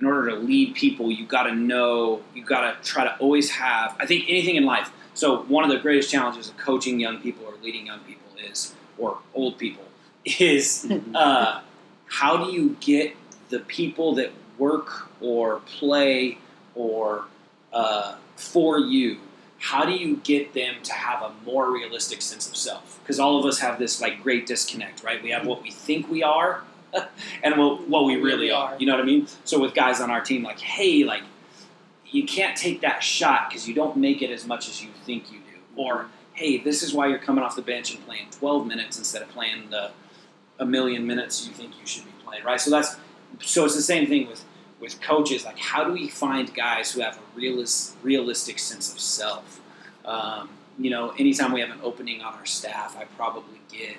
in 0.00 0.06
order 0.06 0.30
to 0.30 0.36
lead 0.36 0.74
people, 0.74 1.10
you 1.10 1.26
gotta 1.26 1.54
know, 1.54 2.22
you 2.34 2.42
gotta 2.42 2.76
try 2.82 3.04
to 3.04 3.16
always 3.18 3.50
have. 3.50 3.94
I 4.00 4.06
think 4.06 4.24
anything 4.28 4.56
in 4.56 4.64
life. 4.64 4.90
So 5.14 5.42
one 5.42 5.64
of 5.64 5.70
the 5.70 5.78
greatest 5.78 6.10
challenges 6.10 6.48
of 6.48 6.56
coaching 6.56 6.98
young 6.98 7.20
people 7.20 7.44
or 7.44 7.54
leading 7.62 7.86
young 7.86 8.00
people 8.00 8.30
is, 8.50 8.74
or 8.96 9.18
old 9.34 9.58
people, 9.58 9.84
is 10.24 10.90
uh, 11.14 11.60
how 12.06 12.44
do 12.44 12.52
you 12.52 12.76
get 12.80 13.14
the 13.50 13.60
people 13.60 14.14
that 14.14 14.32
work 14.58 15.08
or 15.20 15.60
play 15.60 16.38
or 16.74 17.24
uh, 17.72 18.16
for 18.36 18.78
you 18.78 19.18
how 19.60 19.84
do 19.84 19.92
you 19.92 20.16
get 20.24 20.54
them 20.54 20.76
to 20.82 20.92
have 20.92 21.22
a 21.22 21.32
more 21.44 21.70
realistic 21.70 22.22
sense 22.22 22.48
of 22.48 22.56
self 22.56 22.98
because 23.02 23.20
all 23.20 23.38
of 23.38 23.44
us 23.44 23.58
have 23.58 23.78
this 23.78 24.00
like 24.00 24.22
great 24.22 24.46
disconnect 24.46 25.04
right 25.04 25.22
we 25.22 25.30
have 25.30 25.46
what 25.46 25.62
we 25.62 25.70
think 25.70 26.10
we 26.10 26.22
are 26.22 26.64
and 27.42 27.56
what, 27.56 27.88
what 27.88 28.04
we 28.04 28.16
really 28.16 28.50
are 28.50 28.76
you 28.78 28.86
know 28.86 28.92
what 28.92 29.02
i 29.02 29.04
mean? 29.04 29.26
So 29.44 29.58
with 29.58 29.74
guys 29.74 30.00
on 30.00 30.10
our 30.10 30.20
team 30.20 30.42
like 30.42 30.60
hey 30.60 31.04
like 31.04 31.22
you 32.06 32.24
can't 32.24 32.56
take 32.56 32.80
that 32.80 33.02
shot 33.02 33.48
because 33.48 33.68
you 33.68 33.74
don't 33.74 33.96
make 33.96 34.20
it 34.20 34.30
as 34.30 34.44
much 34.44 34.68
as 34.68 34.82
you 34.82 34.90
think 35.04 35.30
you 35.30 35.38
do. 35.38 35.58
Or 35.76 36.06
hey 36.32 36.58
this 36.58 36.82
is 36.82 36.92
why 36.92 37.06
you're 37.06 37.18
coming 37.18 37.44
off 37.44 37.56
the 37.56 37.62
bench 37.62 37.94
and 37.94 38.04
playing 38.04 38.26
12 38.30 38.66
minutes 38.66 38.98
instead 38.98 39.22
of 39.22 39.28
playing 39.28 39.70
the 39.70 39.92
a 40.58 40.66
million 40.66 41.06
minutes 41.06 41.46
you 41.46 41.54
think 41.54 41.78
you 41.80 41.86
should 41.86 42.04
be 42.04 42.12
playing 42.24 42.44
right? 42.44 42.60
So 42.60 42.70
that's 42.70 42.96
so 43.40 43.64
it's 43.64 43.76
the 43.76 43.82
same 43.82 44.06
thing 44.06 44.28
with 44.28 44.44
with 44.80 45.00
coaches. 45.00 45.44
Like 45.44 45.58
how 45.58 45.84
do 45.84 45.92
we 45.92 46.08
find 46.08 46.52
guys 46.54 46.92
who 46.92 47.00
have 47.00 47.18
a 47.18 47.38
realis- 47.38 47.94
realistic 48.02 48.58
sense 48.58 48.92
of 48.92 48.98
self? 48.98 49.60
Um, 50.04 50.48
you 50.80 50.90
know 50.90 51.10
anytime 51.18 51.52
we 51.52 51.60
have 51.60 51.70
an 51.70 51.78
opening 51.82 52.22
on 52.22 52.32
our 52.34 52.46
staff 52.46 52.96
i 52.98 53.04
probably 53.04 53.60
get 53.70 53.96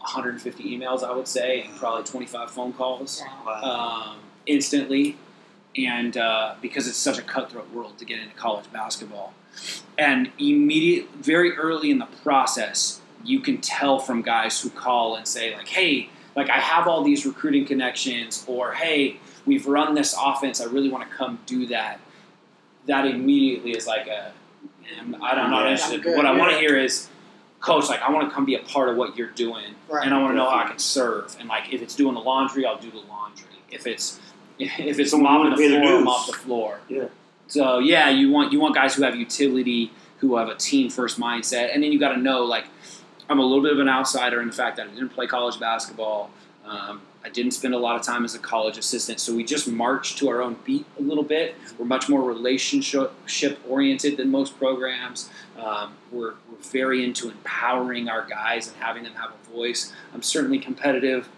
150 0.00 0.64
emails 0.64 1.02
i 1.02 1.12
would 1.12 1.28
say 1.28 1.62
and 1.62 1.76
probably 1.76 2.02
25 2.04 2.50
phone 2.50 2.72
calls 2.72 3.22
um, 3.62 4.16
instantly. 4.46 5.16
And 5.76 6.16
uh, 6.16 6.56
because 6.60 6.88
it's 6.88 6.96
such 6.96 7.18
a 7.18 7.22
cutthroat 7.22 7.70
world 7.72 7.96
to 7.98 8.04
get 8.04 8.18
into 8.18 8.34
college 8.34 8.64
basketball. 8.72 9.34
And 9.96 10.32
immediate 10.38 11.08
very 11.14 11.56
early 11.56 11.92
in 11.92 11.98
the 11.98 12.08
process 12.24 13.00
you 13.24 13.38
can 13.40 13.58
tell 13.58 13.98
from 13.98 14.22
guys 14.22 14.60
who 14.60 14.70
call 14.70 15.14
and 15.16 15.26
say 15.28 15.54
like 15.54 15.68
hey 15.68 16.08
like 16.34 16.48
i 16.48 16.58
have 16.58 16.88
all 16.88 17.04
these 17.04 17.26
recruiting 17.26 17.66
connections 17.66 18.44
or 18.48 18.72
hey 18.72 19.18
we've 19.44 19.66
run 19.66 19.94
this 19.94 20.16
offense 20.18 20.58
i 20.60 20.64
really 20.64 20.88
want 20.88 21.08
to 21.08 21.14
come 21.14 21.38
do 21.44 21.66
that. 21.66 22.00
That 22.86 23.04
immediately 23.06 23.72
is 23.72 23.86
like 23.86 24.06
a 24.06 24.32
I'm, 24.98 25.14
I'm 25.22 25.50
not 25.50 25.66
Yeah, 25.66 25.72
interested 25.72 26.06
I'm 26.06 26.16
what 26.16 26.26
i 26.26 26.32
want 26.32 26.50
to 26.52 26.58
hear 26.58 26.78
is 26.78 27.09
coach 27.60 27.88
like 27.88 28.00
i 28.02 28.10
want 28.10 28.28
to 28.28 28.34
come 28.34 28.44
be 28.44 28.54
a 28.54 28.60
part 28.60 28.88
of 28.88 28.96
what 28.96 29.16
you're 29.16 29.28
doing 29.30 29.74
Right. 29.88 30.04
and 30.06 30.14
I 30.14 30.18
want 30.20 30.32
to 30.32 30.36
know 30.36 30.48
how 30.48 30.56
I 30.64 30.68
can 30.68 30.78
serve. 30.78 31.36
And 31.40 31.48
like, 31.48 31.72
if 31.74 31.82
it's 31.82 31.96
doing 31.96 32.14
the 32.14 32.20
laundry, 32.20 32.64
I'll 32.64 32.78
do 32.78 32.90
the 32.92 32.98
laundry. 33.08 33.46
If 33.70 33.86
it's 33.88 34.20
if 34.58 34.98
it's 35.00 35.10
Someone 35.10 35.32
mopping 35.32 35.50
to 35.50 35.56
the 35.56 35.62
pay 35.62 35.68
the 35.68 35.80
floor, 35.80 35.90
I'll 35.90 35.96
dues. 35.98 36.04
mop 36.04 36.26
the 36.26 36.32
floor. 36.32 36.80
Yeah. 36.88 37.04
So 37.48 37.78
yeah, 37.80 38.08
you 38.08 38.30
want 38.30 38.52
you 38.52 38.60
want 38.60 38.74
guys 38.76 38.94
who 38.94 39.02
have 39.02 39.16
utility, 39.16 39.90
who 40.18 40.36
have 40.36 40.48
a 40.48 40.54
team 40.54 40.90
first 40.90 41.18
mindset, 41.18 41.74
and 41.74 41.82
then 41.82 41.90
you 41.92 41.98
got 41.98 42.12
to 42.14 42.18
know 42.20 42.44
like 42.44 42.66
I'm 43.28 43.40
a 43.40 43.42
little 43.44 43.62
bit 43.62 43.72
of 43.72 43.80
an 43.80 43.88
outsider 43.88 44.40
in 44.40 44.46
the 44.46 44.54
fact 44.54 44.76
that 44.76 44.86
I 44.86 44.90
didn't 44.90 45.08
play 45.10 45.26
college 45.26 45.58
basketball. 45.58 46.30
Um, 46.64 47.02
I 47.02 47.09
didn't 47.32 47.52
spend 47.52 47.74
a 47.74 47.78
lot 47.78 47.96
of 47.96 48.02
time 48.02 48.24
as 48.24 48.34
a 48.34 48.38
college 48.38 48.78
assistant, 48.78 49.20
so 49.20 49.34
we 49.34 49.44
just 49.44 49.66
march 49.68 50.16
to 50.16 50.28
our 50.28 50.42
own 50.42 50.56
beat 50.64 50.86
a 50.98 51.02
little 51.02 51.24
bit. 51.24 51.54
We're 51.78 51.86
much 51.86 52.08
more 52.08 52.22
relationship 52.22 53.12
oriented 53.68 54.16
than 54.16 54.30
most 54.30 54.58
programs. 54.58 55.30
Um, 55.58 55.94
we're, 56.10 56.34
we're 56.50 56.58
very 56.62 57.04
into 57.04 57.28
empowering 57.30 58.08
our 58.08 58.24
guys 58.26 58.68
and 58.68 58.76
having 58.78 59.02
them 59.04 59.14
have 59.14 59.30
a 59.32 59.54
voice. 59.54 59.92
I'm 60.14 60.22
certainly 60.22 60.58
competitive. 60.58 61.28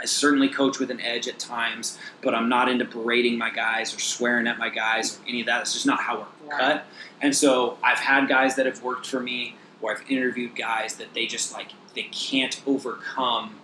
I 0.00 0.06
certainly 0.06 0.48
coach 0.48 0.78
with 0.78 0.90
an 0.90 1.00
edge 1.00 1.28
at 1.28 1.38
times, 1.38 1.98
but 2.20 2.34
I'm 2.34 2.48
not 2.48 2.68
into 2.68 2.84
berating 2.84 3.38
my 3.38 3.48
guys 3.50 3.94
or 3.94 4.00
swearing 4.00 4.46
at 4.48 4.58
my 4.58 4.68
guys 4.68 5.18
or 5.18 5.28
any 5.28 5.40
of 5.40 5.46
that. 5.46 5.62
It's 5.62 5.72
just 5.72 5.86
not 5.86 6.00
how 6.00 6.18
we're 6.18 6.26
Right. 6.50 6.60
cut. 6.60 6.86
And 7.22 7.34
so 7.34 7.78
I've 7.82 8.00
had 8.00 8.28
guys 8.28 8.56
that 8.56 8.66
have 8.66 8.82
worked 8.82 9.06
for 9.06 9.18
me, 9.20 9.56
or 9.80 9.92
I've 9.92 10.10
interviewed 10.10 10.54
guys 10.56 10.96
that 10.96 11.14
they 11.14 11.26
just 11.26 11.54
like 11.54 11.68
they 11.94 12.02
can't 12.04 12.60
overcome 12.66 13.54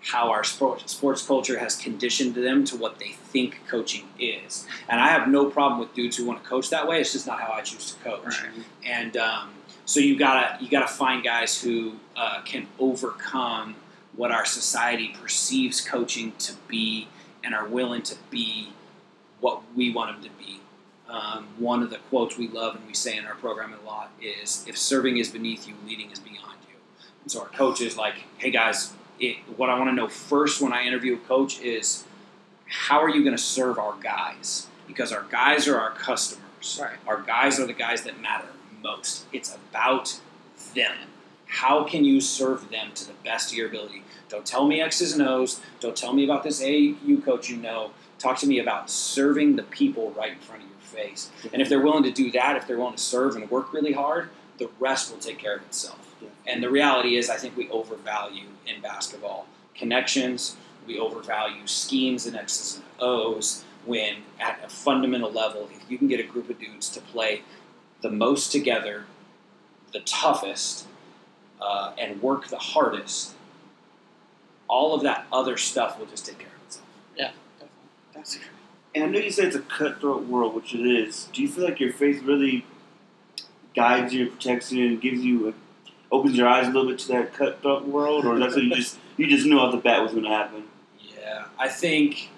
how 0.00 0.30
our 0.30 0.44
sport, 0.44 0.88
sports 0.88 1.26
culture 1.26 1.58
has 1.58 1.76
conditioned 1.76 2.34
them 2.34 2.64
to 2.64 2.76
what 2.76 2.98
they 2.98 3.10
think 3.10 3.60
coaching 3.66 4.06
is. 4.18 4.66
And 4.88 5.00
I 5.00 5.08
have 5.08 5.28
no 5.28 5.50
problem 5.50 5.80
with 5.80 5.92
dudes 5.94 6.16
who 6.16 6.24
want 6.24 6.42
to 6.42 6.48
coach 6.48 6.70
that 6.70 6.86
way. 6.86 7.00
It's 7.00 7.12
just 7.12 7.26
not 7.26 7.40
how 7.40 7.52
I 7.52 7.62
choose 7.62 7.92
to 7.92 8.04
coach. 8.04 8.42
Right. 8.42 8.64
And 8.84 9.16
um, 9.16 9.50
so 9.84 10.00
you 10.00 10.18
gotta 10.18 10.62
you 10.62 10.70
gotta 10.70 10.86
find 10.86 11.24
guys 11.24 11.60
who 11.60 11.94
uh, 12.16 12.42
can 12.42 12.66
overcome 12.78 13.74
what 14.14 14.30
our 14.30 14.44
society 14.44 15.14
perceives 15.20 15.80
coaching 15.80 16.32
to 16.38 16.52
be 16.68 17.08
and 17.42 17.54
are 17.54 17.66
willing 17.66 18.02
to 18.02 18.16
be 18.30 18.72
what 19.40 19.62
we 19.74 19.92
want 19.92 20.20
them 20.20 20.30
to 20.30 20.36
be. 20.38 20.60
Um, 21.08 21.46
one 21.56 21.82
of 21.82 21.90
the 21.90 21.98
quotes 22.10 22.36
we 22.36 22.48
love 22.48 22.76
and 22.76 22.86
we 22.86 22.92
say 22.92 23.16
in 23.16 23.24
our 23.24 23.34
program 23.36 23.72
a 23.72 23.86
lot 23.86 24.10
is, 24.20 24.64
"If 24.68 24.76
serving 24.76 25.16
is 25.16 25.30
beneath 25.30 25.66
you, 25.66 25.74
leading 25.86 26.10
is 26.10 26.18
beyond 26.18 26.58
you." 26.68 26.76
And 27.22 27.32
so 27.32 27.40
our 27.40 27.48
coach 27.48 27.80
is 27.80 27.96
like, 27.96 28.14
"Hey 28.36 28.50
guys, 28.50 28.92
it, 29.20 29.36
what 29.56 29.70
I 29.70 29.78
want 29.78 29.90
to 29.90 29.94
know 29.94 30.08
first 30.08 30.60
when 30.60 30.72
I 30.72 30.84
interview 30.84 31.14
a 31.14 31.18
coach 31.18 31.60
is 31.60 32.04
how 32.66 33.02
are 33.02 33.08
you 33.08 33.22
going 33.22 33.36
to 33.36 33.42
serve 33.42 33.78
our 33.78 33.94
guys? 34.00 34.66
Because 34.86 35.12
our 35.12 35.24
guys 35.30 35.68
are 35.68 35.78
our 35.78 35.92
customers. 35.92 36.78
Right. 36.80 36.96
Our 37.06 37.22
guys 37.22 37.60
are 37.60 37.66
the 37.66 37.72
guys 37.72 38.02
that 38.02 38.20
matter 38.20 38.48
most. 38.82 39.26
It's 39.32 39.54
about 39.54 40.20
them. 40.74 40.96
How 41.46 41.84
can 41.84 42.04
you 42.04 42.20
serve 42.20 42.70
them 42.70 42.90
to 42.94 43.06
the 43.06 43.14
best 43.24 43.52
of 43.52 43.58
your 43.58 43.68
ability? 43.68 44.02
Don't 44.28 44.44
tell 44.44 44.66
me 44.66 44.80
X's 44.80 45.12
and 45.12 45.26
O's. 45.26 45.60
Don't 45.80 45.96
tell 45.96 46.12
me 46.12 46.24
about 46.24 46.42
this 46.42 46.62
AAU 46.62 47.24
coach 47.24 47.48
you 47.48 47.56
know. 47.56 47.92
Talk 48.18 48.38
to 48.38 48.46
me 48.46 48.58
about 48.58 48.90
serving 48.90 49.56
the 49.56 49.62
people 49.62 50.10
right 50.10 50.32
in 50.32 50.38
front 50.38 50.62
of 50.62 50.68
your 50.68 50.78
face. 50.78 51.30
And 51.52 51.62
if 51.62 51.68
they're 51.68 51.80
willing 51.80 52.02
to 52.02 52.10
do 52.10 52.30
that, 52.32 52.56
if 52.56 52.66
they're 52.66 52.78
willing 52.78 52.96
to 52.96 53.02
serve 53.02 53.36
and 53.36 53.50
work 53.50 53.72
really 53.72 53.92
hard, 53.92 54.30
the 54.58 54.68
rest 54.78 55.10
will 55.10 55.18
take 55.18 55.38
care 55.38 55.56
of 55.56 55.62
itself. 55.62 56.07
And 56.46 56.62
the 56.62 56.70
reality 56.70 57.16
is, 57.16 57.28
I 57.30 57.36
think 57.36 57.56
we 57.56 57.68
overvalue 57.70 58.48
in 58.66 58.80
basketball 58.80 59.46
connections. 59.74 60.56
We 60.86 60.98
overvalue 60.98 61.66
schemes 61.66 62.26
and 62.26 62.36
X's 62.36 62.76
and 62.76 62.84
O's 63.00 63.64
when, 63.84 64.16
at 64.38 64.60
a 64.64 64.68
fundamental 64.68 65.30
level, 65.30 65.68
if 65.74 65.90
you 65.90 65.98
can 65.98 66.08
get 66.08 66.20
a 66.20 66.24
group 66.24 66.50
of 66.50 66.58
dudes 66.58 66.88
to 66.90 67.00
play 67.00 67.42
the 68.02 68.10
most 68.10 68.52
together, 68.52 69.06
the 69.92 70.00
toughest, 70.00 70.86
uh, 71.60 71.92
and 71.98 72.22
work 72.22 72.48
the 72.48 72.58
hardest, 72.58 73.34
all 74.68 74.94
of 74.94 75.02
that 75.02 75.26
other 75.32 75.56
stuff 75.56 75.98
will 75.98 76.06
just 76.06 76.26
take 76.26 76.38
care 76.38 76.48
of 76.48 76.66
itself. 76.66 76.86
Yeah, 77.16 77.30
definitely. 77.58 77.76
That's 78.14 78.36
true. 78.36 78.44
And 78.94 79.04
I 79.04 79.06
know 79.08 79.18
you 79.18 79.30
said 79.30 79.46
it's 79.46 79.56
a 79.56 79.60
cutthroat 79.60 80.26
world, 80.26 80.54
which 80.54 80.74
it 80.74 80.80
is. 80.80 81.28
Do 81.32 81.42
you 81.42 81.48
feel 81.48 81.64
like 81.64 81.80
your 81.80 81.92
faith 81.92 82.22
really 82.22 82.66
guides 83.74 84.12
you, 84.12 84.28
protects 84.28 84.72
you, 84.72 84.86
and 84.86 85.00
gives 85.00 85.24
you, 85.24 85.54
opens 86.10 86.36
your 86.36 86.48
eyes 86.48 86.66
a 86.66 86.70
little 86.70 86.88
bit 86.88 86.98
to 87.00 87.08
that 87.08 87.34
cutthroat 87.34 87.86
world, 87.86 88.24
or 88.24 88.38
that's 88.38 88.54
what 88.54 88.64
you 88.64 88.74
just 88.74 88.98
you 89.16 89.26
just 89.26 89.46
knew 89.46 89.58
off 89.58 89.72
the 89.72 89.78
bat 89.78 90.02
was 90.02 90.12
going 90.12 90.24
to 90.24 90.30
happen? 90.30 90.64
Yeah, 91.00 91.44
I 91.58 91.68
think 91.68 92.30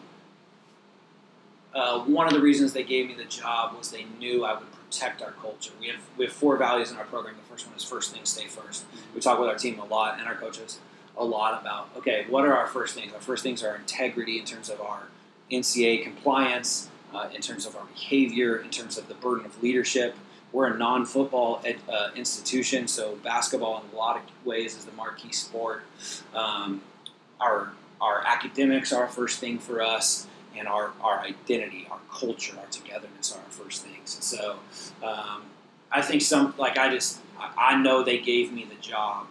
uh, 1.75 2.01
one 2.01 2.27
of 2.27 2.33
the 2.33 2.41
reasons 2.41 2.73
they 2.73 2.83
gave 2.83 3.07
me 3.07 3.15
the 3.15 3.25
job 3.25 3.77
was 3.77 3.91
they 3.91 4.07
knew 4.19 4.45
I 4.45 4.59
would 4.59 4.69
protect 4.73 5.23
our 5.23 5.33
culture. 5.33 5.73
We 5.81 5.89
have 5.89 6.01
we 6.17 6.25
have 6.25 6.35
four 6.35 6.57
values 6.57 6.91
in 6.91 6.97
our 6.97 7.05
program. 7.05 7.37
The 7.37 7.49
first 7.49 7.67
one 7.67 7.77
is 7.77 7.85
first 7.85 8.13
things 8.13 8.29
stay 8.29 8.47
first. 8.47 8.85
We 9.15 9.21
talk 9.21 9.39
with 9.39 9.49
our 9.49 9.57
team 9.57 9.79
a 9.79 9.85
lot 9.85 10.19
and 10.19 10.27
our 10.27 10.35
coaches 10.35 10.79
a 11.17 11.25
lot 11.25 11.61
about 11.61 11.91
okay, 11.97 12.27
what 12.29 12.45
are 12.45 12.57
our 12.57 12.67
first 12.67 12.95
things? 12.95 13.13
Our 13.13 13.21
first 13.21 13.43
things 13.43 13.63
are 13.63 13.77
integrity 13.77 14.39
in 14.39 14.45
terms 14.45 14.69
of 14.69 14.81
our 14.81 15.05
NCAA 15.51 16.03
compliance, 16.03 16.89
uh, 17.15 17.29
in 17.35 17.41
terms 17.41 17.67
of 17.67 17.77
our 17.77 17.85
behavior, 17.85 18.57
in 18.57 18.71
terms 18.71 18.99
of 18.99 19.09
the 19.09 19.15
burden 19.15 19.47
of 19.47 19.63
leadership. 19.63 20.17
We're 20.53 20.75
a 20.75 20.77
non-football 20.77 21.63
ed, 21.65 21.79
uh, 21.89 22.11
institution, 22.17 22.89
so 22.89 23.17
basketball 23.17 23.83
in 23.83 23.95
a 23.95 23.99
lot 23.99 24.17
of 24.17 24.23
ways 24.45 24.77
is 24.77 24.85
the 24.85 24.93
marquee 24.93 25.33
sport. 25.33 25.83
Um, 26.35 26.83
our 27.41 27.73
our 28.01 28.27
academics 28.27 28.93
are 28.93 29.03
our 29.03 29.09
first 29.09 29.41
thing 29.41 29.59
for 29.59 29.83
us, 29.83 30.27
and 30.57 30.67
our, 30.67 30.93
our 31.03 31.21
identity, 31.21 31.87
our 31.91 31.99
culture, 32.11 32.57
our 32.59 32.67
togetherness 32.71 33.33
are 33.33 33.39
our 33.39 33.51
first 33.51 33.85
things. 33.85 34.15
And 34.15 34.25
so, 34.25 34.59
um, 35.03 35.43
I 35.93 36.01
think 36.01 36.23
some 36.23 36.55
like 36.59 36.79
I 36.79 36.91
just 36.91 37.21
I 37.39 37.73
I 37.73 37.83
know 37.83 38.03
they 38.03 38.19
gave 38.19 38.53
me 38.53 38.65
the 38.65 38.81
job 38.81 39.27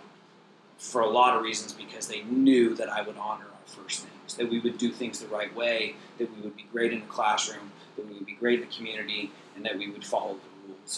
for 0.77 1.01
a 1.01 1.09
lot 1.09 1.35
of 1.35 1.43
reasons 1.43 1.73
because 1.73 2.07
they 2.07 2.21
knew 2.23 2.73
that 2.75 2.89
I 2.89 3.01
would 3.01 3.17
honor 3.17 3.45
our 3.45 3.67
first 3.67 4.05
things, 4.05 4.35
that 4.35 4.49
we 4.49 4.59
would 4.59 4.77
do 4.77 4.91
things 4.91 5.19
the 5.19 5.27
right 5.27 5.53
way, 5.55 5.95
that 6.17 6.33
we 6.33 6.41
would 6.41 6.55
be 6.55 6.65
great 6.71 6.93
in 6.93 7.01
the 7.01 7.05
classroom, 7.07 7.71
that 7.97 8.07
we 8.07 8.13
would 8.13 8.25
be 8.25 8.33
great 8.33 8.61
in 8.61 8.69
the 8.69 8.75
community, 8.75 9.31
and 9.55 9.65
that 9.65 9.77
we 9.77 9.89
would 9.89 10.05
follow 10.05 10.35
the 10.35 10.48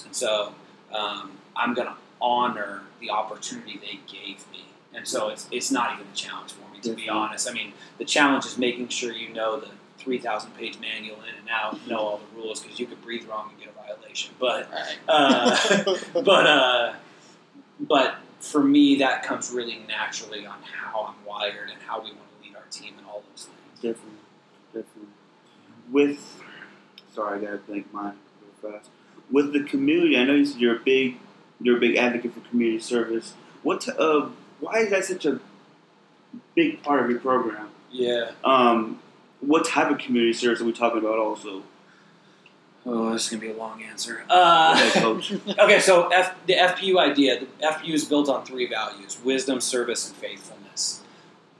And 0.05 0.15
so 0.15 0.53
um, 0.93 1.31
I'm 1.55 1.73
going 1.73 1.87
to 1.87 1.95
honor 2.21 2.81
the 2.99 3.09
opportunity 3.09 3.79
they 3.79 3.99
gave 4.11 4.49
me. 4.51 4.65
And 4.93 5.07
so 5.07 5.29
it's, 5.29 5.47
it's 5.51 5.71
not 5.71 5.93
even 5.93 6.05
a 6.11 6.15
challenge 6.15 6.51
for 6.53 6.69
me, 6.73 6.79
to 6.81 6.93
be 6.93 7.09
honest. 7.09 7.49
I 7.49 7.53
mean, 7.53 7.73
the 7.97 8.05
challenge 8.05 8.45
is 8.45 8.57
making 8.57 8.89
sure 8.89 9.11
you 9.13 9.33
know 9.33 9.59
the 9.59 9.69
3,000 9.99 10.51
page 10.55 10.77
manual 10.79 11.17
in 11.17 11.39
and 11.39 11.49
out, 11.49 11.85
know 11.87 11.97
all 11.99 12.17
the 12.17 12.41
rules, 12.41 12.59
because 12.59 12.79
you 12.79 12.85
could 12.87 13.01
breathe 13.01 13.27
wrong 13.29 13.49
and 13.51 13.59
get 13.59 13.69
a 13.69 13.93
violation. 13.93 14.33
But 14.39 14.69
Right. 14.71 14.97
uh, 15.07 15.95
but 16.21 16.47
uh, 16.47 16.93
but 17.79 18.15
for 18.39 18.63
me, 18.63 18.95
that 18.97 19.23
comes 19.23 19.51
really 19.51 19.79
naturally 19.87 20.45
on 20.45 20.57
how 20.63 21.05
I'm 21.09 21.25
wired 21.25 21.69
and 21.69 21.79
how 21.87 21.99
we 21.99 22.11
want 22.11 22.19
to 22.41 22.47
lead 22.47 22.55
our 22.55 22.63
team 22.71 22.93
and 22.97 23.05
all 23.07 23.23
those 23.31 23.45
things. 23.45 23.75
Definitely, 23.75 24.19
definitely. 24.73 25.13
With 25.91 26.41
sorry, 27.13 27.39
I 27.39 27.41
got 27.43 27.51
to 27.51 27.57
think 27.71 27.93
mine 27.93 28.15
real 28.63 28.71
fast. 28.73 28.89
With 29.31 29.53
the 29.53 29.63
community, 29.63 30.17
I 30.17 30.23
know 30.25 30.33
you 30.35 30.45
said 30.45 30.59
you're 30.61 30.75
a 30.75 30.79
big 30.79 31.17
you're 31.61 31.77
a 31.77 31.79
big 31.79 31.95
advocate 31.95 32.33
for 32.33 32.39
community 32.49 32.79
service. 32.79 33.33
What 33.63 33.81
t- 33.81 33.91
uh, 33.97 34.29
why 34.59 34.79
is 34.79 34.89
that 34.91 35.05
such 35.05 35.25
a 35.25 35.39
big 36.55 36.81
part 36.83 37.03
of 37.03 37.09
your 37.09 37.19
program? 37.19 37.69
Yeah. 37.91 38.31
Um, 38.43 38.99
what 39.39 39.65
type 39.65 39.89
of 39.91 39.97
community 39.99 40.33
service 40.33 40.61
are 40.61 40.65
we 40.65 40.73
talking 40.73 40.99
about? 40.99 41.17
Also, 41.19 41.63
Oh, 42.83 43.13
this 43.13 43.25
is 43.25 43.29
gonna 43.29 43.41
be 43.41 43.51
a 43.51 43.55
long 43.55 43.83
answer. 43.83 44.23
Uh, 44.29 44.73
Okay, 44.75 44.99
coach. 44.99 45.31
okay, 45.59 45.79
so 45.79 46.07
F, 46.09 46.33
the 46.47 46.55
FPU 46.55 46.97
idea, 46.97 47.39
the 47.39 47.45
FPU 47.63 47.93
is 47.93 48.05
built 48.05 48.27
on 48.27 48.43
three 48.43 48.67
values: 48.67 49.19
wisdom, 49.23 49.61
service, 49.61 50.07
and 50.09 50.17
faithfulness. 50.17 51.01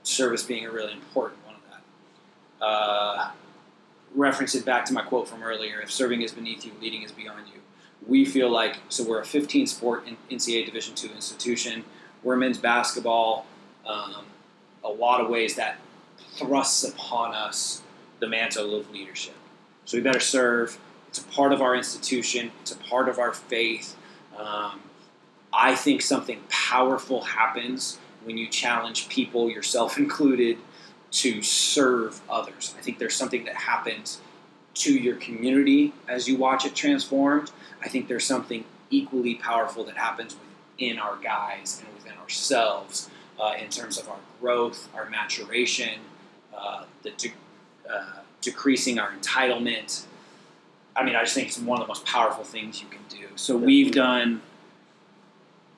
Service 0.02 0.42
being 0.42 0.66
a 0.66 0.70
really 0.70 0.92
important 0.92 1.44
one 1.46 1.54
of 1.54 1.60
that. 1.70 2.64
Uh, 2.66 3.11
reference 4.22 4.54
it 4.54 4.64
back 4.64 4.84
to 4.86 4.92
my 4.92 5.02
quote 5.02 5.28
from 5.28 5.42
earlier: 5.42 5.80
"If 5.80 5.90
serving 5.90 6.22
is 6.22 6.32
beneath 6.32 6.64
you, 6.64 6.72
leading 6.80 7.02
is 7.02 7.12
beyond 7.12 7.46
you." 7.52 7.60
We 8.06 8.24
feel 8.24 8.50
like 8.50 8.78
so 8.88 9.04
we're 9.04 9.20
a 9.20 9.24
15 9.24 9.66
sport 9.66 10.06
NCAA 10.30 10.64
Division 10.66 10.94
two 10.94 11.10
institution. 11.10 11.84
We're 12.22 12.36
men's 12.36 12.58
basketball. 12.58 13.46
Um, 13.86 14.24
a 14.84 14.88
lot 14.88 15.20
of 15.20 15.28
ways 15.28 15.56
that 15.56 15.78
thrusts 16.36 16.84
upon 16.84 17.34
us 17.34 17.82
the 18.20 18.28
mantle 18.28 18.74
of 18.78 18.90
leadership. 18.90 19.34
So 19.84 19.96
we 19.96 20.02
better 20.02 20.20
serve. 20.20 20.78
It's 21.08 21.18
a 21.18 21.24
part 21.24 21.52
of 21.52 21.60
our 21.60 21.74
institution. 21.74 22.52
It's 22.62 22.72
a 22.72 22.78
part 22.78 23.08
of 23.08 23.18
our 23.18 23.32
faith. 23.32 23.96
Um, 24.38 24.80
I 25.52 25.74
think 25.74 26.00
something 26.00 26.40
powerful 26.48 27.22
happens 27.22 27.98
when 28.24 28.38
you 28.38 28.48
challenge 28.48 29.08
people, 29.08 29.50
yourself 29.50 29.98
included, 30.04 30.58
to 31.12 31.42
serve 31.42 32.20
others. 32.28 32.74
I 32.78 32.82
think 32.82 32.98
there's 32.98 33.14
something 33.14 33.44
that 33.44 33.54
happens 33.54 34.20
to 34.74 34.92
your 34.92 35.16
community 35.16 35.92
as 36.08 36.28
you 36.28 36.36
watch 36.36 36.64
it 36.64 36.74
transformed. 36.74 37.50
I 37.82 37.88
think 37.88 38.08
there's 38.08 38.24
something 38.24 38.64
equally 38.90 39.34
powerful 39.34 39.84
that 39.84 39.96
happens 39.96 40.36
within 40.78 40.98
our 40.98 41.16
guys 41.16 41.82
and 41.84 41.94
within 41.94 42.18
ourselves 42.18 43.10
uh, 43.38 43.54
in 43.60 43.68
terms 43.68 43.98
of 43.98 44.08
our 44.08 44.18
growth, 44.40 44.88
our 44.94 45.08
maturation, 45.10 46.00
uh, 46.56 46.84
the 47.02 47.10
de- 47.12 47.32
uh, 47.90 48.20
decreasing 48.40 48.98
our 48.98 49.12
entitlement. 49.12 50.04
I 50.96 51.04
mean, 51.04 51.14
I 51.14 51.22
just 51.22 51.34
think 51.34 51.48
it's 51.48 51.58
one 51.58 51.80
of 51.80 51.86
the 51.86 51.88
most 51.88 52.06
powerful 52.06 52.44
things 52.44 52.80
you 52.80 52.88
can 52.88 53.00
do. 53.08 53.28
So 53.36 53.56
we've 53.56 53.92
done 53.92 54.42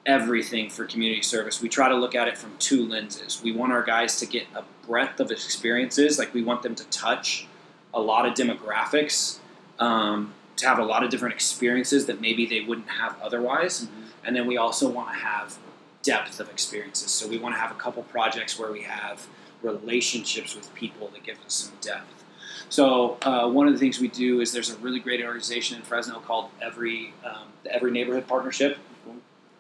everything 0.07 0.69
for 0.69 0.85
community 0.85 1.23
service. 1.23 1.63
We 1.63 1.69
try 1.69 1.89
to 1.89 1.95
look 1.95 2.15
at 2.15 2.29
it 2.29 2.37
from 2.37 2.53
two 2.59 2.87
lenses. 2.87 3.41
We 3.43 3.53
want 3.53 3.73
our 3.73 3.83
guys 3.83 4.19
to 4.21 4.27
get 4.27 4.47
a 4.55 4.63
breadth 4.87 5.21
of 5.21 5.31
experiences, 5.31 6.19
like 6.19 6.35
we 6.35 6.43
want 6.43 6.63
them 6.63 6.75
to 6.75 6.85
touch 6.85 7.47
a 7.93 8.01
lot 8.01 8.27
of 8.27 8.35
demographics, 8.35 9.39
um, 9.79 10.35
to 10.57 10.69
have 10.69 10.79
a 10.79 10.85
lot 10.85 11.03
of 11.03 11.11
different 11.11 11.35
experiences 11.35 12.07
that 12.07 12.21
maybe 12.21 12.47
they 12.47 12.61
wouldn't 12.61 12.89
have 12.89 13.17
otherwise. 13.23 13.89
And 14.25 14.37
then 14.37 14.47
we 14.47 14.57
also 14.57 14.89
want 14.89 15.09
to 15.09 15.19
have 15.19 15.59
depth 16.03 16.39
of 16.39 16.51
experiences. 16.51 17.11
So 17.11 17.27
we 17.27 17.39
want 17.39 17.55
to 17.55 17.61
have 17.61 17.71
a 17.71 17.75
couple 17.75 18.03
projects 18.05 18.59
where 18.59 18.71
we 18.71 18.83
have 18.83 19.27
relationships 19.63 20.55
with 20.55 20.73
people 20.75 21.09
that 21.09 21.23
give 21.23 21.39
us 21.47 21.55
some 21.55 21.75
depth. 21.81 22.25
So 22.69 23.19
uh, 23.23 23.49
one 23.49 23.67
of 23.67 23.73
the 23.73 23.79
things 23.79 24.01
we 24.01 24.09
do 24.09 24.41
is 24.41 24.53
there's 24.53 24.71
a 24.71 24.77
really 24.79 25.01
great 25.01 25.25
organization 25.25 25.77
in 25.79 25.83
Fresno 25.83 26.21
called 26.21 26.51
Every 26.61 27.15
um, 27.25 27.49
the 27.63 27.73
Every 27.73 27.91
Neighborhood 27.91 28.27
Partnership, 28.27 28.79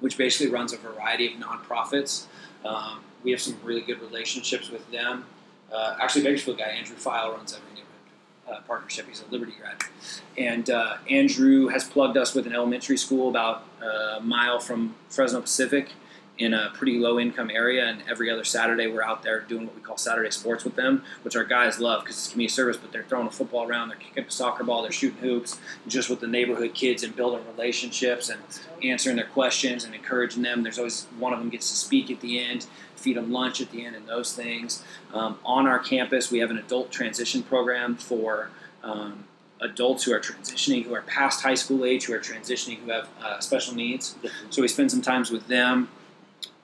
which 0.04 0.18
basically 0.18 0.52
runs 0.52 0.74
a 0.74 0.76
variety 0.76 1.32
of 1.32 1.40
nonprofits. 1.40 2.26
Um, 2.62 3.00
we 3.22 3.30
have 3.30 3.40
some 3.40 3.56
really 3.64 3.80
good 3.80 4.02
relationships 4.02 4.68
with 4.68 4.84
them. 4.92 5.24
Uh, 5.72 5.96
actually, 5.98 6.22
Bakersfield 6.22 6.58
guy 6.58 6.66
Andrew 6.66 6.94
File 6.94 7.32
runs 7.32 7.54
Every 7.54 7.70
Neighborhood 7.70 7.86
uh, 8.46 8.60
Partnership. 8.68 9.06
He's 9.08 9.24
a 9.26 9.32
Liberty 9.32 9.54
grad, 9.58 9.76
and 10.36 10.68
uh, 10.68 10.98
Andrew 11.08 11.68
has 11.68 11.84
plugged 11.84 12.18
us 12.18 12.34
with 12.34 12.46
an 12.46 12.52
elementary 12.52 12.98
school 12.98 13.30
about 13.30 13.64
a 13.80 14.20
mile 14.20 14.60
from 14.60 14.94
Fresno 15.08 15.40
Pacific, 15.40 15.88
in 16.36 16.52
a 16.52 16.70
pretty 16.74 16.98
low 16.98 17.20
income 17.20 17.50
area, 17.50 17.86
and 17.86 18.02
every 18.10 18.28
other 18.28 18.42
Saturday 18.42 18.88
we're 18.88 19.02
out 19.02 19.22
there 19.22 19.40
doing 19.40 19.66
what 19.66 19.74
we 19.74 19.80
call 19.80 19.96
Saturday 19.96 20.30
sports 20.30 20.64
with 20.64 20.74
them, 20.74 21.04
which 21.22 21.36
our 21.36 21.44
guys 21.44 21.78
love 21.78 22.02
because 22.02 22.16
it's 22.16 22.28
community 22.28 22.52
service. 22.52 22.76
But 22.76 22.90
they're 22.90 23.04
throwing 23.04 23.28
a 23.28 23.30
football 23.30 23.68
around, 23.68 23.88
they're 23.88 23.98
kicking 23.98 24.24
a 24.24 24.30
soccer 24.30 24.64
ball, 24.64 24.82
they're 24.82 24.90
shooting 24.90 25.20
hoops, 25.20 25.60
just 25.86 26.10
with 26.10 26.20
the 26.20 26.26
neighborhood 26.26 26.74
kids 26.74 27.04
and 27.04 27.14
building 27.14 27.44
relationships 27.56 28.28
and 28.28 28.40
answering 28.82 29.16
their 29.16 29.26
questions 29.26 29.84
and 29.84 29.94
encouraging 29.94 30.42
them. 30.42 30.62
There's 30.62 30.78
always 30.78 31.06
one 31.18 31.32
of 31.32 31.38
them 31.38 31.50
gets 31.50 31.70
to 31.70 31.76
speak 31.76 32.10
at 32.10 32.20
the 32.20 32.40
end, 32.40 32.66
feed 32.96 33.16
them 33.16 33.30
lunch 33.30 33.60
at 33.60 33.70
the 33.70 33.84
end, 33.84 33.94
and 33.94 34.08
those 34.08 34.32
things. 34.32 34.82
Um, 35.12 35.38
on 35.44 35.68
our 35.68 35.78
campus, 35.78 36.32
we 36.32 36.40
have 36.40 36.50
an 36.50 36.58
adult 36.58 36.90
transition 36.90 37.42
program 37.42 37.96
for. 37.96 38.50
Um, 38.82 39.24
adults 39.60 40.04
who 40.04 40.12
are 40.12 40.20
transitioning, 40.20 40.84
who 40.84 40.94
are 40.94 41.00
past 41.02 41.42
high 41.42 41.54
school 41.54 41.86
age, 41.86 42.04
who 42.04 42.12
are 42.12 42.18
transitioning, 42.18 42.76
who 42.80 42.90
have 42.90 43.08
uh, 43.22 43.40
special 43.40 43.74
needs. 43.74 44.14
So 44.50 44.60
we 44.60 44.68
spend 44.68 44.90
some 44.90 45.00
times 45.00 45.30
with 45.30 45.46
them. 45.46 45.88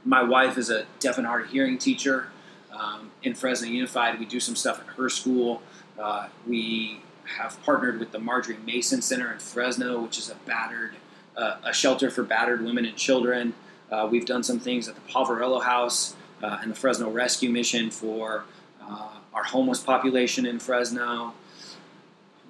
My 0.04 0.22
wife 0.22 0.56
is 0.56 0.70
a 0.70 0.86
deaf 0.98 1.18
and 1.18 1.26
hard 1.26 1.44
of 1.44 1.50
hearing 1.50 1.78
teacher 1.78 2.28
um, 2.72 3.10
in 3.22 3.34
Fresno 3.34 3.68
Unified. 3.68 4.18
We 4.18 4.24
do 4.24 4.40
some 4.40 4.56
stuff 4.56 4.80
at 4.80 4.86
her 4.96 5.08
school. 5.08 5.62
Uh, 5.98 6.28
we 6.46 7.00
have 7.36 7.62
partnered 7.62 7.98
with 7.98 8.12
the 8.12 8.18
Marjorie 8.18 8.56
Mason 8.64 9.02
Center 9.02 9.30
in 9.32 9.38
Fresno, 9.38 10.00
which 10.00 10.18
is 10.18 10.30
a 10.30 10.34
battered, 10.46 10.92
uh, 11.36 11.56
a 11.64 11.72
shelter 11.72 12.10
for 12.10 12.22
battered 12.22 12.64
women 12.64 12.84
and 12.84 12.96
children. 12.96 13.54
Uh, 13.90 14.08
we've 14.10 14.26
done 14.26 14.42
some 14.42 14.58
things 14.58 14.88
at 14.88 14.94
the 14.94 15.00
Poverello 15.02 15.62
House 15.62 16.14
uh, 16.42 16.58
and 16.62 16.70
the 16.70 16.74
Fresno 16.74 17.10
Rescue 17.10 17.50
Mission 17.50 17.90
for 17.90 18.44
uh, 18.82 19.08
our 19.34 19.44
homeless 19.44 19.80
population 19.80 20.46
in 20.46 20.58
Fresno. 20.58 21.34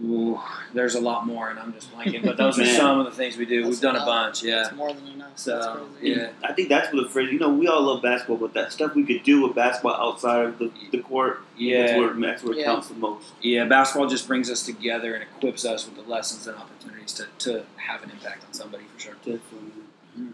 Ooh, 0.03 0.41
there's 0.73 0.95
a 0.95 1.01
lot 1.01 1.27
more, 1.27 1.51
and 1.51 1.59
I'm 1.59 1.75
just 1.75 1.93
blanking. 1.95 2.25
But 2.25 2.39
those 2.39 2.59
are 2.61 2.65
some 2.65 3.01
of 3.01 3.05
the 3.07 3.13
things 3.13 3.37
we 3.37 3.45
do. 3.45 3.63
That's 3.63 3.71
We've 3.71 3.81
done 3.83 3.97
a 3.97 4.03
a 4.03 4.07
bunch, 4.07 4.43
yeah. 4.43 4.63
It's 4.67 4.73
more 4.75 4.93
than 4.95 5.07
enough. 5.09 5.33
So 5.37 5.59
That's 5.59 5.99
crazy. 6.01 6.21
yeah, 6.21 6.31
I 6.43 6.53
think 6.55 6.69
that's 6.71 6.93
what 6.93 7.03
the 7.03 7.09
phrase. 7.11 7.31
You 7.33 7.39
know, 7.39 7.51
we 7.51 7.67
all 7.69 7.83
love 7.83 8.03
basketball, 8.03 8.39
but 8.39 8.55
that 8.55 8.73
stuff 8.73 8.95
we 8.95 9.05
could 9.05 9.23
do 9.25 9.43
with 9.43 9.55
basketball 9.55 9.95
outside 9.95 10.47
of 10.47 10.59
the, 10.59 10.71
the 10.91 11.01
court, 11.01 11.41
that's 11.51 11.61
yeah, 11.61 11.99
where, 11.99 12.15
that's 12.15 12.43
where 12.43 12.59
it 12.59 12.65
counts 12.65 12.89
the 12.89 12.95
most. 12.95 13.33
yeah. 13.43 13.67
Basketball 13.67 14.09
just 14.09 14.27
brings 14.27 14.51
us 14.51 14.63
together 14.65 15.13
and 15.15 15.23
equips 15.23 15.67
us 15.67 15.85
with 15.87 15.97
the 15.97 16.11
lessons 16.11 16.47
and 16.47 16.57
opportunities 16.57 17.13
to, 17.15 17.27
to 17.41 17.65
have 17.77 18.03
an 18.03 18.11
impact 18.11 18.45
on 18.47 18.55
somebody 18.55 18.85
for 18.95 19.01
sure. 19.01 19.15
Definitely, 19.17 19.83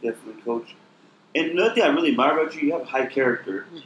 definitely, 0.00 0.42
coach. 0.42 0.76
And 1.34 1.50
another 1.50 1.74
thing 1.74 1.82
I 1.82 1.88
really 1.88 2.10
admire 2.10 2.38
about 2.38 2.54
you, 2.54 2.68
you 2.68 2.72
have 2.72 2.82
a 2.82 2.86
high 2.86 3.06
character. 3.06 3.66
Mhm. 3.74 3.82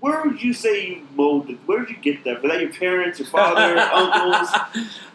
Where 0.00 0.22
would 0.22 0.42
you 0.42 0.54
say 0.54 0.88
you 0.88 1.06
molded? 1.14 1.58
Where 1.66 1.80
did 1.80 1.90
you 1.90 1.96
get 1.96 2.24
that? 2.24 2.42
Was 2.42 2.50
that 2.50 2.60
your 2.60 2.72
parents, 2.72 3.18
your 3.18 3.28
father, 3.28 3.76
uncles? 3.92 4.48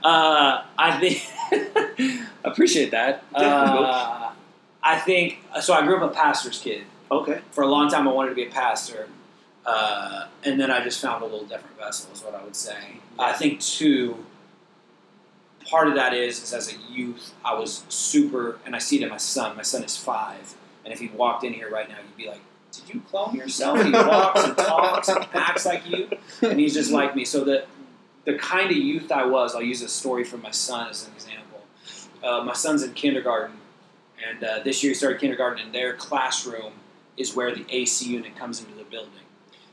Uh, 0.04 0.64
I 0.78 1.00
think 1.00 2.22
appreciate 2.44 2.92
that. 2.92 3.24
Uh, 3.34 4.32
I 4.84 5.00
think 5.00 5.40
so. 5.62 5.74
I 5.74 5.86
grew 5.86 5.98
up 5.98 6.12
a 6.12 6.14
pastor's 6.14 6.60
kid. 6.60 6.84
Okay. 7.12 7.42
For 7.52 7.64
a 7.64 7.68
long 7.68 7.90
time, 7.90 8.08
I 8.08 8.12
wanted 8.12 8.30
to 8.30 8.36
be 8.36 8.46
a 8.46 8.50
pastor, 8.50 9.08
uh, 9.66 10.28
and 10.44 10.60
then 10.60 10.70
I 10.70 10.84
just 10.84 11.02
found 11.02 11.24
a 11.24 11.26
little 11.26 11.46
different 11.46 11.78
vessel. 11.78 12.12
Is 12.14 12.22
what 12.24 12.36
I 12.36 12.44
would 12.44 12.56
say. 12.56 12.78
I 13.18 13.34
think 13.34 13.60
too. 13.62 14.26
Part 15.66 15.88
of 15.88 15.96
that 15.96 16.14
is, 16.14 16.42
is 16.42 16.54
as 16.54 16.74
a 16.74 16.78
youth, 16.92 17.34
I 17.46 17.54
was 17.54 17.84
super, 17.88 18.60
and 18.66 18.76
I 18.76 18.80
see 18.80 18.98
it 18.98 19.04
in 19.04 19.10
my 19.10 19.18
son. 19.18 19.56
My 19.56 19.62
son 19.62 19.84
is 19.84 19.96
five, 19.96 20.56
and 20.84 20.94
if 20.94 21.00
he 21.00 21.08
walked 21.08 21.44
in 21.44 21.54
here 21.54 21.70
right 21.70 21.88
now, 21.88 21.98
you'd 21.98 22.18
be 22.18 22.28
like, 22.28 22.42
"Did 22.86 22.96
you 22.96 23.02
clone 23.02 23.36
yourself?" 23.36 23.82
He 23.84 23.92
walks 23.92 24.44
and 24.44 24.58
talks 24.58 25.08
and 25.10 25.26
acts 25.34 25.66
like 25.66 25.90
you, 25.90 26.10
and 26.42 26.60
he's 26.60 26.74
just 26.74 26.92
like 26.92 27.16
me. 27.16 27.26
So 27.26 27.44
the 27.44 27.66
the 28.26 28.38
kind 28.38 28.70
of 28.70 28.78
youth 28.78 29.12
I 29.12 29.26
was, 29.26 29.56
I'll 29.56 29.62
use 29.62 29.82
a 29.82 29.90
story 29.90 30.24
from 30.24 30.42
my 30.42 30.52
son 30.52 30.90
as 30.90 31.08
an 31.08 31.14
example. 31.14 31.62
Uh, 32.24 32.44
my 32.44 32.54
son's 32.54 32.84
in 32.84 32.94
kindergarten, 32.94 33.58
and 34.28 34.44
uh, 34.44 34.60
this 34.64 34.84
year 34.84 34.92
he 34.92 34.96
started 34.96 35.20
kindergarten, 35.20 35.64
and 35.64 35.74
their 35.74 35.94
classroom 35.94 36.74
is 37.18 37.36
where 37.36 37.54
the 37.54 37.66
AC 37.70 38.06
unit 38.06 38.36
comes 38.36 38.60
into 38.60 38.76
the 38.76 38.84
building. 38.84 39.12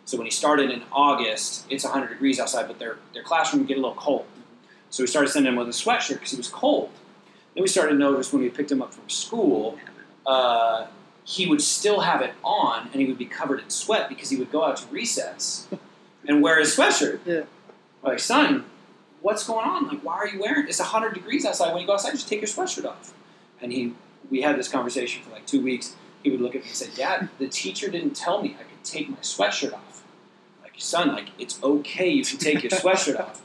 So 0.04 0.16
when 0.16 0.26
he 0.26 0.30
started 0.30 0.70
in 0.70 0.82
August, 0.90 1.66
it's 1.68 1.84
100 1.84 2.08
degrees 2.08 2.40
outside, 2.40 2.66
but 2.66 2.78
their, 2.78 2.96
their 3.12 3.22
classroom 3.22 3.60
would 3.60 3.68
get 3.68 3.76
a 3.76 3.80
little 3.80 3.96
cold. 3.96 4.24
So 4.88 5.02
we 5.02 5.06
started 5.06 5.28
sending 5.28 5.52
him 5.52 5.58
with 5.58 5.68
a 5.68 5.72
sweatshirt 5.72 6.14
because 6.14 6.30
he 6.30 6.38
was 6.38 6.48
cold. 6.48 6.90
Then 7.54 7.62
we 7.62 7.68
started 7.68 7.92
to 7.92 7.98
notice 7.98 8.32
when 8.32 8.40
we 8.40 8.48
picked 8.48 8.72
him 8.72 8.80
up 8.80 8.94
from 8.94 9.08
school, 9.10 9.78
uh, 10.24 10.86
he 11.28 11.46
would 11.46 11.60
still 11.60 12.00
have 12.00 12.22
it 12.22 12.32
on 12.42 12.88
and 12.90 13.02
he 13.02 13.06
would 13.06 13.18
be 13.18 13.26
covered 13.26 13.60
in 13.60 13.68
sweat 13.68 14.08
because 14.08 14.30
he 14.30 14.36
would 14.36 14.50
go 14.50 14.64
out 14.64 14.78
to 14.78 14.86
recess 14.86 15.68
and 16.26 16.40
wear 16.40 16.58
his 16.58 16.74
sweatshirt. 16.74 17.20
Yeah. 17.26 17.42
Like, 18.02 18.18
son, 18.18 18.64
what's 19.20 19.46
going 19.46 19.68
on? 19.68 19.88
Like, 19.88 20.02
why 20.02 20.14
are 20.14 20.26
you 20.26 20.40
wearing? 20.40 20.66
It's 20.66 20.78
100 20.78 21.12
degrees 21.12 21.44
outside. 21.44 21.72
When 21.74 21.82
you 21.82 21.86
go 21.86 21.92
outside, 21.92 22.12
just 22.12 22.30
take 22.30 22.40
your 22.40 22.48
sweatshirt 22.48 22.86
off. 22.86 23.12
And 23.60 23.70
he, 23.70 23.92
we 24.30 24.40
had 24.40 24.58
this 24.58 24.68
conversation 24.68 25.22
for 25.22 25.30
like 25.30 25.44
two 25.44 25.62
weeks. 25.62 25.94
He 26.22 26.30
would 26.30 26.40
look 26.40 26.54
at 26.54 26.62
me 26.62 26.68
and 26.68 26.76
say, 26.76 26.88
Dad, 26.96 27.28
the 27.38 27.46
teacher 27.46 27.90
didn't 27.90 28.16
tell 28.16 28.40
me 28.42 28.56
I 28.58 28.62
could 28.62 28.82
take 28.82 29.10
my 29.10 29.16
sweatshirt 29.16 29.74
off. 29.74 30.02
Like, 30.62 30.72
son, 30.78 31.08
like 31.08 31.28
it's 31.38 31.62
okay. 31.62 32.08
You 32.08 32.24
can 32.24 32.38
take 32.38 32.62
your 32.62 32.70
sweatshirt 32.80 33.20
off. 33.20 33.42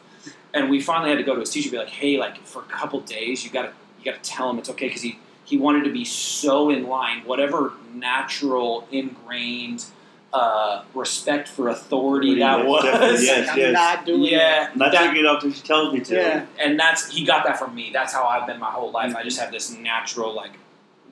And 0.53 0.69
we 0.69 0.79
finally 0.79 1.09
had 1.09 1.17
to 1.17 1.25
go 1.25 1.33
to 1.33 1.41
his 1.41 1.49
teacher 1.49 1.67
and 1.67 1.71
be 1.73 1.77
like, 1.79 1.89
Hey, 1.89 2.17
like 2.17 2.37
for 2.45 2.61
a 2.61 2.65
couple 2.65 3.01
days, 3.01 3.43
you 3.43 3.51
gotta 3.51 3.73
you 3.99 4.05
gotta 4.05 4.23
tell 4.23 4.49
him 4.49 4.57
it's 4.57 4.69
okay 4.69 4.87
because 4.87 5.01
he 5.01 5.19
he 5.45 5.57
wanted 5.57 5.83
to 5.85 5.91
be 5.91 6.05
so 6.05 6.69
in 6.69 6.87
line, 6.87 7.23
whatever 7.25 7.73
natural 7.93 8.87
ingrained 8.91 9.85
uh, 10.33 10.83
respect 10.95 11.47
for 11.47 11.69
authority 11.69 12.39
that 12.39 12.59
Yes, 12.59 12.67
was. 12.67 12.83
definitely, 12.83 13.25
yes. 13.25 13.49
I'm 13.67 13.73
not 13.73 14.05
doing 14.05 14.23
Yeah, 14.23 14.69
Not 14.75 14.91
that- 14.91 15.01
taking 15.07 15.23
it 15.23 15.29
until 15.29 15.51
she 15.51 15.61
tells 15.61 15.93
me 15.93 15.99
to. 16.01 16.15
Yeah. 16.15 16.45
and 16.59 16.79
that's 16.79 17.11
he 17.13 17.23
got 17.25 17.45
that 17.45 17.59
from 17.59 17.75
me. 17.75 17.91
That's 17.93 18.11
how 18.13 18.23
I've 18.25 18.47
been 18.47 18.59
my 18.59 18.71
whole 18.71 18.91
life. 18.91 19.15
I 19.15 19.23
just 19.23 19.39
have 19.39 19.51
this 19.51 19.71
natural 19.77 20.33
like, 20.33 20.53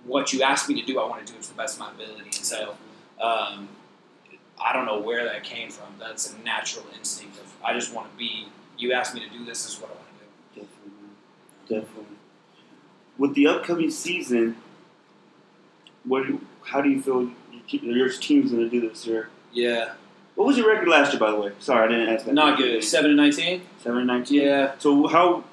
what 0.06 0.34
you 0.34 0.42
ask 0.42 0.68
me 0.68 0.80
to 0.82 0.86
do, 0.88 1.00
I 1.00 1.08
want 1.08 1.26
to 1.26 1.32
do 1.32 1.38
it 1.38 1.44
to 1.44 1.50
the 1.50 1.56
best 1.56 1.76
of 1.76 1.82
my 1.82 1.92
ability. 1.92 2.24
And 2.24 2.34
so, 2.34 2.76
um, 3.22 3.70
I 4.64 4.74
don't 4.74 4.86
know 4.88 5.00
where 5.00 5.24
that 5.26 5.44
came 5.44 5.70
from. 5.70 5.88
That's 6.00 6.34
a 6.34 6.40
natural 6.40 6.86
instinct 6.98 7.38
of 7.38 7.46
I 7.64 7.74
just 7.74 7.94
want 7.94 8.12
to 8.12 8.18
be. 8.18 8.48
You 8.78 8.94
asked 8.94 9.14
me 9.14 9.20
to 9.20 9.30
do 9.30 9.40
this. 9.46 9.64
This 9.66 9.76
is 9.76 9.80
what 9.82 9.92
I 9.92 9.94
want 9.94 10.08
to 10.56 10.60
do. 10.62 10.66
Definitely, 11.70 11.86
definitely. 11.86 12.18
With 13.18 13.36
the 13.36 13.48
upcoming 13.48 13.92
season, 13.92 14.58
what? 16.06 16.28
Do, 16.28 16.42
how 16.64 16.82
do 16.82 16.90
you 16.90 17.02
feel 17.02 17.32
your 17.68 18.10
team's 18.10 18.52
going 18.52 18.64
to 18.64 18.70
do 18.70 18.88
this 18.90 19.06
year? 19.06 19.30
Yeah, 19.54 19.94
What 20.36 20.48
was 20.48 20.58
your 20.58 20.68
record 20.72 20.88
last 20.88 21.12
year, 21.14 21.20
by 21.20 21.30
the 21.32 21.38
way? 21.40 21.52
Sorry, 21.60 21.86
I 21.86 21.88
didn't 21.92 22.14
ask 22.16 22.26
that. 22.26 22.34
not 22.34 22.58
good. 22.58 22.84
Seven 22.84 23.12
and 23.12 23.18
nineteen. 23.18 23.62
Seven 23.80 24.00
and 24.00 24.08
nineteen. 24.08 24.42
Yeah. 24.42 24.74
So 24.80 25.08
how? 25.08 25.44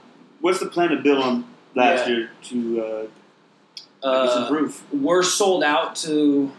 What's 0.41 0.61
the 0.61 0.67
plan 0.67 0.91
to 0.91 0.97
build 0.97 1.23
on 1.23 1.45
last 1.75 2.09
Yeah. 2.09 2.15
year 2.17 2.31
to 2.45 2.81
uh, 4.03 4.07
Uh, 4.07 4.43
improve? 4.49 4.83
we're 4.93 5.25
sold 5.25 5.65
out 5.65 5.97
to 5.97 6.53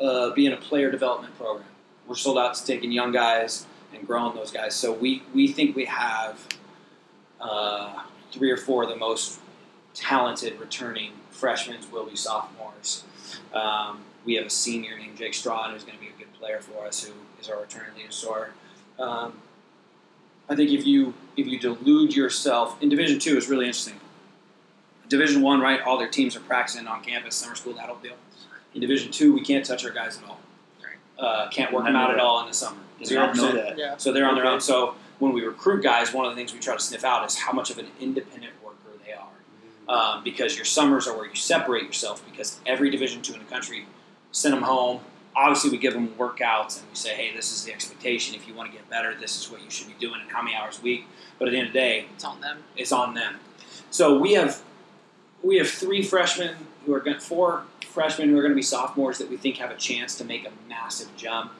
uh, 0.00 0.30
being 0.30 0.52
a 0.52 0.56
player 0.56 0.90
development 0.90 1.36
program. 1.36 1.66
We're 2.06 2.14
sold 2.14 2.38
out 2.38 2.54
to 2.54 2.64
taking 2.64 2.90
young 2.90 3.12
guys 3.12 3.66
and 3.94 4.06
growing 4.06 4.34
those 4.34 4.50
guys. 4.50 4.74
So 4.74 4.92
we, 4.94 5.22
we 5.34 5.48
think 5.48 5.76
we 5.76 5.84
have 5.84 6.38
uh, 7.40 8.02
three 8.32 8.50
or 8.50 8.56
four 8.56 8.84
of 8.84 8.88
the 8.88 8.96
most 8.96 9.40
talented 9.98 10.58
returning 10.60 11.12
freshmen 11.30 11.78
will 11.92 12.06
be 12.06 12.16
sophomores. 12.16 13.04
Um, 13.52 14.00
we 14.24 14.34
have 14.34 14.46
a 14.46 14.50
senior 14.50 14.96
named 14.98 15.16
Jake 15.16 15.34
Strawn 15.34 15.72
who's 15.72 15.84
going 15.84 15.98
to 15.98 16.00
be 16.00 16.10
a 16.10 16.18
good 16.18 16.32
player 16.34 16.60
for 16.60 16.86
us, 16.86 17.02
who 17.02 17.12
is 17.40 17.48
our 17.48 17.60
returning 17.60 17.94
leader. 17.96 18.10
So 18.10 18.32
our, 18.32 18.50
um, 18.98 19.38
I 20.48 20.54
think 20.56 20.70
if 20.70 20.86
you 20.86 21.14
if 21.36 21.46
you 21.46 21.58
delude 21.58 22.14
yourself 22.14 22.80
in 22.82 22.88
Division 22.88 23.18
Two 23.18 23.36
is 23.36 23.48
really 23.48 23.66
interesting. 23.66 24.00
Division 25.08 25.42
One, 25.42 25.60
right? 25.60 25.80
All 25.82 25.98
their 25.98 26.08
teams 26.08 26.36
are 26.36 26.40
practicing 26.40 26.86
on 26.86 27.02
campus, 27.02 27.34
summer 27.36 27.54
school, 27.54 27.72
that 27.74 27.86
whole 27.86 27.96
deal. 27.96 28.14
In 28.74 28.80
Division 28.80 29.10
Two, 29.10 29.32
we 29.32 29.40
can't 29.40 29.64
touch 29.64 29.84
our 29.84 29.90
guys 29.90 30.18
at 30.18 30.24
all. 30.28 30.40
Uh, 31.18 31.48
can't 31.48 31.72
work 31.72 31.84
them 31.84 31.96
out 31.96 32.12
at 32.12 32.20
all 32.20 32.40
in 32.42 32.46
the 32.46 32.54
summer. 32.54 32.78
Did 32.98 33.08
Zero 33.08 33.26
not 33.26 33.36
know 33.36 33.50
percent. 33.50 33.66
that. 33.66 33.78
Yeah. 33.78 33.96
So 33.96 34.12
they're 34.12 34.28
on 34.28 34.36
their 34.36 34.46
own. 34.46 34.60
So 34.60 34.94
when 35.18 35.32
we 35.32 35.42
recruit 35.42 35.82
guys, 35.82 36.12
one 36.12 36.24
of 36.26 36.30
the 36.30 36.36
things 36.36 36.52
we 36.52 36.60
try 36.60 36.74
to 36.74 36.80
sniff 36.80 37.04
out 37.04 37.26
is 37.26 37.36
how 37.36 37.52
much 37.52 37.70
of 37.70 37.78
an 37.78 37.88
independent 38.00 38.52
worker 38.52 38.52
they 38.52 38.57
are. 38.57 38.57
Um, 39.88 40.22
because 40.22 40.54
your 40.54 40.66
summers 40.66 41.06
are 41.08 41.16
where 41.16 41.26
you 41.26 41.34
separate 41.34 41.84
yourself. 41.84 42.22
Because 42.30 42.60
every 42.66 42.90
Division 42.90 43.22
two 43.22 43.32
in 43.32 43.38
the 43.38 43.44
country, 43.46 43.86
send 44.32 44.52
them 44.54 44.62
home. 44.62 45.00
Obviously, 45.34 45.70
we 45.70 45.78
give 45.78 45.94
them 45.94 46.08
workouts 46.18 46.80
and 46.80 46.88
we 46.90 46.94
say, 46.96 47.14
hey, 47.14 47.34
this 47.34 47.52
is 47.52 47.64
the 47.64 47.72
expectation. 47.72 48.34
If 48.34 48.46
you 48.46 48.54
want 48.54 48.70
to 48.70 48.76
get 48.76 48.88
better, 48.90 49.14
this 49.18 49.40
is 49.40 49.50
what 49.50 49.62
you 49.62 49.70
should 49.70 49.86
be 49.86 49.94
doing 49.98 50.20
and 50.20 50.30
how 50.30 50.42
many 50.42 50.54
hours 50.56 50.78
a 50.78 50.82
week. 50.82 51.06
But 51.38 51.48
at 51.48 51.52
the 51.52 51.58
end 51.58 51.68
of 51.68 51.72
the 51.72 51.78
day, 51.78 52.06
It's 52.14 52.24
on 52.24 52.40
them. 52.40 52.58
it's 52.76 52.92
on 52.92 53.14
them. 53.14 53.36
So 53.90 54.18
we 54.18 54.34
have 54.34 54.60
we 55.42 55.56
have 55.58 55.68
three 55.68 56.02
freshmen 56.02 56.56
who 56.84 56.92
are 56.94 57.00
going 57.00 57.20
four 57.20 57.64
freshmen 57.86 58.28
who 58.28 58.36
are 58.36 58.42
going 58.42 58.52
to 58.52 58.56
be 58.56 58.62
sophomores 58.62 59.18
that 59.18 59.30
we 59.30 59.36
think 59.36 59.56
have 59.56 59.70
a 59.70 59.76
chance 59.76 60.16
to 60.16 60.24
make 60.24 60.44
a 60.46 60.50
massive 60.68 61.14
jump. 61.16 61.52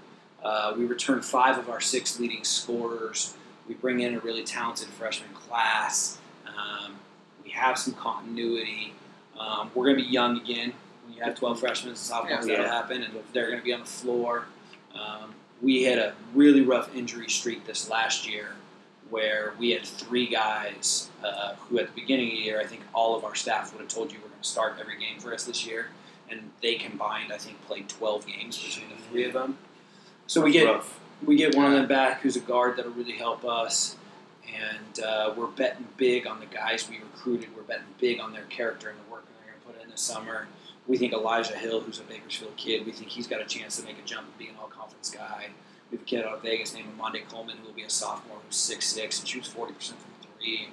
Uh, 0.43 0.74
we 0.76 0.85
return 0.85 1.22
five 1.22 1.57
of 1.59 1.68
our 1.70 1.81
six 1.81 2.18
leading 2.20 2.45
scorers. 2.45 3.35
We 3.66 3.74
bring 3.74 4.01
in 4.01 4.14
a 4.14 4.20
really 4.20 4.45
talented 4.45 4.89
freshman 4.89 5.33
class. 5.35 6.18
Um, 6.47 6.97
we 7.49 7.53
have 7.55 7.79
some 7.79 7.95
continuity. 7.95 8.93
Um, 9.39 9.71
we're 9.75 9.85
going 9.87 9.97
to 9.97 10.05
be 10.05 10.11
young 10.11 10.37
again. 10.39 10.75
When 11.07 11.17
you 11.17 11.23
have 11.23 11.35
12 11.35 11.61
freshmen 11.61 11.91
and 11.91 11.99
sophomores, 11.99 12.47
Yeah. 12.47 12.57
that'll 12.57 12.71
happen, 12.71 13.03
and 13.03 13.15
they're 13.33 13.47
going 13.47 13.59
to 13.59 13.65
be 13.65 13.73
on 13.73 13.81
the 13.81 13.87
floor. 13.87 14.47
Um, 14.95 15.35
we 15.63 15.83
had 15.85 15.99
a 15.99 16.15
really 16.35 16.61
rough 16.63 16.95
injury 16.95 17.29
streak 17.31 17.67
this 17.67 17.89
last 17.89 18.29
year 18.29 18.51
where 19.09 19.55
we 19.59 19.71
had 19.71 19.87
three 19.87 20.27
guys 20.27 21.09
uh, 21.25 21.55
who, 21.55 21.79
at 21.79 21.87
the 21.87 22.01
beginning 22.01 22.27
of 22.29 22.33
the 22.35 22.43
year, 22.43 22.61
I 22.61 22.67
think 22.67 22.83
all 22.93 23.17
of 23.17 23.25
our 23.25 23.35
staff 23.35 23.73
would 23.73 23.81
have 23.81 23.89
told 23.89 24.13
you 24.13 24.19
we're 24.19 24.29
going 24.29 24.43
to 24.43 24.49
start 24.49 24.75
every 24.79 24.99
game 24.99 25.19
for 25.19 25.33
us 25.33 25.45
this 25.45 25.67
year. 25.67 25.89
and 26.31 26.51
they 26.63 26.75
combined, 26.75 27.33
I 27.33 27.39
think, 27.39 27.57
played 27.67 27.89
12 27.89 28.27
games 28.27 28.63
between 28.63 28.91
the 28.95 29.03
three 29.05 29.25
of 29.25 29.33
them. 29.33 29.57
So 30.27 30.43
we 30.43 30.53
get 30.53 30.67
Rough. 30.67 31.01
we 31.25 31.37
get 31.37 31.55
one 31.57 31.65
of 31.65 31.73
them 31.73 31.89
back 31.89 32.21
who's 32.21 32.37
a 32.37 32.41
guard 32.41 32.77
that'll 32.77 32.93
really 32.93 33.13
help 33.17 33.47
us. 33.47 33.97
And 34.55 35.05
uh, 35.05 35.35
we're 35.37 35.47
betting 35.47 35.87
big 35.97 36.27
on 36.27 36.41
the 36.41 36.47
guys 36.47 36.89
we 36.89 36.99
recruited. 36.99 37.55
We're 37.57 37.63
betting 37.63 37.87
big 37.99 38.21
on 38.21 38.33
their 38.33 38.45
character 38.45 38.89
and 38.89 38.99
the 38.99 39.11
work 39.11 39.25
they're 39.27 39.53
going 39.53 39.61
to 39.61 39.67
put 39.67 39.85
in 39.85 39.91
this 39.91 40.01
summer. 40.01 40.49
We 40.87 40.97
think 40.97 41.13
Elijah 41.13 41.57
Hill, 41.57 41.81
who's 41.81 42.01
a 42.01 42.05
Bakersfield 42.05 42.57
kid, 42.57 42.87
we 42.87 42.93
think 42.93 43.11
he's 43.11 43.27
got 43.27 43.43
a 43.43 43.45
chance 43.45 43.77
to 43.77 43.85
make 43.85 43.99
a 43.99 44.03
jump 44.07 44.27
and 44.27 44.39
be 44.39 44.49
an 44.49 44.55
all 44.61 44.69
conference 44.69 45.11
guy. 45.11 45.49
We 45.91 45.97
have 45.97 46.07
a 46.07 46.09
kid 46.09 46.25
out 46.25 46.35
of 46.35 46.43
Vegas 46.43 46.75
named 46.75 46.89
Amande 46.99 47.29
Coleman 47.29 47.57
who 47.59 47.67
will 47.67 47.75
be 47.75 47.83
a 47.83 47.91
sophomore 47.91 48.39
who's 48.47 48.57
6'6 48.57 49.21
and 49.21 49.29
shoots 49.29 49.49
40% 49.49 49.55
from 49.55 50.11
three. 50.39 50.69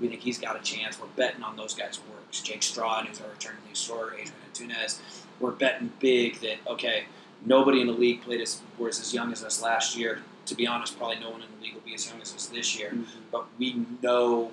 We 0.00 0.08
think 0.08 0.20
he's 0.20 0.38
got 0.38 0.56
a 0.56 0.62
chance. 0.62 1.00
We're 1.00 1.08
betting 1.08 1.42
on 1.42 1.56
those 1.56 1.74
guys' 1.74 2.00
works. 2.10 2.40
Jake 2.40 2.62
Strawn, 2.62 3.06
who's 3.06 3.20
our 3.20 3.28
returning 3.30 3.60
lead 3.66 3.76
scorer, 3.76 4.14
Adrian 4.14 4.32
Antunes. 4.52 5.00
We're 5.40 5.52
betting 5.52 5.92
big 5.98 6.40
that, 6.40 6.58
okay, 6.66 7.04
nobody 7.44 7.80
in 7.80 7.86
the 7.86 7.92
league 7.92 8.22
played 8.22 8.40
as 8.40 8.60
was 8.78 9.00
as 9.00 9.12
young 9.12 9.32
as 9.32 9.44
us 9.44 9.62
last 9.62 9.96
year. 9.96 10.22
To 10.48 10.54
be 10.54 10.66
honest, 10.66 10.96
probably 10.96 11.18
no 11.20 11.28
one 11.30 11.42
in 11.42 11.48
the 11.58 11.62
league 11.62 11.74
will 11.74 11.82
be 11.82 11.94
as 11.94 12.08
young 12.08 12.22
as 12.22 12.34
us 12.34 12.46
this 12.46 12.78
year. 12.78 12.88
Mm-hmm. 12.90 13.20
But 13.30 13.46
we 13.58 13.84
know 14.02 14.50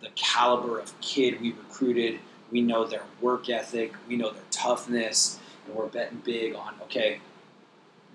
the 0.00 0.10
caliber 0.14 0.78
of 0.78 0.98
kid 1.00 1.40
we 1.40 1.50
recruited. 1.50 2.20
We 2.52 2.60
know 2.60 2.86
their 2.86 3.02
work 3.20 3.50
ethic. 3.50 3.94
We 4.08 4.16
know 4.16 4.30
their 4.30 4.44
toughness, 4.52 5.40
and 5.66 5.74
we're 5.74 5.86
betting 5.86 6.22
big 6.24 6.54
on 6.54 6.74
okay. 6.82 7.18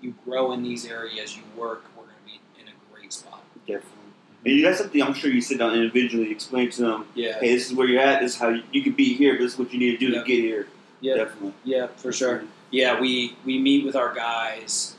You 0.00 0.14
grow 0.24 0.52
in 0.52 0.62
these 0.62 0.86
areas, 0.86 1.36
you 1.36 1.42
work. 1.56 1.84
We're 1.94 2.04
going 2.04 2.16
to 2.24 2.32
be 2.32 2.40
in 2.60 2.68
a 2.68 2.72
great 2.94 3.12
spot. 3.12 3.42
Definitely. 3.66 3.90
Mm-hmm. 3.90 4.46
And 4.46 4.54
you 4.56 4.62
got 4.62 4.76
something 4.76 5.02
I'm 5.02 5.14
sure 5.14 5.30
you 5.30 5.42
sit 5.42 5.58
down 5.58 5.74
individually, 5.74 6.30
explain 6.30 6.70
to 6.70 6.82
them, 6.82 7.06
Yeah, 7.14 7.38
hey, 7.38 7.54
this 7.54 7.70
is 7.70 7.76
where 7.76 7.86
you're 7.86 8.00
at, 8.00 8.20
this 8.22 8.32
is 8.32 8.38
how 8.38 8.48
you, 8.48 8.62
you 8.72 8.82
can 8.82 8.92
be 8.92 9.12
here, 9.14 9.34
but 9.34 9.40
this 9.44 9.52
is 9.54 9.58
what 9.58 9.72
you 9.74 9.78
need 9.78 9.92
to 9.92 9.98
do 9.98 10.08
Yeah. 10.12 10.20
to 10.20 10.26
get 10.26 10.38
here. 10.40 10.66
yeah, 11.00 11.14
Definitely. 11.16 11.52
yeah, 11.64 11.86
for 11.96 12.12
sure. 12.12 12.44
Yeah, 12.70 12.98
we 12.98 13.36
we 13.44 13.58
meet 13.58 13.84
with 13.84 13.94
our 13.94 14.12
guys. 14.14 14.93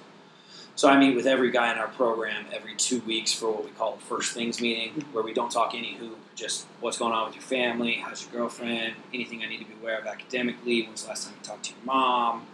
So 0.76 0.90
I 0.90 0.98
meet 0.98 1.16
with 1.16 1.26
every 1.26 1.52
guy 1.52 1.72
in 1.72 1.78
our 1.78 1.88
program 1.88 2.46
every 2.52 2.76
two 2.76 3.00
weeks 3.02 3.34
for 3.34 3.50
what 3.50 3.64
we 3.64 3.72
call 3.72 3.94
a 3.94 3.98
first 3.98 4.34
things 4.34 4.60
meeting, 4.60 5.06
where 5.14 5.24
we 5.24 5.34
don't 5.34 5.50
talk 5.50 5.74
any 5.74 5.96
hoop, 5.96 6.18
just 6.36 6.68
what's 6.82 6.98
going 6.98 7.14
on 7.14 7.28
with 7.28 7.36
your 7.36 7.44
family, 7.44 7.94
how's 7.94 8.24
your 8.24 8.42
girlfriend, 8.42 8.96
anything 9.14 9.42
I 9.42 9.48
need 9.48 9.60
to 9.60 9.66
be 9.66 9.74
aware 9.82 9.98
of 9.98 10.06
academically. 10.06 10.84
When's 10.84 11.04
the 11.04 11.10
last 11.10 11.26
time 11.26 11.34
you 11.40 11.46
talked 11.46 11.64
to 11.66 11.72
your 11.72 11.86
mom? 11.86 12.46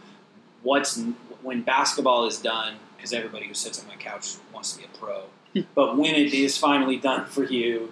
What's 0.62 1.04
when 1.42 1.64
basketball 1.64 2.28
is 2.28 2.38
done? 2.38 2.76
Because 2.96 3.12
everybody 3.12 3.48
who 3.48 3.56
sits 3.56 3.82
on 3.82 3.88
my 3.88 3.96
couch 3.96 4.36
wants 4.54 4.74
to 4.74 4.80
be 4.80 4.86
a 4.86 4.98
pro, 5.00 5.24
but 5.76 5.98
when 5.98 6.14
it 6.14 6.32
is 6.32 6.56
finally 6.56 6.98
done 6.98 7.26
for 7.26 7.44
you, 7.44 7.92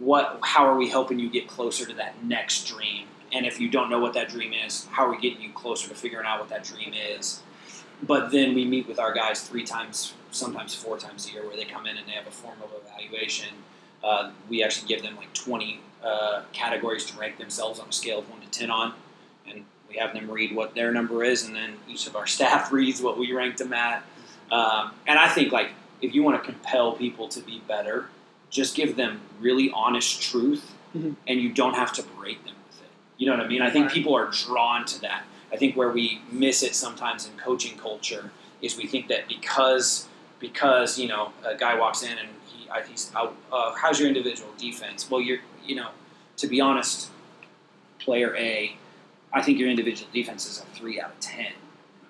what? 0.00 0.40
How 0.42 0.66
are 0.66 0.76
we 0.76 0.88
helping 0.88 1.20
you 1.20 1.30
get 1.30 1.46
closer 1.46 1.86
to 1.86 1.94
that 1.94 2.24
next 2.24 2.66
dream? 2.66 3.06
And 3.30 3.46
if 3.46 3.60
you 3.60 3.68
don't 3.68 3.90
know 3.90 4.00
what 4.00 4.14
that 4.14 4.28
dream 4.28 4.52
is, 4.52 4.86
how 4.90 5.06
are 5.06 5.10
we 5.10 5.20
getting 5.20 5.40
you 5.40 5.52
closer 5.52 5.88
to 5.88 5.94
figuring 5.94 6.26
out 6.26 6.40
what 6.40 6.48
that 6.48 6.64
dream 6.64 6.94
is? 6.94 7.42
But 8.02 8.30
then 8.30 8.54
we 8.54 8.64
meet 8.64 8.86
with 8.86 8.98
our 8.98 9.12
guys 9.12 9.42
three 9.42 9.64
times, 9.64 10.14
sometimes 10.30 10.74
four 10.74 10.98
times 10.98 11.28
a 11.28 11.32
year, 11.32 11.46
where 11.46 11.56
they 11.56 11.64
come 11.64 11.86
in 11.86 11.96
and 11.96 12.06
they 12.06 12.12
have 12.12 12.26
a 12.26 12.30
formal 12.30 12.70
evaluation. 12.86 13.48
Uh, 14.02 14.30
we 14.48 14.62
actually 14.62 14.86
give 14.88 15.02
them 15.02 15.16
like 15.16 15.32
20 15.34 15.80
uh, 16.04 16.42
categories 16.52 17.04
to 17.06 17.18
rank 17.18 17.38
themselves 17.38 17.80
on 17.80 17.88
a 17.88 17.92
scale 17.92 18.20
of 18.20 18.30
1 18.30 18.40
to 18.40 18.46
10 18.50 18.70
on. 18.70 18.94
And 19.48 19.64
we 19.88 19.96
have 19.96 20.12
them 20.14 20.30
read 20.30 20.54
what 20.54 20.74
their 20.74 20.92
number 20.92 21.24
is, 21.24 21.44
and 21.46 21.56
then 21.56 21.74
each 21.88 22.06
of 22.06 22.14
our 22.14 22.26
staff 22.36 22.70
reads 22.72 23.02
what 23.02 23.18
we 23.18 23.32
ranked 23.32 23.58
them 23.58 23.72
at. 23.72 24.04
Um, 24.52 24.92
and 25.06 25.18
I 25.18 25.28
think, 25.28 25.52
like, 25.52 25.70
if 26.00 26.14
you 26.14 26.22
want 26.22 26.42
to 26.42 26.50
compel 26.50 26.92
people 26.92 27.28
to 27.28 27.40
be 27.40 27.62
better, 27.66 28.08
just 28.50 28.76
give 28.76 28.96
them 28.96 29.20
really 29.40 29.70
honest 29.74 30.22
truth, 30.22 30.74
Mhm. 30.96 31.16
and 31.26 31.38
you 31.40 31.50
don't 31.52 31.74
have 31.74 31.92
to 31.94 32.02
berate 32.02 32.42
them 32.46 32.54
with 32.66 32.80
it. 32.80 32.88
You 33.18 33.26
know 33.26 33.36
what 33.36 33.44
I 33.44 33.48
mean? 33.48 33.60
I 33.60 33.68
think 33.68 33.90
people 33.90 34.14
are 34.14 34.30
drawn 34.30 34.86
to 34.86 35.00
that. 35.02 35.24
I 35.52 35.56
think 35.56 35.76
where 35.76 35.90
we 35.90 36.20
miss 36.30 36.62
it 36.62 36.74
sometimes 36.74 37.26
in 37.26 37.36
coaching 37.36 37.78
culture 37.78 38.30
is 38.60 38.76
we 38.76 38.86
think 38.86 39.08
that 39.08 39.28
because 39.28 40.08
because 40.40 40.98
you 40.98 41.08
know 41.08 41.32
a 41.44 41.56
guy 41.56 41.78
walks 41.78 42.02
in 42.02 42.16
and 42.18 42.28
he 42.46 42.68
he's 42.88 43.12
out. 43.16 43.34
Uh, 43.52 43.74
how's 43.74 43.98
your 43.98 44.08
individual 44.08 44.50
defense? 44.58 45.10
Well, 45.10 45.20
you're 45.20 45.38
you 45.64 45.76
know 45.76 45.90
to 46.36 46.46
be 46.46 46.60
honest, 46.60 47.10
player 47.98 48.34
A, 48.36 48.76
I 49.32 49.42
think 49.42 49.58
your 49.58 49.68
individual 49.68 50.10
defense 50.12 50.46
is 50.46 50.60
a 50.60 50.66
three 50.76 51.00
out 51.00 51.10
of 51.10 51.20
ten. 51.20 51.52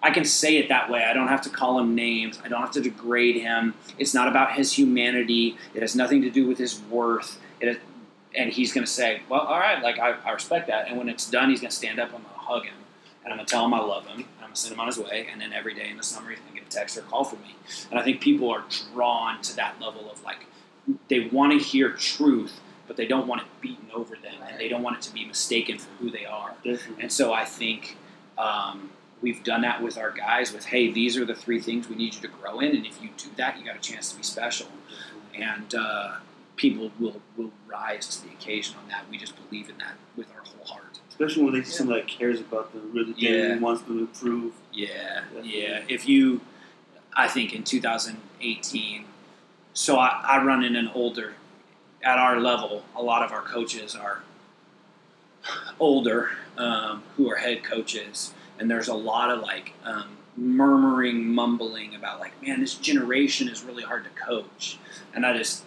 I 0.03 0.11
can 0.11 0.25
say 0.25 0.59
it 0.59 0.69
that 0.69 0.89
way. 0.91 1.05
I 1.05 1.13
don't 1.13 1.27
have 1.27 1.43
to 1.43 1.51
call 1.51 1.79
him 1.81 1.95
names. 1.97 2.39
I 2.45 2.49
don't 2.49 2.61
have 2.61 2.71
to 2.73 2.81
degrade 2.81 3.37
him. 3.37 3.75
It's 3.99 4.15
not 4.15 4.29
about 4.29 4.53
his 4.53 4.73
humanity. 4.73 5.57
It 5.75 5.83
has 5.83 5.97
nothing 5.97 6.23
to 6.23 6.31
do 6.31 6.47
with 6.47 6.59
his 6.59 6.81
worth. 6.83 7.41
And 7.61 8.53
he's 8.53 8.73
going 8.73 8.85
to 8.85 8.91
say, 8.91 9.23
"Well, 9.29 9.41
all 9.41 9.59
right, 9.59 9.83
like 9.83 9.99
I, 9.99 10.11
I 10.25 10.33
respect 10.33 10.69
that." 10.69 10.89
And 10.89 10.97
when 10.97 11.09
it's 11.09 11.29
done, 11.29 11.51
he's 11.51 11.61
going 11.61 11.71
to 11.71 11.77
stand 11.77 11.99
up. 11.99 12.09
And 12.09 12.19
I'm 12.19 12.23
going 12.23 12.35
to 12.35 12.41
hug 12.41 12.65
him, 12.67 12.75
and 13.31 13.39
I'm 13.39 13.45
to 13.45 13.51
tell 13.51 13.65
him 13.65 13.75
I 13.75 13.81
love 13.81 14.07
him. 14.07 14.21
And 14.21 14.45
I'm 14.45 14.53
to 14.53 14.57
send 14.57 14.73
him 14.73 14.81
on 14.81 14.87
his 14.87 14.99
way. 14.99 15.29
And 15.31 15.41
then 15.41 15.53
every 15.53 15.75
day 15.75 15.91
in 15.91 15.99
the 15.99 16.03
summer, 16.03 16.31
he's 16.31 16.39
to 16.39 16.55
get 16.55 16.63
a 16.63 16.71
text 16.71 16.97
or 16.97 17.01
a 17.01 17.03
call 17.05 17.25
from 17.25 17.43
me. 17.43 17.55
And 17.91 18.01
I 18.01 18.03
think 18.03 18.21
people 18.21 18.51
are 18.51 18.65
drawn 18.95 19.43
to 19.43 19.57
that 19.57 19.81
level 19.81 20.11
of 20.11 20.23
like 20.25 20.47
they 21.09 21.29
want 21.29 21.53
to 21.53 21.59
hear 21.59 21.91
truth, 21.91 22.61
but 22.87 22.97
they 22.97 23.07
don't 23.07 23.27
want 23.27 23.43
it 23.43 23.47
beaten 23.61 23.91
over 23.95 24.15
them, 24.17 24.37
and 24.49 24.59
they 24.59 24.69
don't 24.69 24.83
want 24.83 24.97
it 24.97 25.03
to 25.03 25.13
be 25.13 25.27
mistaken 25.27 25.77
for 25.79 25.91
who 25.99 26.11
they 26.11 26.25
are. 26.25 26.55
Definitely. 26.65 27.03
And 27.03 27.13
so 27.13 27.35
I 27.35 27.45
think 27.45 27.99
um, 28.39 28.91
we've 29.21 29.45
done 29.45 29.61
that 29.63 29.83
with 29.83 29.99
our 29.99 30.11
guys. 30.11 30.53
With 30.53 30.65
hey, 30.65 30.91
these 30.91 31.19
are 31.19 31.27
the 31.27 31.35
three 31.35 31.61
things 31.61 31.91
we 31.91 31.97
need 31.97 32.15
you 32.15 32.23
to 32.23 32.29
grow 32.29 32.61
in, 32.61 32.75
and 32.75 32.87
if 32.87 33.03
you 33.03 33.11
do 33.19 33.29
that, 33.37 33.59
you 33.59 33.67
got 33.67 33.77
a 33.77 33.81
chance 33.81 34.11
to 34.13 34.17
be 34.17 34.23
special. 34.23 34.69
And 35.35 35.75
uh, 35.75 36.17
people 36.57 36.91
will 36.99 37.21
will 37.37 37.53
rise 37.67 38.07
to 38.17 38.27
the 38.27 38.33
occasion 38.33 38.77
on 38.83 38.89
that. 38.89 39.05
We 39.11 39.19
just 39.19 39.35
believe 39.37 39.69
in 39.69 39.77
that 39.79 39.97
with 40.17 40.29
our 40.35 40.43
whole 40.43 40.65
heart. 40.65 40.88
Especially 41.19 41.43
when 41.45 41.55
they 41.55 41.63
see 41.65 41.73
somebody 41.73 42.01
that 42.03 42.09
cares 42.09 42.39
about 42.41 42.73
them, 42.73 42.91
really 42.93 43.13
Yeah. 43.17 43.59
wants 43.59 43.83
them 43.83 43.95
to 43.97 44.01
improve. 44.03 44.53
Yeah, 44.73 45.23
Definitely. 45.35 45.63
yeah. 45.63 45.83
If 45.89 46.09
you, 46.09 46.41
I 47.17 47.27
think 47.27 47.53
in 47.55 47.65
2018, 47.65 49.05
so 49.75 49.97
I, 49.99 50.23
I 50.25 50.45
run 50.45 50.63
in 50.63 50.77
an 50.77 50.89
older, 50.95 51.35
at 52.05 52.19
our 52.19 52.39
level, 52.39 52.85
a 52.95 53.03
lot 53.03 53.25
of 53.25 53.33
our 53.33 53.43
coaches 53.43 53.97
are 53.97 54.23
older 55.81 56.31
um, 56.57 57.03
who 57.17 57.29
are 57.31 57.37
head 57.37 57.65
coaches, 57.65 58.33
and 58.61 58.71
there's 58.71 58.87
a 58.89 58.95
lot 58.95 59.31
of 59.31 59.41
like 59.41 59.73
um, 59.85 60.17
murmuring, 60.37 61.27
mumbling 61.29 61.97
about 61.97 62.21
like, 62.21 62.41
man, 62.47 62.61
this 62.61 62.75
generation 62.75 63.49
is 63.49 63.65
really 63.65 63.83
hard 63.83 64.05
to 64.05 64.11
coach, 64.11 64.79
and 65.15 65.27
I 65.27 65.37
just, 65.37 65.65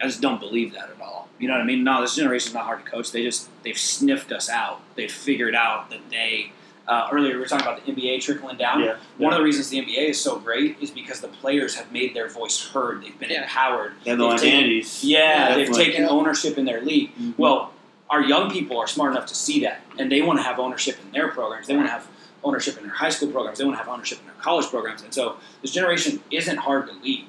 I 0.00 0.04
just 0.04 0.20
don't 0.20 0.40
believe 0.40 0.72
that 0.74 0.90
at 0.90 1.00
all. 1.00 1.28
You 1.38 1.48
know 1.48 1.54
what 1.54 1.62
I 1.62 1.66
mean? 1.66 1.84
No, 1.84 2.00
this 2.00 2.16
generation 2.16 2.48
is 2.48 2.54
not 2.54 2.64
hard 2.64 2.84
to 2.84 2.90
coach. 2.90 3.12
They 3.12 3.22
just 3.22 3.48
they've 3.62 3.78
sniffed 3.78 4.32
us 4.32 4.48
out. 4.48 4.80
They've 4.94 5.10
figured 5.10 5.54
out 5.54 5.90
that 5.90 6.00
they. 6.10 6.52
Uh, 6.88 7.08
earlier 7.10 7.32
we 7.34 7.40
were 7.40 7.46
talking 7.46 7.66
about 7.66 7.84
the 7.84 7.92
NBA 7.92 8.20
trickling 8.22 8.56
down. 8.56 8.80
Yeah. 8.80 8.96
One 9.18 9.32
of 9.32 9.38
the 9.40 9.44
reasons 9.44 9.70
the 9.70 9.78
NBA 9.78 10.10
is 10.10 10.20
so 10.20 10.38
great 10.38 10.76
is 10.80 10.92
because 10.92 11.20
the 11.20 11.26
players 11.26 11.74
have 11.74 11.90
made 11.90 12.14
their 12.14 12.28
voice 12.28 12.64
heard. 12.70 13.02
They've 13.02 13.18
been 13.18 13.30
Yeah. 13.30 13.42
empowered. 13.42 13.94
They 14.04 14.10
have 14.10 14.20
no 14.20 14.30
identities. 14.30 15.02
Yeah, 15.02 15.56
they've 15.56 15.66
Definitely. 15.66 15.84
taken 15.84 16.04
ownership 16.04 16.56
in 16.58 16.64
their 16.64 16.80
league. 16.82 17.10
Mhm. 17.18 17.34
Well, 17.36 17.72
our 18.08 18.22
young 18.22 18.50
people 18.52 18.78
are 18.78 18.86
smart 18.86 19.10
enough 19.10 19.26
to 19.26 19.34
see 19.34 19.58
that, 19.62 19.80
and 19.98 20.12
they 20.12 20.22
want 20.22 20.38
to 20.38 20.44
have 20.44 20.60
ownership 20.60 20.96
in 21.04 21.10
their 21.10 21.26
programs. 21.28 21.66
They 21.66 21.74
want 21.74 21.88
to 21.88 21.92
have 21.92 22.06
ownership 22.44 22.76
in 22.76 22.84
their 22.84 22.94
high 22.94 23.08
school 23.08 23.30
programs. 23.32 23.58
They 23.58 23.64
want 23.64 23.76
to 23.78 23.82
have 23.82 23.92
ownership 23.92 24.20
in 24.20 24.26
their 24.26 24.36
college 24.40 24.66
programs. 24.66 25.02
And 25.02 25.12
so 25.12 25.38
this 25.62 25.72
generation 25.72 26.22
isn't 26.30 26.58
hard 26.58 26.86
to 26.86 26.92
lead. 27.02 27.26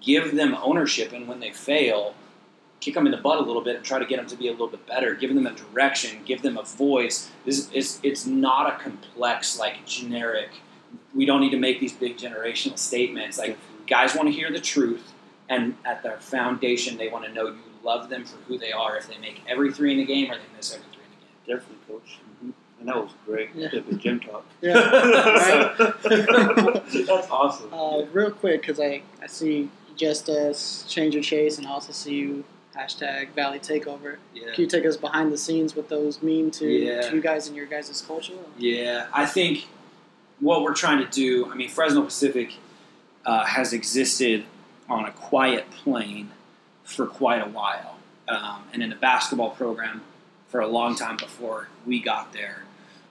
Give 0.00 0.34
them 0.34 0.54
ownership, 0.62 1.12
and 1.12 1.26
when 1.26 1.40
they 1.40 1.50
fail, 1.50 2.14
kick 2.80 2.94
them 2.94 3.06
in 3.06 3.12
the 3.12 3.18
butt 3.18 3.38
a 3.38 3.42
little 3.42 3.62
bit 3.62 3.76
and 3.76 3.84
try 3.84 3.98
to 3.98 4.06
get 4.06 4.16
them 4.16 4.26
to 4.26 4.36
be 4.36 4.48
a 4.48 4.52
little 4.52 4.68
bit 4.68 4.86
better. 4.86 5.14
Give 5.14 5.34
them 5.34 5.46
a 5.46 5.52
direction. 5.52 6.22
Give 6.24 6.42
them 6.42 6.56
a 6.56 6.62
voice. 6.62 7.30
This 7.44 7.70
is 7.72 8.00
it's 8.02 8.26
not 8.26 8.72
a 8.72 8.82
complex 8.82 9.58
like 9.58 9.84
generic. 9.86 10.50
We 11.14 11.26
don't 11.26 11.40
need 11.40 11.50
to 11.50 11.58
make 11.58 11.80
these 11.80 11.92
big 11.92 12.16
generational 12.16 12.78
statements. 12.78 13.38
Like 13.38 13.58
guys 13.86 14.14
want 14.14 14.28
to 14.28 14.32
hear 14.32 14.52
the 14.52 14.60
truth, 14.60 15.12
and 15.48 15.76
at 15.84 16.02
their 16.02 16.18
foundation, 16.18 16.96
they 16.96 17.08
want 17.08 17.24
to 17.24 17.32
know 17.32 17.48
you 17.48 17.62
love 17.82 18.08
them 18.08 18.24
for 18.24 18.36
who 18.48 18.58
they 18.58 18.72
are. 18.72 18.96
If 18.96 19.08
they 19.08 19.18
make 19.18 19.42
every 19.48 19.72
three 19.72 19.92
in 19.92 19.98
the 19.98 20.04
game, 20.04 20.30
or 20.30 20.34
they 20.36 20.56
miss 20.56 20.74
every 20.74 20.86
three 20.92 21.04
in 21.04 21.10
the 21.10 21.52
game. 21.52 21.58
Definitely, 21.58 21.94
coach. 21.94 22.18
And 22.78 22.88
that 22.88 22.96
was 22.96 23.12
great. 23.24 23.50
Yeah. 23.54 23.64
Definitely 23.64 23.98
gym 23.98 24.20
talk. 24.20 24.44
Yeah. 24.60 25.74
That's 25.78 27.30
awesome. 27.30 27.72
Uh, 27.72 28.04
real 28.12 28.30
quick, 28.30 28.60
because 28.60 28.78
I, 28.78 29.02
I 29.22 29.26
see 29.26 29.70
you 29.85 29.85
just 29.96 30.88
change 30.88 31.14
your 31.14 31.22
chase, 31.22 31.58
and 31.58 31.66
also 31.66 31.92
see 31.92 32.14
you 32.14 32.44
hashtag 32.76 33.30
Valley 33.30 33.58
Takeover. 33.58 34.16
Yeah. 34.34 34.52
Can 34.52 34.64
you 34.64 34.66
take 34.66 34.84
us 34.84 34.96
behind 34.96 35.32
the 35.32 35.38
scenes 35.38 35.74
what 35.74 35.88
those 35.88 36.22
mean 36.22 36.50
to, 36.52 36.66
Yeah. 36.68 37.08
to 37.08 37.14
you 37.16 37.22
guys 37.22 37.46
and 37.48 37.56
your 37.56 37.66
guys' 37.66 38.02
culture? 38.06 38.34
Yeah, 38.58 39.06
I 39.12 39.24
think 39.26 39.66
what 40.40 40.62
we're 40.62 40.74
trying 40.74 40.98
to 41.04 41.10
do. 41.10 41.50
I 41.50 41.54
mean, 41.54 41.70
Fresno 41.70 42.02
Pacific 42.02 42.54
uh, 43.24 43.44
has 43.44 43.72
existed 43.72 44.44
on 44.88 45.06
a 45.06 45.10
quiet 45.12 45.70
plane 45.70 46.30
for 46.84 47.06
quite 47.06 47.42
a 47.42 47.48
while, 47.48 47.96
um, 48.28 48.64
and 48.72 48.82
in 48.82 48.90
the 48.90 48.96
basketball 48.96 49.50
program 49.50 50.02
for 50.48 50.60
a 50.60 50.68
long 50.68 50.94
time 50.94 51.16
before 51.16 51.68
we 51.86 51.98
got 52.00 52.32
there 52.32 52.62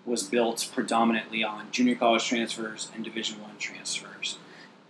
was 0.06 0.24
built 0.24 0.70
predominantly 0.74 1.44
on 1.44 1.68
junior 1.72 1.96
college 1.96 2.24
transfers 2.26 2.90
and 2.94 3.04
Division 3.04 3.42
One 3.42 3.58
transfers, 3.58 4.38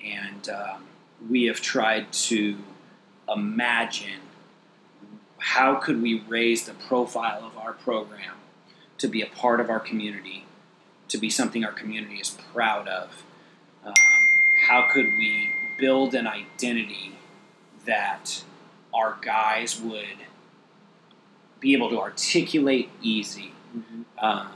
and 0.06 0.50
um, 0.50 0.84
we 1.30 1.46
have 1.46 1.62
tried 1.62 2.12
to 2.12 2.58
imagine 3.34 4.22
how 5.38 5.76
could 5.76 6.02
we 6.02 6.22
raise 6.28 6.66
the 6.66 6.74
profile 6.74 7.44
of 7.44 7.58
our 7.58 7.74
program 7.74 8.36
to 8.98 9.08
be 9.08 9.22
a 9.22 9.28
part 9.28 9.60
of 9.60 9.70
our 9.70 9.80
community 9.80 10.46
to 11.08 11.18
be 11.18 11.30
something 11.30 11.64
our 11.64 11.72
community 11.72 12.16
is 12.16 12.38
proud 12.54 12.88
of? 12.88 13.24
Um, 13.86 13.94
how 14.68 14.88
could 14.92 15.06
we 15.06 15.50
build 15.80 16.16
an 16.16 16.28
identity 16.28 17.18
that 17.86 18.44
our 18.94 19.18
guys 19.22 19.80
would 19.80 20.18
be 21.60 21.74
able 21.74 21.90
to 21.90 22.00
articulate 22.00 22.90
easy? 23.02 23.54
Um, 24.18 24.52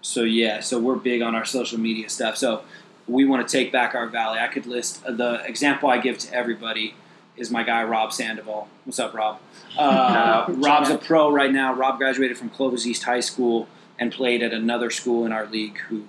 so 0.00 0.22
yeah, 0.22 0.60
so 0.60 0.78
we're 0.78 0.96
big 0.96 1.22
on 1.22 1.34
our 1.34 1.44
social 1.44 1.80
media 1.80 2.08
stuff. 2.08 2.36
So 2.36 2.62
we 3.08 3.24
want 3.24 3.46
to 3.46 3.56
take 3.56 3.72
back 3.72 3.94
our 3.94 4.06
valley. 4.06 4.38
I 4.38 4.48
could 4.48 4.66
list 4.66 5.04
the 5.04 5.42
example 5.44 5.88
I 5.88 5.98
give 5.98 6.18
to 6.18 6.34
everybody 6.34 6.94
is 7.36 7.50
my 7.50 7.62
guy 7.62 7.84
Rob 7.84 8.12
Sandoval. 8.12 8.68
What's 8.84 8.98
up, 8.98 9.14
Rob? 9.14 9.40
Uh, 9.76 10.46
Rob's 10.48 10.88
a 10.88 10.96
pro 10.96 11.30
right 11.30 11.52
now. 11.52 11.74
Rob 11.74 11.98
graduated 11.98 12.38
from 12.38 12.48
Clovis 12.48 12.86
East 12.86 13.02
High 13.02 13.20
School 13.20 13.68
and 13.98 14.10
played 14.10 14.42
at 14.42 14.54
another 14.54 14.88
school 14.90 15.26
in 15.26 15.32
our 15.32 15.44
league, 15.44 15.76
who 15.90 16.08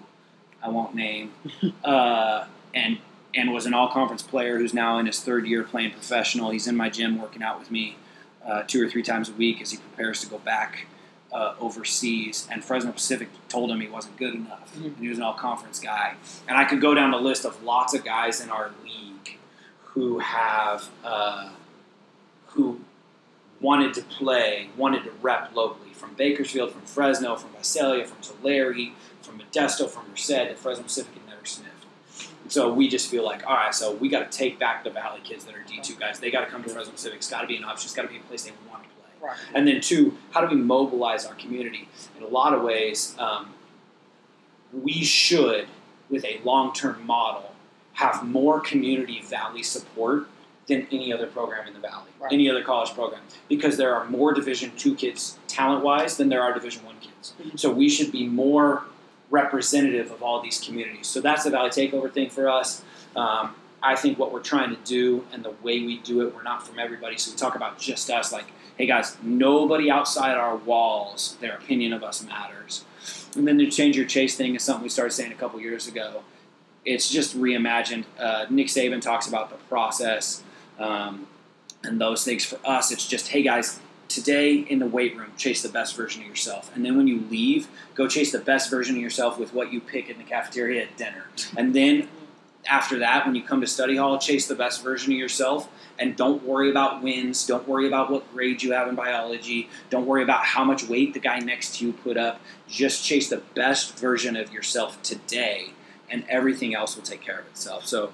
I 0.64 0.70
won't 0.70 0.96
name, 0.96 1.34
uh, 1.84 2.46
and 2.74 3.00
and 3.36 3.52
was 3.52 3.66
an 3.66 3.74
all 3.74 3.90
conference 3.90 4.24
player 4.24 4.58
who's 4.58 4.74
now 4.74 5.00
in 5.00 5.06
his 5.06 5.20
third 5.20 5.46
year 5.46 5.64
playing 5.64 5.92
professional. 5.92 6.52
He's 6.52 6.66
in 6.66 6.78
my 6.78 6.90
gym 6.90 7.22
working 7.22 7.44
out 7.44 7.60
with 7.60 7.70
me 7.70 7.98
uh, 8.46 8.64
two 8.66 8.82
or 8.86 8.90
three 8.90 9.04
times 9.04 9.28
a 9.28 9.34
week 9.34 9.62
as 9.62 9.72
he 9.72 9.78
prepares 9.78 10.22
to 10.22 10.28
go 10.28 10.38
back 10.38 10.88
uh, 11.32 11.56
overseas. 11.60 12.48
And 12.52 12.64
Fresno 12.64 12.92
Pacific 12.92 13.30
told 13.50 13.70
him 13.72 13.82
he 13.82 13.88
wasn't 13.88 14.18
good 14.18 14.34
enough. 14.34 14.74
Mhm. 14.78 14.86
And 14.86 14.98
he 15.00 15.10
was 15.10 15.18
an 15.18 15.24
all 15.24 15.34
conference 15.34 15.80
guy. 15.80 16.16
And 16.48 16.58
I 16.58 16.66
could 16.66 16.82
go 16.82 16.94
down 16.94 17.12
the 17.12 17.18
list 17.20 17.46
of 17.46 17.64
lots 17.64 17.94
of 17.94 18.04
guys 18.06 18.40
in 18.42 18.50
our 18.50 18.72
league 18.84 19.38
who 19.84 20.20
have 20.20 20.90
uh, 21.04 21.50
who 22.48 22.80
wanted 23.60 23.94
to 23.96 24.02
play, 24.04 24.70
wanted 24.78 25.04
to 25.04 25.12
rep 25.22 25.54
locally 25.56 25.92
from 25.94 26.14
Bakersfield, 26.14 26.72
from 26.72 26.82
Fresno, 26.82 27.36
from 27.36 27.50
Visalia, 27.58 28.06
from 28.06 28.18
Tulare, 28.22 28.92
from 29.22 29.40
Modesto, 29.40 29.90
from 29.90 30.10
Merced 30.10 30.28
that 30.30 30.58
Fresno 30.60 30.84
Pacific 30.84 31.14
had 31.14 31.28
never 31.28 31.46
sniffed. 31.46 31.74
And 32.44 32.52
so 32.52 32.72
we 32.72 32.88
just 32.88 33.10
feel 33.10 33.26
like, 33.26 33.46
all 33.46 33.56
right, 33.56 33.74
so 33.74 33.94
we 33.94 34.08
got 34.10 34.32
to 34.32 34.38
take 34.38 34.58
back 34.60 34.84
the 34.84 34.90
Valley 34.92 35.20
kids 35.24 35.44
that 35.46 35.56
are 35.56 35.60
D2 35.68 36.00
guys. 36.00 36.20
They 36.20 36.32
got 36.32 36.42
to 36.46 36.48
come 36.52 36.64
to 36.64 36.70
Fresno 36.70 36.94
Pacific. 36.94 37.18
It's 37.18 37.30
got 37.30 37.42
to 37.42 37.48
be 37.48 37.58
an 37.58 37.64
option. 37.66 37.88
It's 37.88 37.96
got 37.96 38.04
to 38.04 38.08
be 38.08 38.18
a 38.18 38.22
place 38.22 38.44
they 38.44 38.52
want 38.52 38.62
to 38.64 38.67
play. 38.67 38.67
Right. 39.22 39.38
And 39.54 39.68
then 39.68 39.82
two, 39.82 40.18
how 40.32 40.42
do 40.46 40.56
we 40.56 40.62
mobilize 40.62 41.26
our 41.26 41.36
community? 41.36 41.88
In 42.18 42.24
a 42.24 42.28
lot 42.28 42.54
of 42.54 42.62
ways, 42.62 43.16
um, 43.20 43.54
we 44.74 45.04
should, 45.04 45.68
with 46.10 46.24
a 46.26 46.40
long-term 46.44 47.06
model, 47.06 47.54
have 47.94 48.24
more 48.24 48.60
community 48.60 49.22
valley 49.22 49.64
support 49.64 50.28
than 50.68 50.86
any 50.92 51.12
other 51.14 51.26
program 51.28 51.68
in 51.68 51.74
the 51.74 51.80
valley, 51.80 52.10
Right. 52.20 52.32
any 52.34 52.50
other 52.50 52.62
college 52.64 52.90
program, 52.94 53.22
because 53.48 53.78
there 53.78 53.96
are 53.96 54.06
more 54.06 54.34
Division 54.34 54.72
two 54.78 54.96
kids 54.96 55.38
talent-wise 55.48 56.18
than 56.18 56.30
there 56.30 56.44
are 56.44 56.54
Division 56.54 56.86
one 56.86 56.98
kids. 57.00 57.34
Mhm. 57.42 57.58
So 57.58 57.72
we 57.72 57.90
should 57.90 58.12
be 58.12 58.28
more 58.28 58.84
representative 59.30 60.12
of 60.12 60.22
all 60.22 60.42
these 60.42 60.60
communities. 60.60 61.08
So 61.08 61.22
that's 61.22 61.44
the 61.46 61.50
Valley 61.50 61.70
Takeover 61.70 62.12
thing 62.12 62.30
for 62.30 62.50
us. 62.50 62.82
Um, 63.16 63.56
I 63.82 63.96
think 63.96 64.18
what 64.18 64.32
we're 64.34 64.42
trying 64.42 64.76
to 64.76 64.82
do 64.84 65.26
and 65.32 65.44
the 65.44 65.52
way 65.62 65.82
we 65.86 66.00
do 66.00 66.26
it, 66.26 66.34
we're 66.36 66.44
not 66.44 66.66
from 66.68 66.80
everybody. 66.80 67.18
So 67.18 67.32
we 67.32 67.38
talk 67.38 67.56
about 67.56 67.78
just 67.80 68.10
us, 68.10 68.34
like, 68.34 68.46
hey 68.76 68.88
guys, 68.88 69.18
nobody 69.22 69.92
outside 69.92 70.36
our 70.36 70.56
walls, 70.56 71.38
their 71.42 71.56
opinion 71.56 71.94
of 71.94 72.04
us 72.04 72.24
matters. 72.24 72.86
And 73.36 73.48
then 73.48 73.58
the 73.58 73.70
change 73.70 73.96
your 73.96 74.06
chase 74.06 74.36
thing 74.36 74.56
is 74.56 74.64
something 74.64 74.84
we 74.84 74.90
started 74.90 75.12
saying 75.12 75.32
a 75.32 75.36
couple 75.36 75.60
years 75.60 75.88
ago. 75.88 76.24
It's 76.86 77.10
just 77.10 77.38
reimagined. 77.38 78.06
Uh, 78.20 78.46
Nick 78.50 78.68
Saban 78.68 79.02
talks 79.02 79.28
about 79.28 79.50
the 79.50 79.58
process 79.68 80.44
um, 80.80 81.28
and 81.84 82.02
those 82.02 82.24
things. 82.24 82.46
For 82.46 82.60
us, 82.66 82.92
it's 82.92 83.08
just, 83.08 83.28
hey 83.28 83.44
guys, 83.44 83.80
today 84.08 84.56
in 84.56 84.80
the 84.80 84.88
weight 84.88 85.16
room, 85.16 85.32
chase 85.38 85.62
the 85.62 85.70
best 85.70 85.96
version 85.96 86.24
of 86.24 86.28
yourself. 86.28 86.74
And 86.76 86.84
then 86.84 86.98
when 86.98 87.08
you 87.08 87.22
leave, 87.30 87.68
go 87.94 88.08
chase 88.08 88.32
the 88.32 88.40
best 88.40 88.72
version 88.72 88.96
of 88.96 89.02
yourself 89.02 89.38
with 89.38 89.54
what 89.54 89.72
you 89.72 89.82
pick 89.82 90.10
in 90.10 90.18
the 90.18 90.24
cafeteria 90.24 90.84
at 90.84 90.98
dinner. 90.98 91.26
And 91.56 91.76
then 91.76 92.08
after 92.70 93.00
that, 93.00 93.26
when 93.26 93.36
you 93.36 93.44
come 93.44 93.62
to 93.62 93.68
study 93.68 93.96
hall, 93.98 94.18
chase 94.18 94.48
the 94.48 94.56
best 94.56 94.84
version 94.84 95.14
of 95.14 95.20
yourself 95.20 95.70
and 96.00 96.16
don't 96.16 96.44
worry 96.44 96.70
about 96.70 97.02
wins. 97.02 97.46
Don't 97.46 97.68
worry 97.68 97.88
about 97.88 98.12
what 98.12 98.32
grade 98.34 98.62
you 98.62 98.74
have 98.74 98.88
in 98.88 98.96
biology. 98.96 99.70
Don't 99.90 100.06
worry 100.06 100.24
about 100.24 100.46
how 100.46 100.64
much 100.64 100.88
weight 100.88 101.14
the 101.14 101.20
guy 101.20 101.40
next 101.40 101.76
to 101.76 101.86
you 101.86 101.94
put 101.94 102.18
up. 102.18 102.40
Just 102.68 103.04
chase 103.04 103.30
the 103.30 103.42
best 103.56 103.98
version 103.98 104.36
of 104.36 104.52
yourself 104.54 105.02
today, 105.02 105.72
and 106.10 106.24
everything 106.30 106.76
else 106.76 106.96
will 106.96 107.04
take 107.04 107.22
care 107.22 107.40
of 107.40 107.48
itself. 107.48 107.86
So, 107.86 108.14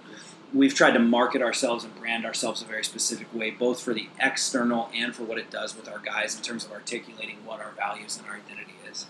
we've 0.54 0.74
tried 0.74 0.91
to 0.91 0.99
market 0.99 1.41
ourselves 1.41 1.84
and 1.84 1.95
brand 1.95 2.26
ourselves 2.26 2.62
a 2.62 2.66
very 2.66 2.84
specific 2.84 3.34
way, 3.34 3.49
both 3.49 3.82
for 3.82 3.93
the 3.93 4.08
external 4.20 4.89
and 4.93 5.16
for 5.16 5.24
what 5.24 5.39
it 5.39 5.49
does 5.49 5.76
with 5.76 5.89
our 5.89 5.99
guys 5.99 6.36
in 6.36 6.43
terms 6.43 6.64
of 6.64 6.72
articulating 6.72 7.38
what 7.43 7.60
our 7.60 7.72
values 7.72 8.18
and 8.18 8.28
our 8.28 8.36
identity 8.36 8.76
is. 8.89 9.08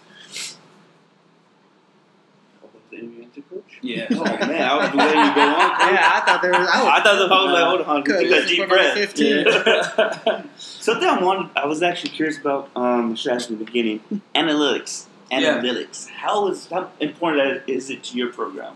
Any 2.93 3.23
answer, 3.23 3.41
coach? 3.49 3.79
Yeah. 3.81 4.07
Oh 4.11 4.23
man, 4.23 4.61
I 4.61 4.75
was 4.77 4.93
letting 4.93 5.19
you 5.19 5.35
go 5.35 5.41
on. 5.41 5.69
Coach. 5.79 5.91
Yeah, 5.91 6.11
I 6.13 6.23
thought 6.25 6.41
there 6.41 6.51
was. 6.51 6.69
I, 6.71 6.97
I 6.97 7.03
thought 7.03 7.27
the 7.27 7.33
I 7.33 7.43
was 7.43 7.53
like, 7.53 7.63
hold 7.87 7.97
on, 7.97 8.03
Good, 8.03 8.19
take 8.19 8.29
that 8.29 8.47
deep 8.47 8.69
breath. 8.69 8.93
15. 8.93 9.45
Yeah. 9.45 10.43
Something 10.57 11.07
I 11.09 11.21
wanted, 11.23 11.51
I 11.57 11.65
was 11.65 11.81
actually 11.83 12.11
curious 12.11 12.37
about. 12.37 12.69
Um, 12.75 13.11
I 13.13 13.15
should 13.15 13.31
ask 13.31 13.49
in 13.49 13.57
the 13.57 13.65
beginning. 13.65 14.01
Analytics, 14.35 15.05
Yeah. 15.31 15.59
analytics. 15.59 16.07
How 16.09 16.47
is 16.49 16.67
how 16.67 16.89
important 16.99 17.65
that 17.65 17.71
is 17.73 17.89
it 17.89 18.03
to 18.05 18.17
your 18.17 18.31
program? 18.31 18.75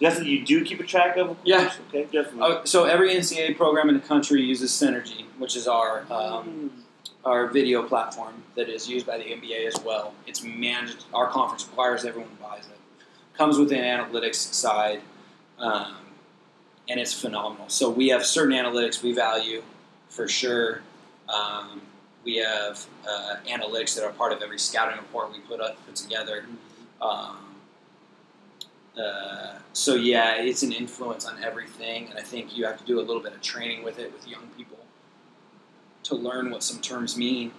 That's 0.00 0.16
what 0.18 0.26
you 0.26 0.44
do 0.44 0.64
keep 0.64 0.78
a 0.78 0.84
track 0.84 1.16
of. 1.16 1.30
of 1.30 1.36
course? 1.38 1.48
Yeah. 1.48 1.72
Okay, 1.88 2.04
definitely. 2.04 2.40
Uh, 2.42 2.64
so 2.64 2.84
every 2.84 3.10
NCAA 3.14 3.56
program 3.56 3.88
in 3.88 3.96
the 3.96 4.00
country 4.06 4.40
uses 4.42 4.70
Synergy, 4.70 5.24
which 5.38 5.56
is 5.56 5.66
our 5.66 6.04
um, 6.10 6.70
our 7.24 7.48
video 7.48 7.82
platform 7.82 8.44
that 8.54 8.68
is 8.68 8.88
used 8.88 9.06
by 9.06 9.18
the 9.18 9.24
NBA 9.24 9.66
as 9.66 9.82
well. 9.84 10.14
It's 10.26 10.42
managed. 10.44 11.04
Our 11.12 11.26
conference 11.28 11.66
requires 11.66 12.04
everyone 12.04 12.30
buys 12.40 12.60
it. 12.66 12.77
Comes 13.38 13.56
with 13.56 13.70
an 13.70 13.78
analytics 13.78 14.34
side, 14.34 15.00
um, 15.60 15.94
and 16.88 16.98
it's 16.98 17.14
phenomenal. 17.14 17.68
So 17.68 17.88
we 17.88 18.08
have 18.08 18.26
certain 18.26 18.52
analytics 18.52 19.00
we 19.00 19.12
value 19.12 19.62
for 20.08 20.26
sure. 20.26 20.80
Um, 21.28 21.80
we 22.24 22.38
have 22.38 22.84
uh, 23.08 23.36
analytics 23.46 23.94
that 23.94 24.02
are 24.02 24.10
part 24.10 24.32
of 24.32 24.42
every 24.42 24.58
scouting 24.58 24.96
report 24.96 25.32
we 25.32 25.38
put 25.38 25.60
up 25.60 25.76
put 25.86 25.94
together. 25.94 26.46
Um, 27.00 27.54
uh, 29.00 29.58
so 29.72 29.94
yeah, 29.94 30.42
it's 30.42 30.64
an 30.64 30.72
influence 30.72 31.24
on 31.24 31.40
everything, 31.40 32.08
and 32.08 32.18
I 32.18 32.22
think 32.22 32.56
you 32.56 32.66
have 32.66 32.76
to 32.78 32.84
do 32.84 32.98
a 32.98 33.02
little 33.02 33.22
bit 33.22 33.34
of 33.34 33.40
training 33.40 33.84
with 33.84 34.00
it 34.00 34.12
with 34.12 34.26
young 34.26 34.48
people 34.56 34.78
to 36.02 36.16
learn 36.16 36.50
what 36.50 36.64
some 36.64 36.80
terms 36.80 37.16
mean. 37.16 37.52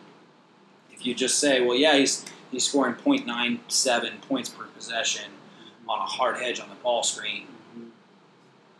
If 0.91 1.05
you 1.05 1.15
just 1.15 1.39
say, 1.39 1.61
"Well, 1.61 1.77
yeah, 1.77 1.95
he's 1.95 2.25
he's 2.51 2.67
scoring 2.67 2.95
.97 2.95 4.19
points 4.23 4.49
per 4.49 4.65
possession 4.65 5.31
on 5.89 5.99
a 5.99 6.05
hard 6.05 6.37
hedge 6.37 6.61
on 6.61 6.69
the 6.69 6.75
ball 6.75 7.03
screen," 7.03 7.47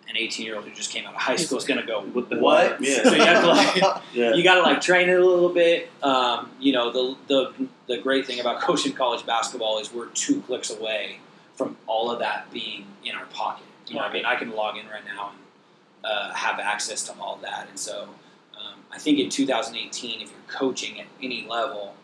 an 0.09 0.17
18 0.17 0.45
year 0.45 0.55
old 0.55 0.65
who 0.65 0.71
just 0.71 0.91
came 0.91 1.05
out 1.05 1.13
of 1.13 1.19
high 1.19 1.35
school 1.35 1.57
is 1.57 1.65
going 1.65 1.79
to 1.79 1.85
go, 1.85 2.01
What 2.01 2.29
the 2.29 2.39
"What?" 2.39 2.81
Yeah. 2.81 3.03
So 3.03 3.13
you 3.13 3.21
have 3.21 3.41
to 3.43 3.47
like 3.47 4.01
yeah. 4.13 4.33
you 4.33 4.43
got 4.43 4.55
to 4.55 4.61
like 4.61 4.81
train 4.81 5.07
it 5.09 5.19
a 5.19 5.25
little 5.25 5.49
bit. 5.49 5.89
Um, 6.01 6.51
you 6.59 6.73
know, 6.73 6.91
the, 6.91 7.15
the 7.27 7.67
the 7.87 7.97
great 8.01 8.25
thing 8.25 8.39
about 8.39 8.59
coaching 8.67 8.93
college 8.93 9.25
basketball 9.25 9.79
is 9.79 9.93
we're 9.93 10.07
two 10.07 10.41
clicks 10.41 10.69
away 10.69 11.19
from 11.55 11.77
all 11.87 12.09
of 12.11 12.19
that 12.19 12.51
being 12.51 12.87
in 13.03 13.15
our 13.15 13.25
pocket. 13.27 13.65
You 13.87 13.95
know, 13.95 14.01
I 14.01 14.13
mean, 14.13 14.25
I 14.25 14.35
can 14.35 14.51
log 14.51 14.77
in 14.77 14.87
right 14.87 15.03
now 15.05 15.31
and 15.31 16.11
uh, 16.11 16.33
have 16.33 16.59
access 16.59 17.03
to 17.07 17.13
all 17.19 17.37
that, 17.41 17.67
and 17.69 17.77
so 17.77 18.09
um, 18.57 18.79
I 18.91 18.97
think 18.97 19.19
in 19.19 19.29
2018, 19.29 20.21
if 20.21 20.31
you're 20.31 20.39
coaching 20.47 20.99
at 20.99 21.07
any 21.21 21.47
level, 21.47 21.95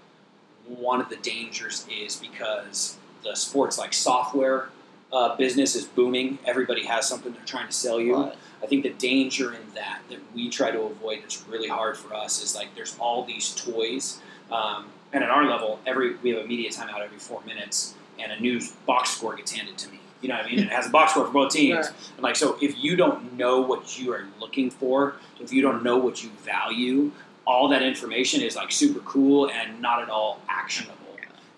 one 0.67 0.99
of 0.99 1.09
the 1.09 1.17
dangers 1.17 1.85
is 1.91 2.15
because 2.15 2.97
the 3.23 3.35
sports 3.35 3.77
like 3.77 3.93
software 3.93 4.69
uh, 5.15 5.33
business 5.37 5.75
is 5.75 5.85
booming. 5.85 6.37
Everybody 6.45 6.85
has 6.85 7.07
something 7.07 7.31
they're 7.31 7.45
trying 7.45 7.67
to 7.67 7.73
sell 7.73 8.01
you. 8.01 8.17
Right. 8.17 8.35
I 8.61 8.65
think 8.67 8.83
the 8.83 8.89
danger 8.89 9.53
in 9.53 9.61
that 9.73 10.01
that 10.09 10.19
we 10.33 10.49
try 10.49 10.71
to 10.71 10.81
avoid 10.81 11.23
that's 11.23 11.47
really 11.47 11.69
hard 11.69 11.97
for 11.97 12.13
us 12.13 12.43
is 12.43 12.53
like 12.53 12.75
there's 12.75 12.97
all 12.99 13.23
these 13.23 13.55
toys, 13.55 14.19
um, 14.51 14.87
and 15.13 15.23
at 15.23 15.29
our 15.29 15.45
level, 15.45 15.79
every 15.85 16.15
we 16.17 16.31
have 16.31 16.43
a 16.43 16.47
media 16.47 16.69
timeout 16.69 16.99
every 16.99 17.17
four 17.17 17.41
minutes, 17.45 17.95
and 18.19 18.31
a 18.33 18.39
news 18.39 18.71
box 18.85 19.11
score 19.11 19.35
gets 19.35 19.53
handed 19.53 19.77
to 19.77 19.89
me. 19.89 19.99
You 20.21 20.29
know 20.29 20.35
what 20.35 20.45
I 20.45 20.49
mean? 20.49 20.59
And 20.59 20.67
it 20.67 20.73
has 20.73 20.87
a 20.87 20.89
box 20.89 21.11
score 21.11 21.25
for 21.25 21.31
both 21.31 21.53
teams. 21.53 21.85
Right. 21.87 21.95
And 22.15 22.23
like 22.23 22.35
so, 22.35 22.57
if 22.61 22.83
you 22.83 22.97
don't 22.97 23.37
know 23.37 23.61
what 23.61 23.97
you 23.97 24.11
are 24.11 24.25
looking 24.41 24.69
for, 24.69 25.15
if 25.39 25.53
you 25.53 25.61
don't 25.61 25.81
know 25.81 25.97
what 25.97 26.23
you 26.23 26.29
value, 26.43 27.11
all 27.45 27.69
that 27.69 27.83
information 27.83 28.41
is 28.41 28.57
like 28.57 28.71
super 28.71 28.99
cool 29.01 29.49
and 29.49 29.81
not 29.81 30.01
at 30.01 30.09
all 30.09 30.41
actionable. 30.49 30.95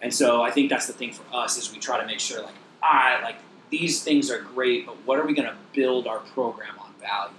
And 0.01 0.13
so 0.13 0.43
I 0.43 0.51
think 0.51 0.69
that's 0.69 0.85
the 0.85 0.93
thing 0.93 1.11
for 1.11 1.23
us 1.35 1.57
is 1.57 1.71
we 1.73 1.79
try 1.79 1.99
to 1.99 2.05
make 2.05 2.19
sure 2.19 2.43
like 2.43 2.53
I 2.83 3.21
like 3.23 3.37
these 3.69 4.03
things 4.03 4.31
are 4.31 4.41
great, 4.41 4.85
but 4.85 4.95
what 5.05 5.19
are 5.19 5.25
we 5.25 5.33
going 5.33 5.47
to 5.49 5.55
build 5.73 6.07
our 6.07 6.19
program 6.19 6.75
on 6.79 6.93
value? 6.99 7.33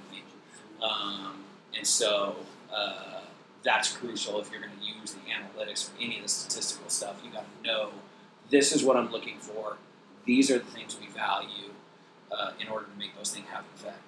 Um, 0.82 1.44
and 1.76 1.86
so 1.86 2.36
uh, 2.72 3.20
that's 3.62 3.96
crucial 3.96 4.40
if 4.40 4.50
you're 4.50 4.60
going 4.60 4.72
to 4.78 4.84
use 5.00 5.14
the 5.14 5.20
analytics 5.30 5.90
or 5.90 5.92
any 6.00 6.16
of 6.16 6.22
the 6.22 6.28
statistical 6.28 6.88
stuff. 6.88 7.20
You 7.24 7.30
got 7.30 7.44
to 7.44 7.66
know 7.66 7.90
this 8.50 8.72
is 8.72 8.82
what 8.84 8.96
I'm 8.96 9.10
looking 9.10 9.38
for. 9.38 9.76
These 10.24 10.50
are 10.50 10.58
the 10.58 10.64
things 10.66 10.96
we 11.00 11.08
value 11.08 11.70
uh, 12.30 12.52
in 12.60 12.68
order 12.68 12.86
to 12.86 12.98
make 12.98 13.16
those 13.16 13.30
things 13.32 13.46
have 13.50 13.64
effect. 13.74 13.98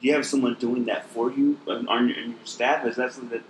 Do 0.00 0.06
you 0.06 0.14
have 0.14 0.26
someone 0.26 0.54
doing 0.54 0.84
that 0.86 1.06
for 1.10 1.30
you 1.32 1.58
on 1.66 1.88
on 1.88 2.08
your, 2.08 2.18
on 2.18 2.30
your 2.30 2.38
staff? 2.44 2.86
Is 2.86 2.96
that 2.96 3.12
something 3.12 3.30
that 3.30 3.44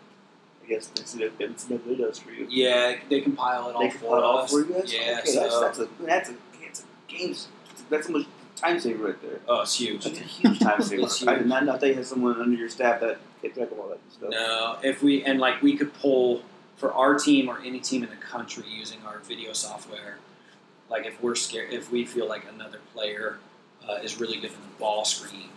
I 0.64 0.68
guess 0.68 0.86
that's 0.88 1.14
what 1.14 1.38
that's 1.38 1.68
what 1.68 1.80
it 1.86 1.96
does 1.98 2.18
for 2.18 2.30
you? 2.30 2.46
Yeah, 2.48 2.96
they 3.08 3.20
compile 3.20 3.68
it 3.68 3.74
all 3.76 3.82
They 3.82 3.90
for 3.90 3.98
compile 3.98 4.18
it 4.18 4.24
all 4.24 4.38
us. 4.38 4.50
for 4.50 4.60
you 4.60 4.72
guys? 4.72 4.92
Yeah, 4.92 5.18
okay, 5.20 5.30
so 5.30 5.40
that's, 5.40 5.60
that's 5.60 5.78
a 5.78 5.88
that's 6.04 6.30
a 6.30 6.34
that's 6.62 6.80
a 6.80 6.84
games. 7.08 7.48
That's 7.90 8.06
so 8.06 8.12
much 8.12 8.26
time 8.56 8.78
saver 8.80 9.04
right 9.06 9.22
there. 9.22 9.40
Oh, 9.48 9.62
it's 9.62 9.78
huge. 9.78 10.04
That's 10.04 10.20
a 10.20 10.22
huge 10.22 10.58
time 10.60 10.80
saver. 10.82 11.02
It's 11.02 11.22
I 11.26 11.32
did 11.34 11.38
huge. 11.40 11.48
not 11.48 11.64
know 11.64 11.76
they 11.76 11.92
had 11.94 12.06
someone 12.06 12.40
under 12.40 12.56
your 12.56 12.68
staff 12.68 13.00
that 13.00 13.18
kept 13.42 13.54
track 13.56 13.70
of 13.70 13.78
all 13.78 13.88
that 13.88 13.98
stuff. 14.12 14.30
No, 14.30 14.78
if 14.82 15.02
we 15.02 15.24
and 15.24 15.38
like 15.40 15.60
we 15.62 15.76
could 15.76 15.92
pull 15.94 16.42
for 16.76 16.92
our 16.94 17.18
team 17.18 17.48
or 17.48 17.58
any 17.60 17.78
team 17.80 18.02
in 18.02 18.08
the 18.10 18.16
country 18.16 18.64
using 18.68 18.98
our 19.06 19.18
video 19.18 19.52
software. 19.52 20.16
Like 20.88 21.06
if 21.06 21.22
we're 21.22 21.34
scared, 21.36 21.72
if 21.72 21.92
we 21.92 22.04
feel 22.04 22.26
like 22.28 22.46
another 22.52 22.80
player 22.94 23.38
uh, 23.88 23.94
is 24.02 24.18
really 24.18 24.36
good 24.36 24.50
in 24.50 24.56
the 24.60 24.78
ball 24.78 25.04
screen, 25.04 25.50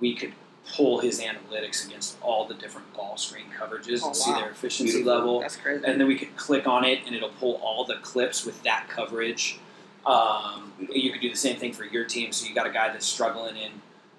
we 0.00 0.14
could 0.14 0.32
pull 0.74 1.00
his 1.00 1.20
analytics 1.20 1.86
against 1.86 2.16
all 2.22 2.46
the 2.46 2.54
different 2.54 2.90
ball 2.94 3.18
screen 3.18 3.44
coverages 3.58 4.00
Oh, 4.02 4.06
and 4.06 4.16
see 4.16 4.32
their 4.32 4.48
efficiency 4.50 4.92
Beautiful. 5.02 5.12
level. 5.12 5.40
That's 5.40 5.56
crazy. 5.56 5.84
and 5.84 6.00
then 6.00 6.06
we 6.08 6.16
could 6.16 6.34
click 6.36 6.66
on 6.66 6.84
it 6.84 7.00
and 7.04 7.14
it'll 7.14 7.28
pull 7.30 7.56
all 7.56 7.84
the 7.84 7.96
clips 7.96 8.46
with 8.46 8.62
that 8.62 8.88
coverage. 8.88 9.58
Um, 10.06 10.72
you 10.78 11.10
could 11.12 11.20
do 11.20 11.30
the 11.30 11.36
same 11.36 11.56
thing 11.56 11.72
for 11.72 11.84
your 11.84 12.04
team. 12.04 12.32
So 12.32 12.46
you 12.46 12.54
got 12.54 12.66
a 12.66 12.72
guy 12.72 12.88
that's 12.88 13.06
struggling 13.06 13.56
in 13.56 13.72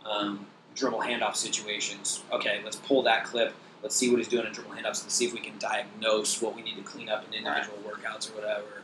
um, 0.05 0.45
dribble 0.75 0.99
handoff 0.99 1.35
situations. 1.35 2.23
Okay, 2.31 2.61
let's 2.63 2.77
pull 2.77 3.03
that 3.03 3.25
clip. 3.25 3.53
Let's 3.83 3.95
see 3.95 4.09
what 4.09 4.17
he's 4.17 4.27
doing 4.27 4.47
in 4.47 4.53
dribble 4.53 4.71
handoffs 4.71 5.03
and 5.03 5.11
see 5.11 5.25
if 5.25 5.33
we 5.33 5.39
can 5.39 5.57
diagnose 5.59 6.41
what 6.41 6.55
we 6.55 6.61
need 6.63 6.75
to 6.75 6.81
clean 6.81 7.09
up 7.09 7.25
in 7.27 7.33
individual 7.33 7.77
workouts 7.85 8.31
or 8.31 8.35
whatever. 8.35 8.81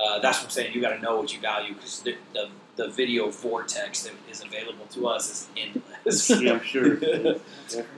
Uh, 0.00 0.18
that's 0.20 0.38
what 0.38 0.44
I'm 0.44 0.50
saying. 0.50 0.74
You 0.74 0.80
got 0.80 0.94
to 0.94 1.00
know 1.00 1.16
what 1.16 1.32
you 1.32 1.40
value 1.40 1.74
because 1.74 2.00
the, 2.00 2.16
the 2.32 2.48
the 2.76 2.88
video 2.88 3.30
vortex 3.30 4.02
that 4.04 4.12
is 4.30 4.42
available 4.42 4.84
to 4.90 5.08
us 5.08 5.30
is 5.30 5.48
endless. 5.56 6.30
yeah, 6.42 6.52
I'm 6.52 6.62
sure. 6.62 6.96
Definitely. 6.96 7.90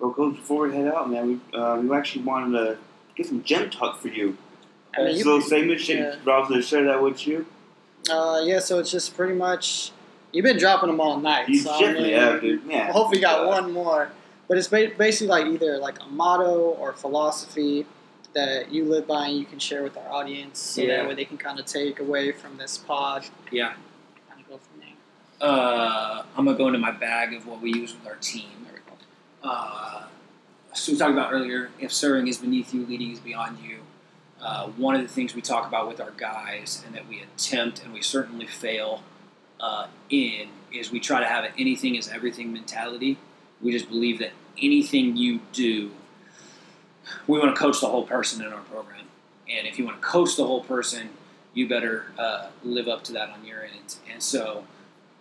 Well, 0.00 0.12
coach, 0.12 0.34
before 0.34 0.66
we 0.66 0.74
head 0.74 0.88
out, 0.88 1.08
man, 1.08 1.40
we 1.52 1.58
uh, 1.58 1.76
we 1.76 1.96
actually 1.96 2.24
wanted 2.24 2.58
to 2.58 2.78
get 3.14 3.26
some 3.26 3.42
gem 3.44 3.70
talk 3.70 4.00
for 4.00 4.08
you. 4.08 4.36
I 4.98 5.04
mean, 5.04 5.16
you- 5.16 5.24
so, 5.24 5.40
segment, 5.40 5.80
should 5.80 5.98
yeah. 5.98 6.14
Rob 6.24 6.48
to 6.48 6.60
share 6.62 6.84
that 6.84 7.02
with 7.02 7.26
you. 7.26 7.46
Uh, 8.10 8.40
yeah, 8.44 8.58
so 8.58 8.78
it's 8.78 8.90
just 8.90 9.16
pretty 9.16 9.34
much 9.34 9.90
you've 10.32 10.44
been 10.44 10.58
dropping 10.58 10.88
them 10.90 11.00
all 11.00 11.18
night. 11.18 11.48
You 11.48 11.58
so, 11.60 11.70
I 11.70 11.80
definitely 11.80 12.10
mean, 12.10 12.18
have, 12.20 12.40
dude. 12.40 12.66
Man, 12.66 12.92
Hopefully, 12.92 13.20
got 13.20 13.44
Uh, 13.44 13.48
one 13.48 13.72
more. 13.72 14.10
But 14.46 14.58
it's 14.58 14.68
ba- 14.68 14.92
basically 14.98 15.28
like 15.28 15.46
either 15.46 15.78
like 15.78 15.98
a 16.02 16.06
motto 16.06 16.52
or 16.78 16.92
philosophy 16.92 17.86
that 18.34 18.70
you 18.70 18.84
live 18.84 19.06
by 19.06 19.28
and 19.28 19.38
you 19.38 19.46
can 19.46 19.58
share 19.58 19.82
with 19.82 19.96
our 19.96 20.08
audience, 20.12 20.58
so 20.58 20.82
Yeah. 20.82 20.96
that 20.98 21.08
way 21.08 21.14
they 21.14 21.24
can 21.24 21.38
kind 21.38 21.58
of 21.58 21.64
take 21.66 21.98
away 22.00 22.30
from 22.32 22.58
this 22.58 22.76
pod. 22.76 23.24
Yeah. 23.50 23.74
Kind 24.28 24.40
of 24.42 24.48
go 24.50 24.58
from 24.58 24.80
there. 24.80 25.48
Uh, 25.48 26.24
I'm 26.36 26.44
gonna 26.44 26.58
go 26.58 26.66
into 26.66 26.78
my 26.80 26.90
bag 26.90 27.32
of 27.32 27.46
what 27.46 27.60
we 27.62 27.72
use 27.72 27.94
with 27.94 28.06
our 28.06 28.16
team. 28.16 28.48
There 28.64 28.74
we 28.74 28.80
go. 28.80 29.48
Uh, 29.48 30.02
so 30.74 30.92
we 30.92 30.98
talked 30.98 31.12
about 31.12 31.32
earlier, 31.32 31.70
if 31.80 31.92
serving 31.92 32.26
is 32.28 32.36
beneath 32.38 32.74
you, 32.74 32.84
leading 32.84 33.12
is 33.12 33.20
beyond 33.20 33.58
you. 33.62 33.78
Uh, 34.44 34.68
one 34.76 34.94
of 34.94 35.00
the 35.00 35.08
things 35.08 35.34
we 35.34 35.40
talk 35.40 35.66
about 35.66 35.88
with 35.88 36.02
our 36.02 36.10
guys, 36.18 36.82
and 36.86 36.94
that 36.94 37.08
we 37.08 37.22
attempt 37.22 37.82
and 37.82 37.94
we 37.94 38.02
certainly 38.02 38.46
fail 38.46 39.02
uh, 39.58 39.86
in, 40.10 40.48
is 40.70 40.90
we 40.90 41.00
try 41.00 41.18
to 41.18 41.26
have 41.26 41.44
an 41.44 41.52
anything 41.58 41.94
is 41.94 42.10
everything 42.10 42.52
mentality. 42.52 43.16
We 43.62 43.72
just 43.72 43.88
believe 43.88 44.18
that 44.18 44.32
anything 44.62 45.16
you 45.16 45.40
do, 45.54 45.92
we 47.26 47.38
want 47.38 47.54
to 47.54 47.58
coach 47.58 47.80
the 47.80 47.86
whole 47.86 48.04
person 48.04 48.44
in 48.44 48.52
our 48.52 48.60
program. 48.60 49.06
And 49.48 49.66
if 49.66 49.78
you 49.78 49.86
want 49.86 50.02
to 50.02 50.06
coach 50.06 50.36
the 50.36 50.46
whole 50.46 50.62
person, 50.62 51.08
you 51.54 51.66
better 51.66 52.06
uh, 52.18 52.48
live 52.62 52.86
up 52.86 53.02
to 53.04 53.12
that 53.14 53.30
on 53.30 53.46
your 53.46 53.62
end. 53.62 53.96
And 54.12 54.22
so, 54.22 54.66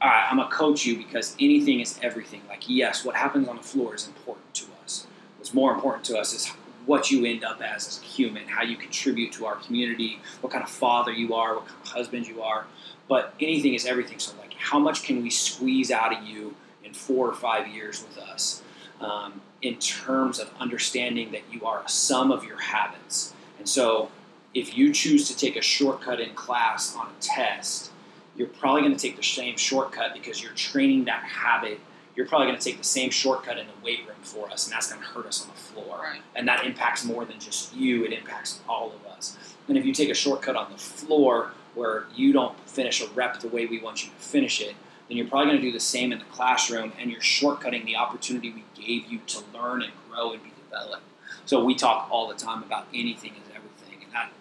all 0.01 0.09
right, 0.09 0.27
I'm 0.29 0.35
gonna 0.35 0.49
coach 0.49 0.85
you 0.85 0.97
because 0.97 1.33
anything 1.39 1.79
is 1.79 1.97
everything. 2.01 2.41
Like, 2.49 2.67
yes, 2.67 3.05
what 3.05 3.15
happens 3.15 3.47
on 3.47 3.55
the 3.55 3.63
floor 3.63 3.95
is 3.95 4.05
important 4.05 4.53
to 4.55 4.65
us. 4.83 5.07
What's 5.37 5.53
more 5.53 5.73
important 5.73 6.03
to 6.05 6.17
us 6.17 6.33
is 6.33 6.51
what 6.85 7.11
you 7.11 7.25
end 7.25 7.43
up 7.43 7.61
as 7.61 7.87
as 7.87 7.99
a 7.99 8.05
human, 8.05 8.47
how 8.47 8.63
you 8.63 8.75
contribute 8.75 9.31
to 9.33 9.45
our 9.45 9.55
community, 9.55 10.19
what 10.41 10.51
kind 10.51 10.63
of 10.63 10.69
father 10.69 11.11
you 11.11 11.33
are, 11.33 11.55
what 11.55 11.67
kind 11.67 11.79
of 11.81 11.87
husband 11.87 12.27
you 12.27 12.41
are. 12.41 12.65
But 13.07 13.33
anything 13.39 13.73
is 13.73 13.85
everything. 13.85 14.19
So, 14.19 14.33
like, 14.39 14.53
how 14.53 14.79
much 14.79 15.03
can 15.03 15.21
we 15.21 15.29
squeeze 15.29 15.91
out 15.91 16.15
of 16.15 16.23
you 16.23 16.55
in 16.83 16.93
four 16.93 17.27
or 17.27 17.33
five 17.33 17.67
years 17.67 18.03
with 18.03 18.17
us 18.17 18.61
um, 19.01 19.41
in 19.61 19.75
terms 19.75 20.39
of 20.39 20.49
understanding 20.59 21.31
that 21.31 21.41
you 21.51 21.65
are 21.65 21.83
a 21.83 21.89
sum 21.89 22.31
of 22.31 22.43
your 22.43 22.59
habits? 22.59 23.33
And 23.59 23.67
so, 23.67 24.09
if 24.53 24.77
you 24.77 24.93
choose 24.93 25.27
to 25.29 25.37
take 25.37 25.55
a 25.55 25.61
shortcut 25.61 26.19
in 26.19 26.33
class 26.33 26.95
on 26.95 27.07
a 27.07 27.21
test, 27.21 27.91
you're 28.35 28.47
probably 28.47 28.81
going 28.81 28.95
to 28.95 28.99
take 28.99 29.15
the 29.15 29.23
same 29.23 29.57
shortcut 29.57 30.13
because 30.13 30.41
you're 30.41 30.53
training 30.53 31.05
that 31.05 31.23
habit. 31.23 31.79
You're 32.15 32.27
probably 32.27 32.47
going 32.47 32.59
to 32.59 32.63
take 32.63 32.77
the 32.77 32.83
same 32.83 33.09
shortcut 33.09 33.57
in 33.57 33.65
the 33.67 33.73
weight 33.83 33.99
room 34.07 34.17
for 34.21 34.49
us, 34.49 34.65
and 34.65 34.73
that's 34.73 34.91
going 34.91 35.01
to 35.01 35.07
hurt 35.07 35.25
us 35.25 35.41
on 35.41 35.47
the 35.47 35.59
floor. 35.59 35.99
Right. 35.99 36.21
And 36.35 36.47
that 36.47 36.65
impacts 36.65 37.03
more 37.03 37.25
than 37.25 37.39
just 37.39 37.73
you, 37.75 38.05
it 38.05 38.13
impacts 38.13 38.59
all 38.69 38.91
of 38.91 39.05
us. 39.11 39.37
And 39.67 39.77
if 39.77 39.85
you 39.85 39.93
take 39.93 40.09
a 40.09 40.13
shortcut 40.13 40.55
on 40.55 40.71
the 40.71 40.77
floor 40.77 41.51
where 41.73 42.05
you 42.15 42.33
don't 42.33 42.57
finish 42.69 43.01
a 43.01 43.07
rep 43.09 43.39
the 43.39 43.47
way 43.47 43.65
we 43.65 43.79
want 43.79 44.03
you 44.03 44.11
to 44.11 44.15
finish 44.15 44.61
it, 44.61 44.75
then 45.07 45.17
you're 45.17 45.27
probably 45.27 45.47
going 45.47 45.57
to 45.57 45.63
do 45.63 45.71
the 45.71 45.79
same 45.79 46.11
in 46.11 46.19
the 46.19 46.25
classroom, 46.25 46.93
and 46.99 47.11
you're 47.11 47.21
shortcutting 47.21 47.85
the 47.85 47.95
opportunity 47.95 48.51
we 48.51 48.63
gave 48.75 49.11
you 49.11 49.19
to 49.27 49.43
learn 49.53 49.81
and 49.81 49.91
grow 50.09 50.33
and 50.33 50.43
be 50.43 50.51
developed. 50.69 51.03
So 51.45 51.63
we 51.63 51.75
talk 51.75 52.07
all 52.11 52.27
the 52.27 52.35
time 52.35 52.63
about 52.63 52.87
anything 52.93 53.31
is 53.31 53.49
everything, 53.55 54.03
and 54.03 54.13
that 54.13 54.31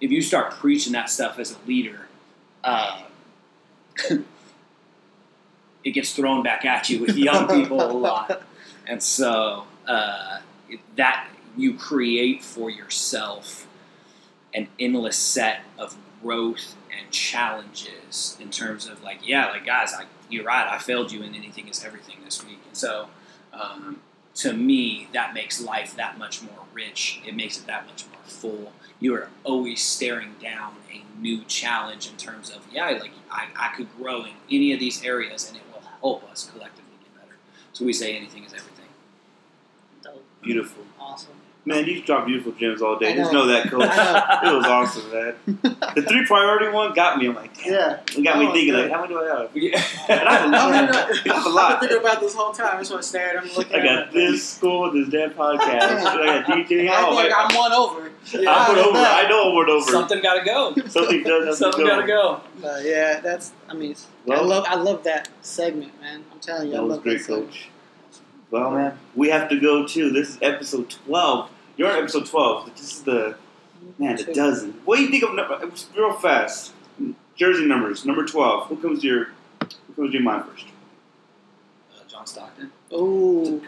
if 0.00 0.10
you 0.10 0.22
start 0.22 0.52
preaching 0.52 0.92
that 0.92 1.10
stuff 1.10 1.38
as 1.38 1.52
a 1.52 1.66
leader, 1.66 2.08
uh, 2.62 3.02
it 5.84 5.90
gets 5.90 6.14
thrown 6.14 6.42
back 6.42 6.64
at 6.64 6.88
you 6.88 7.00
with 7.00 7.16
young 7.16 7.46
people 7.48 7.80
a 7.80 7.92
lot, 7.92 8.42
and 8.86 9.02
so 9.02 9.64
uh, 9.86 10.40
that 10.96 11.28
you 11.56 11.74
create 11.74 12.42
for 12.42 12.70
yourself 12.70 13.66
an 14.54 14.68
endless 14.78 15.16
set 15.16 15.60
of 15.78 15.96
growth 16.22 16.76
and 16.96 17.10
challenges 17.10 18.36
in 18.40 18.50
terms 18.50 18.86
of 18.86 19.02
like, 19.02 19.18
yeah, 19.26 19.50
like 19.50 19.66
guys, 19.66 19.92
I, 19.92 20.04
you're 20.28 20.44
right, 20.44 20.66
I 20.66 20.78
failed 20.78 21.12
you 21.12 21.22
in 21.22 21.34
anything 21.34 21.68
is 21.68 21.84
everything 21.84 22.16
this 22.24 22.44
week, 22.44 22.60
and 22.66 22.76
so. 22.76 23.08
Um, 23.52 24.00
to 24.36 24.52
me, 24.52 25.08
that 25.12 25.32
makes 25.32 25.60
life 25.60 25.94
that 25.96 26.18
much 26.18 26.42
more 26.42 26.64
rich. 26.72 27.20
It 27.24 27.36
makes 27.36 27.58
it 27.58 27.66
that 27.66 27.86
much 27.86 28.04
more 28.06 28.20
full. 28.24 28.72
You 29.00 29.14
are 29.14 29.28
always 29.44 29.82
staring 29.82 30.34
down 30.42 30.74
a 30.92 31.02
new 31.20 31.44
challenge 31.44 32.08
in 32.08 32.16
terms 32.16 32.50
of, 32.50 32.66
yeah, 32.72 32.90
like 32.90 33.12
I, 33.30 33.46
I 33.56 33.74
could 33.76 33.88
grow 33.96 34.24
in 34.24 34.32
any 34.50 34.72
of 34.72 34.80
these 34.80 35.04
areas 35.04 35.48
and 35.48 35.56
it 35.56 35.62
help 36.04 36.30
us 36.30 36.50
collectively 36.52 36.96
get 37.02 37.14
better. 37.18 37.36
So 37.72 37.84
we 37.86 37.94
say 37.94 38.14
anything 38.14 38.44
is 38.44 38.52
everything. 38.52 38.90
Dope. 40.02 40.22
beautiful. 40.42 40.84
Awesome. 41.00 41.43
Man, 41.66 41.86
you 41.86 42.02
drop 42.02 42.26
beautiful 42.26 42.52
gems 42.52 42.82
all 42.82 42.98
day. 42.98 43.14
I 43.14 43.16
Just 43.16 43.32
know. 43.32 43.46
know 43.46 43.46
that, 43.46 43.66
coach. 43.70 43.88
I 43.90 44.50
it 44.52 44.54
was 44.54 44.66
awesome, 44.66 45.10
man. 45.10 45.34
The 45.94 46.02
three 46.06 46.26
priority 46.26 46.68
one 46.68 46.92
got 46.92 47.16
me. 47.16 47.26
I'm 47.28 47.34
like, 47.34 47.56
damn. 47.56 47.72
Yeah. 47.72 48.00
It 48.14 48.22
got 48.22 48.38
me 48.38 48.46
Oh, 48.48 48.52
thinking, 48.52 48.74
good. 48.74 48.82
like, 48.82 48.92
how 48.92 49.00
many 49.00 49.14
do 49.14 49.20
I 49.20 49.40
have? 49.40 49.54
We- 49.54 49.72
And 49.72 50.28
I 50.28 50.34
have 50.34 50.44
a 50.44 50.46
oh, 50.52 50.52
lot. 50.52 50.62
I 50.62 50.76
I 50.76 50.86
don't 50.86 50.92
have 50.92 51.46
a 51.46 51.58
I've 51.58 51.80
been 51.80 51.88
thinking 51.88 51.98
about 52.06 52.20
this 52.20 52.34
whole 52.34 52.52
time. 52.52 52.76
I 52.76 52.78
just 52.80 52.90
want 52.90 53.02
to 53.02 53.08
stare 53.08 53.38
at 53.38 53.44
him, 53.44 53.50
looking 53.56 53.76
I 53.80 53.82
got 53.82 54.08
him. 54.08 54.14
this 54.14 54.46
school, 54.46 54.90
this 54.92 55.08
damn 55.08 55.30
podcast. 55.30 55.60
I 55.62 56.42
got 56.42 56.44
DJ. 56.44 56.86
I 56.90 57.02
Oh, 57.02 57.16
think 57.16 57.16
wait, 57.16 57.32
I'm 57.34 57.56
one 57.56 57.72
over. 57.72 58.10
I 58.46 58.64
put 58.66 58.78
over. 58.78 58.98
I 58.98 59.26
know 59.30 59.52
I 59.52 59.56
went 59.56 59.68
over. 59.70 59.90
Something 59.90 60.20
got 60.22 60.34
to 60.40 60.44
go. 60.44 60.74
Something 60.88 61.22
does 61.22 61.46
have 61.46 61.56
Something 61.56 61.86
to 61.86 61.90
gotta 61.90 62.06
go. 62.06 62.40
But 62.60 62.84
yeah, 62.84 63.20
that's. 63.20 63.52
I 63.70 63.72
mean, 63.74 63.92
it's- 63.92 64.06
I 64.30 64.40
love. 64.42 64.64
I 64.68 64.74
love 64.74 65.02
that 65.04 65.30
segment, 65.40 65.98
man. 66.02 66.24
I'm 66.30 66.40
telling 66.40 66.68
you, 66.68 66.74
I 66.74 66.76
That 66.76 66.82
was 66.82 66.90
love 66.96 67.02
great, 67.02 67.18
that 67.18 67.24
segment. 67.24 67.46
coach. 67.50 67.68
Well, 68.50 68.70
man, 68.70 68.98
we 69.14 69.30
have 69.30 69.48
to 69.48 69.58
go 69.58 69.86
too. 69.86 70.10
This 70.10 70.28
is 70.30 70.38
episode 70.42 70.88
12. 70.90 71.50
You're 71.76 71.90
on 71.90 71.98
episode 71.98 72.26
12. 72.26 72.70
This 72.76 72.92
is 72.92 73.02
the, 73.02 73.36
man, 73.98 74.16
the 74.16 74.32
dozen. 74.32 74.72
What 74.84 74.96
do 74.96 75.02
you 75.04 75.10
think 75.10 75.24
of, 75.24 75.34
number- 75.34 75.70
real 75.96 76.12
fast, 76.12 76.72
jersey 77.36 77.66
numbers, 77.66 78.04
number 78.04 78.24
12. 78.24 78.68
Who 78.68 78.76
comes 78.76 79.00
to 79.00 79.06
your, 79.06 79.24
who 79.60 79.94
comes 79.96 80.10
to 80.10 80.12
your 80.12 80.22
mind 80.22 80.44
first? 80.50 80.66
Uh, 81.92 81.98
John 82.08 82.26
Stockton. 82.26 82.70
Ooh, 82.92 83.60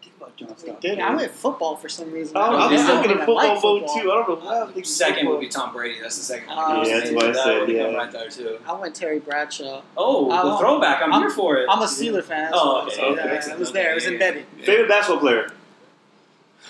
Think 0.00 0.16
about 0.16 0.36
John 0.36 0.56
Stockton. 0.56 0.76
dude, 0.80 1.00
I 1.00 1.14
went 1.14 1.30
football 1.32 1.76
for 1.76 1.90
some 1.90 2.10
reason. 2.10 2.34
Oh, 2.34 2.40
I 2.40 2.70
Yeah. 2.72 2.78
was 2.78 2.86
looking 2.86 3.10
at 3.10 3.16
I 3.18 3.26
football 3.26 3.34
like 3.34 3.60
vote 3.60 3.80
football. 3.80 4.00
too. 4.02 4.10
I 4.10 4.14
don't 4.14 4.28
know 4.28 4.46
why 4.46 4.60
I'm 4.60 4.66
thinking 4.68 4.84
Second 4.84 5.14
football. 5.16 5.32
would 5.34 5.40
be 5.40 5.48
Tom 5.48 5.72
Brady. 5.74 6.00
That's 6.00 6.16
the 6.16 6.24
second 6.24 6.48
Oh. 6.50 6.78
one. 6.78 6.88
Yeah, 6.88 6.98
that's 7.00 7.10
what 7.10 7.24
I 7.24 7.26
That 7.32 7.36
said, 7.36 7.60
would 7.60 7.68
have 7.68 7.78
come 7.84 7.92
yeah. 7.92 7.98
right 7.98 8.12
there 8.12 8.28
too. 8.30 8.58
I 8.66 8.72
went 8.72 8.94
Terry 8.94 9.18
Bradshaw. 9.18 9.82
Oh, 9.98 10.30
I'm- 10.30 10.46
the 10.48 10.56
throwback. 10.56 11.02
I'm, 11.02 11.12
I'm- 11.12 11.22
here 11.22 11.30
for 11.30 11.58
it. 11.58 11.66
I'm 11.68 11.82
a 11.82 11.84
Steeler 11.84 12.24
fan. 12.24 12.52
Oh, 12.54 12.80
so- 12.80 12.86
okay, 12.86 12.96
so, 12.96 13.02
okay, 13.02 13.14
yeah, 13.26 13.32
excellent. 13.34 13.58
it 13.58 13.60
was 13.60 13.72
there. 13.72 13.90
It 13.90 13.94
was 13.96 14.04
Okay, 14.04 14.12
embedded. 14.14 14.46
Favorite 14.64 14.88
basketball 14.88 15.20
player? 15.20 15.50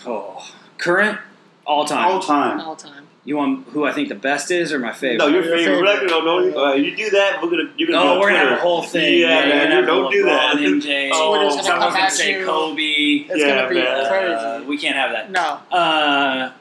Oh, 0.06 0.46
current, 0.78 1.18
all 1.66 1.84
time. 1.84 2.06
All 2.06 2.20
time. 2.20 2.60
All 2.60 2.76
time. 2.76 3.04
You 3.24 3.36
want 3.36 3.68
who 3.68 3.84
I 3.84 3.92
think 3.92 4.08
the 4.08 4.14
best 4.14 4.50
is 4.50 4.72
or 4.72 4.78
my 4.78 4.92
favorite? 4.92 5.18
No, 5.18 5.26
your 5.26 5.44
Your 5.44 5.56
favorite. 5.56 5.76
We're 5.76 5.84
not 5.84 6.08
gonna, 6.08 6.50
no, 6.50 6.64
uh, 6.64 6.72
you 6.74 6.96
do 6.96 7.10
that, 7.10 7.42
we're 7.42 7.50
gonna, 7.50 7.70
you're 7.76 7.90
gonna 7.90 8.00
Oh, 8.00 8.14
go 8.14 8.20
we're 8.20 8.28
on 8.30 8.34
gonna 8.36 8.48
have 8.50 8.58
a 8.58 8.62
whole 8.62 8.82
thing. 8.82 9.20
Yeah, 9.20 9.40
we're 9.42 9.48
man, 9.68 9.84
don't 9.86 10.06
a 10.06 10.10
do 10.16 10.22
that. 10.24 10.54
MJ. 10.56 11.10
Oh, 11.12 11.34
Twitter's 11.36 11.56
gonna 11.56 11.62
someone's 11.66 11.84
come 11.84 11.92
gonna 11.92 12.04
at 12.04 12.12
say 12.12 12.38
you. 12.40 12.46
Kobe. 12.46 12.80
It's 12.82 13.38
Yeah, 13.38 13.56
gonna 13.56 13.68
be 13.68 13.74
man. 13.74 14.08
crazy. 14.08 14.32
Uh, 14.34 14.62
we 14.64 14.78
can't 14.78 14.96
have 14.96 15.10
that. 15.12 15.30
no. 15.30 15.76
Uh, 15.76 16.52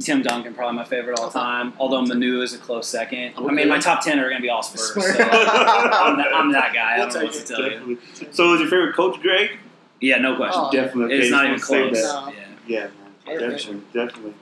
Tim 0.00 0.20
Duncan, 0.20 0.52
probably 0.52 0.76
my 0.76 0.84
favorite 0.84 1.18
all 1.18 1.30
time. 1.30 1.72
Although 1.78 2.02
Manu 2.02 2.42
is 2.42 2.52
a 2.52 2.58
close 2.58 2.86
second. 2.86 3.32
I 3.38 3.40
mean, 3.52 3.68
my 3.70 3.78
top 3.78 4.04
ten 4.04 4.18
are 4.18 4.28
gonna 4.28 4.42
be 4.42 4.50
all 4.50 4.62
Spurs. 4.62 4.90
Spurs. 4.90 5.16
So 5.16 5.22
I'm, 5.22 6.18
that, 6.18 6.28
I'm 6.34 6.52
that 6.52 6.74
guy. 6.74 6.96
I 6.96 6.98
We'll 6.98 7.08
don't 7.08 7.14
know 7.14 7.24
what 7.24 7.32
take 7.32 7.46
to 7.46 7.54
it. 7.54 7.56
tell 7.78 7.88
you. 7.88 7.98
So, 8.32 8.52
is 8.52 8.60
your 8.60 8.68
favorite 8.68 8.94
coach 8.94 9.18
Greg? 9.22 9.52
Yeah, 10.02 10.18
no 10.18 10.36
question. 10.36 10.60
Oh, 10.62 10.70
Definitely. 10.70 11.14
It's 11.16 11.28
Okay, 11.28 11.30
not 11.30 11.46
even 11.46 11.58
close. 11.60 12.02
No. 12.02 12.28
Yeah. 12.36 12.44
Yeah, 12.68 12.88
man. 13.26 13.38
Definitely, 13.38 13.82
definitely. 13.92 14.34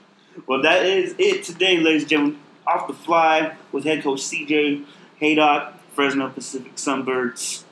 Well, 0.45 0.61
that 0.61 0.85
is 0.85 1.15
it 1.17 1.43
today, 1.43 1.77
ladies 1.77 2.03
and 2.03 2.09
gentlemen. 2.09 2.39
Off 2.67 2.85
the 2.87 2.93
Fly 2.93 3.55
with 3.71 3.85
head 3.85 4.03
coach 4.03 4.19
CJ 4.19 4.83
Haydock, 5.19 5.73
Fresno 5.93 6.29
Pacific 6.29 6.75
Sunbirds. 6.75 7.63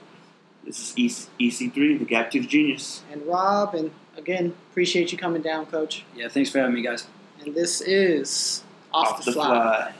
This 0.63 0.93
is 0.97 1.29
EC3, 1.39 1.99
the 1.99 2.05
Gap 2.05 2.31
Tooth 2.31 2.47
Genius. 2.47 3.03
And 3.11 3.21
Rob, 3.27 3.75
and 3.75 3.91
again, 4.17 4.55
appreciate 4.71 5.11
you 5.11 5.17
coming 5.17 5.41
down, 5.41 5.65
Coach. 5.65 6.05
Yeah, 6.15 6.29
thanks 6.29 6.49
for 6.49 6.59
having 6.59 6.73
me, 6.73 6.81
guys. 6.81 7.07
And 7.43 7.53
this 7.53 7.81
is 7.81 8.63
Off, 8.93 9.23
the, 9.23 9.33
Fly. 9.33 9.45
Fly. 9.45 9.93